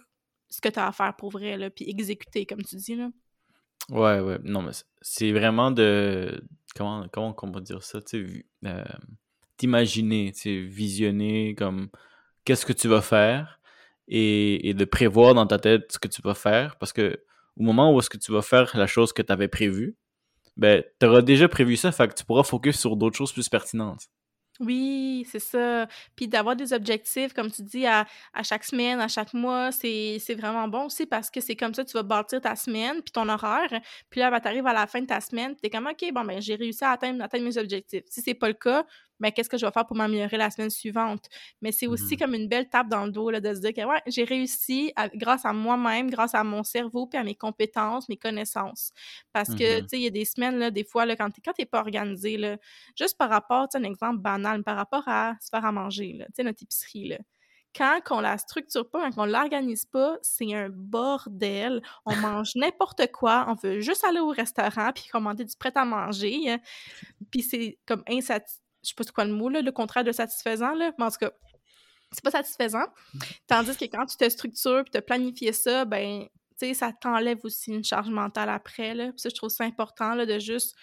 ce 0.54 0.62
que 0.62 0.70
tu 0.70 0.78
as 0.78 0.88
à 0.88 0.92
faire 0.92 1.16
pour 1.16 1.32
vrai, 1.32 1.58
là, 1.58 1.72
puis 1.72 1.90
exécuter, 1.90 2.46
comme 2.46 2.62
tu 2.62 2.76
dis. 2.76 2.96
Là. 2.96 3.10
Ouais, 3.90 4.20
ouais. 4.20 4.38
Non, 4.44 4.62
mais 4.62 4.72
c'est 5.02 5.32
vraiment 5.32 5.72
de. 5.72 6.44
Comment, 6.76 7.08
comment 7.10 7.36
on 7.42 7.52
peut 7.52 7.62
dire 7.62 7.82
ça? 7.82 8.04
Tu 8.04 8.46
euh, 8.66 8.84
t'imaginer, 9.58 10.32
tu 10.32 10.68
visionner 10.68 11.56
comme 11.56 11.90
qu'est-ce 12.46 12.68
que 12.68 12.74
tu 12.74 12.88
vas 12.88 13.02
faire 13.02 13.60
et, 14.08 14.70
et, 14.70 14.76
de 14.76 14.86
prévoir 14.86 15.34
dans 15.34 15.48
ta 15.48 15.58
tête 15.58 15.92
ce 15.92 15.98
que 15.98 16.08
tu 16.08 16.22
vas 16.22 16.36
faire 16.36 16.76
parce 16.78 16.94
que 16.94 17.20
au 17.58 17.64
moment 17.64 17.94
où 17.94 18.00
est-ce 18.00 18.10
que 18.10 18.18
tu 18.18 18.32
vas 18.32 18.42
faire 18.42 18.76
la 18.78 18.88
chose 18.88 19.12
que 19.12 19.22
tu 19.22 19.32
avais 19.32 19.48
prévue, 19.48 19.96
ben, 20.56 20.84
tu 21.00 21.06
auras 21.08 21.22
déjà 21.22 21.48
prévu 21.48 21.78
ça, 21.78 21.92
fait 21.92 22.08
que 22.08 22.14
tu 22.14 22.26
pourras 22.26 22.44
focus 22.44 22.80
sur 22.80 22.96
d'autres 22.96 23.18
choses 23.18 23.32
plus 23.32 23.50
pertinentes. 23.50 24.08
Oui, 24.60 25.26
c'est 25.30 25.40
ça. 25.40 25.88
Puis 26.16 26.28
d'avoir 26.28 26.56
des 26.56 26.74
objectifs, 26.74 27.34
comme 27.34 27.52
tu 27.52 27.64
dis, 27.64 27.88
à, 27.88 28.06
chaque 28.44 28.64
semaine, 28.64 29.00
à 29.02 29.08
chaque 29.08 29.34
mois, 29.34 29.72
c'est 29.72 30.36
vraiment 30.38 30.68
bon 30.68 30.86
aussi 30.86 31.08
parce 31.08 31.32
que 31.32 31.42
c'est 31.42 31.56
comme 31.56 31.74
ça 31.74 31.84
que 31.84 31.90
tu 31.90 31.98
vas 31.98 32.04
bâtir 32.04 32.40
ta 32.40 32.56
semaine, 32.56 33.02
puis 33.02 33.12
ton 33.12 33.28
horaire. 33.30 33.82
Puis 34.12 34.20
là, 34.20 34.30
ben, 34.30 34.40
tu 34.40 34.48
arrives 34.48 34.68
à 34.68 34.74
la 34.74 34.86
fin 34.86 35.02
de 35.02 35.08
ta 35.08 35.22
semaine, 35.22 35.56
tu 35.56 35.66
es 35.66 35.70
comme, 35.72 35.88
OK, 35.88 36.14
bon, 36.14 36.24
ben, 36.24 36.40
j'ai 36.40 36.56
réussi 36.56 36.84
à 36.84 36.92
atteindre, 36.92 37.24
atteindre 37.24 37.46
mes 37.46 37.58
objectifs. 37.58 38.04
Si 38.08 38.22
c'est 38.22 38.36
pas 38.36 38.48
le 38.48 38.54
cas, 38.54 38.86
mais 39.24 39.32
qu'est-ce 39.32 39.48
que 39.48 39.58
je 39.58 39.66
vais 39.66 39.72
faire 39.72 39.86
pour 39.86 39.96
m'améliorer 39.96 40.36
la 40.36 40.52
semaine 40.52 40.70
suivante? 40.70 41.30
Mais 41.62 41.72
c'est 41.72 41.88
aussi 41.88 42.16
mmh 42.16 42.18
comme 42.18 42.34
une 42.36 42.50
belle 42.50 42.68
tape 42.68 42.90
dans 42.90 43.06
le 43.06 43.12
dos 43.12 43.30
là, 43.30 43.40
de 43.40 43.54
se 43.54 43.62
dire 43.62 43.74
que 43.74 43.82
ouais, 43.88 44.02
j'ai 44.06 44.26
réussi 44.26 44.94
grâce 45.16 45.46
à 45.46 45.54
moi-même, 45.54 46.10
grâce 46.10 46.36
à 46.36 46.44
mon 46.44 46.64
cerveau, 46.64 47.08
puis 47.08 47.18
à 47.18 47.24
mes 47.24 47.34
compétences, 47.34 48.10
mes 48.10 48.18
connaissances. 48.18 48.92
Parce 49.32 49.56
que, 49.56 49.80
mmh 49.80 49.82
tu 49.84 49.88
sais, 49.88 49.98
il 49.98 50.04
y 50.04 50.08
a 50.08 50.10
des 50.10 50.26
semaines, 50.26 50.58
là, 50.58 50.72
des 50.72 50.84
fois, 50.84 51.06
là, 51.06 51.16
quand 51.16 51.30
tu 51.32 51.42
n'es 51.58 51.66
pas 51.66 51.80
organisé, 51.80 52.36
là, 52.38 52.58
juste 53.00 53.18
par 53.18 53.30
rapport, 53.30 53.70
tu 53.70 53.78
sais, 53.78 53.84
un 53.84 53.90
exemple 53.90 54.20
banal, 54.20 54.62
par 54.64 54.76
rapport 54.76 55.08
à 55.08 55.36
se 55.40 55.48
faire 55.50 55.64
à 55.64 55.72
manger, 55.72 56.18
tu 56.20 56.26
sais, 56.36 56.44
notre 56.44 56.62
épicerie, 56.62 57.08
là 57.08 57.18
quand 57.76 58.02
on 58.12 58.22
la 58.22 58.38
structure 58.38 58.90
pas, 58.90 59.10
quand 59.10 59.24
on 59.24 59.26
l'organise 59.26 59.86
pas, 59.86 60.18
c'est 60.22 60.54
un 60.54 60.70
bordel. 60.70 61.82
On 62.06 62.16
mange 62.18 62.52
n'importe 62.56 63.12
quoi, 63.12 63.46
on 63.48 63.56
veut 63.56 63.82
juste 63.82 64.04
aller 64.04 64.20
au 64.20 64.30
restaurant 64.30 64.92
puis 64.94 65.06
commander 65.12 65.44
du 65.44 65.56
prêt 65.56 65.72
à 65.76 65.86
manger. 65.86 66.52
Hein. 66.52 66.60
Puis 67.32 67.42
c'est 67.42 67.80
comme 67.86 68.04
insatisfaisant 68.08 68.63
je 68.84 68.90
sais 68.90 68.96
pas 68.96 69.04
c'est 69.04 69.14
quoi 69.14 69.26
le 69.26 69.34
mot, 69.34 69.50
là, 69.50 69.62
le 69.62 69.72
contraire 69.72 70.04
de 70.04 70.12
satisfaisant, 70.12 70.74
là, 70.74 70.92
mais 70.98 71.06
en 71.06 71.12
tout 71.12 71.18
cas, 71.20 71.32
c'est 72.12 72.24
pas 72.24 72.32
satisfaisant. 72.32 72.86
Tandis 73.48 73.76
que 73.76 73.86
quand 73.86 74.06
tu 74.06 74.18
te 74.18 74.30
structures 74.30 74.84
et 74.86 74.92
tu 74.92 74.98
as 74.98 75.02
planifié 75.02 75.52
ça, 75.54 75.86
ben, 75.86 76.28
tu 76.60 76.68
sais, 76.68 76.74
ça 76.74 76.92
t'enlève 76.94 77.40
aussi 77.44 77.72
une 77.72 77.84
charge 77.84 78.10
mentale 78.10 78.50
après, 78.50 78.94
là. 78.94 79.12
ça, 79.16 79.30
je 79.30 79.36
trouve 79.36 79.50
ça 79.50 79.64
important, 79.64 80.14
là, 80.14 80.26
de 80.26 80.38
juste 80.40 80.76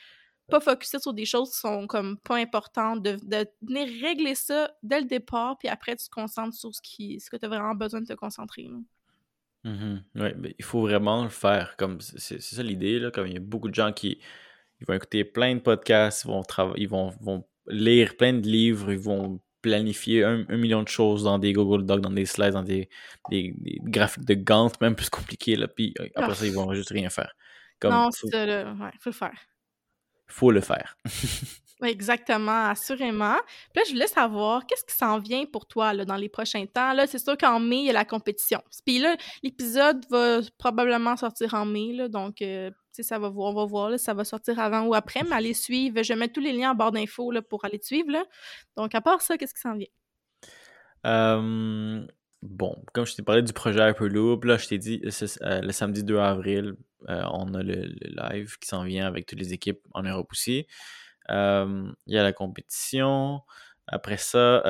pas 0.48 0.58
focuser 0.58 0.98
sur 0.98 1.14
des 1.14 1.24
choses 1.24 1.52
qui 1.52 1.60
sont 1.60 1.86
comme 1.86 2.18
pas 2.18 2.36
importantes, 2.36 3.02
de, 3.02 3.16
de 3.22 3.46
venir 3.62 3.86
régler 4.02 4.34
ça 4.34 4.72
dès 4.82 5.00
le 5.00 5.06
départ, 5.06 5.56
puis 5.58 5.68
après, 5.68 5.94
tu 5.94 6.06
te 6.06 6.10
concentres 6.10 6.56
sur 6.56 6.74
ce, 6.74 6.80
qui, 6.82 7.20
ce 7.20 7.30
que 7.30 7.36
tu 7.36 7.46
as 7.46 7.48
vraiment 7.48 7.74
besoin 7.76 8.00
de 8.00 8.06
te 8.06 8.14
concentrer, 8.14 8.64
là. 8.64 8.78
Mm-hmm. 9.62 10.02
Oui, 10.14 10.54
il 10.58 10.64
faut 10.64 10.80
vraiment 10.80 11.22
le 11.22 11.28
faire. 11.28 11.76
Comme 11.76 12.00
c'est 12.00 12.40
ça 12.40 12.62
l'idée, 12.62 12.98
là. 12.98 13.10
Comme 13.10 13.26
il 13.26 13.34
y 13.34 13.36
a 13.36 13.40
beaucoup 13.40 13.68
de 13.68 13.74
gens 13.74 13.92
qui 13.92 14.18
ils 14.80 14.86
vont 14.86 14.94
écouter 14.94 15.24
plein 15.24 15.54
de 15.54 15.60
podcasts, 15.60 16.24
ils 16.24 16.28
vont, 16.28 16.42
ils 16.76 16.88
vont 16.88 17.44
lire 17.70 18.16
plein 18.16 18.34
de 18.34 18.46
livres, 18.46 18.92
ils 18.92 18.98
vont 18.98 19.40
planifier 19.62 20.24
un, 20.24 20.44
million 20.56 20.82
de 20.82 20.88
choses 20.88 21.24
dans 21.24 21.38
des 21.38 21.52
Google 21.52 21.84
Docs, 21.84 22.00
dans 22.00 22.10
des 22.10 22.24
slides, 22.24 22.54
dans 22.54 22.62
des, 22.62 22.88
graphiques 23.84 24.24
de 24.24 24.34
Gantt, 24.34 24.80
même 24.80 24.96
plus 24.96 25.10
compliqués, 25.10 25.56
là, 25.56 25.68
puis 25.68 25.94
euh, 26.00 26.08
après 26.14 26.34
ça, 26.34 26.46
ils 26.46 26.52
vont 26.52 26.72
juste 26.74 26.90
rien 26.90 27.10
faire. 27.10 27.32
non, 27.84 28.10
c'est 28.10 28.28
ça, 28.28 28.46
là. 28.46 28.72
Ouais, 28.72 28.90
faut 29.00 29.10
le 29.10 29.14
faire. 29.14 29.46
Faut 30.28 30.50
le 30.50 30.60
faire. 30.60 30.96
Exactement, 31.82 32.66
assurément. 32.66 33.36
Puis 33.72 33.76
là, 33.76 33.82
je 33.86 33.92
voulais 33.92 34.06
savoir, 34.06 34.66
qu'est-ce 34.66 34.84
qui 34.84 34.94
s'en 34.94 35.18
vient 35.18 35.44
pour 35.46 35.66
toi 35.66 35.92
là, 35.92 36.04
dans 36.04 36.16
les 36.16 36.28
prochains 36.28 36.66
temps? 36.66 36.92
Là, 36.92 37.06
c'est 37.06 37.18
sûr 37.18 37.36
qu'en 37.36 37.60
mai, 37.60 37.78
il 37.78 37.84
y 37.86 37.90
a 37.90 37.94
la 37.94 38.04
compétition. 38.04 38.62
Puis 38.84 38.98
là, 38.98 39.16
l'épisode 39.42 40.04
va 40.10 40.40
probablement 40.58 41.16
sortir 41.16 41.54
en 41.54 41.64
mai, 41.64 42.08
donc 42.08 42.42
euh, 42.42 42.70
ça 42.92 43.18
va, 43.18 43.30
on 43.34 43.54
va 43.54 43.64
voir, 43.64 43.90
là, 43.90 43.98
ça 43.98 44.14
va 44.14 44.24
sortir 44.24 44.58
avant 44.58 44.82
ou 44.82 44.94
après, 44.94 45.22
mais 45.22 45.36
allez 45.36 45.54
suivre. 45.54 46.02
Je 46.02 46.12
mets 46.12 46.28
tous 46.28 46.40
les 46.40 46.52
liens 46.52 46.72
en 46.72 46.74
barre 46.74 46.92
d'infos 46.92 47.32
pour 47.48 47.64
aller 47.64 47.78
te 47.78 47.86
suivre. 47.86 48.10
Là. 48.10 48.24
Donc, 48.76 48.94
à 48.94 49.00
part 49.00 49.22
ça, 49.22 49.38
qu'est-ce 49.38 49.54
qui 49.54 49.60
s'en 49.60 49.76
vient? 49.76 49.86
bon, 52.42 52.76
comme 52.92 53.06
je 53.06 53.14
t'ai 53.14 53.22
parlé 53.22 53.42
du 53.42 53.52
projet 53.52 53.90
Hyperloop, 53.90 54.44
là, 54.44 54.56
je 54.56 54.68
t'ai 54.68 54.78
dit, 54.78 55.02
euh, 55.04 55.60
le 55.60 55.72
samedi 55.72 56.04
2 56.04 56.18
avril, 56.18 56.74
euh, 57.08 57.22
on 57.32 57.54
a 57.54 57.62
le, 57.62 57.94
live 58.32 58.58
qui 58.58 58.68
s'en 58.68 58.84
vient 58.84 59.06
avec 59.06 59.26
toutes 59.26 59.38
les 59.38 59.52
équipes 59.52 59.80
en 59.92 60.02
Europe 60.02 60.28
aussi. 60.32 60.66
Il 61.30 62.14
y 62.14 62.18
a 62.18 62.22
la 62.22 62.32
compétition. 62.32 63.40
Après 63.86 64.16
ça, 64.16 64.62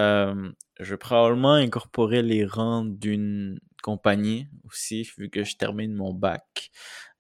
je 0.79 0.91
vais 0.91 0.99
probablement 0.99 1.55
incorporer 1.55 2.23
les 2.23 2.45
rangs 2.45 2.85
d'une 2.85 3.59
compagnie 3.83 4.47
aussi, 4.65 5.09
vu 5.17 5.31
que 5.31 5.43
je 5.43 5.57
termine 5.57 5.95
mon 5.95 6.13
bac. 6.13 6.71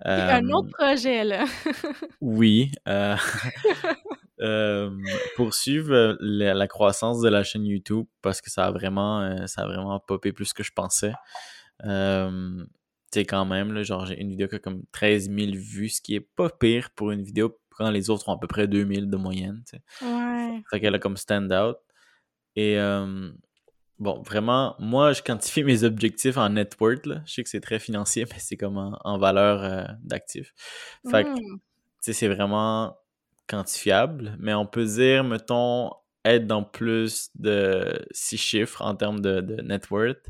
un 0.04 0.48
autre 0.50 0.70
projet, 0.78 1.24
là. 1.24 1.44
oui. 2.20 2.72
Euh, 2.88 3.16
poursuivre 5.36 6.16
la, 6.20 6.66
croissance 6.66 7.20
de 7.20 7.28
la 7.28 7.42
chaîne 7.42 7.66
YouTube 7.66 8.06
parce 8.22 8.40
que 8.40 8.50
ça 8.50 8.66
a 8.66 8.70
vraiment, 8.70 9.20
euh, 9.20 9.46
ça 9.46 9.62
a 9.62 9.66
vraiment 9.66 10.00
popé 10.00 10.32
plus 10.32 10.52
que 10.52 10.62
je 10.62 10.72
pensais. 10.72 11.12
Euh, 11.84 12.64
tu 13.12 13.20
sais, 13.20 13.24
quand 13.26 13.44
même, 13.44 13.72
là, 13.72 13.82
genre, 13.82 14.06
j'ai 14.06 14.18
une 14.20 14.30
vidéo 14.30 14.48
qui 14.48 14.54
a 14.56 14.58
comme 14.58 14.82
13 14.92 15.30
000 15.30 15.52
vues, 15.54 15.90
ce 15.90 16.00
qui 16.00 16.14
est 16.14 16.20
pas 16.20 16.48
pire 16.48 16.90
pour 16.94 17.10
une 17.10 17.22
vidéo 17.22 17.58
quand 17.80 17.90
les 17.90 18.10
autres 18.10 18.28
ont 18.28 18.34
à 18.34 18.38
peu 18.38 18.46
près 18.46 18.68
2000 18.68 19.08
de 19.08 19.16
moyenne. 19.16 19.62
Tu 19.66 19.78
sais. 19.78 20.06
Ouais. 20.06 20.80
Qu'elle 20.80 20.94
a 20.94 20.98
comme 20.98 21.16
stand-out. 21.16 21.78
Et 22.56 22.76
bon, 23.98 24.22
vraiment, 24.22 24.74
moi, 24.78 25.12
je 25.12 25.22
quantifie 25.22 25.64
mes 25.64 25.84
objectifs 25.84 26.36
en 26.36 26.50
net 26.50 26.76
worth. 26.80 27.06
Là. 27.06 27.22
Je 27.26 27.34
sais 27.34 27.42
que 27.42 27.48
c'est 27.48 27.60
très 27.60 27.78
financier, 27.78 28.26
mais 28.30 28.38
c'est 28.38 28.56
comme 28.56 28.96
en, 29.02 29.18
valeur 29.18 29.64
euh, 29.64 29.84
d'actifs. 30.02 30.52
Fait 31.10 31.24
que, 31.24 31.30
mmh. 31.30 31.36
tu 31.36 31.60
sais, 32.00 32.12
c'est 32.12 32.28
vraiment 32.28 32.96
quantifiable, 33.46 34.36
mais 34.38 34.54
on 34.54 34.66
peut 34.66 34.84
dire, 34.84 35.24
mettons, 35.24 35.90
être 36.24 36.46
dans 36.46 36.62
plus 36.62 37.30
de 37.36 38.04
six 38.10 38.36
chiffres 38.36 38.82
en 38.82 38.94
termes 38.94 39.20
de, 39.20 39.40
de 39.40 39.62
net 39.62 39.90
worth. 39.90 40.28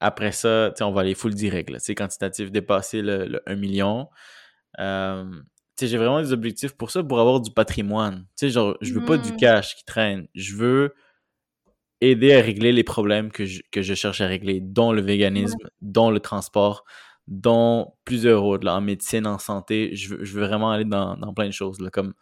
après 0.00 0.32
ça, 0.32 0.72
on 0.80 0.92
va 0.92 1.00
aller 1.00 1.14
full 1.14 1.34
direct. 1.34 1.74
C'est 1.78 1.94
quantitatif, 1.94 2.52
dépasser 2.52 3.02
le, 3.02 3.24
le 3.24 3.42
1 3.46 3.56
million 3.56 4.08
j'ai 4.76 5.96
vraiment 5.96 6.20
des 6.20 6.32
objectifs 6.32 6.72
pour 6.72 6.90
ça, 6.90 7.02
pour 7.02 7.20
avoir 7.20 7.40
du 7.40 7.50
patrimoine. 7.50 8.26
Tu 8.36 8.50
genre, 8.50 8.76
je 8.80 8.92
veux 8.94 9.04
pas 9.04 9.18
du 9.18 9.32
mmh. 9.32 9.36
cash 9.36 9.76
qui 9.76 9.84
traîne. 9.84 10.28
Je 10.34 10.56
veux 10.56 10.94
aider 12.00 12.34
à 12.34 12.40
régler 12.40 12.72
les 12.72 12.84
problèmes 12.84 13.30
que 13.30 13.44
je, 13.44 13.62
que 13.70 13.82
je 13.82 13.94
cherche 13.94 14.20
à 14.20 14.26
régler, 14.26 14.60
dont 14.60 14.92
le 14.92 15.00
véganisme, 15.00 15.58
dont 15.80 16.10
le 16.10 16.20
transport, 16.20 16.84
dont 17.26 17.92
plusieurs 18.04 18.44
autres, 18.44 18.64
là, 18.64 18.76
en 18.76 18.80
médecine, 18.80 19.26
en 19.26 19.38
santé. 19.38 19.94
Je 19.94 20.14
veux, 20.14 20.24
je 20.24 20.32
veux 20.34 20.46
vraiment 20.46 20.70
aller 20.70 20.84
dans, 20.84 21.16
dans, 21.16 21.34
plein 21.34 21.46
de 21.46 21.52
choses. 21.52 21.80
Là, 21.80 21.90
comme 21.90 22.14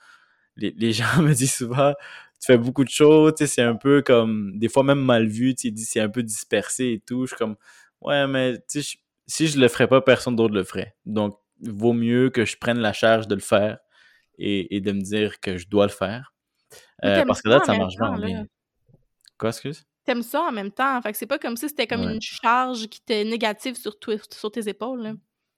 les, 0.56 0.74
les, 0.76 0.92
gens 0.92 1.22
me 1.22 1.32
disent 1.32 1.54
souvent, 1.54 1.92
tu 2.40 2.46
fais 2.46 2.58
beaucoup 2.58 2.84
de 2.84 2.90
choses, 2.90 3.34
tu 3.36 3.46
sais, 3.46 3.54
c'est 3.54 3.62
un 3.62 3.76
peu 3.76 4.02
comme, 4.02 4.58
des 4.58 4.68
fois 4.68 4.82
même 4.82 5.00
mal 5.00 5.26
vu, 5.26 5.54
tu 5.54 5.68
sais, 5.68 5.74
c'est 5.84 6.00
un 6.00 6.08
peu 6.08 6.22
dispersé 6.22 6.86
et 6.86 7.02
tout. 7.06 7.26
Je 7.26 7.28
suis 7.28 7.36
comme, 7.36 7.56
ouais, 8.00 8.26
mais 8.26 8.58
tu 8.68 8.82
sais, 8.82 8.98
si 9.26 9.46
je 9.48 9.58
le 9.58 9.68
ferais 9.68 9.88
pas, 9.88 10.00
personne 10.00 10.36
d'autre 10.36 10.54
le 10.54 10.64
ferait. 10.64 10.94
Donc, 11.04 11.38
vaut 11.60 11.92
mieux 11.92 12.30
que 12.30 12.44
je 12.44 12.56
prenne 12.56 12.78
la 12.78 12.92
charge 12.92 13.28
de 13.28 13.34
le 13.34 13.40
faire 13.40 13.78
et, 14.38 14.80
de 14.80 14.92
me 14.92 15.00
dire 15.00 15.40
que 15.40 15.56
je 15.56 15.68
dois 15.68 15.86
le 15.86 15.92
faire. 15.92 16.34
Euh, 17.04 17.24
parce 17.24 17.42
que 17.42 17.48
là, 17.48 17.60
ça 17.64 17.76
marche 17.76 17.94
bien. 18.20 18.46
Quoi, 19.38 19.50
excuse? 19.50 19.84
T'aimes 20.04 20.22
ça 20.22 20.42
en 20.42 20.52
même 20.52 20.70
temps. 20.70 21.00
Fait 21.02 21.12
que 21.12 21.18
c'est 21.18 21.26
pas 21.26 21.38
comme 21.38 21.56
si 21.56 21.68
c'était 21.68 21.86
comme 21.86 22.02
une 22.02 22.20
charge 22.20 22.86
qui 22.86 23.00
était 23.02 23.24
négative 23.24 23.76
sur, 23.76 23.96
sur 24.30 24.50
tes 24.52 24.68
épaules. 24.68 25.02
Là. 25.02 25.14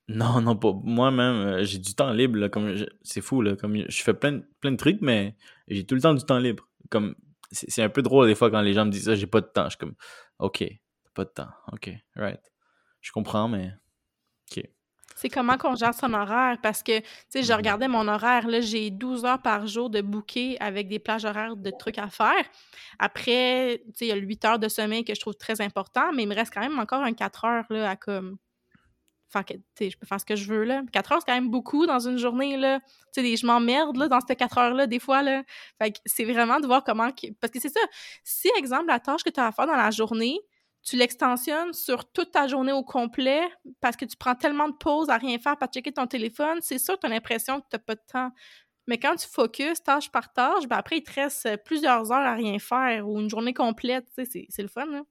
Non, 0.09 0.41
non, 0.41 0.57
pas. 0.57 0.73
Moi-même, 0.83 1.35
euh, 1.35 1.65
j'ai 1.65 1.79
du 1.79 1.95
temps 1.95 2.13
libre. 2.13 2.39
Là, 2.39 2.49
comme 2.49 2.75
c'est 3.03 3.21
fou. 3.21 3.43
Là, 3.43 3.57
comme 3.57 3.77
je 3.77 4.03
fais 4.03 4.15
plein, 4.15 4.41
plein 4.61 4.73
de 4.73 4.77
trucs, 4.77 5.03
mais 5.03 5.37
j'ai 5.69 5.85
tout 5.85 5.95
le 5.95 6.01
temps 6.01 6.15
du 6.15 6.25
temps 6.25 6.39
libre. 6.39 6.67
Comme 6.91 7.15
c'est 7.51 7.83
un 7.83 7.89
peu 7.89 8.03
drôle 8.03 8.27
des 8.27 8.35
fois 8.35 8.51
quand 8.51 8.61
les 8.61 8.73
gens 8.73 8.85
me 8.87 8.91
disent 8.91 9.05
ça, 9.05 9.15
j'ai 9.15 9.27
pas 9.27 9.41
de 9.41 9.47
temps. 9.47 9.65
Je 9.65 9.71
suis 9.71 9.79
comme, 9.79 9.95
OK, 10.39 10.65
pas 11.15 11.25
de 11.25 11.31
temps. 11.31 11.51
OK, 11.73 11.91
right. 12.17 12.41
Je 13.01 13.13
comprends, 13.13 13.49
mais 13.49 13.73
OK. 14.51 14.65
C'est 15.21 15.29
comment 15.29 15.57
qu'on 15.57 15.75
gère 15.75 15.95
son 15.95 16.14
horaire? 16.14 16.59
Parce 16.62 16.85
que, 16.85 17.01
tu 17.01 17.07
sais, 17.29 17.43
je 17.43 17.53
mm-hmm. 17.53 17.57
regardais 17.57 17.89
mon 17.89 18.07
horaire, 18.07 18.47
là, 18.47 18.61
j'ai 18.61 18.91
12 18.91 19.25
heures 19.25 19.43
par 19.43 19.66
jour 19.66 19.91
de 19.91 20.01
booker 20.01 20.57
avec 20.61 20.87
des 20.87 21.01
plages 21.01 21.25
horaires 21.25 21.57
de 21.57 21.73
trucs 21.77 21.99
à 21.99 22.09
faire. 22.09 22.45
Après, 23.01 23.83
tu 23.87 23.93
sais, 23.95 24.07
il 24.07 24.09
y 24.09 24.12
a 24.12 24.16
8 24.16 24.45
heures 24.45 24.59
de 24.61 24.69
sommeil 24.69 25.05
que 25.05 25.14
je 25.14 25.21
trouve 25.21 25.35
très 25.35 25.61
important, 25.61 26.12
mais 26.14 26.23
il 26.23 26.29
me 26.29 26.37
reste 26.37 26.55
quand 26.55 26.61
même 26.61 26.79
encore 26.79 27.03
un 27.03 27.12
4 27.12 27.45
heures, 27.47 27.66
là, 27.71 27.91
à 27.91 27.97
comme 27.97 28.39
Enfin, 29.31 29.45
je 29.79 29.97
peux 29.97 30.07
faire 30.07 30.21
ce 30.21 30.25
que 30.25 30.37
je 30.37 30.51
veux, 30.51 30.64
là. 30.64 30.83
4 30.91 31.12
heures, 31.12 31.19
c'est 31.21 31.27
quand 31.27 31.35
même 31.35 31.51
beaucoup 31.51 31.87
dans 31.87 31.99
une 31.99 32.16
journée, 32.16 32.57
là. 32.57 32.81
Tu 33.12 33.21
sais, 33.21 33.37
je 33.37 33.45
m'emmerde, 33.45 33.97
là, 33.99 34.09
dans 34.09 34.21
ces 34.27 34.37
4 34.37 34.57
heures-là, 34.57 34.87
des 34.87 34.99
fois, 34.99 35.23
là. 35.23 35.43
Fait 35.79 35.93
que 35.93 35.99
c'est 36.07 36.25
vraiment 36.25 36.61
de 36.61 36.66
voir 36.66 36.83
comment... 36.83 37.11
Parce 37.41 37.53
que 37.53 37.61
c'est 37.61 37.69
ça, 37.69 37.81
si, 38.25 38.49
exemple, 38.57 38.87
la 38.87 39.01
tâche 39.01 39.23
que 39.23 39.31
tu 39.31 39.39
as 39.39 39.47
à 39.49 39.53
faire 39.53 39.66
dans 39.66 39.77
la 39.77 39.91
journée, 39.91 40.39
tu 40.83 40.97
l'extensionnes 40.97 41.72
sur 41.72 42.11
toute 42.11 42.33
ta 42.33 42.47
journée 42.47 42.72
au 42.72 42.83
complet 42.83 43.43
parce 43.81 43.97
que 43.97 44.05
tu 44.05 44.16
prends 44.16 44.35
tellement 44.35 44.68
de 44.68 44.74
pauses 44.74 45.11
à 45.11 45.18
rien 45.18 45.39
faire, 45.39 45.57
pas 45.57 45.66
checker 45.66 45.93
ton 45.93 46.07
téléphone, 46.07 46.59
c'est 46.61 46.79
sûr 46.79 46.95
que 46.95 47.01
tu 47.01 47.07
as 47.07 47.11
l'impression 47.11 47.61
que 47.61 47.66
tu 47.70 47.76
n'as 47.76 47.81
pas 47.81 47.95
de 47.95 48.03
temps. 48.11 48.31
Mais 48.87 48.99
quand 48.99 49.16
tu 49.16 49.29
focuses 49.29 49.83
tâche 49.83 50.11
par 50.11 50.33
tâche, 50.33 50.66
ben 50.66 50.76
après, 50.76 50.99
il 50.99 51.03
te 51.03 51.12
reste 51.12 51.47
plusieurs 51.64 52.11
heures 52.11 52.26
à 52.26 52.35
rien 52.35 52.59
faire 52.59 53.07
ou 53.07 53.20
une 53.20 53.29
journée 53.29 53.53
complète, 53.53 54.07
tu 54.16 54.24
sais, 54.24 54.47
c'est 54.49 54.62
le 54.62 54.68
fun, 54.68 54.87
là. 54.87 55.03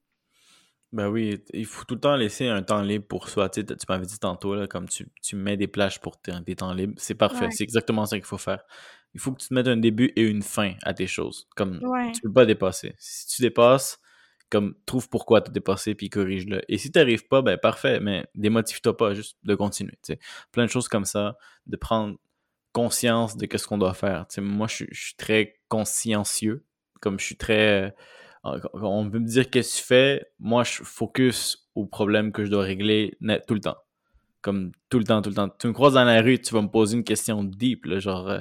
Ben 0.90 1.08
oui, 1.08 1.38
il 1.52 1.66
faut 1.66 1.84
tout 1.84 1.94
le 1.94 2.00
temps 2.00 2.16
laisser 2.16 2.48
un 2.48 2.62
temps 2.62 2.80
libre 2.80 3.06
pour 3.06 3.28
soi. 3.28 3.50
Tu, 3.50 3.60
sais, 3.60 3.66
tu 3.66 3.84
m'avais 3.88 4.06
dit 4.06 4.18
tantôt, 4.18 4.54
là, 4.54 4.66
comme 4.66 4.88
tu, 4.88 5.06
tu 5.22 5.36
mets 5.36 5.58
des 5.58 5.68
plages 5.68 6.00
pour 6.00 6.18
tes, 6.18 6.32
temps 6.56 6.72
libres. 6.72 6.94
C'est 6.96 7.14
parfait. 7.14 7.50
C'est 7.50 7.64
exactement 7.64 8.06
ça 8.06 8.16
qu'il 8.16 8.24
faut 8.24 8.38
faire. 8.38 8.64
Il 9.12 9.20
faut 9.20 9.32
que 9.32 9.40
tu 9.40 9.48
te 9.48 9.54
mettes 9.54 9.68
un 9.68 9.76
début 9.76 10.12
et 10.16 10.22
une 10.22 10.42
fin 10.42 10.74
à 10.82 10.94
tes 10.94 11.06
choses. 11.06 11.46
Comme 11.56 11.80
tu 12.14 12.22
peux 12.22 12.32
pas 12.32 12.46
dépasser. 12.46 12.94
Si 12.98 13.26
tu 13.26 13.42
dépasses, 13.42 14.00
comme 14.50 14.74
trouve 14.86 15.08
pourquoi 15.08 15.40
tu 15.40 15.50
as 15.50 15.52
dépassé 15.52 15.94
puis 15.94 16.08
corrige-le. 16.08 16.62
Et 16.68 16.78
si 16.78 16.90
tu 16.90 16.98
n'arrives 16.98 17.26
pas, 17.28 17.42
ben 17.42 17.58
parfait, 17.58 18.00
mais 18.00 18.26
démotive-toi 18.34 18.96
pas, 18.96 19.14
juste 19.14 19.36
de 19.42 19.54
continuer. 19.54 19.98
Plein 20.52 20.64
de 20.64 20.70
choses 20.70 20.88
comme 20.88 21.04
ça, 21.04 21.36
de 21.66 21.76
prendre 21.76 22.16
conscience 22.72 23.36
de 23.36 23.56
ce 23.56 23.66
qu'on 23.66 23.78
doit 23.78 23.94
faire. 23.94 24.26
Moi, 24.38 24.66
je, 24.68 24.84
suis 24.92 25.14
très 25.16 25.54
consciencieux. 25.68 26.64
Comme 27.00 27.18
je 27.18 27.24
suis 27.24 27.36
très 27.36 27.94
on 28.44 29.10
peut 29.10 29.18
me 29.18 29.26
dire 29.26 29.50
qu'est-ce 29.50 29.76
que 29.76 29.80
tu 29.80 29.86
fais, 29.86 30.26
moi 30.38 30.64
je 30.64 30.82
focus 30.82 31.68
au 31.74 31.86
problème 31.86 32.32
que 32.32 32.44
je 32.44 32.50
dois 32.50 32.62
régler 32.62 33.16
tout 33.46 33.54
le 33.54 33.60
temps. 33.60 33.76
Comme 34.40 34.72
tout 34.88 34.98
le 34.98 35.04
temps, 35.04 35.20
tout 35.20 35.30
le 35.30 35.34
temps. 35.34 35.48
Tu 35.58 35.66
me 35.66 35.72
croises 35.72 35.94
dans 35.94 36.04
la 36.04 36.22
rue, 36.22 36.40
tu 36.40 36.54
vas 36.54 36.62
me 36.62 36.68
poser 36.68 36.96
une 36.96 37.04
question 37.04 37.42
deep, 37.42 37.86
genre 37.98 38.28
euh, 38.28 38.40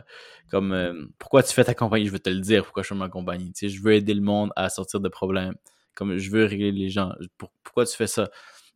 comme 0.52 0.72
euh, 0.72 0.94
pourquoi 1.18 1.42
tu 1.44 1.54
fais 1.54 1.64
ta 1.64 1.74
compagnie, 1.74 2.06
je 2.06 2.12
vais 2.12 2.20
te 2.20 2.30
le 2.30 2.40
dire 2.40 2.64
pourquoi 2.64 2.84
je 2.84 2.90
fais 2.90 2.96
ma 2.96 3.10
compagnie. 3.10 3.52
Tu 3.54 3.68
je 3.70 3.82
veux 3.82 3.94
aider 3.94 4.14
le 4.14 4.22
monde 4.22 4.52
à 4.56 4.70
sortir 4.70 5.00
de 5.00 5.10
problèmes. 5.10 5.56
Comme 5.98 6.18
je 6.18 6.30
veux 6.30 6.46
régler 6.46 6.72
les 6.72 6.90
gens. 6.90 7.12
pourquoi 7.40 7.88
tu 7.88 7.98
fais 7.98 8.06
ça? 8.06 8.30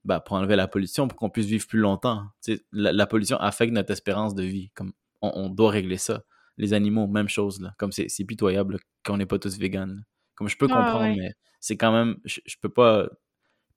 Bah, 0.04 0.20
pour 0.20 0.36
enlever 0.36 0.56
la 0.56 0.68
pollution, 0.68 1.08
pour 1.08 1.20
qu'on 1.20 1.30
puisse 1.30 1.46
vivre 1.46 1.68
plus 1.68 1.78
longtemps. 1.78 2.26
Sais, 2.40 2.66
la, 2.72 3.06
pollution 3.06 3.38
affecte 3.38 3.72
notre 3.72 3.92
espérance 3.92 4.34
de 4.34 4.42
vie. 4.42 4.72
Comme 4.74 4.92
on, 5.22 5.48
doit 5.50 5.70
régler 5.70 5.98
ça. 5.98 6.24
Les 6.58 6.74
animaux, 6.74 7.06
même 7.06 7.30
chose 7.30 7.62
là. 7.62 7.76
Comme 7.78 7.92
c'est 7.92 8.26
pitoyable 8.26 8.80
qu'on 9.06 9.18
n'est 9.18 9.28
pas 9.28 9.38
tous 9.38 9.60
véganes. 9.60 10.04
Comme 10.34 10.50
je 10.50 10.58
peux 10.58 10.66
ah, 10.72 10.76
comprendre, 10.76 11.16
mais 11.16 11.36
c'est 11.60 11.78
quand 11.78 11.92
même. 11.92 12.18
Je, 12.26 12.40
peux 12.60 12.70
pas, 12.70 13.08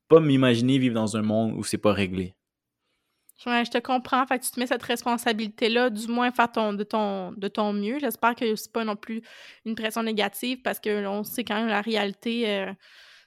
pas 0.08 0.20
m'imaginer 0.20 0.78
vivre 0.78 0.94
dans 0.94 1.18
un 1.18 1.22
monde 1.22 1.52
où 1.54 1.64
c'est 1.64 1.76
pas 1.76 1.92
réglé. 1.92 2.34
Ouais, 3.44 3.62
je 3.66 3.70
te 3.70 3.78
comprends. 3.78 4.26
Fait 4.26 4.38
que 4.38 4.44
tu 4.44 4.52
te 4.52 4.58
mets 4.58 4.66
cette 4.66 4.82
responsabilité-là, 4.82 5.90
du 5.90 6.06
moins 6.06 6.30
faire 6.30 6.50
ton, 6.50 6.72
de, 6.72 6.84
ton, 6.84 7.32
de 7.32 7.48
ton 7.48 7.74
mieux. 7.74 7.98
J'espère 7.98 8.34
que 8.34 8.56
c'est 8.56 8.72
pas 8.72 8.84
non 8.84 8.96
plus 8.96 9.20
une 9.66 9.74
pression 9.74 10.02
négative 10.02 10.62
parce 10.62 10.80
que 10.80 11.06
on 11.06 11.24
sait 11.24 11.44
quand 11.44 11.56
même 11.56 11.68
la 11.68 11.82
réalité. 11.82 12.48
Euh, 12.48 12.72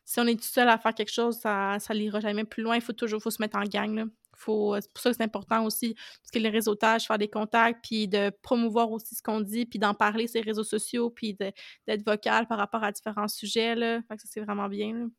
si 0.08 0.22
on 0.22 0.26
est 0.26 0.38
tout 0.38 0.48
seul 0.48 0.70
à 0.70 0.78
faire 0.78 0.96
quelque 0.96 1.12
chose, 1.12 1.38
ça, 1.38 1.80
ça 1.80 1.94
l'ira 1.94 2.22
jamais 2.22 2.46
plus 2.46 2.64
loin. 2.64 2.78
Il 2.78 2.82
faut 2.82 2.94
toujours 2.94 3.22
faut 3.22 3.30
se 3.30 3.42
mettre 3.42 3.58
en 3.58 3.66
gang. 3.66 3.94
Là. 3.94 4.06
Faut, 4.38 4.74
c'est 4.80 4.94
pour 4.94 5.02
ça 5.02 5.10
que 5.10 5.18
c'est 5.18 5.24
important 5.24 5.66
aussi, 5.66 5.96
parce 5.96 6.32
que 6.32 6.40
les 6.40 6.48
réseautages, 6.48 7.08
faire 7.08 7.18
des 7.18 7.28
contacts, 7.28 7.84
puis 7.84 8.08
de 8.08 8.32
promouvoir 8.42 8.90
aussi 8.90 9.16
ce 9.16 9.22
qu'on 9.22 9.42
dit, 9.42 9.66
puis 9.66 9.80
d'en 9.80 9.94
parler 9.94 10.28
sur 10.28 10.40
les 10.40 10.46
réseaux 10.46 10.64
sociaux, 10.64 11.10
puis 11.10 11.34
d'être 11.34 12.06
vocal 12.06 12.48
par 12.48 12.58
rapport 12.58 12.86
à 12.86 12.94
différents 12.94 13.28
sujets. 13.28 13.76
Là. 13.76 14.00
Fait 14.08 14.16
que 14.16 14.22
ça, 14.22 14.30
c'est 14.32 14.40
vraiment 14.40 14.70
bien. 14.70 15.10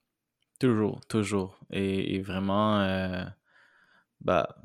Toujours, 0.59 1.01
toujours. 1.07 1.61
Et, 1.71 2.23
vraiment, 2.23 2.81
euh, 2.81 3.25
bah, 4.23 4.57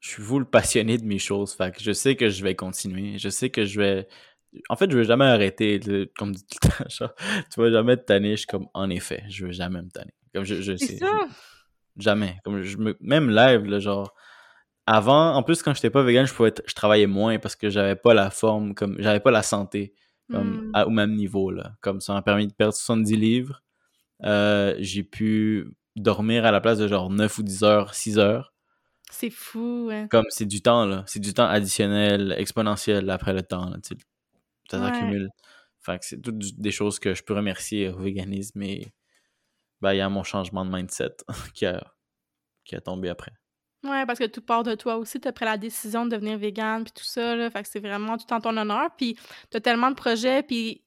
je 0.00 0.10
suis 0.10 0.22
le 0.38 0.44
passionné 0.44 0.98
de 0.98 1.06
mes 1.06 1.18
choses. 1.18 1.54
Fait 1.54 1.74
que 1.74 1.82
je 1.82 1.92
sais 1.92 2.16
que 2.16 2.28
je 2.28 2.44
vais 2.44 2.54
continuer. 2.54 3.16
Je 3.16 3.30
sais 3.30 3.48
que 3.48 3.64
je 3.64 3.80
vais. 3.80 4.08
En 4.68 4.76
fait, 4.76 4.90
je 4.90 4.98
vais 4.98 5.04
jamais 5.04 5.24
arrêter. 5.24 5.80
Comme 6.18 6.32
dit 6.32 6.44
tout 6.44 6.58
le 6.62 6.84
temps, 6.84 7.08
tu 7.52 7.60
vas 7.60 7.70
jamais 7.70 7.96
te 7.96 8.04
tanner. 8.04 8.32
Je 8.32 8.36
suis 8.36 8.46
comme, 8.46 8.68
en 8.74 8.90
effet, 8.90 9.24
je 9.28 9.46
vais 9.46 9.52
jamais 9.52 9.82
me 9.82 9.90
tanner. 9.90 10.14
Comme 10.34 10.44
je, 10.44 10.60
je 10.60 10.76
sais. 10.76 10.96
Ça. 10.96 11.10
Jamais. 11.96 12.36
Comme 12.44 12.62
je 12.62 12.76
me, 12.78 12.96
même 13.00 13.30
live, 13.30 13.64
là, 13.64 13.78
genre. 13.78 14.14
Avant, 14.86 15.34
en 15.34 15.42
plus, 15.44 15.62
quand 15.62 15.74
j'étais 15.74 15.90
pas 15.90 16.02
vegan, 16.02 16.26
je 16.26 16.34
pouvais 16.34 16.52
je 16.66 16.74
travaillais 16.74 17.06
moins 17.06 17.38
parce 17.38 17.54
que 17.54 17.70
j'avais 17.70 17.94
pas 17.94 18.14
la 18.14 18.30
forme, 18.30 18.74
comme 18.74 18.96
j'avais 18.98 19.20
pas 19.20 19.30
la 19.30 19.42
santé 19.42 19.94
comme, 20.30 20.70
hmm. 20.74 20.84
au 20.86 20.90
même 20.90 21.14
niveau. 21.14 21.50
Là. 21.50 21.74
Comme 21.80 22.00
ça 22.00 22.14
m'a 22.14 22.22
permis 22.22 22.46
de 22.46 22.52
perdre 22.52 22.74
70 22.74 23.16
livres. 23.16 23.62
Euh, 24.24 24.74
j'ai 24.78 25.02
pu 25.02 25.76
dormir 25.96 26.44
à 26.44 26.50
la 26.50 26.60
place 26.60 26.78
de 26.78 26.88
genre 26.88 27.10
9 27.10 27.38
ou 27.38 27.42
10 27.42 27.62
heures, 27.64 27.94
6 27.94 28.18
heures. 28.18 28.54
C'est 29.10 29.30
fou, 29.30 29.86
ouais. 29.88 30.06
Comme 30.10 30.24
c'est 30.30 30.46
du 30.46 30.62
temps, 30.62 30.86
là. 30.86 31.04
C'est 31.06 31.20
du 31.20 31.34
temps 31.34 31.46
additionnel, 31.46 32.34
exponentiel 32.38 33.10
après 33.10 33.34
le 33.34 33.42
temps. 33.42 33.68
Là, 33.68 33.76
ça 34.78 34.90
s'accumule. 34.90 35.28
Fait 35.80 35.98
que 35.98 36.04
c'est 36.04 36.20
toutes 36.20 36.38
des 36.38 36.70
choses 36.70 36.98
que 36.98 37.14
je 37.14 37.22
peux 37.22 37.34
remercier 37.34 37.88
au 37.88 37.98
véganisme 37.98 38.62
et 38.62 38.92
ben, 39.80 39.92
il 39.92 39.98
y 39.98 40.00
a 40.00 40.08
mon 40.08 40.22
changement 40.22 40.64
de 40.64 40.70
mindset 40.70 41.16
qui 41.54 41.66
a, 41.66 41.82
qui 42.64 42.76
a 42.76 42.80
tombé 42.80 43.08
après. 43.08 43.32
Ouais, 43.84 44.06
parce 44.06 44.20
que 44.20 44.26
tout 44.26 44.42
part 44.42 44.62
de 44.62 44.76
toi 44.76 44.96
aussi. 44.96 45.20
Tu 45.20 45.26
as 45.26 45.32
pris 45.32 45.44
la 45.44 45.56
décision 45.56 46.04
de 46.06 46.10
devenir 46.10 46.38
vegan, 46.38 46.84
puis 46.84 46.92
tout 46.92 47.04
ça. 47.04 47.34
Là, 47.34 47.50
fait 47.50 47.64
que 47.64 47.68
c'est 47.68 47.80
vraiment 47.80 48.16
tout 48.16 48.32
en 48.32 48.40
ton 48.40 48.56
honneur. 48.56 48.90
Puis 48.96 49.16
tu 49.50 49.56
as 49.56 49.60
tellement 49.60 49.90
de 49.90 49.96
projets. 49.96 50.44
Puis 50.44 50.84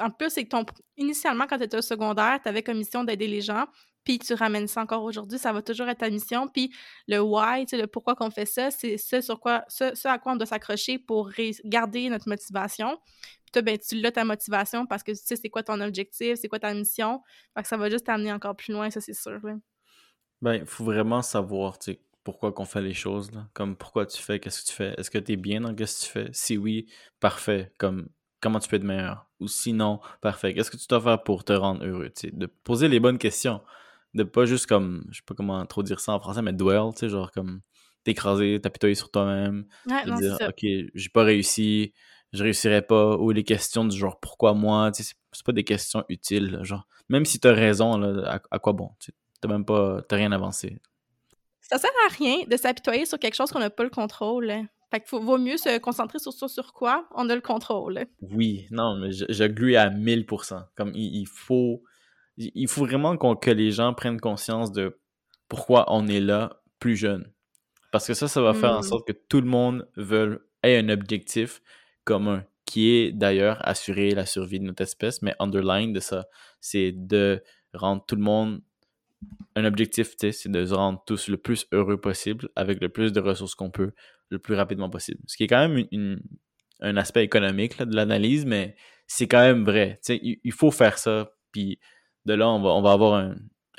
en 0.00 0.10
plus, 0.10 0.30
c'est 0.30 0.44
que 0.44 0.48
ton, 0.48 0.64
initialement, 0.96 1.46
quand 1.46 1.58
tu 1.58 1.64
étais 1.64 1.76
au 1.76 1.82
secondaire, 1.82 2.40
tu 2.42 2.48
avais 2.48 2.62
comme 2.62 2.78
mission 2.78 3.04
d'aider 3.04 3.28
les 3.28 3.40
gens. 3.40 3.66
Puis 4.08 4.18
tu 4.18 4.32
ramènes 4.32 4.68
ça 4.68 4.80
encore 4.80 5.04
aujourd'hui. 5.04 5.38
Ça 5.38 5.52
va 5.52 5.60
toujours 5.60 5.86
être 5.86 5.98
ta 5.98 6.08
mission. 6.08 6.48
Puis 6.48 6.72
le 7.08 7.20
why, 7.20 7.66
le 7.70 7.84
pourquoi 7.84 8.14
qu'on 8.14 8.30
fait 8.30 8.46
ça, 8.46 8.70
c'est 8.70 8.96
ce, 8.96 9.20
sur 9.20 9.38
quoi, 9.38 9.66
ce, 9.68 10.08
à 10.08 10.18
quoi 10.18 10.32
on 10.32 10.36
doit 10.36 10.46
s'accrocher 10.46 10.98
pour 10.98 11.30
garder 11.66 12.08
notre 12.08 12.26
motivation. 12.26 12.98
Puis 13.44 13.52
toi, 13.52 13.60
ben, 13.60 13.76
tu 13.76 14.00
l'as 14.00 14.10
ta 14.10 14.24
motivation 14.24 14.86
parce 14.86 15.02
que 15.02 15.12
tu 15.12 15.18
sais 15.22 15.36
c'est 15.36 15.50
quoi 15.50 15.62
ton 15.62 15.78
objectif, 15.82 16.38
c'est 16.40 16.48
quoi 16.48 16.58
ta 16.58 16.72
mission. 16.72 17.20
Fait 17.54 17.60
que 17.60 17.68
ça 17.68 17.76
va 17.76 17.90
juste 17.90 18.06
t'amener 18.06 18.32
encore 18.32 18.56
plus 18.56 18.72
loin, 18.72 18.88
ça, 18.88 19.02
c'est 19.02 19.12
sûr. 19.12 19.38
Ben, 20.40 20.54
il 20.54 20.64
faut 20.64 20.84
vraiment 20.84 21.20
savoir, 21.20 21.78
tu 21.78 21.92
sais, 21.92 22.00
pourquoi 22.24 22.50
qu'on 22.52 22.64
fait 22.64 22.80
les 22.80 22.94
choses, 22.94 23.30
là. 23.32 23.46
Comme 23.52 23.76
pourquoi 23.76 24.06
tu 24.06 24.22
fais, 24.22 24.40
qu'est-ce 24.40 24.62
que 24.62 24.68
tu 24.68 24.72
fais? 24.72 24.94
Est-ce 24.96 25.10
que 25.10 25.18
tu 25.18 25.32
es 25.32 25.36
bien 25.36 25.60
dans 25.60 25.68
ce 25.68 25.74
que 25.74 26.06
tu 26.06 26.10
fais? 26.10 26.30
Si 26.32 26.56
oui, 26.56 26.86
parfait. 27.20 27.72
Comme 27.76 28.08
comment 28.40 28.58
tu 28.58 28.70
peux 28.70 28.76
être 28.76 28.84
meilleur? 28.84 29.26
Ou 29.38 29.48
sinon, 29.48 30.00
parfait. 30.22 30.54
Qu'est-ce 30.54 30.70
que 30.70 30.78
tu 30.78 30.86
dois 30.88 31.02
faire 31.02 31.22
pour 31.22 31.44
te 31.44 31.52
rendre 31.52 31.84
heureux? 31.84 32.08
Tu 32.08 32.28
sais, 32.28 32.30
de 32.32 32.46
poser 32.46 32.88
les 32.88 33.00
bonnes 33.00 33.18
questions. 33.18 33.60
De 34.14 34.22
pas 34.24 34.46
juste 34.46 34.66
comme, 34.66 35.04
je 35.10 35.16
sais 35.18 35.22
pas 35.26 35.34
comment 35.34 35.64
trop 35.66 35.82
dire 35.82 36.00
ça 36.00 36.12
en 36.12 36.20
français, 36.20 36.42
mais 36.42 36.52
dwell, 36.52 36.92
tu 36.92 37.00
sais, 37.00 37.08
genre 37.08 37.30
comme 37.30 37.60
t'écraser, 38.04 38.58
t'apitoyer 38.60 38.94
sur 38.94 39.10
toi-même. 39.10 39.66
Ouais, 39.86 40.04
non, 40.06 40.16
dire, 40.16 40.38
ok, 40.40 40.60
j'ai 40.62 41.08
pas 41.12 41.24
réussi, 41.24 41.92
je 42.32 42.42
réussirais 42.42 42.82
pas, 42.82 43.16
ou 43.16 43.30
les 43.30 43.44
questions 43.44 43.84
du 43.84 43.96
genre 43.96 44.18
pourquoi 44.20 44.54
moi, 44.54 44.90
c'est 44.94 45.14
pas 45.44 45.52
des 45.52 45.64
questions 45.64 46.04
utiles, 46.08 46.60
genre 46.62 46.86
même 47.08 47.24
si 47.24 47.40
t'as 47.40 47.52
raison, 47.52 47.98
là, 47.98 48.40
à, 48.50 48.58
quoi 48.58 48.72
bon, 48.72 48.90
t'as 49.40 49.48
même 49.48 49.64
pas, 49.64 50.02
t'as 50.08 50.16
rien 50.16 50.32
avancé. 50.32 50.80
Ça 51.60 51.78
sert 51.78 51.90
à 52.06 52.12
rien 52.14 52.44
de 52.46 52.56
s'apitoyer 52.56 53.04
sur 53.04 53.18
quelque 53.18 53.34
chose 53.34 53.50
qu'on 53.50 53.58
n'a 53.58 53.70
pas 53.70 53.84
le 53.84 53.90
contrôle. 53.90 54.50
Hein. 54.50 54.66
Fait 54.90 55.00
qu'il 55.00 55.18
vaut 55.18 55.36
mieux 55.36 55.58
se 55.58 55.78
concentrer 55.78 56.18
sur 56.18 56.32
ça 56.32 56.48
sur 56.48 56.72
quoi 56.72 57.06
on 57.14 57.28
a 57.28 57.34
le 57.34 57.42
contrôle. 57.42 58.06
Oui, 58.22 58.66
non, 58.70 58.96
mais 58.96 59.10
j'agree 59.12 59.76
à 59.76 59.90
1000%. 59.90 60.64
Comme 60.74 60.92
il, 60.94 61.26
faut, 61.26 61.82
il 62.38 62.68
faut 62.68 62.84
vraiment 62.84 63.16
que 63.16 63.50
les 63.50 63.72
gens 63.72 63.92
prennent 63.94 64.20
conscience 64.20 64.72
de 64.72 64.98
pourquoi 65.48 65.92
on 65.92 66.06
est 66.06 66.20
là 66.20 66.62
plus 66.78 66.96
jeune. 66.96 67.30
Parce 67.90 68.06
que 68.06 68.14
ça, 68.14 68.28
ça 68.28 68.40
va 68.40 68.54
faire 68.54 68.72
en 68.72 68.80
hmm. 68.80 68.84
sorte 68.84 69.08
que 69.08 69.12
tout 69.12 69.40
le 69.40 69.46
monde 69.46 69.88
veut 69.96 70.48
ait 70.62 70.78
un 70.78 70.88
objectif 70.88 71.62
commun, 72.04 72.44
qui 72.64 72.90
est 72.90 73.12
d'ailleurs 73.12 73.66
assurer 73.66 74.10
la 74.10 74.26
survie 74.26 74.60
de 74.60 74.64
notre 74.64 74.82
espèce, 74.82 75.22
mais 75.22 75.34
underline 75.38 75.92
de 75.92 76.00
ça, 76.00 76.26
c'est 76.60 76.92
de 76.92 77.42
rendre 77.72 78.04
tout 78.06 78.16
le 78.16 78.22
monde 78.22 78.60
un 79.56 79.64
objectif, 79.64 80.14
c'est 80.16 80.48
de 80.48 80.64
se 80.64 80.74
rendre 80.74 81.02
tous 81.04 81.28
le 81.28 81.36
plus 81.36 81.66
heureux 81.72 82.00
possible 82.00 82.48
avec 82.54 82.80
le 82.80 82.88
plus 82.88 83.12
de 83.12 83.20
ressources 83.20 83.56
qu'on 83.56 83.70
peut, 83.70 83.92
le 84.30 84.38
plus 84.38 84.54
rapidement 84.54 84.90
possible. 84.90 85.20
Ce 85.26 85.36
qui 85.36 85.44
est 85.44 85.48
quand 85.48 85.68
même 85.68 86.20
un 86.80 86.96
aspect 86.96 87.24
économique 87.24 87.82
de 87.82 87.96
l'analyse, 87.96 88.46
mais 88.46 88.76
c'est 89.08 89.26
quand 89.26 89.40
même 89.40 89.64
vrai. 89.64 89.98
Il, 90.08 90.38
il, 90.44 90.52
faut 90.52 90.70
faire 90.70 90.98
ça, 90.98 91.32
puis 91.50 91.80
de 92.28 92.34
là, 92.34 92.48
on 92.48 92.60
va, 92.60 92.70
on 92.70 92.82
va 92.82 92.92
avoir 92.92 93.34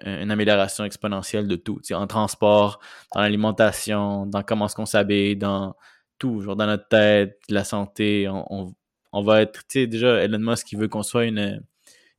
une 0.05 0.31
amélioration 0.31 0.83
exponentielle 0.83 1.47
de 1.47 1.55
tout. 1.55 1.79
En 1.91 2.07
transport, 2.07 2.79
dans 3.13 3.21
l'alimentation, 3.21 4.25
dans 4.25 4.43
comment 4.43 4.65
est-ce 4.65 4.75
qu'on 4.75 4.85
s'habille, 4.85 5.37
dans 5.37 5.75
tout, 6.17 6.41
genre 6.41 6.55
dans 6.55 6.65
notre 6.65 6.87
tête, 6.87 7.39
la 7.49 7.63
santé. 7.63 8.27
On, 8.29 8.75
on, 9.11 9.21
va 9.21 9.41
être, 9.41 9.65
tu 9.67 9.81
sais, 9.81 9.87
déjà, 9.87 10.21
Elon 10.23 10.39
Musk 10.39 10.67
qui 10.67 10.75
veut 10.75 10.87
qu'on 10.87 11.03
soit 11.03 11.25
une, 11.25 11.63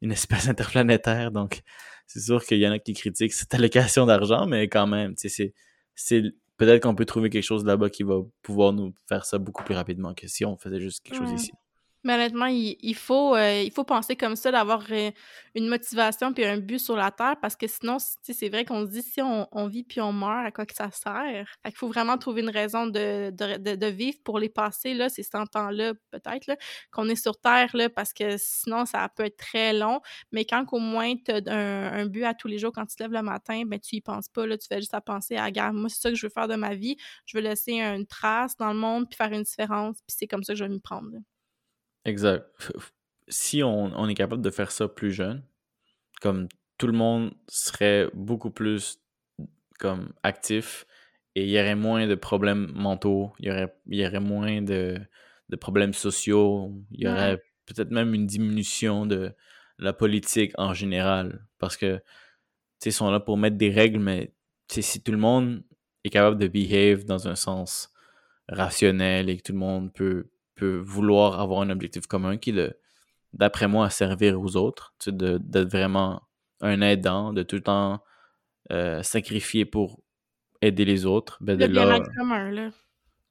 une 0.00 0.12
espèce 0.12 0.48
interplanétaire. 0.48 1.30
Donc, 1.30 1.62
c'est 2.06 2.20
sûr 2.20 2.44
qu'il 2.44 2.58
y 2.58 2.66
en 2.66 2.72
a 2.72 2.78
qui 2.78 2.94
critiquent 2.94 3.32
cette 3.32 3.54
allocation 3.54 4.06
d'argent, 4.06 4.46
mais 4.46 4.68
quand 4.68 4.86
même, 4.86 5.14
tu 5.14 5.28
sais, 5.28 5.52
c'est 5.94 6.22
peut-être 6.56 6.82
qu'on 6.82 6.94
peut 6.94 7.04
trouver 7.04 7.30
quelque 7.30 7.44
chose 7.44 7.64
là-bas 7.64 7.90
qui 7.90 8.02
va 8.02 8.16
pouvoir 8.42 8.72
nous 8.72 8.92
faire 9.08 9.24
ça 9.24 9.38
beaucoup 9.38 9.64
plus 9.64 9.74
rapidement 9.74 10.14
que 10.14 10.26
si 10.26 10.44
on 10.44 10.56
faisait 10.56 10.80
juste 10.80 11.02
quelque 11.02 11.18
chose 11.18 11.32
ici. 11.32 11.52
Mais 12.02 12.14
honnêtement, 12.14 12.46
il, 12.46 12.94
faut, 12.94 13.36
euh, 13.36 13.62
il 13.62 13.70
faut 13.72 13.84
penser 13.84 14.16
comme 14.16 14.34
ça, 14.34 14.50
d'avoir 14.50 14.84
euh, 14.90 15.10
une 15.54 15.68
motivation 15.68 16.32
puis 16.32 16.44
un 16.46 16.56
but 16.56 16.78
sur 16.78 16.96
la 16.96 17.10
Terre, 17.10 17.36
parce 17.42 17.56
que 17.56 17.66
sinon, 17.66 17.98
c'est 18.22 18.48
vrai 18.48 18.64
qu'on 18.64 18.86
se 18.86 18.90
dit, 18.90 19.02
si 19.02 19.20
on, 19.20 19.66
vit 19.66 19.84
puis 19.84 20.00
on 20.00 20.12
meurt, 20.12 20.46
à 20.46 20.50
quoi 20.50 20.64
que 20.64 20.74
ça 20.74 20.90
sert? 20.90 21.46
Il 21.66 21.72
faut 21.74 21.88
vraiment 21.88 22.16
trouver 22.16 22.40
une 22.40 22.50
raison 22.50 22.86
de, 22.86 23.86
vivre 23.90 24.18
pour 24.24 24.38
les 24.38 24.48
passer, 24.48 24.94
là, 24.94 25.10
ces 25.10 25.22
100 25.22 25.56
ans-là, 25.56 25.92
peut-être, 26.10 26.56
qu'on 26.90 27.08
est 27.08 27.16
sur 27.16 27.38
Terre, 27.38 27.68
là, 27.74 27.90
parce 27.90 28.14
que 28.14 28.36
sinon, 28.38 28.86
ça 28.86 29.06
peut 29.14 29.24
être 29.24 29.36
très 29.36 29.74
long. 29.74 30.00
Mais 30.32 30.46
quand 30.46 30.64
au 30.72 30.78
moins 30.78 31.14
tu 31.16 31.32
as 31.32 31.52
un, 31.54 32.06
but 32.06 32.24
à 32.24 32.34
tous 32.34 32.48
les 32.48 32.58
jours, 32.58 32.72
quand 32.72 32.86
tu 32.86 32.96
te 32.96 33.02
lèves 33.02 33.12
le 33.12 33.22
matin, 33.22 33.62
ben 33.66 33.78
tu 33.78 33.96
y 33.96 34.00
penses 34.00 34.28
pas, 34.28 34.46
là, 34.46 34.56
tu 34.56 34.66
fais 34.66 34.80
juste 34.80 34.94
à 34.94 35.00
penser 35.00 35.36
à, 35.36 35.44
regarde, 35.44 35.74
moi, 35.74 35.88
c'est 35.90 36.00
ça 36.00 36.08
que 36.10 36.16
je 36.16 36.26
veux 36.26 36.32
faire 36.32 36.48
de 36.48 36.56
ma 36.56 36.74
vie, 36.74 36.96
je 37.26 37.36
veux 37.36 37.42
laisser 37.42 37.80
une 37.80 38.06
trace 38.06 38.56
dans 38.56 38.72
le 38.72 38.78
monde 38.78 39.08
puis 39.08 39.16
faire 39.16 39.32
une 39.32 39.42
différence, 39.42 39.96
puis 40.06 40.16
c'est 40.18 40.26
comme 40.26 40.44
ça 40.44 40.54
que 40.54 40.58
je 40.58 40.64
vais 40.64 40.70
m'y 40.70 40.80
prendre. 40.80 41.10
Exact. 42.04 42.46
Si 43.28 43.62
on, 43.62 44.08
est 44.08 44.14
capable 44.14 44.42
de 44.42 44.50
faire 44.50 44.72
ça 44.72 44.88
plus 44.88 45.12
jeune, 45.12 45.42
comme 46.20 46.48
tout 46.78 46.86
le 46.86 46.92
monde 46.92 47.32
serait 47.48 48.08
beaucoup 48.14 48.50
plus 48.50 48.98
comme 49.78 50.12
actif 50.22 50.86
et 51.34 51.44
il 51.44 51.50
y 51.50 51.60
aurait 51.60 51.76
moins 51.76 52.06
de 52.06 52.14
problèmes 52.14 52.72
mentaux, 52.74 53.32
il 53.38 53.46
y 53.46 53.50
aurait, 53.50 53.74
il 53.86 54.00
y 54.00 54.06
aurait 54.06 54.20
moins 54.20 54.62
de, 54.62 54.98
problèmes 55.60 55.94
sociaux, 55.94 56.72
il 56.90 57.04
y 57.04 57.08
aurait 57.08 57.42
peut-être 57.66 57.90
même 57.90 58.14
une 58.14 58.26
diminution 58.26 59.06
de 59.06 59.32
la 59.78 59.92
politique 59.92 60.52
en 60.58 60.74
général. 60.74 61.46
Parce 61.58 61.76
que, 61.76 61.96
tu 61.96 62.02
sais, 62.80 62.90
ils 62.90 62.92
sont 62.92 63.10
là 63.10 63.20
pour 63.20 63.36
mettre 63.36 63.56
des 63.56 63.70
règles, 63.70 64.00
mais 64.00 64.32
si 64.68 65.02
tout 65.02 65.12
le 65.12 65.18
monde 65.18 65.62
est 66.04 66.10
capable 66.10 66.38
de 66.38 66.48
behave 66.48 67.04
dans 67.04 67.28
un 67.28 67.34
sens 67.34 67.92
rationnel 68.48 69.30
et 69.30 69.36
que 69.36 69.42
tout 69.42 69.52
le 69.52 69.58
monde 69.58 69.92
peut, 69.92 70.29
vouloir 70.66 71.40
avoir 71.40 71.62
un 71.62 71.70
objectif 71.70 72.06
commun 72.06 72.36
qui 72.36 72.50
est 72.50 72.76
d'après 73.32 73.68
moi, 73.68 73.90
servir 73.90 74.40
aux 74.40 74.56
autres, 74.56 74.94
d'être 75.06 75.70
vraiment 75.70 76.22
un 76.60 76.80
aidant, 76.80 77.32
de 77.32 77.42
tout 77.42 77.56
le 77.56 77.62
temps 77.62 78.02
euh, 78.72 79.02
sacrifier 79.02 79.64
pour 79.64 80.00
aider 80.62 80.84
les 80.84 81.06
autres. 81.06 81.38
Ben 81.40 81.58
le 81.58 81.68
bien 81.68 82.00
commun, 82.16 82.50
là. 82.50 82.70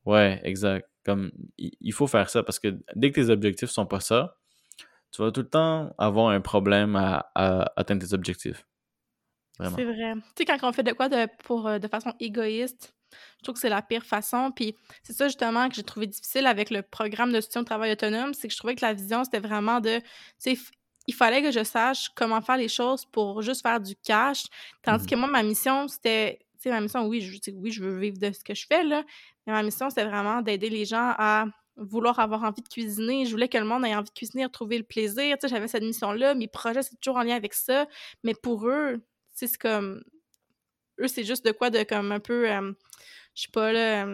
Ouais, 0.05 0.39
exact. 0.43 0.89
Comme, 1.05 1.31
il 1.57 1.93
faut 1.93 2.07
faire 2.07 2.29
ça 2.29 2.43
parce 2.43 2.59
que 2.59 2.79
dès 2.95 3.11
que 3.11 3.21
tes 3.21 3.29
objectifs 3.29 3.69
sont 3.69 3.85
pas 3.85 3.99
ça, 3.99 4.37
tu 5.11 5.21
vas 5.21 5.31
tout 5.31 5.41
le 5.41 5.49
temps 5.49 5.93
avoir 5.97 6.29
un 6.29 6.41
problème 6.41 6.95
à, 6.95 7.31
atteindre 7.75 8.05
tes 8.05 8.13
objectifs. 8.13 8.65
C'est 9.59 9.83
vrai. 9.83 10.13
Tu 10.13 10.21
sais, 10.37 10.45
quand 10.45 10.57
on 10.63 10.71
fait 10.71 10.83
de 10.83 10.93
quoi 10.93 11.09
de, 11.09 11.27
pour, 11.43 11.67
euh, 11.67 11.79
de 11.79 11.87
façon 11.87 12.13
égoïste, 12.19 12.95
je 13.37 13.43
trouve 13.43 13.55
que 13.55 13.61
c'est 13.61 13.69
la 13.69 13.81
pire 13.81 14.03
façon. 14.03 14.51
Puis 14.51 14.75
c'est 15.03 15.13
ça 15.13 15.27
justement 15.27 15.69
que 15.69 15.75
j'ai 15.75 15.83
trouvé 15.83 16.07
difficile 16.07 16.45
avec 16.47 16.69
le 16.69 16.81
programme 16.81 17.31
de 17.31 17.41
soutien 17.41 17.61
au 17.61 17.65
travail 17.65 17.91
autonome, 17.91 18.33
c'est 18.33 18.47
que 18.47 18.53
je 18.53 18.57
trouvais 18.57 18.75
que 18.75 18.85
la 18.85 18.93
vision, 18.93 19.23
c'était 19.23 19.39
vraiment 19.39 19.79
de, 19.79 19.99
tu 19.99 20.55
sais, 20.55 20.57
il 21.07 21.13
fallait 21.13 21.41
que 21.41 21.51
je 21.51 21.63
sache 21.63 22.09
comment 22.15 22.39
faire 22.41 22.57
les 22.57 22.67
choses 22.67 23.05
pour 23.05 23.41
juste 23.41 23.63
faire 23.63 23.79
du 23.79 23.95
cash. 23.95 24.43
Tandis 24.83 25.07
que 25.07 25.15
mmh 25.15 25.19
moi, 25.19 25.27
ma 25.29 25.43
mission, 25.43 25.87
c'était, 25.87 26.39
tu 26.53 26.63
sais, 26.63 26.69
ma 26.69 26.81
mission, 26.81 27.07
oui, 27.07 27.21
je, 27.21 27.51
oui, 27.53 27.71
je 27.71 27.83
veux 27.83 27.97
vivre 27.97 28.19
de 28.19 28.31
ce 28.31 28.43
que 28.43 28.53
je 28.53 28.67
fais, 28.67 28.83
là, 28.83 29.03
mais 29.47 29.53
ma 29.53 29.63
mission, 29.63 29.89
c'était 29.89 30.05
vraiment 30.05 30.41
d'aider 30.41 30.69
les 30.69 30.85
gens 30.85 31.13
à 31.17 31.45
vouloir 31.77 32.19
avoir 32.19 32.43
envie 32.43 32.61
de 32.61 32.67
cuisiner. 32.67 33.25
Je 33.25 33.31
voulais 33.31 33.47
que 33.47 33.57
le 33.57 33.63
monde 33.63 33.85
ait 33.85 33.95
envie 33.95 34.09
de 34.09 34.13
cuisiner, 34.13 34.45
retrouver 34.45 34.77
le 34.77 34.83
plaisir. 34.83 35.37
Tu 35.37 35.47
sais, 35.47 35.47
j'avais 35.47 35.67
cette 35.67 35.83
mission-là. 35.83 36.35
Mes 36.35 36.47
projets, 36.47 36.83
c'est 36.83 36.99
toujours 36.99 37.17
en 37.17 37.23
lien 37.23 37.35
avec 37.35 37.53
ça. 37.53 37.87
Mais 38.23 38.33
pour 38.33 38.67
eux, 38.67 39.01
c'est 39.33 39.57
comme... 39.57 40.03
Eux, 40.99 41.07
c'est 41.07 41.23
juste 41.23 41.45
de 41.45 41.51
quoi 41.51 41.69
de 41.69 41.83
comme 41.83 42.11
un 42.11 42.19
peu... 42.19 42.49
Euh, 42.49 42.71
je 43.35 43.43
sais 43.43 43.51
pas, 43.53 43.71
là, 43.71 44.05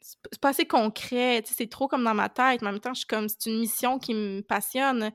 c'est 0.00 0.40
pas 0.40 0.50
assez 0.50 0.66
concret, 0.66 1.42
c'est 1.46 1.68
trop 1.68 1.88
comme 1.88 2.04
dans 2.04 2.14
ma 2.14 2.28
tête, 2.28 2.62
mais 2.62 2.68
en 2.68 2.72
même 2.72 2.80
temps, 2.80 2.94
je 2.94 3.00
suis 3.00 3.06
comme, 3.06 3.28
c'est 3.28 3.46
une 3.46 3.58
mission 3.58 3.98
qui 3.98 4.14
me 4.14 4.42
passionne. 4.42 5.12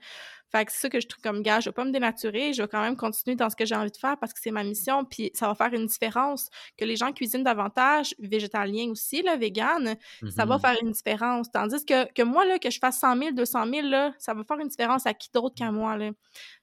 Fait 0.52 0.66
que 0.66 0.72
c'est 0.72 0.80
ça 0.80 0.90
que 0.90 1.00
je 1.00 1.08
trouve 1.08 1.22
comme 1.22 1.44
gars, 1.44 1.60
je 1.60 1.70
vais 1.70 1.74
pas 1.74 1.86
me 1.86 1.92
dénaturer, 1.92 2.54
je 2.54 2.64
vais 2.64 2.68
quand 2.68 2.82
même 2.82 2.96
continuer 2.96 3.36
dans 3.36 3.52
ce 3.52 3.56
que 3.56 3.66
j'ai 3.66 3.76
envie 3.76 3.92
de 3.92 3.98
faire 3.98 4.18
parce 4.18 4.34
que 4.34 4.40
c'est 4.42 4.50
ma 4.50 4.64
mission, 4.64 5.06
puis 5.06 5.30
ça 5.36 5.48
va 5.48 5.54
faire 5.54 5.72
une 5.74 5.86
différence. 5.86 6.50
Que 6.76 6.86
les 6.86 6.96
gens 6.96 7.12
cuisinent 7.12 7.44
davantage, 7.44 8.16
végétalien 8.18 8.90
aussi, 8.90 9.22
là, 9.22 9.38
vegan, 9.38 9.96
ça 10.36 10.46
va 10.46 10.58
mmh 10.58 10.60
faire 10.60 10.76
une 10.82 10.92
différence. 10.92 11.52
Tandis 11.52 11.86
que, 11.86 12.12
que 12.14 12.24
moi, 12.24 12.46
là, 12.46 12.58
que 12.58 12.72
je 12.72 12.80
fasse 12.80 13.00
100 13.00 13.18
000, 13.18 13.32
200 13.34 13.66
000, 13.72 13.88
là, 13.88 14.14
ça 14.18 14.34
va 14.34 14.44
faire 14.44 14.58
une 14.58 14.70
différence 14.70 15.06
à 15.06 15.14
qui 15.14 15.30
d'autre 15.32 15.54
qu'à 15.56 15.72
moi, 15.72 15.98
là. 15.98 16.10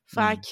Fait 0.07 0.37
que 0.41 0.49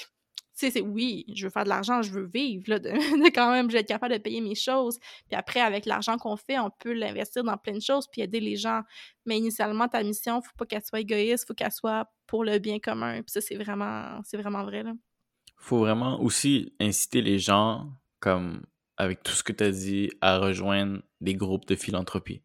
sais, 0.55 0.71
c'est 0.71 0.81
oui, 0.81 1.25
je 1.33 1.45
veux 1.45 1.49
faire 1.49 1.63
de 1.63 1.69
l'argent, 1.69 2.01
je 2.01 2.11
veux 2.11 2.25
vivre, 2.25 2.63
là, 2.67 2.79
de, 2.79 2.89
quand 3.35 3.51
même, 3.51 3.69
je 3.69 3.77
être 3.77 3.87
capable 3.87 4.13
de 4.13 4.19
payer 4.19 4.41
mes 4.41 4.55
choses. 4.55 4.99
Puis 5.27 5.35
après, 5.35 5.59
avec 5.59 5.85
l'argent 5.85 6.17
qu'on 6.17 6.37
fait, 6.37 6.57
on 6.59 6.69
peut 6.69 6.93
l'investir 6.93 7.43
dans 7.43 7.57
plein 7.57 7.73
de 7.73 7.81
choses 7.81 8.07
puis 8.11 8.21
aider 8.21 8.39
les 8.39 8.55
gens. 8.55 8.81
Mais 9.25 9.37
initialement, 9.37 9.87
ta 9.87 10.01
mission, 10.03 10.41
faut 10.41 10.55
pas 10.57 10.65
qu'elle 10.65 10.83
soit 10.83 11.01
égoïste, 11.01 11.47
faut 11.47 11.53
qu'elle 11.53 11.71
soit 11.71 12.09
pour 12.27 12.43
le 12.43 12.59
bien 12.59 12.79
commun. 12.79 13.15
Puis 13.21 13.31
ça, 13.31 13.41
c'est 13.41 13.55
vraiment, 13.55 14.21
c'est 14.23 14.37
vraiment 14.37 14.63
vrai, 14.63 14.83
là. 14.83 14.93
Faut 15.57 15.79
vraiment 15.79 16.21
aussi 16.21 16.73
inciter 16.79 17.21
les 17.21 17.39
gens, 17.39 17.89
comme 18.19 18.61
avec 18.97 19.23
tout 19.23 19.31
ce 19.31 19.43
que 19.43 19.51
tu 19.51 19.63
as 19.63 19.71
dit, 19.71 20.09
à 20.21 20.37
rejoindre 20.37 21.01
des 21.21 21.35
groupes 21.35 21.65
de 21.65 21.75
philanthropie. 21.75 22.41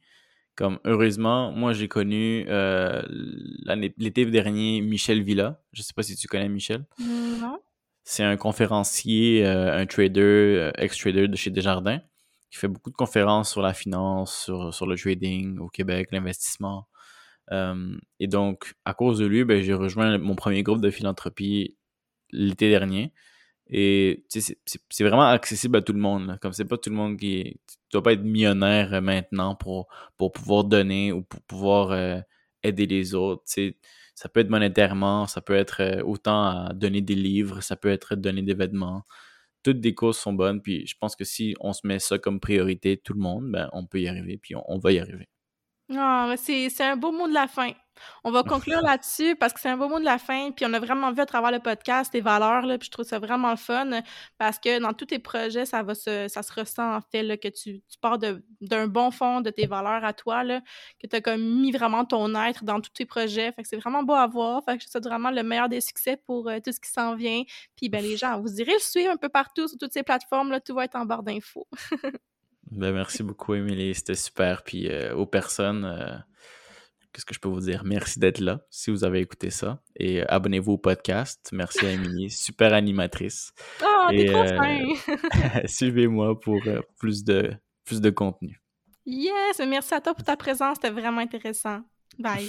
Comme 0.57 0.79
heureusement, 0.85 1.53
moi 1.53 1.73
j'ai 1.73 1.89
connu 1.89 2.45
euh, 2.49 3.03
l'été 3.97 4.27
dernier 4.27 4.83
Michel 4.83 5.23
Villa. 5.23 5.63
Je 5.73 5.83
sais 5.83 5.95
pas 5.95 6.03
si 6.03 6.17
tu 6.17 6.29
connais 6.29 6.49
Michel. 6.49 6.85
Non. 6.99 7.59
C'est 8.05 8.25
un 8.25 8.37
conférencier, 8.37 9.47
euh, 9.47 9.77
un 9.79 9.87
trader, 9.87 10.21
euh, 10.21 10.71
ex-trader 10.79 11.29
de 11.29 11.37
chez 11.37 11.51
Desjardins, 11.51 12.01
qui 12.51 12.59
fait 12.59 12.69
beaucoup 12.69 12.91
de 12.91 12.97
conférences 12.97 13.51
sur 13.51 13.63
la 13.63 13.75
finance, 13.75 14.45
sur, 14.45 14.87
le 14.87 14.97
trading 14.97 15.59
au 15.59 15.69
Québec, 15.69 16.09
l'investissement. 16.13 16.89
Euh, 17.53 17.97
et 18.21 18.29
donc, 18.29 18.75
à 18.85 18.95
cause 18.95 19.19
de 19.19 19.27
lui, 19.27 19.45
ben, 19.45 19.63
j'ai 19.63 19.75
rejoint 19.75 20.19
mon 20.19 20.37
premier 20.37 20.63
groupe 20.63 20.81
de 20.81 20.91
philanthropie 20.91 21.77
l'été 22.33 22.71
dernier. 22.71 23.13
Et 23.69 24.25
c'est 24.29 25.05
vraiment 25.05 25.29
accessible 25.29 25.77
à 25.77 25.83
tout 25.83 25.93
le 25.93 26.01
monde. 26.01 26.39
Comme 26.43 26.53
c'est 26.53 26.65
pas 26.65 26.79
tout 26.79 26.91
le 26.91 26.97
monde 26.97 27.17
qui. 27.19 27.61
Tu 27.69 27.77
dois 27.93 28.03
pas 28.03 28.13
être 28.15 28.23
millionnaire 28.25 29.01
maintenant 29.03 29.55
pour, 29.57 29.89
pour 30.17 30.33
pouvoir 30.33 30.65
donner 30.65 31.13
ou 31.13 31.23
pour 31.23 31.41
pouvoir 31.43 32.23
aider 32.65 32.87
les 32.87 33.15
autres. 33.15 33.45
Ça 34.21 34.29
peut 34.29 34.41
être 34.41 34.51
monétairement, 34.51 35.27
ça 35.27 35.41
peut 35.41 35.55
être 35.55 35.81
euh, 35.81 36.03
autant 36.03 36.69
donner 36.75 37.01
des 37.01 37.15
livres, 37.15 37.63
ça 37.63 37.75
peut 37.75 37.89
être 37.89 38.17
donner 38.17 38.43
des 38.43 38.53
vêtements. 38.53 39.07
Toutes 39.63 39.81
des 39.81 39.95
causes 39.95 40.19
sont 40.19 40.35
bonnes, 40.35 40.61
puis 40.61 40.87
je 40.87 40.95
pense 41.01 41.17
que 41.17 41.25
si 41.25 41.55
on 41.59 41.73
se 41.73 41.87
met 41.87 41.99
ça 41.99 42.19
comme 42.19 42.39
priorité, 42.39 42.99
tout 42.99 43.15
le 43.15 43.21
monde, 43.21 43.51
ben, 43.51 43.71
on 43.73 43.87
peut 43.87 43.99
y 43.99 44.09
arriver, 44.09 44.37
puis 44.37 44.55
on, 44.55 44.79
va 44.79 44.93
y 44.93 44.99
arriver. 44.99 45.27
Ah, 45.97 46.35
c'est 46.37 46.69
un 46.83 46.99
beau 46.99 47.13
mot 47.13 47.29
de 47.29 47.33
la 47.33 47.49
fin. 47.49 47.73
On 48.25 48.31
va 48.31 48.43
conclure 48.43 48.81
là-dessus 48.83 49.37
parce 49.37 49.53
que 49.53 49.61
c'est 49.61 49.69
un 49.69 49.77
beau 49.77 49.89
mot 49.89 49.99
de 49.99 50.05
la 50.05 50.19
fin. 50.19 50.51
Puis 50.53 50.65
on 50.67 50.73
a 50.73 50.79
vraiment 50.79 51.13
vu 51.13 51.21
à 51.21 51.27
travers 51.27 51.51
le 51.51 51.59
podcast 51.59 52.13
tes 52.13 52.21
valeurs. 52.21 52.67
Là, 52.67 52.79
puis 52.79 52.87
je 52.87 52.91
trouve 52.91 53.05
ça 53.05 53.19
vraiment 53.19 53.51
le 53.51 53.57
fun 53.57 54.03
parce 54.39 54.59
que 54.59 54.81
dans 54.81 54.93
tous 54.93 55.07
tes 55.07 55.19
projets, 55.19 55.67
ça 55.67 55.83
va 55.83 55.95
se, 55.95 56.29
ça 56.29 56.43
se 56.43 56.53
ressent 56.53 56.97
en 56.97 57.01
fait 57.01 57.23
là, 57.23 57.37
que 57.37 57.49
tu, 57.49 57.81
tu 57.81 57.99
pars 58.01 58.19
d'un 58.19 58.87
bon 58.87 59.11
fond 59.11 59.41
de 59.41 59.51
tes 59.51 59.67
valeurs 59.67 60.05
à 60.05 60.13
toi, 60.13 60.45
là, 60.45 60.61
que 61.01 61.07
tu 61.07 61.17
as 61.17 61.21
comme 61.21 61.43
mis 61.61 61.73
vraiment 61.73 62.05
ton 62.05 62.35
être 62.35 62.65
dans 62.65 62.81
tous 62.81 62.91
tes 62.91 63.07
projets. 63.07 63.53
Fait 63.53 63.63
que 63.63 63.69
c'est 63.69 63.77
vraiment 63.77 64.03
beau 64.03 64.15
à 64.15 64.27
voir. 64.27 64.63
Fait 64.65 64.77
que 64.77 64.85
je 64.85 64.89
souhaite 64.89 65.05
vraiment 65.05 65.31
le 65.31 65.43
meilleur 65.43 65.69
des 65.69 65.81
succès 65.81 66.17
pour 66.17 66.49
euh, 66.49 66.59
tout 66.65 66.73
ce 66.73 66.81
qui 66.81 66.91
s'en 66.91 67.15
vient. 67.15 67.43
Puis 67.77 67.89
ben, 67.89 68.03
les 68.03 68.17
gens, 68.17 68.41
vous 68.41 68.61
irez 68.61 68.75
le 68.75 68.79
suivre 68.79 69.11
un 69.11 69.17
peu 69.17 69.29
partout 69.29 69.69
sur 69.69 69.79
toutes 69.79 69.93
ces 69.93 70.03
plateformes. 70.03 70.51
Là, 70.51 70.61
tout 70.61 70.75
va 70.75 70.85
être 70.85 70.97
en 70.97 71.05
barre 71.05 71.23
d'infos. 71.23 71.67
ben, 72.71 72.93
merci 72.93 73.23
beaucoup, 73.23 73.55
Émilie. 73.55 73.95
C'était 73.95 74.15
super. 74.15 74.63
Puis 74.63 74.89
euh, 74.89 75.15
aux 75.15 75.27
personnes. 75.27 75.85
Euh, 75.85 76.17
qu'est-ce 77.13 77.25
que 77.25 77.35
je 77.35 77.41
peux 77.41 77.49
vous 77.49 77.61
dire? 77.61 77.83
Merci 77.85 78.19
d'être 78.19 78.41
là 78.41 78.61
si 78.71 78.91
vous 78.91 79.05
avez 79.05 79.21
écouté 79.21 79.51
ça. 79.51 79.83
Et 79.97 80.23
euh, 80.23 80.25
abonnez-vous 80.29 80.73
au 80.73 80.79
podcast. 80.79 81.51
Merci 81.53 81.87
à 81.87 81.91
Émilie, 81.93 82.31
super 82.31 82.73
animatrice. 82.75 83.53
Oh, 83.83 84.07
t'es 84.11 84.27
trop 84.27 84.39
euh, 84.39 85.63
Suivez-moi 85.67 86.39
pour 86.39 86.61
euh, 86.67 86.81
plus, 86.99 87.25
de, 87.25 87.53
plus 87.85 88.01
de 88.01 88.11
contenu. 88.11 88.61
Yes! 89.07 89.59
Merci 89.67 89.95
à 89.95 90.01
toi 90.01 90.15
pour 90.15 90.25
ta 90.25 90.37
présence. 90.37 90.77
C'était 90.77 90.91
vraiment 90.91 91.21
intéressant. 91.21 91.81
Bye. 92.19 92.49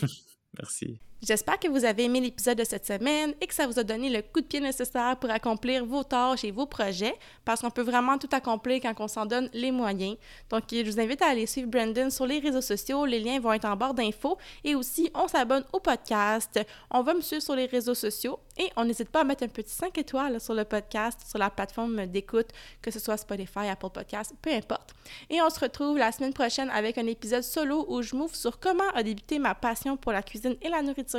Merci. 0.58 1.00
J'espère 1.24 1.60
que 1.60 1.68
vous 1.68 1.86
avez 1.86 2.06
aimé 2.06 2.20
l'épisode 2.20 2.58
de 2.58 2.64
cette 2.64 2.88
semaine 2.88 3.36
et 3.40 3.46
que 3.46 3.54
ça 3.54 3.68
vous 3.68 3.78
a 3.78 3.84
donné 3.84 4.10
le 4.10 4.24
coup 4.24 4.42
de 4.42 4.46
pied 4.48 4.60
nécessaire 4.60 5.16
pour 5.18 5.30
accomplir 5.30 5.86
vos 5.86 6.04
tâches 6.04 6.44
et 6.44 6.50
vos 6.50 6.66
projets, 6.66 7.14
parce 7.46 7.62
qu'on 7.62 7.70
peut 7.70 7.84
vraiment 7.84 8.18
tout 8.18 8.30
accomplir 8.32 8.82
quand 8.82 8.96
on 9.00 9.08
s'en 9.08 9.28
donne 9.28 9.48
les 9.54 9.70
moyens. 9.70 10.18
Donc, 10.50 10.64
je 10.72 10.84
vous 10.84 11.00
invite 11.00 11.22
à 11.22 11.28
aller 11.28 11.46
suivre 11.46 11.70
Brandon 11.70 12.10
sur 12.10 12.26
les 12.26 12.40
réseaux 12.40 12.62
sociaux. 12.62 13.06
Les 13.06 13.20
liens 13.20 13.40
vont 13.40 13.54
être 13.54 13.66
en 13.66 13.76
barre 13.76 13.94
d'infos. 13.94 14.40
Et 14.64 14.74
aussi, 14.74 15.12
on 15.14 15.28
s'abonne 15.28 15.64
au 15.72 15.80
podcast. 15.80 16.60
On 16.90 17.04
va 17.04 17.14
me 17.14 17.22
suivre 17.22 17.44
sur 17.44 17.56
les 17.56 17.68
réseaux 17.68 17.94
sociaux 17.94 18.40
et 18.58 18.72
on 18.76 18.86
n'hésite 18.86 19.10
pas 19.10 19.22
à 19.22 19.24
mettre 19.24 19.44
un 19.44 19.48
petit 19.48 19.76
5 19.76 19.96
étoiles 20.00 20.42
sur 20.42 20.56
le 20.56 20.66
podcast, 20.66 21.20
sur 21.30 21.38
la 21.38 21.52
plateforme 21.52 22.08
d'écoute, 22.08 22.48
que 22.82 22.90
ce 22.90 23.00
soit 23.00 23.18
Spotify, 23.18 23.68
Apple 23.70 23.92
Podcast, 23.94 24.34
peu 24.42 24.52
importe. 24.52 24.96
Et 25.30 25.40
on 25.40 25.50
se 25.52 25.60
retrouve 25.60 26.00
la 26.00 26.12
semaine 26.12 26.34
prochaine 26.34 26.72
avec 26.72 26.98
un 26.98 27.06
épisode 27.06 27.44
solo 27.44 27.86
où 27.90 28.02
je 28.02 28.16
m'ouvre 28.16 28.36
sur 28.36 28.60
comment 28.60 28.90
a 28.96 29.04
débuté 29.04 29.38
ma 29.38 29.54
passion 29.54 29.98
pour 29.98 30.14
la 30.14 30.24
cuisine 30.24 30.56
et 30.64 30.70
la 30.70 30.82
nourriture. 30.82 31.11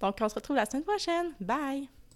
Donc, 0.00 0.16
on 0.20 0.28
se 0.28 0.34
retrouve 0.34 0.56
la 0.56 0.66
semaine 0.66 0.84
prochaine. 0.84 1.32
Bye! 1.40 1.88